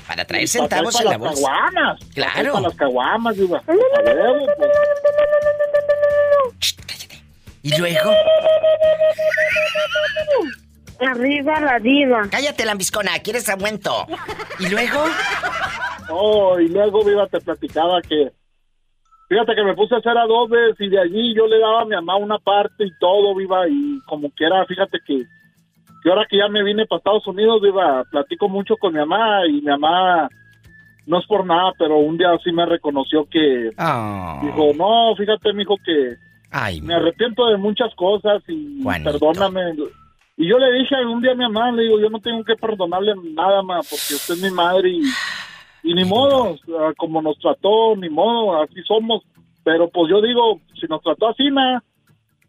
Para 0.08 0.26
traer 0.26 0.46
y 0.46 0.48
para 0.48 0.60
centavos 0.60 1.00
en 1.00 1.06
la 1.06 1.12
para 1.12 1.18
bolsa. 1.30 1.42
las 1.42 1.50
caguamas. 1.52 2.00
Para 2.00 2.14
Claro. 2.16 2.54
Para 2.54 2.68
las 2.68 2.76
caguamas, 2.78 3.38
viva. 3.38 3.58
A 3.68 3.72
huevo, 3.72 4.46
pues. 4.58 4.70
Y 7.66 7.76
luego. 7.80 8.12
Arriba 11.00 11.60
la 11.62 11.80
diva. 11.80 12.28
Cállate, 12.30 12.64
lambiscona, 12.64 13.18
¿quieres 13.24 13.50
aumento? 13.50 14.06
¿Y 14.60 14.70
luego? 14.70 15.04
Oh, 16.10 16.60
y 16.60 16.68
luego, 16.68 17.04
viva, 17.04 17.26
te 17.26 17.42
platicaba 17.42 18.04
que... 18.04 18.32
Fíjate 19.28 19.56
que 19.56 19.64
me 19.64 19.74
puse 19.74 19.96
a 19.96 19.98
hacer 19.98 20.16
adobes 20.16 20.76
y 20.78 20.90
de 20.90 21.00
allí 21.00 21.34
yo 21.34 21.48
le 21.48 21.58
daba 21.58 21.82
a 21.82 21.86
mi 21.86 21.96
mamá 21.96 22.18
una 22.18 22.38
parte 22.38 22.86
y 22.86 22.92
todo, 23.00 23.34
viva, 23.34 23.68
y 23.68 24.00
como 24.06 24.30
quiera, 24.30 24.64
fíjate 24.68 25.00
que... 25.04 25.24
Que 26.04 26.10
ahora 26.12 26.28
que 26.30 26.38
ya 26.38 26.48
me 26.48 26.64
vine 26.64 26.86
para 26.86 27.00
Estados 27.00 27.26
Unidos, 27.26 27.64
viva, 27.64 28.04
platico 28.12 28.48
mucho 28.48 28.78
con 28.78 28.94
mi 28.94 29.00
mamá 29.00 29.48
y 29.48 29.54
mi 29.54 29.62
mamá... 29.62 30.30
No 31.08 31.20
es 31.20 31.26
por 31.26 31.44
nada, 31.44 31.72
pero 31.80 31.98
un 31.98 32.16
día 32.16 32.30
sí 32.44 32.52
me 32.52 32.68
reconoció 32.68 33.28
que... 33.28 33.72
Dijo, 33.72 34.72
no, 34.76 35.16
fíjate, 35.18 35.52
mijo, 35.54 35.78
que... 35.84 36.25
Ay, 36.52 36.82
me 36.82 36.94
arrepiento 36.96 37.48
de 37.48 37.58
muchas 37.58 37.94
cosas 37.96 38.42
y 38.48 38.82
Juanito. 38.82 39.12
perdóname. 39.12 39.76
Y 40.38 40.48
yo 40.50 40.58
le 40.58 40.72
dije 40.74 40.96
un 41.06 41.22
día 41.22 41.32
a 41.32 41.36
mi 41.36 41.44
mamá, 41.44 41.72
le 41.72 41.84
digo, 41.84 42.00
yo 42.00 42.10
no 42.10 42.20
tengo 42.20 42.44
que 42.44 42.56
perdonarle 42.56 43.14
nada 43.34 43.62
más 43.64 43.88
porque 43.90 44.16
usted 44.16 44.34
es 44.36 44.42
mi 44.42 44.50
madre 44.52 44.90
y, 44.90 45.02
y 45.84 45.94
ni 45.94 46.04
modo, 46.04 46.58
como 46.98 47.22
nos 47.22 47.38
trató, 47.40 47.96
ni 47.96 48.10
modo, 48.10 48.62
así 48.62 48.82
somos. 48.88 49.24
Pero 49.64 49.90
pues 49.90 50.10
yo 50.12 50.22
digo, 50.22 50.60
si 50.80 50.88
nos 50.88 51.02
trató 51.02 51.30
así, 51.30 51.50
nada. 51.50 51.84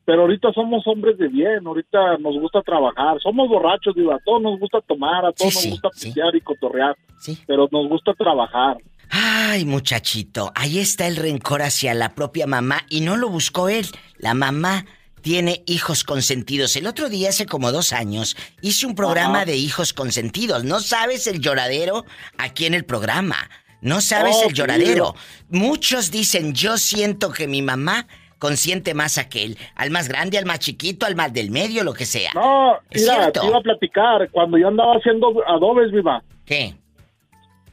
Pero 0.05 0.23
ahorita 0.23 0.52
somos 0.52 0.86
hombres 0.86 1.18
de 1.18 1.27
bien, 1.27 1.66
ahorita 1.66 2.18
nos 2.18 2.39
gusta 2.39 2.62
trabajar, 2.62 3.18
somos 3.20 3.48
borrachos, 3.48 3.93
digo, 3.94 4.12
a 4.12 4.20
todos 4.24 4.40
nos 4.40 4.59
gusta 4.60 4.81
tomar, 4.81 5.24
a 5.27 5.32
todos 5.32 5.52
Sí, 5.52 5.56
nos 5.56 5.62
sí, 5.62 5.70
gusta 5.70 5.90
pistear 5.90 6.36
y 6.36 6.40
cotorrear, 6.43 6.97
pero 7.44 7.68
nos 7.73 7.89
gusta 7.89 8.12
trabajar. 8.14 8.77
Ay, 9.18 9.64
muchachito, 9.64 10.52
ahí 10.55 10.78
está 10.78 11.06
el 11.06 11.16
rencor 11.16 11.62
hacia 11.62 11.94
la 11.94 12.14
propia 12.14 12.47
mamá 12.47 12.82
y 12.90 13.01
no 13.01 13.16
lo 13.16 13.30
buscó 13.30 13.70
él. 13.70 13.86
La 14.18 14.34
mamá 14.34 14.84
tiene 15.22 15.62
hijos 15.66 16.05
consentidos. 16.05 16.76
El 16.76 16.86
otro 16.86 17.09
día, 17.09 17.30
hace 17.30 17.47
como 17.47 17.72
dos 17.72 17.94
años, 17.94 18.36
hice 18.60 18.84
un 18.84 18.94
programa 18.94 19.47
de 19.47 19.56
hijos 19.56 19.94
consentidos. 19.94 20.64
No 20.64 20.80
sabes 20.80 21.26
el 21.28 21.40
lloradero 21.40 22.05
aquí 22.36 22.66
en 22.66 22.74
el 22.74 22.84
programa. 22.84 23.36
No 23.80 24.02
sabes 24.02 24.36
Oh, 24.38 24.48
el 24.48 24.52
lloradero. 24.52 25.14
Muchos 25.48 26.10
dicen, 26.10 26.52
yo 26.52 26.76
siento 26.76 27.32
que 27.32 27.48
mi 27.48 27.62
mamá 27.62 28.06
consiente 28.38 28.93
más 28.93 29.16
a 29.16 29.22
aquel. 29.22 29.56
Al 29.76 29.90
más 29.90 30.09
grande, 30.09 30.36
al 30.36 30.44
más 30.44 30.59
chiquito, 30.59 31.06
al 31.06 31.16
más 31.16 31.32
del 31.32 31.51
medio, 31.51 31.84
lo 31.84 31.94
que 31.94 32.05
sea. 32.05 32.32
No, 32.34 32.76
mira, 32.94 33.32
te 33.32 33.47
iba 33.47 33.56
a 33.56 33.62
platicar, 33.62 34.30
cuando 34.30 34.59
yo 34.59 34.68
andaba 34.68 34.93
haciendo 34.97 35.32
adobes, 35.47 35.90
viva. 35.90 36.22
¿Qué? 36.44 36.74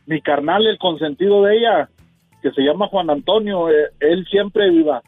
Mi 0.05 0.21
carnal, 0.21 0.67
el 0.67 0.77
consentido 0.77 1.43
de 1.43 1.57
ella, 1.57 1.89
que 2.41 2.51
se 2.51 2.61
llama 2.61 2.87
Juan 2.87 3.09
Antonio, 3.09 3.69
eh, 3.69 3.89
él 3.99 4.25
siempre 4.29 4.69
viva. 4.69 5.01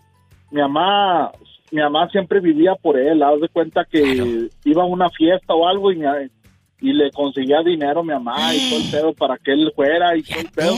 Mi 0.52 0.62
mamá, 0.62 1.32
mi 1.72 1.82
mamá 1.82 2.10
siempre 2.10 2.40
vivía 2.40 2.76
por 2.76 2.98
él, 2.98 3.22
haz 3.22 3.42
de 3.42 3.50
cuenta 3.50 3.86
que 3.86 4.50
iba 4.64 4.84
a 4.84 4.86
una 4.86 5.10
fiesta 5.10 5.54
o 5.54 5.68
algo 5.68 5.92
y 5.92 6.02
y 6.82 6.94
le 6.94 7.10
conseguía 7.12 7.62
dinero 7.64 8.02
a 8.02 8.04
mi 8.04 8.10
mamá 8.10 8.54
y 8.54 8.70
todo 8.70 8.80
el 8.80 8.92
pedo 8.92 9.14
para 9.14 9.38
que 9.38 9.54
él 9.54 9.72
fuera 9.76 10.16
y 10.16 10.24
todo 10.24 10.40
el 10.40 10.52
pedo. 10.52 10.76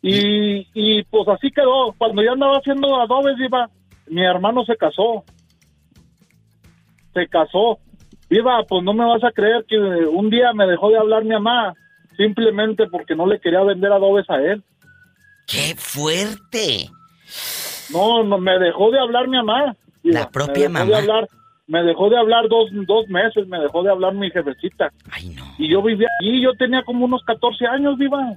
Y, 0.00 0.66
y 0.74 1.02
pues 1.04 1.28
así 1.28 1.50
quedó. 1.50 1.92
Cuando 1.98 2.22
yo 2.22 2.32
andaba 2.32 2.56
haciendo 2.56 3.00
adobes, 3.00 3.38
iba, 3.38 3.68
mi 4.08 4.22
hermano 4.22 4.64
se 4.64 4.76
casó. 4.76 5.24
Se 7.14 7.28
casó. 7.28 7.78
Iba, 8.30 8.64
pues 8.64 8.82
no 8.82 8.94
me 8.94 9.04
vas 9.04 9.22
a 9.22 9.30
creer 9.30 9.64
que 9.68 9.76
un 9.78 10.30
día 10.30 10.52
me 10.54 10.66
dejó 10.66 10.90
de 10.90 10.98
hablar 10.98 11.24
mi 11.24 11.34
mamá 11.34 11.74
simplemente 12.16 12.86
porque 12.88 13.14
no 13.14 13.26
le 13.26 13.40
quería 13.40 13.62
vender 13.62 13.92
adobes 13.92 14.28
a 14.30 14.36
él. 14.36 14.62
¡Qué 15.46 15.74
fuerte! 15.76 16.90
No, 17.90 18.22
no, 18.24 18.38
me 18.38 18.58
dejó 18.58 18.90
de 18.90 19.00
hablar 19.00 19.28
mi 19.28 19.36
mamá. 19.36 19.76
La 20.02 20.30
propia 20.30 20.68
me 20.68 20.80
dejó 20.80 20.90
de 20.90 20.92
mamá. 20.92 20.98
hablar, 20.98 21.28
me 21.66 21.82
dejó 21.82 22.10
de 22.10 22.18
hablar 22.18 22.48
dos, 22.48 22.70
dos 22.86 23.08
meses, 23.08 23.46
me 23.46 23.58
dejó 23.58 23.82
de 23.82 23.90
hablar 23.90 24.14
mi 24.14 24.30
jefecita. 24.30 24.92
Y 25.58 25.68
yo 25.68 25.82
vivía 25.82 26.08
allí, 26.20 26.42
yo 26.42 26.54
tenía 26.54 26.82
como 26.84 27.04
unos 27.04 27.22
14 27.24 27.66
años, 27.66 27.98
viva. 27.98 28.36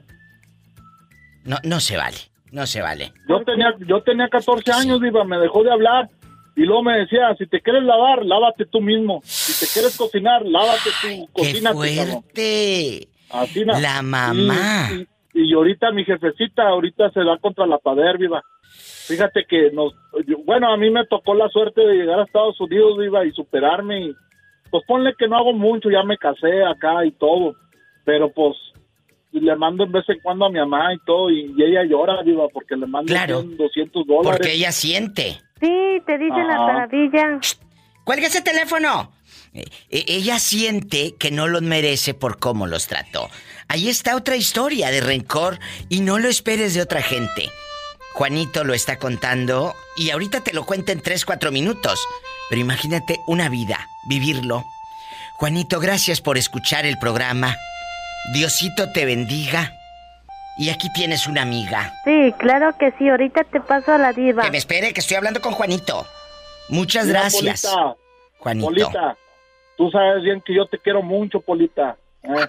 No, 1.46 1.58
no 1.64 1.80
se 1.80 1.96
vale, 1.96 2.18
no 2.52 2.66
se 2.66 2.82
vale. 2.82 3.14
Yo 3.30 3.44
tenía, 3.44 3.74
yo 3.88 4.02
tenía 4.02 4.28
14 4.28 4.72
años, 4.72 5.00
Diva, 5.00 5.24
me 5.24 5.38
dejó 5.38 5.64
de 5.64 5.72
hablar. 5.72 6.10
Y 6.56 6.62
luego 6.62 6.84
me 6.84 6.98
decía, 7.00 7.36
si 7.38 7.46
te 7.48 7.62
quieres 7.62 7.84
lavar, 7.84 8.26
lávate 8.26 8.66
tú 8.66 8.82
mismo. 8.82 9.22
Si 9.24 9.66
te 9.66 9.72
quieres 9.72 9.98
cocinar, 9.98 10.44
lávate 10.46 10.90
tú, 11.02 11.28
cocínate. 11.34 11.96
cabrón. 11.96 12.24
fuerte! 12.24 13.10
Así 13.32 13.66
na- 13.66 13.80
La 13.80 14.02
mamá. 14.02 14.90
Y, 14.94 15.02
y- 15.40 15.50
y 15.50 15.54
ahorita 15.54 15.92
mi 15.92 16.06
jefecita, 16.06 16.64
ahorita 16.68 17.10
se 17.12 17.22
da 17.24 17.38
contra 17.38 17.66
la 17.66 17.78
pader, 17.78 18.18
Viva. 18.18 18.42
Fíjate 19.08 19.46
que 19.48 19.72
nos... 19.72 19.94
yo- 20.26 20.38
bueno, 20.46 20.72
a 20.74 20.78
mí 20.78 20.90
me 20.90 21.06
tocó 21.06 21.34
la 21.36 21.50
suerte 21.50 21.82
de 21.82 21.94
llegar 21.96 22.20
a 22.20 22.24
Estados 22.24 22.60
Unidos, 22.62 22.98
Viva, 22.98 23.26
y 23.26 23.32
superarme. 23.32 24.06
Y, 24.08 24.16
pues 24.72 24.84
ponle 24.88 25.14
que 25.18 25.28
no 25.28 25.38
hago 25.38 25.54
mucho, 25.54 25.90
ya 25.90 26.04
me 26.04 26.18
casé 26.18 26.64
acá 26.64 27.06
y 27.06 27.12
todo. 27.12 27.56
Pero 28.04 28.30
pues 28.32 28.56
le 29.32 29.56
mando 29.58 29.84
en 29.84 29.92
vez 29.92 30.08
en 30.08 30.20
cuando 30.22 30.46
a 30.46 30.50
mi 30.50 30.60
mamá 30.60 30.94
y 30.94 30.98
todo. 31.06 31.30
Y, 31.30 31.54
y 31.58 31.64
ella 31.64 31.84
llora, 31.84 32.22
Viva, 32.24 32.48
porque 32.54 32.76
le 32.76 32.88
mando 32.88 33.12
Claro. 33.12 33.42
100, 33.42 33.58
200 33.58 34.08
dólares. 34.08 34.32
Porque 34.38 34.54
ella 34.54 34.72
siente. 34.72 35.38
Sí, 35.60 36.02
te 36.06 36.18
dicen 36.18 36.48
las 36.48 36.58
Ajá. 36.58 36.66
maravillas. 36.74 37.60
¡Cuelga 38.04 38.28
ese 38.28 38.42
teléfono! 38.42 39.12
Eh, 39.56 39.66
eh, 39.90 40.06
ella 40.08 40.40
siente 40.40 41.16
que 41.16 41.32
no 41.32 41.48
los 41.48 41.62
merece 41.62 42.14
por 42.14 42.40
cómo 42.40 42.68
los 42.68 42.88
trató. 42.88 43.30
Ahí 43.68 43.90
está 43.90 44.16
otra 44.16 44.36
historia 44.36 44.92
de 44.92 45.02
rencor 45.02 45.60
y 45.90 46.02
no 46.02 46.20
lo 46.20 46.30
esperes 46.30 46.74
de 46.74 46.82
otra 46.82 47.02
gente. 47.02 47.50
Juanito 48.14 48.64
lo 48.64 48.74
está 48.74 48.98
contando 48.98 49.74
y 49.98 50.10
ahorita 50.12 50.42
te 50.42 50.54
lo 50.54 50.66
cuenta 50.66 50.92
en 50.92 51.02
3, 51.02 51.26
4 51.26 51.52
minutos. 51.52 52.00
Pero 52.50 52.62
imagínate 52.62 53.20
una 53.28 53.50
vida, 53.50 53.88
vivirlo. 54.08 54.64
Juanito, 55.38 55.80
gracias 55.80 56.22
por 56.22 56.38
escuchar 56.38 56.86
el 56.86 56.98
programa. 56.98 57.58
Diosito 58.34 58.92
te 58.92 59.06
bendiga. 59.06 59.74
Y 60.58 60.70
aquí 60.70 60.90
tienes 60.94 61.28
una 61.28 61.42
amiga. 61.42 61.94
Sí, 62.06 62.34
claro 62.40 62.78
que 62.78 62.94
sí. 62.98 63.10
Ahorita 63.10 63.44
te 63.44 63.60
paso 63.60 63.92
a 63.92 63.98
la 63.98 64.14
diva. 64.14 64.44
Que 64.44 64.52
me 64.52 64.58
espere, 64.58 64.94
que 64.94 65.02
estoy 65.02 65.18
hablando 65.18 65.42
con 65.42 65.52
Juanito. 65.52 66.08
Muchas 66.70 67.08
Mira, 67.08 67.22
gracias. 67.22 67.62
Polita, 67.64 67.96
Juanito. 68.40 68.66
Polita, 68.68 69.18
tú 69.78 69.90
sabes 69.92 70.24
bien 70.24 70.42
que 70.42 70.54
yo 70.54 70.66
te 70.66 70.78
quiero 70.80 71.02
mucho, 71.02 71.40
Polita. 71.40 71.98
¿eh? 72.24 72.48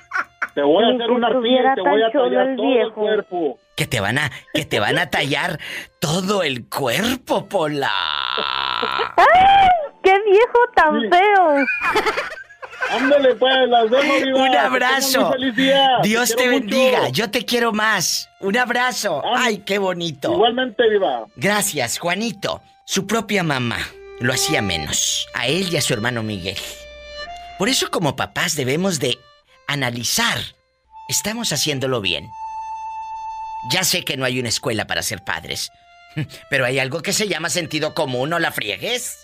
Te 0.55 0.63
voy 0.63 0.85
a 0.85 0.95
hacer 0.95 1.11
una 1.11 1.27
arpilla 1.29 1.73
y 1.73 1.75
te 1.75 1.81
voy 1.83 2.03
a 2.03 2.11
tallar 2.11 2.49
el 2.49 2.57
todo 2.57 2.81
el 2.81 2.93
cuerpo. 2.93 3.59
Que 3.77 3.87
te 3.87 4.01
van 4.01 4.19
a, 4.19 4.31
que 4.55 4.65
te 4.65 4.81
van 4.81 4.99
a 4.99 5.11
tallar 5.11 5.59
todo 5.99 6.43
el 6.43 6.67
cuerpo, 6.67 7.47
Pola. 7.47 7.91
¡Ay! 9.17 9.69
¡Qué 10.03 10.15
viejo 10.25 10.59
tan 10.75 11.01
feo! 11.11 11.67
Ándale, 12.91 13.35
pues, 13.35 13.69
las 13.69 13.91
dejo, 13.91 14.15
Diva. 14.25 14.43
Un 14.43 14.57
abrazo. 14.57 15.35
Dios 16.03 16.35
te 16.37 16.47
mucho. 16.47 16.51
bendiga. 16.51 17.09
Yo 17.11 17.31
te 17.31 17.45
quiero 17.45 17.73
más. 17.73 18.31
Un 18.41 18.57
abrazo. 18.57 19.23
Ay, 19.35 19.59
qué 19.59 19.79
bonito. 19.79 20.33
Igualmente, 20.33 20.89
Diva. 20.89 21.25
Gracias, 21.37 21.99
Juanito. 21.99 22.63
Su 22.85 23.07
propia 23.07 23.43
mamá 23.43 23.79
lo 24.21 24.33
hacía 24.33 24.63
menos. 24.63 25.27
A 25.35 25.49
él 25.49 25.69
y 25.71 25.77
a 25.77 25.81
su 25.81 25.93
hermano 25.93 26.23
Miguel. 26.23 26.57
Por 27.59 27.69
eso 27.69 27.91
como 27.91 28.17
papás 28.17 28.55
debemos 28.55 28.99
de 28.99 29.19
analizar. 29.67 30.39
¿Estamos 31.09 31.53
haciéndolo 31.53 32.01
bien? 32.01 32.29
Ya 33.71 33.85
sé 33.85 34.05
que 34.05 34.17
no 34.17 34.25
hay 34.25 34.39
una 34.39 34.49
escuela 34.49 34.87
para 34.87 35.03
ser 35.03 35.25
padres. 35.25 35.71
Pero 36.51 36.67
hay 36.67 36.79
algo 36.79 37.03
que 37.03 37.13
se 37.13 37.29
llama 37.29 37.51
sentido 37.51 37.95
común, 37.95 38.31
¿no 38.31 38.39
la 38.39 38.53
friegues? 38.53 39.19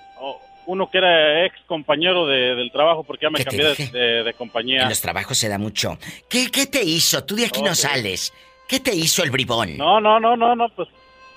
Uno 0.66 0.90
que 0.90 0.98
era 0.98 1.46
ex 1.46 1.56
compañero 1.66 2.26
de- 2.26 2.54
del 2.54 2.70
trabajo 2.70 3.02
porque 3.02 3.24
ya 3.26 3.30
me 3.30 3.38
¿Qué 3.38 3.44
te 3.44 3.50
cambié 3.56 3.74
de, 3.92 3.98
de- 3.98 4.22
de 4.24 4.34
compañía. 4.34 4.82
En 4.82 4.88
los 4.88 5.00
trabajos 5.00 5.36
se 5.38 5.48
da 5.48 5.58
mucho. 5.58 5.98
¿Qué, 6.28 6.48
qué 6.50 6.66
te 6.66 6.82
hizo? 6.82 7.24
Tú 7.24 7.34
de 7.34 7.46
aquí 7.46 7.60
no 7.62 7.70
Ok. 7.70 7.74
sales. 7.76 8.32
¿Qué 8.68 8.78
te 8.78 8.94
hizo 8.94 9.22
el 9.24 9.30
bribón? 9.30 9.76
No, 9.76 10.00
no, 10.00 10.20
no, 10.20 10.36
no, 10.36 10.54
no, 10.54 10.68
pues... 10.70 10.88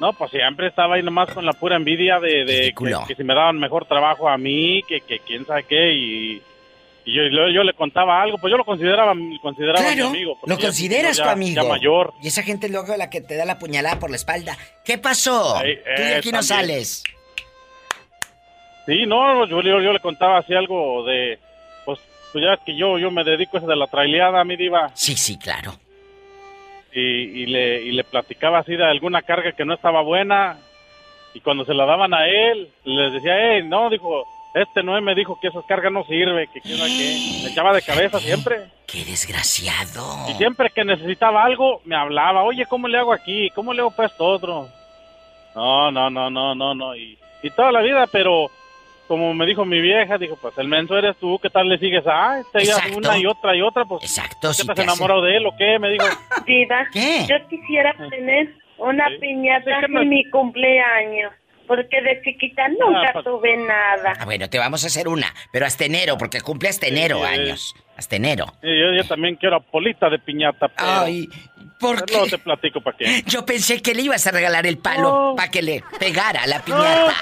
No, 0.03 0.11
pues 0.11 0.31
siempre 0.31 0.67
estaba 0.67 0.95
ahí 0.95 1.01
nomás 1.01 1.31
con 1.33 1.45
la 1.45 1.53
pura 1.53 1.77
envidia 1.77 2.19
de, 2.19 2.43
de 2.43 2.73
que, 3.07 3.15
si 3.15 3.23
me 3.23 3.33
daban 3.33 3.57
mejor 3.57 3.85
trabajo 3.85 4.27
a 4.27 4.37
mí, 4.37 4.81
que, 4.85 4.99
que 4.99 5.19
quién 5.19 5.45
sabe 5.45 5.63
qué, 5.63 5.93
y, 5.93 6.41
y 7.05 7.13
yo, 7.13 7.21
yo, 7.31 7.47
yo 7.47 7.63
le 7.63 7.73
contaba 7.73 8.21
algo, 8.21 8.37
pues 8.37 8.51
yo 8.51 8.57
lo 8.57 8.65
consideraba, 8.65 9.13
consideraba 9.41 9.79
mi 9.95 10.01
amigo. 10.01 10.37
porque 10.41 10.53
lo 10.53 10.59
consideras 10.59 11.15
ya- 11.15 11.23
tu 11.23 11.29
amigo. 11.29 11.63
Ya 11.63 11.69
mayor. 11.69 12.13
Y 12.21 12.27
esa 12.27 12.43
gente 12.43 12.67
luego 12.67 12.93
la 12.97 13.09
que 13.09 13.21
te 13.21 13.37
da 13.37 13.45
la 13.45 13.59
puñalada 13.59 13.97
por 13.97 14.09
la 14.09 14.17
espalda. 14.17 14.57
¿Qué 14.83 14.97
pasó? 14.97 15.55
Tú 15.61 15.63
de 16.01 16.11
eh, 16.11 16.15
aquí 16.17 16.33
no 16.33 16.43
sales. 16.43 17.01
Sí, 18.85 19.05
no, 19.05 19.47
yo, 19.47 19.61
yo, 19.61 19.79
yo 19.79 19.93
le 19.93 20.01
contaba 20.01 20.39
así 20.39 20.53
algo 20.53 21.05
de, 21.05 21.39
pues, 21.85 21.97
pues 22.33 22.43
ya 22.43 22.57
que 22.65 22.75
yo, 22.75 22.99
yo 22.99 23.09
me 23.09 23.23
dedico 23.23 23.55
a 23.55 23.59
eso 23.61 23.67
de 23.69 23.77
la 23.77 23.87
traileada, 23.87 24.43
mi 24.43 24.57
diva. 24.57 24.91
Sí, 24.95 25.15
sí, 25.15 25.37
claro. 25.39 25.75
Y, 26.93 26.99
y 27.43 27.45
le, 27.47 27.81
y 27.83 27.91
le 27.91 28.03
platicaba 28.03 28.59
así 28.59 28.75
de 28.75 28.85
alguna 28.85 29.21
carga 29.21 29.51
que 29.51 29.65
no 29.65 29.73
estaba 29.73 30.01
buena 30.01 30.57
y 31.33 31.39
cuando 31.39 31.65
se 31.65 31.73
la 31.73 31.85
daban 31.85 32.13
a 32.13 32.27
él, 32.27 32.69
les 32.83 33.13
decía, 33.13 33.33
hey, 33.37 33.63
no, 33.65 33.89
dijo, 33.89 34.25
este 34.53 34.83
Noé 34.83 35.01
me 35.01 35.15
dijo 35.15 35.39
que 35.41 35.47
esa 35.47 35.61
carga 35.67 35.89
no 35.89 36.03
sirve, 36.03 36.47
que 36.53 36.61
quién 36.61 36.77
sabe 36.77 36.91
qué. 36.91 37.41
Me 37.43 37.49
echaba 37.49 37.73
de 37.73 37.81
cabeza 37.81 38.19
siempre. 38.19 38.69
¡Qué 38.85 39.03
desgraciado! 39.03 40.29
Y 40.29 40.33
siempre 40.33 40.69
que 40.69 40.85
necesitaba 40.85 41.43
algo, 41.43 41.81
me 41.85 41.95
hablaba, 41.95 42.43
oye, 42.43 42.65
¿cómo 42.67 42.87
le 42.87 42.99
hago 42.99 43.13
aquí? 43.13 43.49
¿Cómo 43.55 43.73
le 43.73 43.81
hago 43.81 43.91
para 43.91 44.09
esto 44.09 44.25
otro? 44.25 44.67
No, 45.55 45.91
no, 45.91 46.09
no, 46.11 46.29
no, 46.29 46.53
no, 46.53 46.75
no. 46.75 46.95
Y, 46.95 47.17
y 47.41 47.49
toda 47.49 47.71
la 47.71 47.81
vida, 47.81 48.05
pero 48.11 48.51
como 49.07 49.33
me 49.33 49.45
dijo 49.45 49.65
mi 49.65 49.79
vieja, 49.81 50.17
dijo, 50.17 50.35
pues 50.41 50.57
el 50.57 50.67
menso 50.67 50.97
eres 50.97 51.15
tú, 51.17 51.39
¿qué 51.41 51.49
tal 51.49 51.67
le 51.69 51.77
sigues? 51.77 52.03
Ah, 52.07 52.41
te 52.51 52.63
una 52.95 53.17
y 53.17 53.25
otra 53.25 53.55
y 53.55 53.61
otra, 53.61 53.85
pues. 53.85 54.03
Exacto, 54.03 54.49
¿qué 54.49 54.53
si 54.53 54.65
te 54.65 54.71
has 54.71 54.75
te 54.75 54.81
hace- 54.81 54.91
enamorado 54.91 55.21
de 55.21 55.37
él 55.37 55.45
o 55.45 55.55
qué? 55.57 55.77
Me 55.79 55.89
dijo. 55.89 56.05
Diva, 56.47 56.87
¿Qué? 56.91 57.25
yo 57.27 57.35
quisiera 57.49 57.93
tener 58.09 58.55
una 58.77 59.05
piñata 59.19 59.79
en 59.85 60.09
mi 60.09 60.29
cumpleaños, 60.29 61.31
porque 61.67 62.01
de 62.01 62.21
chiquita 62.23 62.67
nunca 62.69 63.11
Ah, 63.15 63.21
tuve 63.23 63.55
nada. 63.57 64.13
Ah, 64.19 64.25
bueno, 64.25 64.49
te 64.49 64.57
vamos 64.59 64.83
a 64.83 64.87
hacer 64.87 65.07
una, 65.07 65.27
pero 65.51 65.65
hasta 65.65 65.85
enero, 65.85 66.17
porque 66.17 66.41
cumple 66.41 66.69
hasta 66.69 66.87
enero 66.87 67.19
Sí. 67.19 67.23
años. 67.25 67.75
Hasta 67.95 68.15
enero. 68.15 68.45
Sí, 68.61 68.67
yo, 68.67 68.91
yo 68.93 69.07
también 69.07 69.35
quiero 69.35 69.61
polita 69.61 70.09
de 70.09 70.17
piñata, 70.19 70.67
pero... 70.67 70.89
Ay, 71.01 71.27
¿por 71.79 72.09
Luego 72.09 72.25
te 72.27 72.37
platico 72.39 72.81
para 72.81 72.97
qué. 72.97 73.23
Yo 73.27 73.45
pensé 73.45 73.81
que 73.83 73.93
le 73.93 74.01
ibas 74.01 74.25
a 74.25 74.31
regalar 74.31 74.65
el 74.65 74.79
palo 74.79 75.03
No. 75.29 75.35
para 75.35 75.51
que 75.51 75.61
le 75.61 75.83
pegara 75.99 76.45
la 76.47 76.57
No, 76.57 76.63
piñata. 76.65 77.13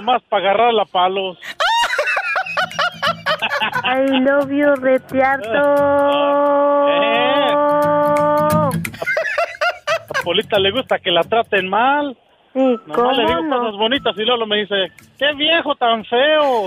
Nomás, 0.00 0.22
para 0.28 0.50
agarrar 0.50 0.72
la 0.72 0.84
palos. 0.86 1.38
I 3.84 4.20
love 4.20 4.50
you, 4.50 4.74
Retiarto. 4.76 5.48
A 8.58 10.22
Polita 10.24 10.58
le 10.58 10.70
gusta 10.70 10.98
que 10.98 11.10
la 11.10 11.22
traten 11.22 11.68
mal. 11.68 12.16
Sí, 12.52 12.76
Nomás 12.86 13.16
le 13.16 13.26
digo 13.26 13.48
cosas 13.48 13.76
bonitas 13.76 14.16
y 14.16 14.24
luego 14.24 14.46
me 14.46 14.58
dice, 14.58 14.92
qué 15.18 15.32
viejo 15.34 15.74
tan 15.76 16.04
feo. 16.04 16.66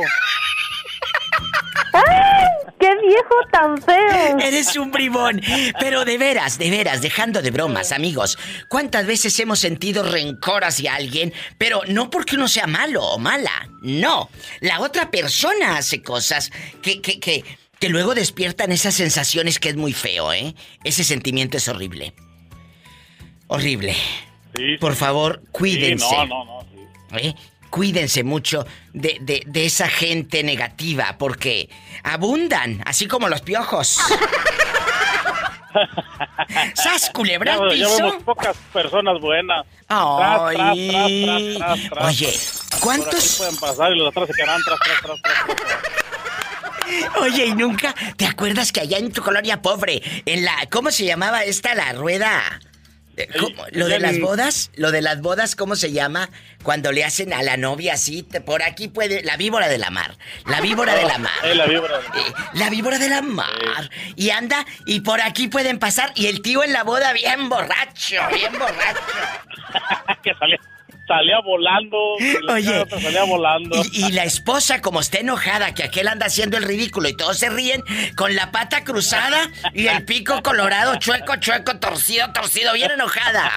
¡Ay! 1.94 2.46
¡Qué 2.80 2.90
viejo 3.02 3.36
tan 3.52 3.82
feo! 3.82 4.38
Eres 4.40 4.76
un 4.76 4.92
bribón. 4.92 5.42
Pero 5.80 6.04
de 6.06 6.18
veras, 6.18 6.58
de 6.58 6.70
veras, 6.70 7.02
dejando 7.02 7.42
de 7.42 7.52
bromas, 7.52 7.92
amigos. 7.92 8.38
¿Cuántas 8.68 9.06
veces 9.06 9.40
hemos 9.40 9.60
sentido 9.60 10.04
rencor 10.04 10.66
hacia 10.66 10.96
alguien? 10.96 11.34
Pero 11.58 11.82
no 11.88 12.10
porque 12.10 12.36
uno 12.36 12.48
sea 12.48 12.68
malo 12.68 13.04
o 13.04 13.20
mala. 13.20 13.70
No. 13.82 14.30
La 14.60 14.82
otra 14.82 15.12
persona 15.12 15.78
hace 15.78 16.02
cosas 16.02 16.52
que, 16.82 17.00
que, 17.02 17.20
que, 17.20 17.44
que 17.80 17.90
luego 17.90 18.16
despiertan 18.16 18.72
esas 18.72 18.96
sensaciones 18.96 19.60
que 19.60 19.70
es 19.70 19.76
muy 19.76 19.94
feo, 19.94 20.34
¿eh? 20.34 20.56
Ese 20.84 21.04
sentimiento 21.04 21.58
es 21.58 21.68
horrible. 21.68 22.14
Horrible. 23.48 23.96
Sí, 24.56 24.78
Por 24.80 24.96
favor, 24.96 25.42
cuídense. 25.52 26.06
Sí, 26.06 26.16
no, 26.16 26.26
no, 26.26 26.46
no. 26.46 26.62
sí. 26.62 27.28
¿eh? 27.28 27.36
Cuídense 27.78 28.24
mucho 28.24 28.68
de, 28.94 29.18
de- 29.22 29.42
de 29.48 29.66
esa 29.66 29.88
gente 29.90 30.44
negativa, 30.44 31.16
porque 31.18 31.70
abundan, 32.04 32.84
así 32.86 33.08
como 33.08 33.28
los 33.30 33.42
piojos. 33.42 33.98
¡Sas, 36.76 37.10
culebra 37.12 37.58
piso! 37.70 37.98
vemos 37.98 38.22
pocas 38.22 38.56
personas 38.72 39.20
buenas. 39.20 39.66
Ay. 39.88 41.58
Tras, 41.58 41.80
tras, 41.80 41.90
tras. 41.90 42.06
Oye, 42.06 42.32
¿cuántos- 42.80 43.10
Por 43.10 43.18
aquí 43.18 43.28
pueden 43.38 43.58
pasar 43.58 43.92
y 43.92 43.96
los 43.98 44.10
atrás 44.10 44.28
se 44.28 44.34
quedarán 44.36 44.62
tras, 44.64 44.80
tras, 44.80 45.02
tras, 45.02 45.20
tras, 45.24 45.48
tras. 45.58 47.22
Oye, 47.24 47.46
y 47.48 47.56
nunca 47.56 47.96
te 48.18 48.28
acuerdas 48.28 48.72
que 48.72 48.82
allá 48.82 49.00
en 49.00 49.12
tu 49.12 49.24
colonia 49.24 49.64
pobre, 49.64 50.00
en 50.28 50.46
la. 50.46 50.54
¿Cómo 50.70 50.92
se 50.92 51.06
llamaba 51.06 51.44
esta 51.44 51.74
la 51.74 51.92
rueda? 51.94 52.40
Eh, 53.16 53.28
¿cómo? 53.40 53.64
Lo 53.72 53.88
de 53.88 54.00
las 54.00 54.20
bodas, 54.20 54.72
lo 54.76 54.92
de 54.92 55.02
las 55.02 55.22
bodas, 55.22 55.56
¿cómo 55.56 55.76
se 55.76 55.92
llama? 55.92 56.30
Cuando 56.64 56.92
le 56.92 57.04
hacen 57.04 57.32
a 57.34 57.44
la 57.44 57.58
novia 57.58 57.94
así, 57.94 58.24
te- 58.24 58.42
por 58.42 58.64
aquí 58.64 58.88
puede. 58.88 59.22
La 59.24 59.38
víbora 59.38 59.68
de 59.68 59.78
la 59.78 59.90
mar. 59.92 60.18
La 60.46 60.62
víbora 60.62 60.96
de 60.96 61.04
la 61.06 61.18
mar. 61.20 61.32
Eh, 61.44 61.54
la 61.56 61.66
víbora. 61.68 62.00
Eh, 62.16 62.34
la 62.54 62.70
víbora 62.70 62.98
de 62.98 63.10
la 63.10 63.22
mar. 63.22 63.90
Y 64.16 64.32
anda, 64.32 64.66
y 64.86 65.02
por 65.02 65.22
aquí 65.22 65.48
pueden 65.48 65.78
pasar. 65.80 66.12
Y 66.16 66.28
el 66.28 66.42
tío 66.42 66.64
en 66.64 66.74
la 66.74 66.84
boda 66.84 67.14
bien 67.14 67.50
borracho, 67.50 68.16
bien 68.34 68.52
borracho. 68.54 69.02
que 70.24 70.34
salía 71.08 71.40
volando. 71.42 71.98
y 72.20 72.46
la 72.46 72.54
Oye, 72.54 72.86
salía 72.90 73.24
volando. 73.24 73.78
Y, 73.92 74.06
y 74.08 74.12
la 74.12 74.24
esposa, 74.24 74.82
como 74.82 75.00
está 75.00 75.20
enojada, 75.20 75.74
que 75.74 75.84
aquel 75.84 76.08
anda 76.08 76.26
haciendo 76.28 76.58
el 76.58 76.64
ridículo 76.64 77.10
y 77.10 77.16
todos 77.16 77.38
se 77.38 77.50
ríen, 77.50 77.84
con 78.16 78.36
la 78.36 78.52
pata 78.52 78.84
cruzada 78.84 79.50
y 79.74 79.88
el 79.88 80.06
pico 80.06 80.42
colorado, 80.44 80.96
chueco, 80.98 81.36
chueco, 81.38 81.78
torcido, 81.80 82.32
torcido, 82.34 82.74
bien 82.74 82.92
enojada. 82.92 83.52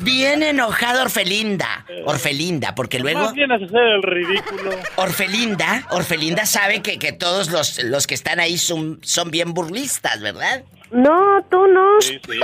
Bien 0.00 0.42
enojada 0.42 1.02
Orfelinda. 1.02 1.84
Orfelinda, 2.04 2.74
porque 2.74 2.98
luego. 2.98 3.20
Más 3.20 3.34
bien 3.34 3.52
hace 3.52 3.64
hacer 3.64 3.80
el 3.82 4.02
ridículo. 4.02 4.70
Orfelinda, 4.96 5.86
Orfelinda 5.90 6.46
sabe 6.46 6.82
que, 6.82 6.98
que 6.98 7.12
todos 7.12 7.50
los, 7.50 7.82
los 7.84 8.06
que 8.06 8.14
están 8.14 8.40
ahí 8.40 8.58
son, 8.58 9.00
son 9.02 9.30
bien 9.30 9.54
burlistas, 9.54 10.20
¿verdad? 10.20 10.62
No, 10.90 11.44
tú 11.50 11.66
no. 11.66 12.00
Sí, 12.00 12.18
sí. 12.26 12.40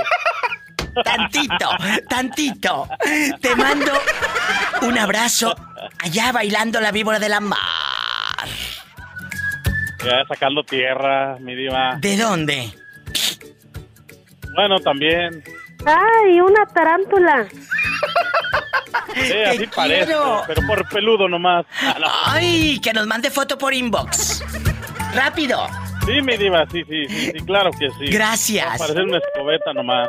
Tantito, 1.03 1.69
tantito. 2.09 2.87
Te 3.41 3.55
mando 3.55 3.91
un 4.81 4.97
abrazo 4.97 5.55
allá 6.03 6.31
bailando 6.31 6.79
la 6.79 6.91
víbora 6.91 7.19
de 7.19 7.29
la 7.29 7.39
mar. 7.39 7.59
Ya 10.03 10.23
sacando 10.27 10.63
tierra, 10.63 11.37
mi 11.39 11.55
diva. 11.55 11.95
¿De 11.99 12.15
dónde? 12.17 12.71
Bueno, 14.53 14.79
también. 14.79 15.43
¡Ay, 15.85 16.39
una 16.39 16.65
tarántula! 16.67 17.47
Sí, 19.15 19.33
así 19.45 19.67
parece. 19.67 20.05
quiero. 20.05 20.43
Pero 20.47 20.61
por 20.67 20.87
peludo 20.89 21.27
nomás. 21.27 21.65
Ah, 21.81 21.97
no. 21.99 22.07
¡Ay! 22.25 22.79
Que 22.81 22.93
nos 22.93 23.07
mande 23.07 23.29
foto 23.31 23.57
por 23.57 23.73
inbox. 23.73 24.43
¡Rápido! 25.13 25.67
Sí, 26.05 26.21
mi 26.21 26.37
diva, 26.37 26.65
sí, 26.71 26.83
sí, 26.87 27.05
sí, 27.07 27.31
sí, 27.31 27.45
claro 27.45 27.71
que 27.71 27.89
sí. 27.97 28.11
Gracias. 28.11 28.77
Parece 28.77 29.01
una 29.01 29.17
escobeta 29.17 29.73
nomás. 29.73 30.07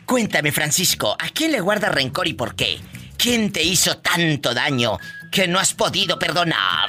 Cuéntame, 0.06 0.50
Francisco, 0.50 1.14
¿a 1.18 1.28
quién 1.28 1.52
le 1.52 1.60
guarda 1.60 1.90
rencor 1.90 2.26
y 2.26 2.32
por 2.32 2.54
qué? 2.56 2.80
¿Quién 3.18 3.52
te 3.52 3.62
hizo 3.62 3.98
tanto 3.98 4.54
daño 4.54 4.98
que 5.30 5.46
no 5.46 5.58
has 5.58 5.74
podido 5.74 6.18
perdonar? 6.18 6.88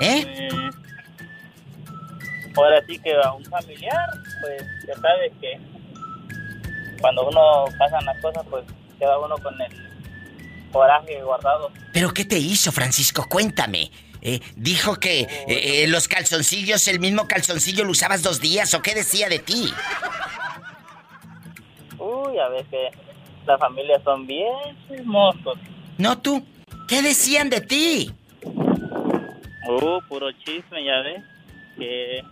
¿Eh? 0.00 0.24
Eh, 0.26 0.70
ahora 2.56 2.82
sí 2.86 2.98
que 3.00 3.12
a 3.22 3.32
un 3.32 3.44
familiar, 3.44 4.08
pues 4.40 4.62
ya 4.88 4.94
sabes 4.94 5.30
que 5.42 5.60
cuando 7.02 7.28
uno 7.28 7.66
pasan 7.78 8.02
las 8.06 8.18
cosas, 8.22 8.42
pues 8.48 8.64
queda 8.98 9.18
uno 9.18 9.36
con 9.38 9.60
el 9.60 9.89
coraje 10.70 11.22
guardado. 11.22 11.70
¿Pero 11.92 12.12
qué 12.12 12.24
te 12.24 12.38
hizo, 12.38 12.72
Francisco? 12.72 13.26
Cuéntame. 13.28 13.90
Eh, 14.22 14.40
dijo 14.54 14.96
que 14.96 15.20
eh, 15.20 15.28
eh, 15.48 15.86
los 15.88 16.06
calzoncillos, 16.06 16.86
el 16.88 17.00
mismo 17.00 17.26
calzoncillo 17.26 17.84
lo 17.84 17.92
usabas 17.92 18.22
dos 18.22 18.40
días, 18.40 18.74
¿o 18.74 18.82
qué 18.82 18.94
decía 18.94 19.28
de 19.28 19.38
ti? 19.38 19.72
Uy, 21.98 22.38
a 22.38 22.48
veces 22.48 22.92
las 23.46 23.58
familias 23.58 24.02
son 24.04 24.26
bien 24.26 24.52
chismosos. 24.88 25.58
No 25.98 26.18
tú. 26.18 26.44
¿Qué 26.86 27.02
decían 27.02 27.50
de 27.50 27.60
ti? 27.60 28.12
Uh, 28.44 30.00
puro 30.08 30.32
chisme, 30.32 30.84
ya 30.84 31.00
ves. 31.00 31.22
Que, 31.78 32.22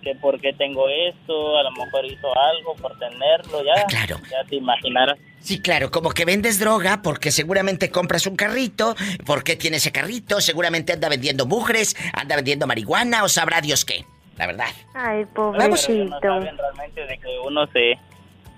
que 0.00 0.14
porque 0.14 0.52
tengo 0.52 0.88
esto, 0.88 1.56
a 1.58 1.62
lo 1.62 1.70
mejor 1.72 2.04
hizo 2.04 2.28
algo 2.36 2.74
por 2.76 2.98
tenerlo, 2.98 3.62
ya. 3.64 3.84
claro. 3.86 4.16
Ya 4.30 4.44
te 4.48 4.56
imaginarás. 4.56 5.18
Sí, 5.40 5.60
claro, 5.60 5.90
como 5.90 6.10
que 6.10 6.24
vendes 6.24 6.58
droga 6.58 7.00
porque 7.02 7.30
seguramente 7.30 7.90
compras 7.90 8.26
un 8.26 8.36
carrito, 8.36 8.94
porque 9.24 9.56
tiene 9.56 9.78
ese 9.78 9.90
carrito, 9.92 10.40
seguramente 10.40 10.92
anda 10.92 11.08
vendiendo 11.08 11.46
mugres, 11.46 11.96
anda 12.12 12.36
vendiendo 12.36 12.66
marihuana 12.66 13.24
o 13.24 13.28
sabrá 13.28 13.60
Dios 13.60 13.84
qué. 13.84 14.04
La 14.36 14.46
verdad. 14.46 14.68
Ay, 14.94 15.26
Pero 15.34 15.52
no 15.52 15.58
pobrecito. 15.58 16.18
saben 16.20 16.56
realmente 16.56 17.06
de 17.06 17.18
que 17.18 17.38
uno 17.46 17.66
se, 17.66 17.98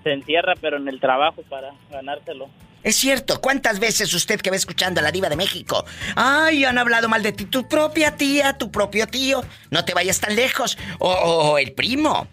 se 0.04 0.12
encierra, 0.12 0.54
pero 0.60 0.76
en 0.76 0.88
el 0.88 1.00
trabajo 1.00 1.42
para 1.48 1.72
ganárselo. 1.90 2.48
Es 2.82 2.96
cierto, 2.96 3.40
¿cuántas 3.40 3.78
veces 3.78 4.12
usted 4.12 4.40
que 4.40 4.50
va 4.50 4.56
escuchando 4.56 5.00
a 5.00 5.02
la 5.04 5.12
diva 5.12 5.28
de 5.28 5.36
México? 5.36 5.84
Ay, 6.16 6.64
han 6.64 6.78
hablado 6.78 7.08
mal 7.08 7.22
de 7.22 7.32
ti, 7.32 7.44
tu 7.44 7.68
propia 7.68 8.16
tía, 8.16 8.58
tu 8.58 8.70
propio 8.72 9.06
tío, 9.06 9.44
no 9.70 9.84
te 9.84 9.94
vayas 9.94 10.18
tan 10.20 10.34
lejos, 10.34 10.76
o, 10.98 11.08
o 11.12 11.58
el 11.58 11.72
primo, 11.72 12.26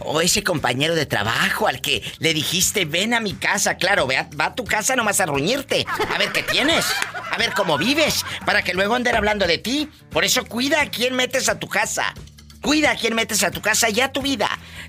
o 0.00 0.20
ese 0.20 0.44
compañero 0.44 0.94
de 0.94 1.06
trabajo 1.06 1.66
al 1.68 1.80
que 1.80 2.02
le 2.18 2.34
dijiste, 2.34 2.84
ven 2.84 3.14
a 3.14 3.20
mi 3.20 3.32
casa, 3.34 3.76
claro, 3.76 4.06
ve 4.06 4.18
a- 4.18 4.28
va 4.38 4.46
a 4.46 4.54
tu 4.54 4.64
casa 4.64 4.94
nomás 4.94 5.20
a 5.20 5.26
ruñirte, 5.26 5.86
a 6.14 6.18
ver 6.18 6.32
qué 6.32 6.42
tienes, 6.42 6.84
a 7.30 7.38
ver 7.38 7.52
cómo 7.54 7.78
vives, 7.78 8.24
para 8.44 8.62
que 8.62 8.74
luego 8.74 8.94
anden 8.94 9.16
hablando 9.16 9.46
de 9.46 9.58
ti. 9.58 9.88
Por 10.10 10.24
eso 10.24 10.44
cuida 10.44 10.82
a 10.82 10.90
quién 10.90 11.14
metes 11.14 11.48
a 11.48 11.58
tu 11.58 11.68
casa. 11.68 12.12
Cuida 12.60 12.90
a 12.90 12.96
quién 12.96 13.14
metes 13.14 13.44
a 13.44 13.52
tu 13.52 13.60
casa 13.62 13.88
y 13.88 14.00
a 14.00 14.10
tu 14.12 14.20
vida. 14.20 14.48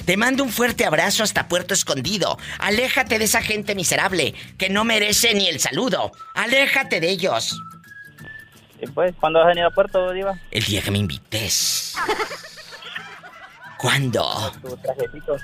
Te 0.09 0.17
mando 0.17 0.43
un 0.43 0.49
fuerte 0.49 0.87
abrazo 0.87 1.21
hasta 1.21 1.47
Puerto 1.47 1.75
Escondido. 1.75 2.39
Aléjate 2.57 3.19
de 3.19 3.25
esa 3.25 3.43
gente 3.43 3.75
miserable 3.75 4.33
que 4.57 4.67
no 4.67 4.83
merece 4.83 5.35
ni 5.35 5.47
el 5.47 5.59
saludo. 5.59 6.11
Aléjate 6.33 6.99
de 6.99 7.11
ellos. 7.11 7.55
Y 8.81 8.87
pues, 8.87 9.13
¿cuándo 9.19 9.37
vas 9.37 9.45
a 9.45 9.49
venir 9.49 9.65
a 9.65 9.69
Puerto, 9.69 10.11
Diva? 10.11 10.33
El 10.49 10.63
día 10.63 10.81
que 10.81 10.89
me 10.89 10.97
invites. 10.97 11.93
¿Cuándo? 13.77 14.51
Tu 14.63 14.75
trajecito. 14.77 15.37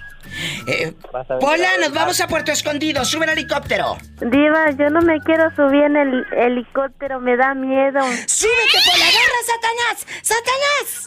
Eh, 0.66 0.96
Pola, 1.40 1.70
nos 1.80 1.94
vamos 1.94 2.20
a 2.20 2.28
Puerto 2.28 2.52
Escondido. 2.52 3.06
Sube 3.06 3.26
el 3.26 3.34
helicóptero. 3.34 4.00
Diva, 4.20 4.72
yo 4.72 4.90
no 4.90 5.00
me 5.04 5.20
quiero 5.20 5.56
subir 5.56 5.84
en 5.84 5.96
el 5.96 6.26
helicóptero, 6.36 7.20
me 7.20 7.38
da 7.38 7.54
miedo. 7.54 8.02
¡Súbete, 8.26 8.80
Pola! 8.84 9.06
¡Agarra, 9.06 9.42
Satanás! 9.46 10.08
¡Satanás! 10.24 11.06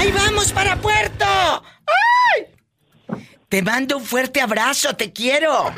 ¡Ahí 0.00 0.10
vamos 0.12 0.50
para 0.50 0.76
Puerto! 0.76 1.26
¡Ay! 1.26 2.46
Te 3.50 3.60
mando 3.60 3.98
un 3.98 4.04
fuerte 4.06 4.40
abrazo, 4.40 4.96
te 4.96 5.12
quiero. 5.12 5.74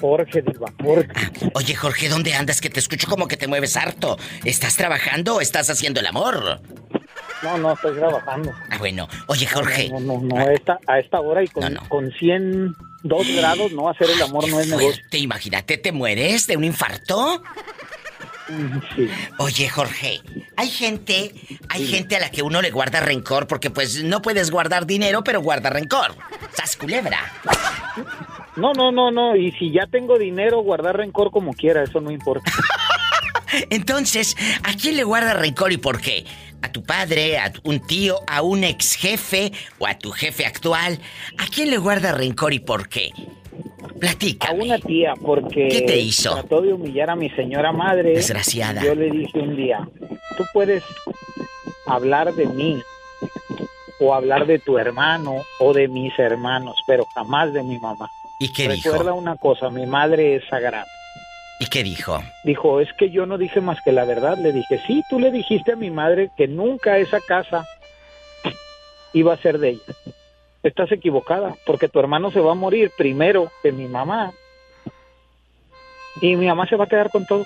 Jorge, 0.00 0.42
Diva, 0.42 0.72
Jorge. 0.82 1.10
Oye, 1.54 1.74
Jorge, 1.74 2.08
¿dónde 2.08 2.34
andas? 2.34 2.60
Que 2.60 2.70
te 2.70 2.78
escucho 2.78 3.08
como 3.08 3.26
que 3.26 3.36
te 3.36 3.48
mueves 3.48 3.76
harto. 3.76 4.16
¿Estás 4.44 4.76
trabajando 4.76 5.36
o 5.36 5.40
estás 5.40 5.70
haciendo 5.70 6.00
el 6.00 6.06
amor? 6.06 6.62
No, 7.42 7.58
no, 7.58 7.72
estoy 7.72 7.96
trabajando. 7.96 8.52
Ah, 8.70 8.78
bueno. 8.78 9.08
Oye, 9.26 9.46
Jorge. 9.46 9.88
No, 9.90 10.00
no, 10.00 10.20
no, 10.20 10.36
a 10.36 10.52
esta, 10.52 10.78
a 10.86 10.98
esta 10.98 11.20
hora 11.20 11.42
y 11.42 11.48
con, 11.48 11.74
con 11.88 12.10
102 12.10 13.36
grados, 13.36 13.72
no 13.72 13.88
hacer 13.88 14.10
el 14.10 14.22
amor 14.22 14.48
no 14.48 14.60
es 14.60 14.68
negocio. 14.68 14.92
Fuerte, 14.92 15.18
imagínate, 15.18 15.78
¿te 15.78 15.92
mueres 15.92 16.46
de 16.46 16.56
un 16.56 16.64
infarto? 16.64 17.42
Sí. 18.96 19.08
Oye, 19.38 19.68
Jorge, 19.68 20.20
hay 20.56 20.68
gente, 20.68 21.34
hay 21.68 21.86
gente 21.86 22.16
a 22.16 22.20
la 22.20 22.30
que 22.30 22.42
uno 22.42 22.62
le 22.62 22.70
guarda 22.70 23.00
rencor 23.00 23.46
porque 23.46 23.68
pues 23.70 24.02
no 24.02 24.22
puedes 24.22 24.50
guardar 24.50 24.86
dinero, 24.86 25.22
pero 25.22 25.42
guarda 25.42 25.68
rencor. 25.68 26.14
¡Sas 26.54 26.76
culebra! 26.76 27.18
No, 28.56 28.72
no, 28.72 28.90
no, 28.90 29.10
no. 29.10 29.36
Y 29.36 29.52
si 29.52 29.70
ya 29.70 29.86
tengo 29.86 30.18
dinero, 30.18 30.60
guardar 30.62 30.96
rencor 30.96 31.30
como 31.30 31.52
quiera, 31.52 31.82
eso 31.82 32.00
no 32.00 32.10
importa. 32.10 32.50
Entonces, 33.70 34.36
¿a 34.62 34.74
quién 34.74 34.96
le 34.96 35.04
guarda 35.04 35.34
rencor 35.34 35.72
y 35.72 35.76
por 35.76 36.00
qué? 36.00 36.24
¿A 36.62 36.72
tu 36.72 36.82
padre, 36.82 37.38
a 37.38 37.52
un 37.64 37.80
tío, 37.80 38.20
a 38.26 38.42
un 38.42 38.64
ex 38.64 38.94
jefe 38.96 39.52
o 39.78 39.86
a 39.86 39.96
tu 39.98 40.10
jefe 40.10 40.44
actual? 40.44 40.98
¿A 41.38 41.46
quién 41.46 41.70
le 41.70 41.78
guarda 41.78 42.12
rencor 42.12 42.52
y 42.52 42.58
por 42.58 42.88
qué? 42.88 43.10
Platica. 44.00 44.48
A 44.48 44.52
una 44.52 44.78
tía, 44.78 45.14
porque 45.24 45.68
¿Qué 45.68 45.82
te 45.82 45.98
hizo? 45.98 46.32
trató 46.34 46.60
de 46.62 46.72
humillar 46.72 47.10
a 47.10 47.16
mi 47.16 47.30
señora 47.30 47.72
madre. 47.72 48.10
Desgraciada. 48.14 48.82
Yo 48.82 48.94
le 48.94 49.10
dije 49.10 49.38
un 49.38 49.56
día, 49.56 49.88
tú 50.36 50.44
puedes 50.52 50.82
hablar 51.86 52.32
de 52.34 52.46
mí 52.46 52.82
o 54.00 54.14
hablar 54.14 54.46
de 54.46 54.58
tu 54.60 54.78
hermano 54.78 55.36
o 55.60 55.72
de 55.72 55.88
mis 55.88 56.16
hermanos, 56.18 56.76
pero 56.86 57.04
jamás 57.14 57.52
de 57.52 57.62
mi 57.62 57.78
mamá. 57.78 58.10
¿Y 58.40 58.52
qué 58.52 58.68
Recuerda 58.68 59.04
dijo? 59.04 59.14
una 59.16 59.36
cosa, 59.36 59.68
mi 59.70 59.86
madre 59.86 60.36
es 60.36 60.42
sagrada. 60.48 60.86
¿Y 61.60 61.66
qué 61.66 61.82
dijo? 61.82 62.22
Dijo, 62.44 62.80
es 62.80 62.92
que 62.94 63.10
yo 63.10 63.26
no 63.26 63.36
dije 63.36 63.60
más 63.60 63.78
que 63.84 63.90
la 63.92 64.04
verdad. 64.04 64.38
Le 64.38 64.52
dije, 64.52 64.80
sí, 64.86 65.02
tú 65.10 65.18
le 65.18 65.30
dijiste 65.32 65.72
a 65.72 65.76
mi 65.76 65.90
madre 65.90 66.30
que 66.36 66.46
nunca 66.46 66.98
esa 66.98 67.20
casa 67.20 67.66
iba 69.12 69.32
a 69.32 69.38
ser 69.38 69.58
de 69.58 69.70
ella. 69.70 69.82
Estás 70.62 70.92
equivocada, 70.92 71.54
porque 71.66 71.88
tu 71.88 71.98
hermano 71.98 72.30
se 72.30 72.40
va 72.40 72.52
a 72.52 72.56
morir 72.56 72.92
primero 72.96 73.50
que 73.62 73.72
mi 73.72 73.86
mamá. 73.86 74.32
Y 76.20 76.36
mi 76.36 76.46
mamá 76.46 76.66
se 76.66 76.76
va 76.76 76.84
a 76.84 76.88
quedar 76.88 77.10
con 77.10 77.26
todo. 77.26 77.44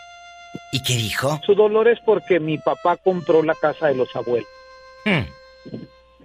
¿Y 0.73 0.83
qué 0.83 0.95
dijo? 0.95 1.41
Su 1.45 1.55
dolor 1.55 1.89
es 1.89 1.99
porque 2.01 2.41
mi 2.41 2.59
papá 2.59 2.97
compró 2.97 3.43
la 3.43 3.55
casa 3.55 3.87
de 3.89 3.95
los 3.95 4.15
abuelos. 4.15 4.49
Hmm. 5.05 5.23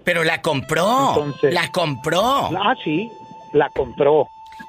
Pero 0.03 0.23
la 0.23 0.41
compró. 0.41 1.09
Entonces- 1.09 1.53
la 1.53 1.71
compró. 1.71 2.21
Ah, 2.57 2.75
sí, 2.83 3.09
la 3.53 3.69
compró. 3.69 4.27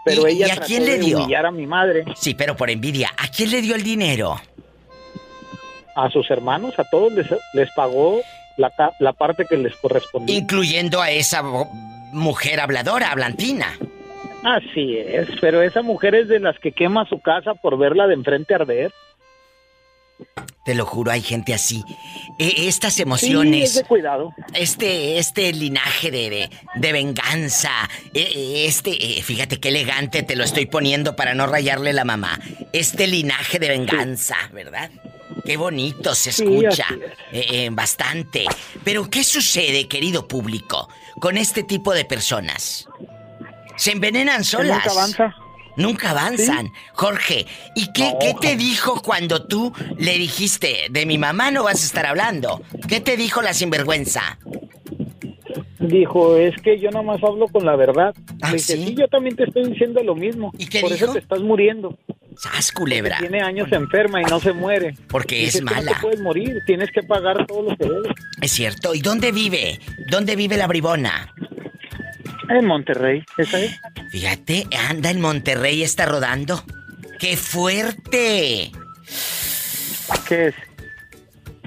Pero 0.09 0.29
¿Y- 0.29 0.33
ella 0.33 0.47
y 0.49 0.51
a 0.51 0.57
quién 0.57 0.85
le 0.85 0.99
dio? 0.99 1.19
humillar 1.19 1.47
a 1.47 1.51
mi 1.51 1.67
madre, 1.67 2.05
Sí, 2.17 2.35
pero 2.35 2.57
por 2.57 2.71
envidia. 2.71 3.11
¿A 3.17 3.29
quién 3.29 3.51
le 3.51 3.61
dio 3.63 3.75
el 3.75 3.83
dinero? 3.83 4.37
a 5.95 6.09
sus 6.11 6.31
hermanos, 6.31 6.79
a 6.79 6.85
todos 6.85 7.13
les, 7.13 7.27
les 7.55 7.69
pagó 7.73 8.21
la, 8.57 8.73
la 9.01 9.13
parte 9.13 9.45
que 9.47 9.57
les 9.57 9.75
correspondía. 9.77 10.37
Incluyendo 10.39 11.03
a 11.03 11.11
esa 11.11 11.43
mujer 12.13 12.61
habladora, 12.61 13.11
hablantina. 13.11 13.77
Así 14.45 14.97
es, 14.97 15.29
pero 15.41 15.61
esa 15.61 15.83
mujer 15.83 16.15
es 16.15 16.29
de 16.29 16.39
las 16.39 16.57
que 16.61 16.71
quema 16.71 17.05
su 17.09 17.21
casa 17.21 17.55
por 17.55 17.77
verla 17.77 18.07
de 18.07 18.15
enfrente 18.15 18.55
arder. 18.55 18.93
Te 20.65 20.75
lo 20.75 20.85
juro, 20.85 21.11
hay 21.11 21.23
gente 21.23 21.55
así. 21.55 21.83
E- 22.39 22.69
estas 22.69 22.95
Sí, 22.95 23.03
emociones. 23.03 23.71
es 23.71 23.75
de 23.77 23.85
cuidado. 23.85 24.35
Este, 24.53 25.19
este 25.19 25.53
linaje 25.53 26.11
de, 26.11 26.29
de, 26.31 26.51
de 26.75 26.93
venganza. 26.93 27.71
e- 28.13 28.21
e- 28.21 28.67
Este, 28.67 29.19
eh, 29.19 29.23
fíjate 29.23 29.59
qué 29.61 29.69
elegante 29.71 30.23
te 30.23 30.37
lo 30.37 30.45
estoy 30.45 30.67
poniendo 30.67 31.17
para 31.17 31.35
no 31.35 31.47
rayarle 31.47 31.93
la 31.95 32.05
mamá. 32.05 32.39
Este 32.73 33.07
linaje 33.07 33.59
de 33.59 33.69
venganza, 33.69 34.37
¿verdad? 34.53 34.91
Qué 35.45 35.57
bonito 35.57 36.15
se 36.15 36.33
Sí, 36.33 36.43
escucha. 36.43 36.87
eh, 37.33 37.47
eh, 37.51 37.69
bastante. 37.73 38.45
Pero, 38.85 39.09
¿qué 39.09 39.25
sucede, 39.25 39.89
querido 39.89 40.29
público, 40.29 40.89
con 41.21 41.39
este 41.39 41.63
tipo 41.63 41.95
de 41.95 42.05
personas? 42.05 42.87
Se 43.77 43.93
envenenan 43.93 44.45
solas. 44.45 44.79
nunca 44.79 44.91
avanza. 44.91 45.35
Nunca 45.79 46.11
avanzan. 46.11 46.71
Jorge, 46.93 47.47
¿y 47.75 47.93
qué, 47.93 48.13
qué 48.21 48.35
te 48.41 48.57
dijo 48.57 49.01
cuando 49.03 49.47
tú 49.47 49.73
le 49.97 50.19
dijiste, 50.19 50.89
de 50.91 51.07
mi 51.07 51.17
mamá 51.19 51.51
no 51.51 51.65
vas 51.65 51.83
a 51.83 51.87
estar 51.87 52.05
hablando? 52.07 52.61
¿Qué 52.89 53.01
te 53.01 53.17
dijo 53.17 53.41
la 53.41 53.55
sinvergüenza? 53.55 54.39
Dijo, 55.79 56.37
es 56.37 56.55
que 56.61 56.79
yo 56.81 56.91
nada 56.91 57.03
más 57.05 57.23
hablo 57.23 57.47
con 57.49 57.65
la 57.65 57.77
verdad. 57.77 58.15
¿Ah, 58.43 58.49
dije, 58.53 58.59
sí? 58.77 58.85
sí, 58.89 58.95
yo 58.99 59.07
también 59.09 59.37
te 59.37 59.45
estoy 59.45 59.65
diciendo 59.71 60.03
lo 60.03 60.15
mismo. 60.15 60.51
¿Y 60.59 60.67
qué 60.67 60.81
Por 60.81 60.93
dijo? 60.93 61.05
eso 61.07 61.15
te 61.15 61.21
estás 61.21 61.41
muriendo. 61.41 61.97
¡Sas, 62.37 62.71
culebra! 62.73 63.19
Tiene 63.19 63.41
años 63.41 63.69
enferma 63.73 64.21
y 64.21 64.25
no 64.25 64.39
se 64.41 64.53
muere. 64.53 64.95
Porque 65.09 65.45
es 65.45 65.59
"Tú 65.59 65.65
No 65.65 65.73
mala. 65.73 65.93
te 65.95 66.01
puedes 66.01 66.21
morir, 66.21 66.57
tienes 66.67 66.91
que 66.93 67.03
pagar 67.03 67.47
todo 67.47 67.63
lo 67.63 67.77
que 67.77 67.85
debes. 67.85 68.13
Es 68.41 68.53
cierto. 68.53 68.95
¿Y 68.95 69.01
dónde 69.01 69.33
vive? 69.33 69.79
¿Dónde 70.11 70.37
vive 70.37 70.57
la 70.57 70.67
bribona? 70.67 71.33
En 72.49 72.65
Monterrey, 72.67 73.25
esa 73.37 73.61
es. 73.61 73.79
Fíjate, 74.11 74.67
anda 74.89 75.11
en 75.11 75.21
Monterrey, 75.21 75.83
está 75.83 76.07
rodando. 76.07 76.65
¡Qué 77.19 77.37
fuerte! 77.37 78.73
¿Qué 80.27 80.49
es? 80.49 80.55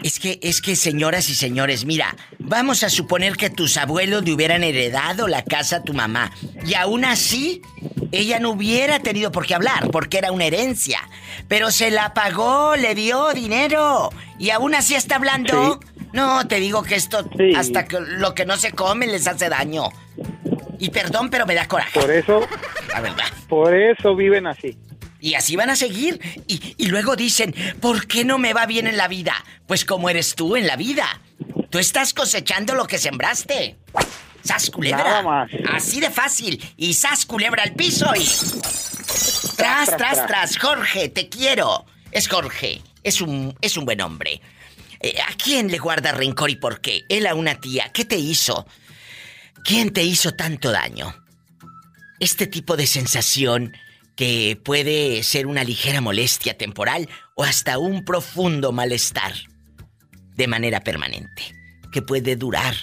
Es 0.03 0.19
que, 0.19 0.39
es 0.41 0.61
que, 0.61 0.75
señoras 0.75 1.29
y 1.29 1.35
señores, 1.35 1.85
mira, 1.85 2.15
vamos 2.39 2.83
a 2.83 2.89
suponer 2.89 3.37
que 3.37 3.51
tus 3.51 3.77
abuelos 3.77 4.23
le 4.23 4.33
hubieran 4.33 4.63
heredado 4.63 5.27
la 5.27 5.43
casa 5.43 5.77
a 5.77 5.83
tu 5.83 5.93
mamá. 5.93 6.31
Y 6.65 6.73
aún 6.73 7.05
así, 7.05 7.61
ella 8.11 8.39
no 8.39 8.51
hubiera 8.51 8.99
tenido 8.99 9.31
por 9.31 9.45
qué 9.45 9.53
hablar, 9.53 9.91
porque 9.91 10.17
era 10.17 10.31
una 10.31 10.45
herencia. 10.45 10.99
Pero 11.47 11.69
se 11.69 11.91
la 11.91 12.15
pagó, 12.15 12.75
le 12.75 12.95
dio 12.95 13.31
dinero. 13.33 14.09
Y 14.39 14.49
aún 14.49 14.73
así 14.73 14.95
está 14.95 15.17
hablando. 15.17 15.79
No, 16.13 16.47
te 16.47 16.59
digo 16.59 16.81
que 16.81 16.95
esto, 16.95 17.29
hasta 17.55 17.85
que 17.85 17.99
lo 17.99 18.33
que 18.33 18.45
no 18.45 18.57
se 18.57 18.71
come 18.71 19.05
les 19.05 19.27
hace 19.27 19.49
daño. 19.49 19.89
Y 20.81 20.89
perdón, 20.89 21.29
pero 21.29 21.45
me 21.45 21.53
da 21.53 21.67
coraje. 21.67 21.99
Por 21.99 22.09
eso, 22.11 22.41
La 22.89 23.01
verdad. 23.01 23.25
por 23.47 23.73
eso 23.75 24.15
viven 24.15 24.47
así. 24.47 24.77
Y 25.19 25.35
así 25.35 25.55
van 25.55 25.69
a 25.69 25.75
seguir. 25.75 26.19
Y, 26.47 26.73
y 26.77 26.87
luego 26.87 27.15
dicen, 27.15 27.53
¿por 27.79 28.07
qué 28.07 28.25
no 28.25 28.39
me 28.39 28.53
va 28.53 28.65
bien 28.65 28.87
en 28.87 28.97
la 28.97 29.07
vida? 29.07 29.35
Pues 29.67 29.85
como 29.85 30.09
eres 30.09 30.33
tú 30.33 30.55
en 30.55 30.65
la 30.65 30.75
vida. 30.75 31.21
Tú 31.69 31.77
estás 31.77 32.13
cosechando 32.15 32.73
lo 32.73 32.87
que 32.87 32.97
sembraste. 32.97 33.77
¡Sas 34.43 34.71
culebra! 34.71 35.03
Nada 35.03 35.21
más. 35.21 35.51
Así 35.71 35.99
de 35.99 36.09
fácil. 36.09 36.59
Y 36.77 36.95
sas 36.95 37.27
culebra 37.27 37.61
al 37.61 37.73
piso 37.73 38.07
y. 38.15 38.25
Tras, 38.25 39.55
tras, 39.55 39.87
tras, 39.87 39.97
tras. 39.97 40.27
tras. 40.27 40.57
Jorge, 40.57 41.09
te 41.09 41.29
quiero. 41.29 41.85
Es 42.11 42.27
Jorge. 42.27 42.81
Es 43.03 43.21
un, 43.21 43.55
es 43.61 43.77
un 43.77 43.85
buen 43.85 44.01
hombre. 44.01 44.41
Eh, 44.99 45.15
¿A 45.21 45.33
quién 45.35 45.69
le 45.69 45.77
guarda 45.77 46.11
rencor 46.11 46.49
y 46.49 46.55
por 46.55 46.81
qué? 46.81 47.03
Él 47.09 47.27
a 47.27 47.35
una 47.35 47.55
tía. 47.59 47.91
¿Qué 47.93 48.03
te 48.05 48.17
hizo? 48.17 48.65
¿Quién 49.63 49.91
te 49.93 50.03
hizo 50.03 50.33
tanto 50.33 50.71
daño? 50.71 51.15
Este 52.19 52.47
tipo 52.47 52.77
de 52.77 52.87
sensación 52.87 53.73
que 54.15 54.59
puede 54.63 55.23
ser 55.23 55.47
una 55.47 55.63
ligera 55.63 56.01
molestia 56.01 56.57
temporal 56.57 57.09
o 57.35 57.43
hasta 57.43 57.77
un 57.77 58.05
profundo 58.05 58.71
malestar 58.71 59.33
de 60.35 60.47
manera 60.47 60.81
permanente, 60.81 61.55
que 61.91 62.01
puede 62.01 62.35
durar 62.35 62.75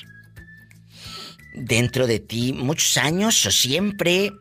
dentro 1.55 2.07
de 2.07 2.21
ti 2.21 2.53
muchos 2.53 2.97
años 2.97 3.45
o 3.47 3.51
siempre. 3.51 4.33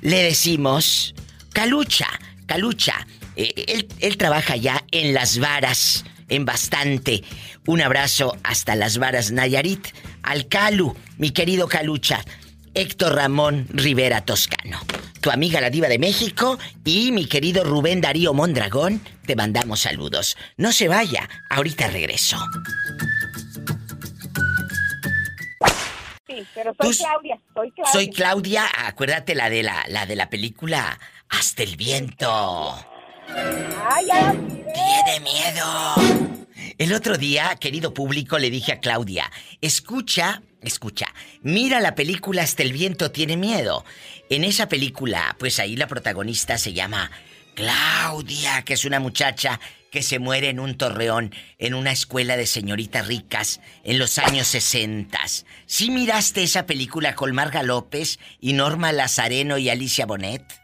le 0.00 0.22
decimos 0.22 1.14
Calucha, 1.52 2.08
Calucha. 2.46 3.06
Eh, 3.36 3.64
él, 3.68 3.88
él 4.00 4.16
trabaja 4.16 4.56
ya 4.56 4.84
en 4.90 5.14
Las 5.14 5.38
Varas, 5.38 6.04
en 6.28 6.44
bastante. 6.44 7.22
Un 7.66 7.80
abrazo 7.80 8.36
hasta 8.42 8.74
Las 8.74 8.98
Varas, 8.98 9.30
Nayarit. 9.32 9.88
Al 10.22 10.48
Calu, 10.48 10.96
mi 11.18 11.30
querido 11.30 11.68
Calucha. 11.68 12.24
Héctor 12.74 13.14
Ramón 13.14 13.66
Rivera 13.70 14.22
Toscano. 14.22 14.80
Tu 15.20 15.30
amiga 15.30 15.60
la 15.60 15.70
diva 15.70 15.88
de 15.88 15.98
México 15.98 16.58
y 16.84 17.12
mi 17.12 17.26
querido 17.26 17.64
Rubén 17.64 18.00
Darío 18.00 18.34
Mondragón, 18.34 19.00
te 19.26 19.36
mandamos 19.36 19.80
saludos. 19.80 20.36
No 20.56 20.72
se 20.72 20.88
vaya, 20.88 21.28
ahorita 21.50 21.88
regreso. 21.88 22.38
Sí, 26.26 26.46
pero 26.54 26.74
soy 26.80 26.96
Claudia, 26.96 27.40
soy 27.54 27.70
Claudia. 27.70 27.92
Soy 27.92 28.10
Claudia, 28.10 28.64
acuérdate 28.86 29.34
la 29.34 29.50
de 29.50 29.62
la, 29.62 29.84
la 29.88 30.06
de 30.06 30.16
la 30.16 30.30
película 30.30 30.98
Hasta 31.28 31.62
el 31.62 31.76
viento. 31.76 32.74
Ay, 33.88 34.06
ya. 34.06 34.32
Tiene 34.32 35.20
miedo. 35.20 35.94
El 36.78 36.92
otro 36.94 37.16
día, 37.16 37.54
querido 37.60 37.94
público, 37.94 38.38
le 38.38 38.50
dije 38.50 38.72
a 38.72 38.80
Claudia, 38.80 39.30
escucha, 39.60 40.42
escucha, 40.68 41.06
mira 41.42 41.80
la 41.80 41.94
película 41.94 42.42
Hasta 42.42 42.62
el 42.62 42.72
viento 42.72 43.10
tiene 43.10 43.36
miedo. 43.36 43.84
En 44.30 44.44
esa 44.44 44.68
película, 44.68 45.36
pues 45.38 45.58
ahí 45.58 45.76
la 45.76 45.86
protagonista 45.86 46.58
se 46.58 46.72
llama 46.72 47.10
Claudia, 47.54 48.62
que 48.62 48.74
es 48.74 48.84
una 48.84 49.00
muchacha 49.00 49.60
que 49.90 50.02
se 50.02 50.18
muere 50.18 50.48
en 50.48 50.58
un 50.58 50.76
torreón 50.76 51.34
en 51.58 51.74
una 51.74 51.92
escuela 51.92 52.36
de 52.36 52.46
señoritas 52.46 53.06
ricas 53.06 53.60
en 53.84 53.98
los 53.98 54.18
años 54.18 54.46
60. 54.48 55.20
¿Sí 55.66 55.90
miraste 55.90 56.42
esa 56.42 56.64
película 56.64 57.14
con 57.14 57.34
Marga 57.34 57.62
López 57.62 58.18
y 58.40 58.54
Norma 58.54 58.90
Lazareno 58.92 59.58
y 59.58 59.68
Alicia 59.68 60.06
Bonet? 60.06 60.61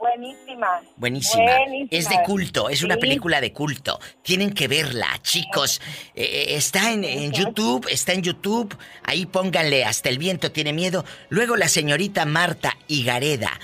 Buenísima. 0.00 0.80
Buenísima. 0.96 1.56
Buenísima. 1.58 1.90
Es 1.90 2.08
de 2.08 2.22
culto, 2.24 2.70
es 2.70 2.82
una 2.82 2.96
película 2.96 3.38
de 3.42 3.52
culto. 3.52 4.00
Tienen 4.22 4.54
que 4.54 4.66
verla, 4.66 5.06
chicos. 5.22 5.82
Eh, 6.14 6.24
eh, 6.24 6.56
está 6.56 6.90
en, 6.90 7.04
en 7.04 7.32
YouTube, 7.32 7.86
está 7.90 8.14
en 8.14 8.22
YouTube. 8.22 8.74
Ahí 9.04 9.26
pónganle 9.26 9.84
Hasta 9.84 10.08
el 10.08 10.16
viento 10.16 10.50
tiene 10.52 10.72
miedo. 10.72 11.04
Luego 11.28 11.54
la 11.56 11.68
señorita 11.68 12.24
Marta 12.24 12.78
Higareda 12.88 13.60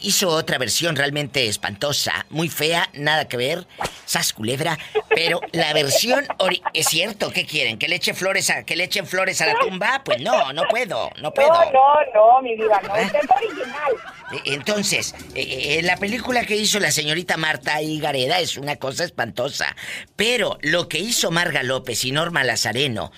hizo 0.00 0.28
otra 0.28 0.58
versión 0.58 0.96
realmente 0.96 1.46
espantosa, 1.48 2.26
muy 2.30 2.48
fea, 2.48 2.88
nada 2.94 3.28
que 3.28 3.36
ver. 3.36 3.66
Sas 4.04 4.32
culebra. 4.32 4.78
Pero 5.14 5.40
la 5.52 5.72
versión 5.74 6.26
ori- 6.38 6.62
es 6.72 6.86
cierto, 6.86 7.30
¿qué 7.30 7.44
quieren? 7.44 7.78
¿Que 7.78 7.88
le 7.88 7.96
eche 7.96 8.14
flores 8.14 8.48
a 8.50 8.64
que 8.64 8.74
le 8.76 8.84
echen 8.84 9.06
flores 9.06 9.40
a 9.42 9.46
la 9.46 9.54
tumba? 9.58 10.02
Pues 10.04 10.20
no, 10.22 10.52
no 10.52 10.62
puedo, 10.70 11.10
no 11.20 11.32
puedo. 11.34 11.48
No, 11.48 11.70
no, 11.72 11.94
no, 12.14 12.42
mi 12.42 12.56
diva, 12.56 12.80
no. 12.80 12.96
Es 12.96 13.12
original. 13.12 13.92
Eh, 14.32 14.40
Entonces, 14.46 15.14
eh, 15.34 15.76
eh, 15.78 15.82
la 15.82 15.96
película 15.98 16.44
que 16.44 16.56
hizo 16.56 16.78
la 16.80 16.90
señorita 16.90 17.36
Marta 17.36 17.82
Higareda 17.82 18.38
es 18.40 18.56
una 18.56 18.76
cosa 18.76 19.04
espantosa. 19.04 19.76
Pero 20.16 20.58
lo 20.62 20.88
que 20.88 20.98
hizo 20.98 21.30
Marga 21.30 21.62
López 21.62 22.04
y 22.04 22.12
Norma 22.12 22.44
Lazareno 22.44 23.12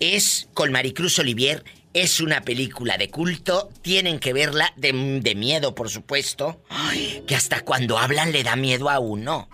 es 0.00 0.48
con 0.54 0.72
Maricruz 0.72 1.18
Olivier. 1.18 1.64
Es 1.94 2.20
una 2.20 2.40
película 2.40 2.98
de 2.98 3.08
culto, 3.08 3.70
tienen 3.80 4.18
que 4.18 4.32
verla 4.32 4.72
de, 4.76 5.20
de 5.22 5.34
miedo, 5.36 5.76
por 5.76 5.88
supuesto. 5.88 6.60
Ay, 6.68 7.22
que 7.26 7.36
hasta 7.36 7.60
cuando 7.60 7.98
hablan 7.98 8.32
le 8.32 8.42
da 8.42 8.56
miedo 8.56 8.90
a 8.90 8.98
uno. 8.98 9.48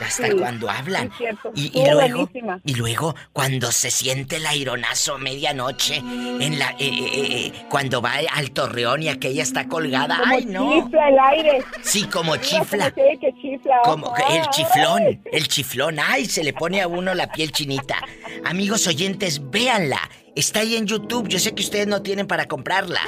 Hasta 0.00 0.26
Sí, 0.28 0.32
cuando 0.32 0.68
hablan. 0.70 1.10
Y, 1.54 1.70
luego, 1.90 2.28
y 2.64 2.74
luego, 2.74 3.14
cuando 3.32 3.70
se 3.72 3.90
siente 3.90 4.36
el 4.36 4.46
aironazo 4.46 5.18
medianoche, 5.18 5.96
en 5.96 6.58
la, 6.58 6.70
eh, 6.70 6.76
eh, 6.80 7.10
eh, 7.14 7.52
cuando 7.68 8.00
va 8.02 8.14
al 8.32 8.50
torreón 8.52 9.02
y 9.02 9.08
aquella 9.08 9.42
está 9.42 9.68
colgada. 9.68 10.18
Como 10.18 10.34
¡Ay, 10.34 10.44
no! 10.46 10.82
chifla 10.82 11.08
el 11.08 11.18
aire. 11.18 11.64
Sí, 11.82 12.04
como 12.04 12.36
chifla. 12.36 12.90
ve 12.90 13.18
que 13.20 13.32
chifla. 13.40 13.80
Como 13.84 14.14
el 14.28 14.46
chiflón, 14.50 15.22
el 15.30 15.48
chiflón. 15.48 15.98
¡Ay! 16.00 16.26
Se 16.26 16.42
le 16.42 16.52
pone 16.52 16.80
a 16.80 16.88
uno 16.88 17.14
la 17.14 17.30
piel 17.30 17.52
chinita. 17.52 17.96
Amigos 18.44 18.86
oyentes, 18.86 19.40
véanla. 19.50 20.00
Está 20.34 20.60
ahí 20.60 20.76
en 20.76 20.86
YouTube. 20.86 21.28
Yo 21.28 21.38
sé 21.38 21.54
que 21.54 21.62
ustedes 21.62 21.86
no 21.86 22.02
tienen 22.02 22.26
para 22.26 22.46
comprarla. 22.46 23.00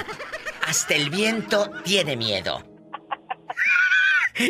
Hasta 0.67 0.95
el 0.95 1.09
viento 1.09 1.71
tiene 1.83 2.15
miedo. 2.15 2.63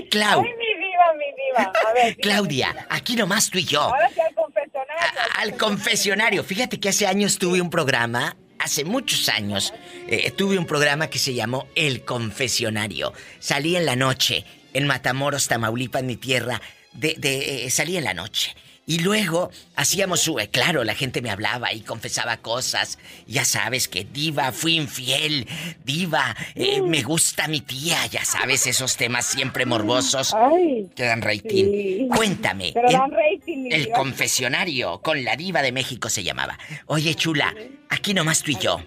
Clau, 0.10 0.41
Ay, 0.43 0.49
mi 0.57 0.65
diva, 0.65 1.14
mi 1.14 1.26
diva. 1.35 1.72
A 1.89 1.93
ver. 1.93 2.18
Claudia, 2.18 2.88
aquí 2.89 3.15
nomás 3.15 3.49
tú 3.49 3.60
y 3.60 3.65
yo. 3.65 3.81
Ahora 3.81 4.10
sí 4.10 4.19
al 4.19 4.34
confesionario. 4.34 5.22
Al 5.38 5.57
confesionario. 5.57 6.43
Fíjate 6.43 6.80
que 6.80 6.89
hace 6.89 7.06
años 7.06 7.38
tuve 7.38 7.61
un 7.61 7.69
programa, 7.69 8.35
hace 8.57 8.84
muchos 8.84 9.30
años, 9.30 9.73
eh, 10.07 10.31
tuve 10.31 10.57
un 10.57 10.65
programa 10.65 11.10
que 11.10 11.19
se 11.19 11.34
llamó 11.35 11.68
El 11.76 12.03
Confesionario. 12.03 13.14
Salí 13.39 13.76
en 13.76 13.85
la 13.85 13.95
noche, 13.95 14.43
en 14.73 14.88
Matamoros, 14.88 15.47
Tamaulipas, 15.47 16.03
mi 16.03 16.15
tierra. 16.15 16.61
De, 16.93 17.14
de, 17.18 17.65
eh, 17.65 17.69
salí 17.69 17.97
en 17.97 18.06
la 18.06 18.14
noche. 18.14 18.56
Y 18.88 18.99
luego 18.99 19.49
hacíamos 19.76 20.20
su... 20.20 20.38
eh, 20.40 20.49
claro, 20.49 20.84
la 20.84 20.94
gente 20.94 21.22
me 21.24 21.32
hablaba 21.32 21.74
y 21.74 21.82
confesaba 21.82 22.38
cosas. 22.38 22.99
Ya 23.26 23.44
sabes 23.44 23.88
que 23.88 24.03
diva, 24.03 24.52
fui 24.52 24.76
infiel. 24.76 25.48
Diva, 25.84 26.36
eh, 26.53 26.82
me 26.82 27.02
gusta 27.02 27.48
mi 27.48 27.62
tía. 27.62 28.06
Ya 28.06 28.24
sabes, 28.24 28.68
esos 28.68 28.95
temas 28.95 29.26
siempre 29.26 29.66
morbosos. 29.66 30.34
Ay, 30.36 30.88
que 30.95 31.03
dan 31.03 31.24
rating. 31.24 31.66
sí. 31.66 32.07
Cuéntame. 32.16 32.72
Pero 32.76 32.91
dan 32.91 33.12
rating, 33.12 33.70
el 33.72 33.86
diva. 33.86 33.98
confesionario 33.98 35.02
con 35.02 35.24
la 35.24 35.36
diva 35.36 35.64
de 35.64 35.72
México 35.72 36.07
se 36.10 36.24
llamaba. 36.24 36.60
Oye, 36.86 37.16
chula, 37.16 37.56
aquí 37.90 38.14
nomás 38.14 38.44
tú 38.44 38.52
y 38.52 38.57
yo. 38.60 38.84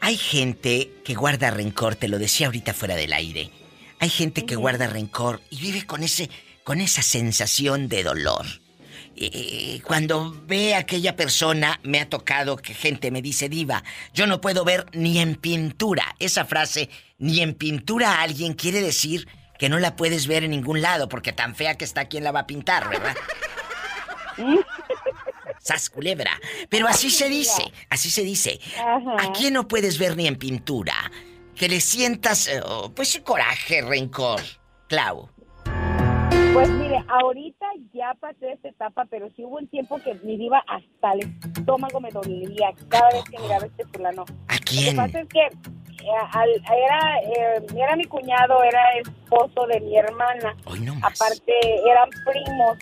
Hay 0.00 0.16
gente 0.16 0.90
que 1.04 1.14
guarda 1.14 1.50
rencor, 1.50 1.96
te 1.96 2.08
lo 2.08 2.18
decía 2.18 2.46
ahorita 2.46 2.72
fuera 2.72 2.94
del 2.96 3.12
aire. 3.12 3.50
Hay 3.98 4.08
gente 4.08 4.46
que 4.46 4.54
guarda 4.54 4.86
rencor 4.86 5.40
y 5.50 5.60
vive 5.60 5.84
con 5.84 6.02
ese 6.04 6.30
con 6.68 6.82
esa 6.82 7.00
sensación 7.00 7.88
de 7.88 8.02
dolor. 8.02 8.44
Eh, 9.16 9.80
cuando 9.84 10.38
ve 10.46 10.74
a 10.74 10.80
aquella 10.80 11.16
persona, 11.16 11.80
me 11.82 11.98
ha 11.98 12.10
tocado 12.10 12.58
que 12.58 12.74
gente 12.74 13.10
me 13.10 13.22
dice, 13.22 13.48
diva, 13.48 13.82
yo 14.12 14.26
no 14.26 14.42
puedo 14.42 14.66
ver 14.66 14.84
ni 14.92 15.18
en 15.18 15.36
pintura. 15.36 16.14
Esa 16.18 16.44
frase, 16.44 16.90
ni 17.16 17.40
en 17.40 17.54
pintura 17.54 18.16
a 18.16 18.20
alguien, 18.20 18.52
quiere 18.52 18.82
decir 18.82 19.26
que 19.58 19.70
no 19.70 19.78
la 19.78 19.96
puedes 19.96 20.26
ver 20.26 20.44
en 20.44 20.50
ningún 20.50 20.82
lado, 20.82 21.08
porque 21.08 21.32
tan 21.32 21.54
fea 21.54 21.78
que 21.78 21.86
está, 21.86 22.04
¿quién 22.04 22.22
la 22.22 22.32
va 22.32 22.40
a 22.40 22.46
pintar, 22.46 22.90
verdad? 22.90 23.16
Sas 25.60 25.88
culebra. 25.88 26.38
Pero 26.68 26.86
así 26.86 27.08
se 27.08 27.30
dice, 27.30 27.72
así 27.88 28.10
se 28.10 28.24
dice. 28.24 28.60
¿A 28.76 29.32
quién 29.32 29.54
no 29.54 29.68
puedes 29.68 29.96
ver 29.96 30.18
ni 30.18 30.26
en 30.26 30.36
pintura? 30.36 31.10
Que 31.54 31.70
le 31.70 31.80
sientas, 31.80 32.46
eh, 32.46 32.60
oh, 32.62 32.92
pues, 32.94 33.18
coraje, 33.24 33.80
rencor. 33.80 34.42
Clau. 34.86 35.30
Pues 36.58 36.70
mire, 36.70 37.04
ahorita 37.06 37.66
ya 37.94 38.14
pasé 38.18 38.50
esta 38.50 38.68
etapa, 38.68 39.04
pero 39.08 39.28
sí 39.36 39.44
hubo 39.44 39.58
un 39.58 39.68
tiempo 39.68 40.00
que 40.02 40.14
mi 40.24 40.36
diva 40.36 40.60
hasta 40.66 41.12
el 41.12 41.20
estómago 41.56 42.00
me 42.00 42.10
dolía 42.10 42.72
cada 42.88 43.08
vez 43.10 43.22
que 43.30 43.38
miraba 43.38 43.64
este 43.66 43.84
fulano. 43.84 44.24
¿A 44.48 44.54
Lo 44.54 44.58
que 44.58 44.64
quién? 44.64 44.96
pasa 44.96 45.20
es 45.20 45.28
que 45.28 45.38
eh, 45.40 46.10
era, 46.84 47.20
eh, 47.20 47.66
era 47.76 47.94
mi 47.94 48.04
cuñado, 48.06 48.60
era 48.64 48.80
esposo 48.98 49.68
de 49.68 49.78
mi 49.82 49.96
hermana. 49.98 50.56
Aparte, 51.04 51.52
eran 51.88 52.08
primos. 52.26 52.76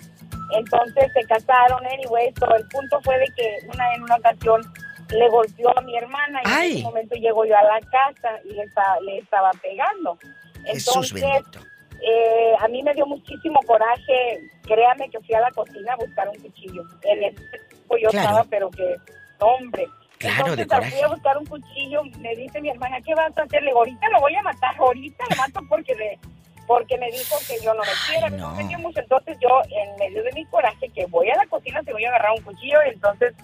Entonces 0.57 1.13
se 1.13 1.21
casaron, 1.27 1.85
anyway. 1.85 2.33
So, 2.39 2.47
el 2.57 2.67
punto 2.69 2.99
fue 3.03 3.19
de 3.19 3.27
que 3.37 3.59
una 3.75 3.93
en 3.95 4.05
una 4.05 4.17
ocasión 4.17 4.63
le 5.11 5.29
golpeó 5.29 5.77
a 5.79 5.83
mi 5.83 5.95
hermana 5.99 6.41
y 6.47 6.49
en 6.49 6.73
ese 6.79 6.83
momento 6.83 7.15
llego 7.17 7.45
yo 7.45 7.55
a 7.59 7.63
la 7.63 7.81
casa 7.91 8.41
y 8.43 8.55
le, 8.55 8.63
esta- 8.63 9.01
le 9.03 9.19
estaba 9.19 9.51
pegando. 9.63 10.17
Jesús 10.65 11.13
Entonces, 11.13 11.21
bendito. 11.21 11.61
Eh, 12.03 12.55
a 12.61 12.69
mí 12.69 12.83
me 12.83 12.95
dio 12.95 13.07
muchísimo 13.07 13.61
coraje. 13.67 14.41
Créame 14.63 15.09
que 15.11 15.21
fui 15.21 15.35
a 15.35 15.41
la 15.41 15.51
cocina 15.51 15.93
a 15.93 15.97
buscar 15.97 16.29
un 16.29 16.39
cuchillo. 16.43 16.83
En 17.03 17.23
el 17.25 17.35
tiempo 17.35 17.97
yo 17.99 18.11
Claro. 18.11 18.29
estaba, 18.29 18.45
pero 18.51 18.71
que, 18.71 18.97
hombre. 19.41 19.87
Claro, 20.19 20.57
de 20.57 20.63
Entonces 20.63 20.67
coraje. 20.69 20.91
fui 20.93 21.03
a 21.03 21.09
buscar 21.09 21.39
un 21.39 21.47
cuchillo. 21.47 22.03
Me 22.21 22.35
dice 22.37 22.61
mi 22.61 22.71
hermana, 22.71 23.01
¿qué 23.03 23.15
vas 23.15 23.37
a 23.37 23.43
hacer? 23.43 23.61
Le 23.63 23.69
digo, 23.69 23.79
ahorita 23.81 24.09
lo 24.11 24.21
voy 24.21 24.35
a 24.35 24.43
matar, 24.43 24.75
ahorita 24.79 25.25
lo 25.31 25.37
mato 25.37 25.61
porque 25.69 25.95
le 25.95 26.19
porque 26.67 26.99
me 26.99 27.07
dijo 27.13 27.37
que 27.47 27.65
yo 27.65 27.73
no 27.75 27.83
me 27.83 27.89
quiera, 28.11 28.29
no. 28.31 28.51
me 28.57 28.65
dio 28.65 28.77
mucho. 28.81 28.99
Entonces 28.99 29.39
yo, 29.41 29.61
en 29.71 29.95
medio 30.01 30.21
de 30.25 30.33
mi 30.33 30.45
coraje, 30.47 30.89
que 30.89 31.07
voy 31.07 31.31
a 31.31 31.37
la 31.37 31.47
cocina, 31.47 31.81
te 31.85 31.93
voy 31.93 32.05
a 32.05 32.09
agarrar 32.09 32.33
un 32.37 32.43
cuchillo. 32.43 32.79
Y 32.87 32.89
entonces, 32.95 33.35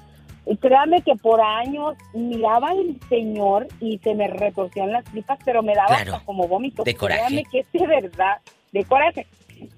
y 0.46 0.56
créame 0.56 1.02
que 1.02 1.14
por 1.16 1.40
años 1.40 1.94
miraba 2.14 2.70
al 2.70 2.96
señor 3.08 3.68
y 3.80 3.98
se 3.98 4.14
me 4.14 4.26
retorcían 4.28 4.92
las 4.92 5.04
tripas, 5.04 5.38
pero 5.44 5.62
me 5.62 5.74
daba 5.74 5.88
Claro. 5.96 6.14
hasta 6.14 6.24
como 6.26 6.48
vómito. 6.48 6.82
De 6.84 6.94
coraje. 6.94 7.20
Créame 7.26 7.44
que 7.50 7.60
es 7.60 7.72
de 7.72 7.86
verdad, 7.86 8.38
de 8.72 8.84
coraje. 8.84 9.26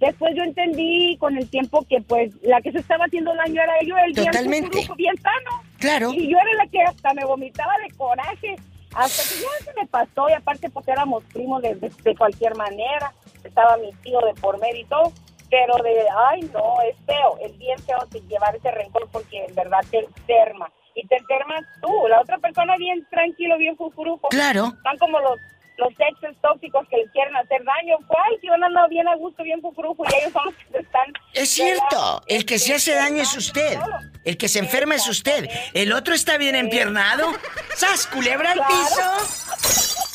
Después 0.01 0.33
yo 0.35 0.43
entendí 0.43 1.17
con 1.19 1.37
el 1.37 1.49
tiempo 1.51 1.85
que 1.89 2.01
pues 2.01 2.33
la 2.43 2.63
que 2.63 2.73
se 2.73 2.79
estaba 2.79 3.05
haciendo 3.05 3.35
daño 3.35 3.61
era 3.63 3.75
yo, 3.87 3.97
el 3.99 4.13
bien 4.15 4.27
Totalmente. 4.27 4.69
cucuruco, 4.71 4.95
bien 4.95 5.15
sano. 5.19 5.63
Claro. 5.79 6.11
Y 6.15 6.31
yo 6.31 6.39
era 6.39 6.65
la 6.65 6.71
que 6.71 6.81
hasta 6.83 7.13
me 7.13 7.25
vomitaba 7.27 7.73
de 7.87 7.95
coraje. 7.95 8.57
Hasta 8.95 9.23
que 9.25 9.43
ya 9.43 9.65
se 9.73 9.79
me 9.81 9.87
pasó 9.89 10.29
y 10.31 10.33
aparte 10.33 10.71
porque 10.71 10.93
éramos 10.93 11.23
primos 11.25 11.61
de, 11.61 11.75
de- 11.75 11.91
de 12.03 12.17
cualquier 12.17 12.55
manera. 12.57 13.13
Estaba 13.43 13.77
mi 13.77 13.91
tío 14.03 14.21
de 14.21 14.33
por 14.41 14.59
medio 14.61 14.81
y 14.81 14.85
todo. 14.85 15.13
Pero 15.55 15.77
de, 15.85 16.05
ay 16.31 16.41
no, 16.53 16.83
es 16.83 16.97
feo, 17.07 17.39
es 17.41 17.57
bien 17.59 17.79
feo 17.79 17.99
llevar 18.29 18.57
ese 18.57 18.73
rencor 18.73 19.09
porque 19.13 19.45
en 19.45 19.55
verdad 19.55 19.79
te 19.89 20.01
enferma. 20.01 20.69
Y 20.97 21.07
te 21.07 21.17
enfermas 21.17 21.63
tú, 21.81 22.09
la 22.09 22.21
otra 22.21 22.39
persona 22.39 22.77
bien 22.77 23.07
tranquilo, 23.09 23.57
bien 23.57 23.77
fufuruco. 23.77 24.29
Claro. 24.31 24.73
Están 24.77 24.99
como 24.99 25.21
los 25.21 25.39
los 25.77 25.93
exes 25.99 26.37
tóxicos 26.41 26.87
que 26.89 26.97
les 26.97 27.11
quieren 27.13 27.37
hacer 27.37 27.63
daño. 27.65 27.97
¿Cuál? 28.07 28.39
Si 28.41 28.49
uno 28.49 28.67
anda 28.67 28.87
bien 28.89 29.07
a 29.07 29.15
gusto, 29.17 29.43
bien 29.45 29.61
fufuruco 29.61 30.05
y 30.05 30.15
ellos 30.21 30.33
son 30.33 30.45
los 30.47 30.55
que 30.55 30.65
se 30.73 30.79
están... 30.79 31.13
Es 31.33 31.51
cierto, 31.51 32.23
el 32.27 32.47
que 32.47 32.59
se 32.59 32.75
hace 32.75 32.95
daño 32.95 33.23
es 33.23 33.37
usted. 33.37 33.79
El 34.25 34.37
que 34.37 34.49
se 34.49 34.61
enferma 34.61 34.95
es 34.95 35.09
usted. 35.09 35.49
El 35.73 35.93
otro 35.93 36.15
está 36.15 36.39
bien 36.39 36.55
empiernado. 36.55 37.33
¡Sas, 37.75 38.07
culebra 38.07 38.53
al 38.53 38.61
piso! 38.67 40.05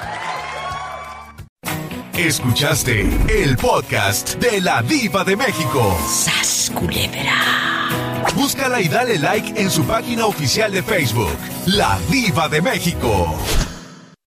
Escuchaste 2.14 3.08
el 3.28 3.56
podcast 3.56 4.34
de 4.34 4.60
la 4.60 4.82
Diva 4.82 5.24
de 5.24 5.36
México. 5.36 5.96
¡Sas, 6.06 6.70
culebra! 6.74 8.24
Búscala 8.34 8.80
y 8.80 8.88
dale 8.88 9.18
like 9.18 9.60
en 9.60 9.70
su 9.70 9.84
página 9.84 10.26
oficial 10.26 10.72
de 10.72 10.82
Facebook, 10.82 11.36
La 11.66 11.98
Diva 12.10 12.48
de 12.48 12.60
México. 12.60 13.38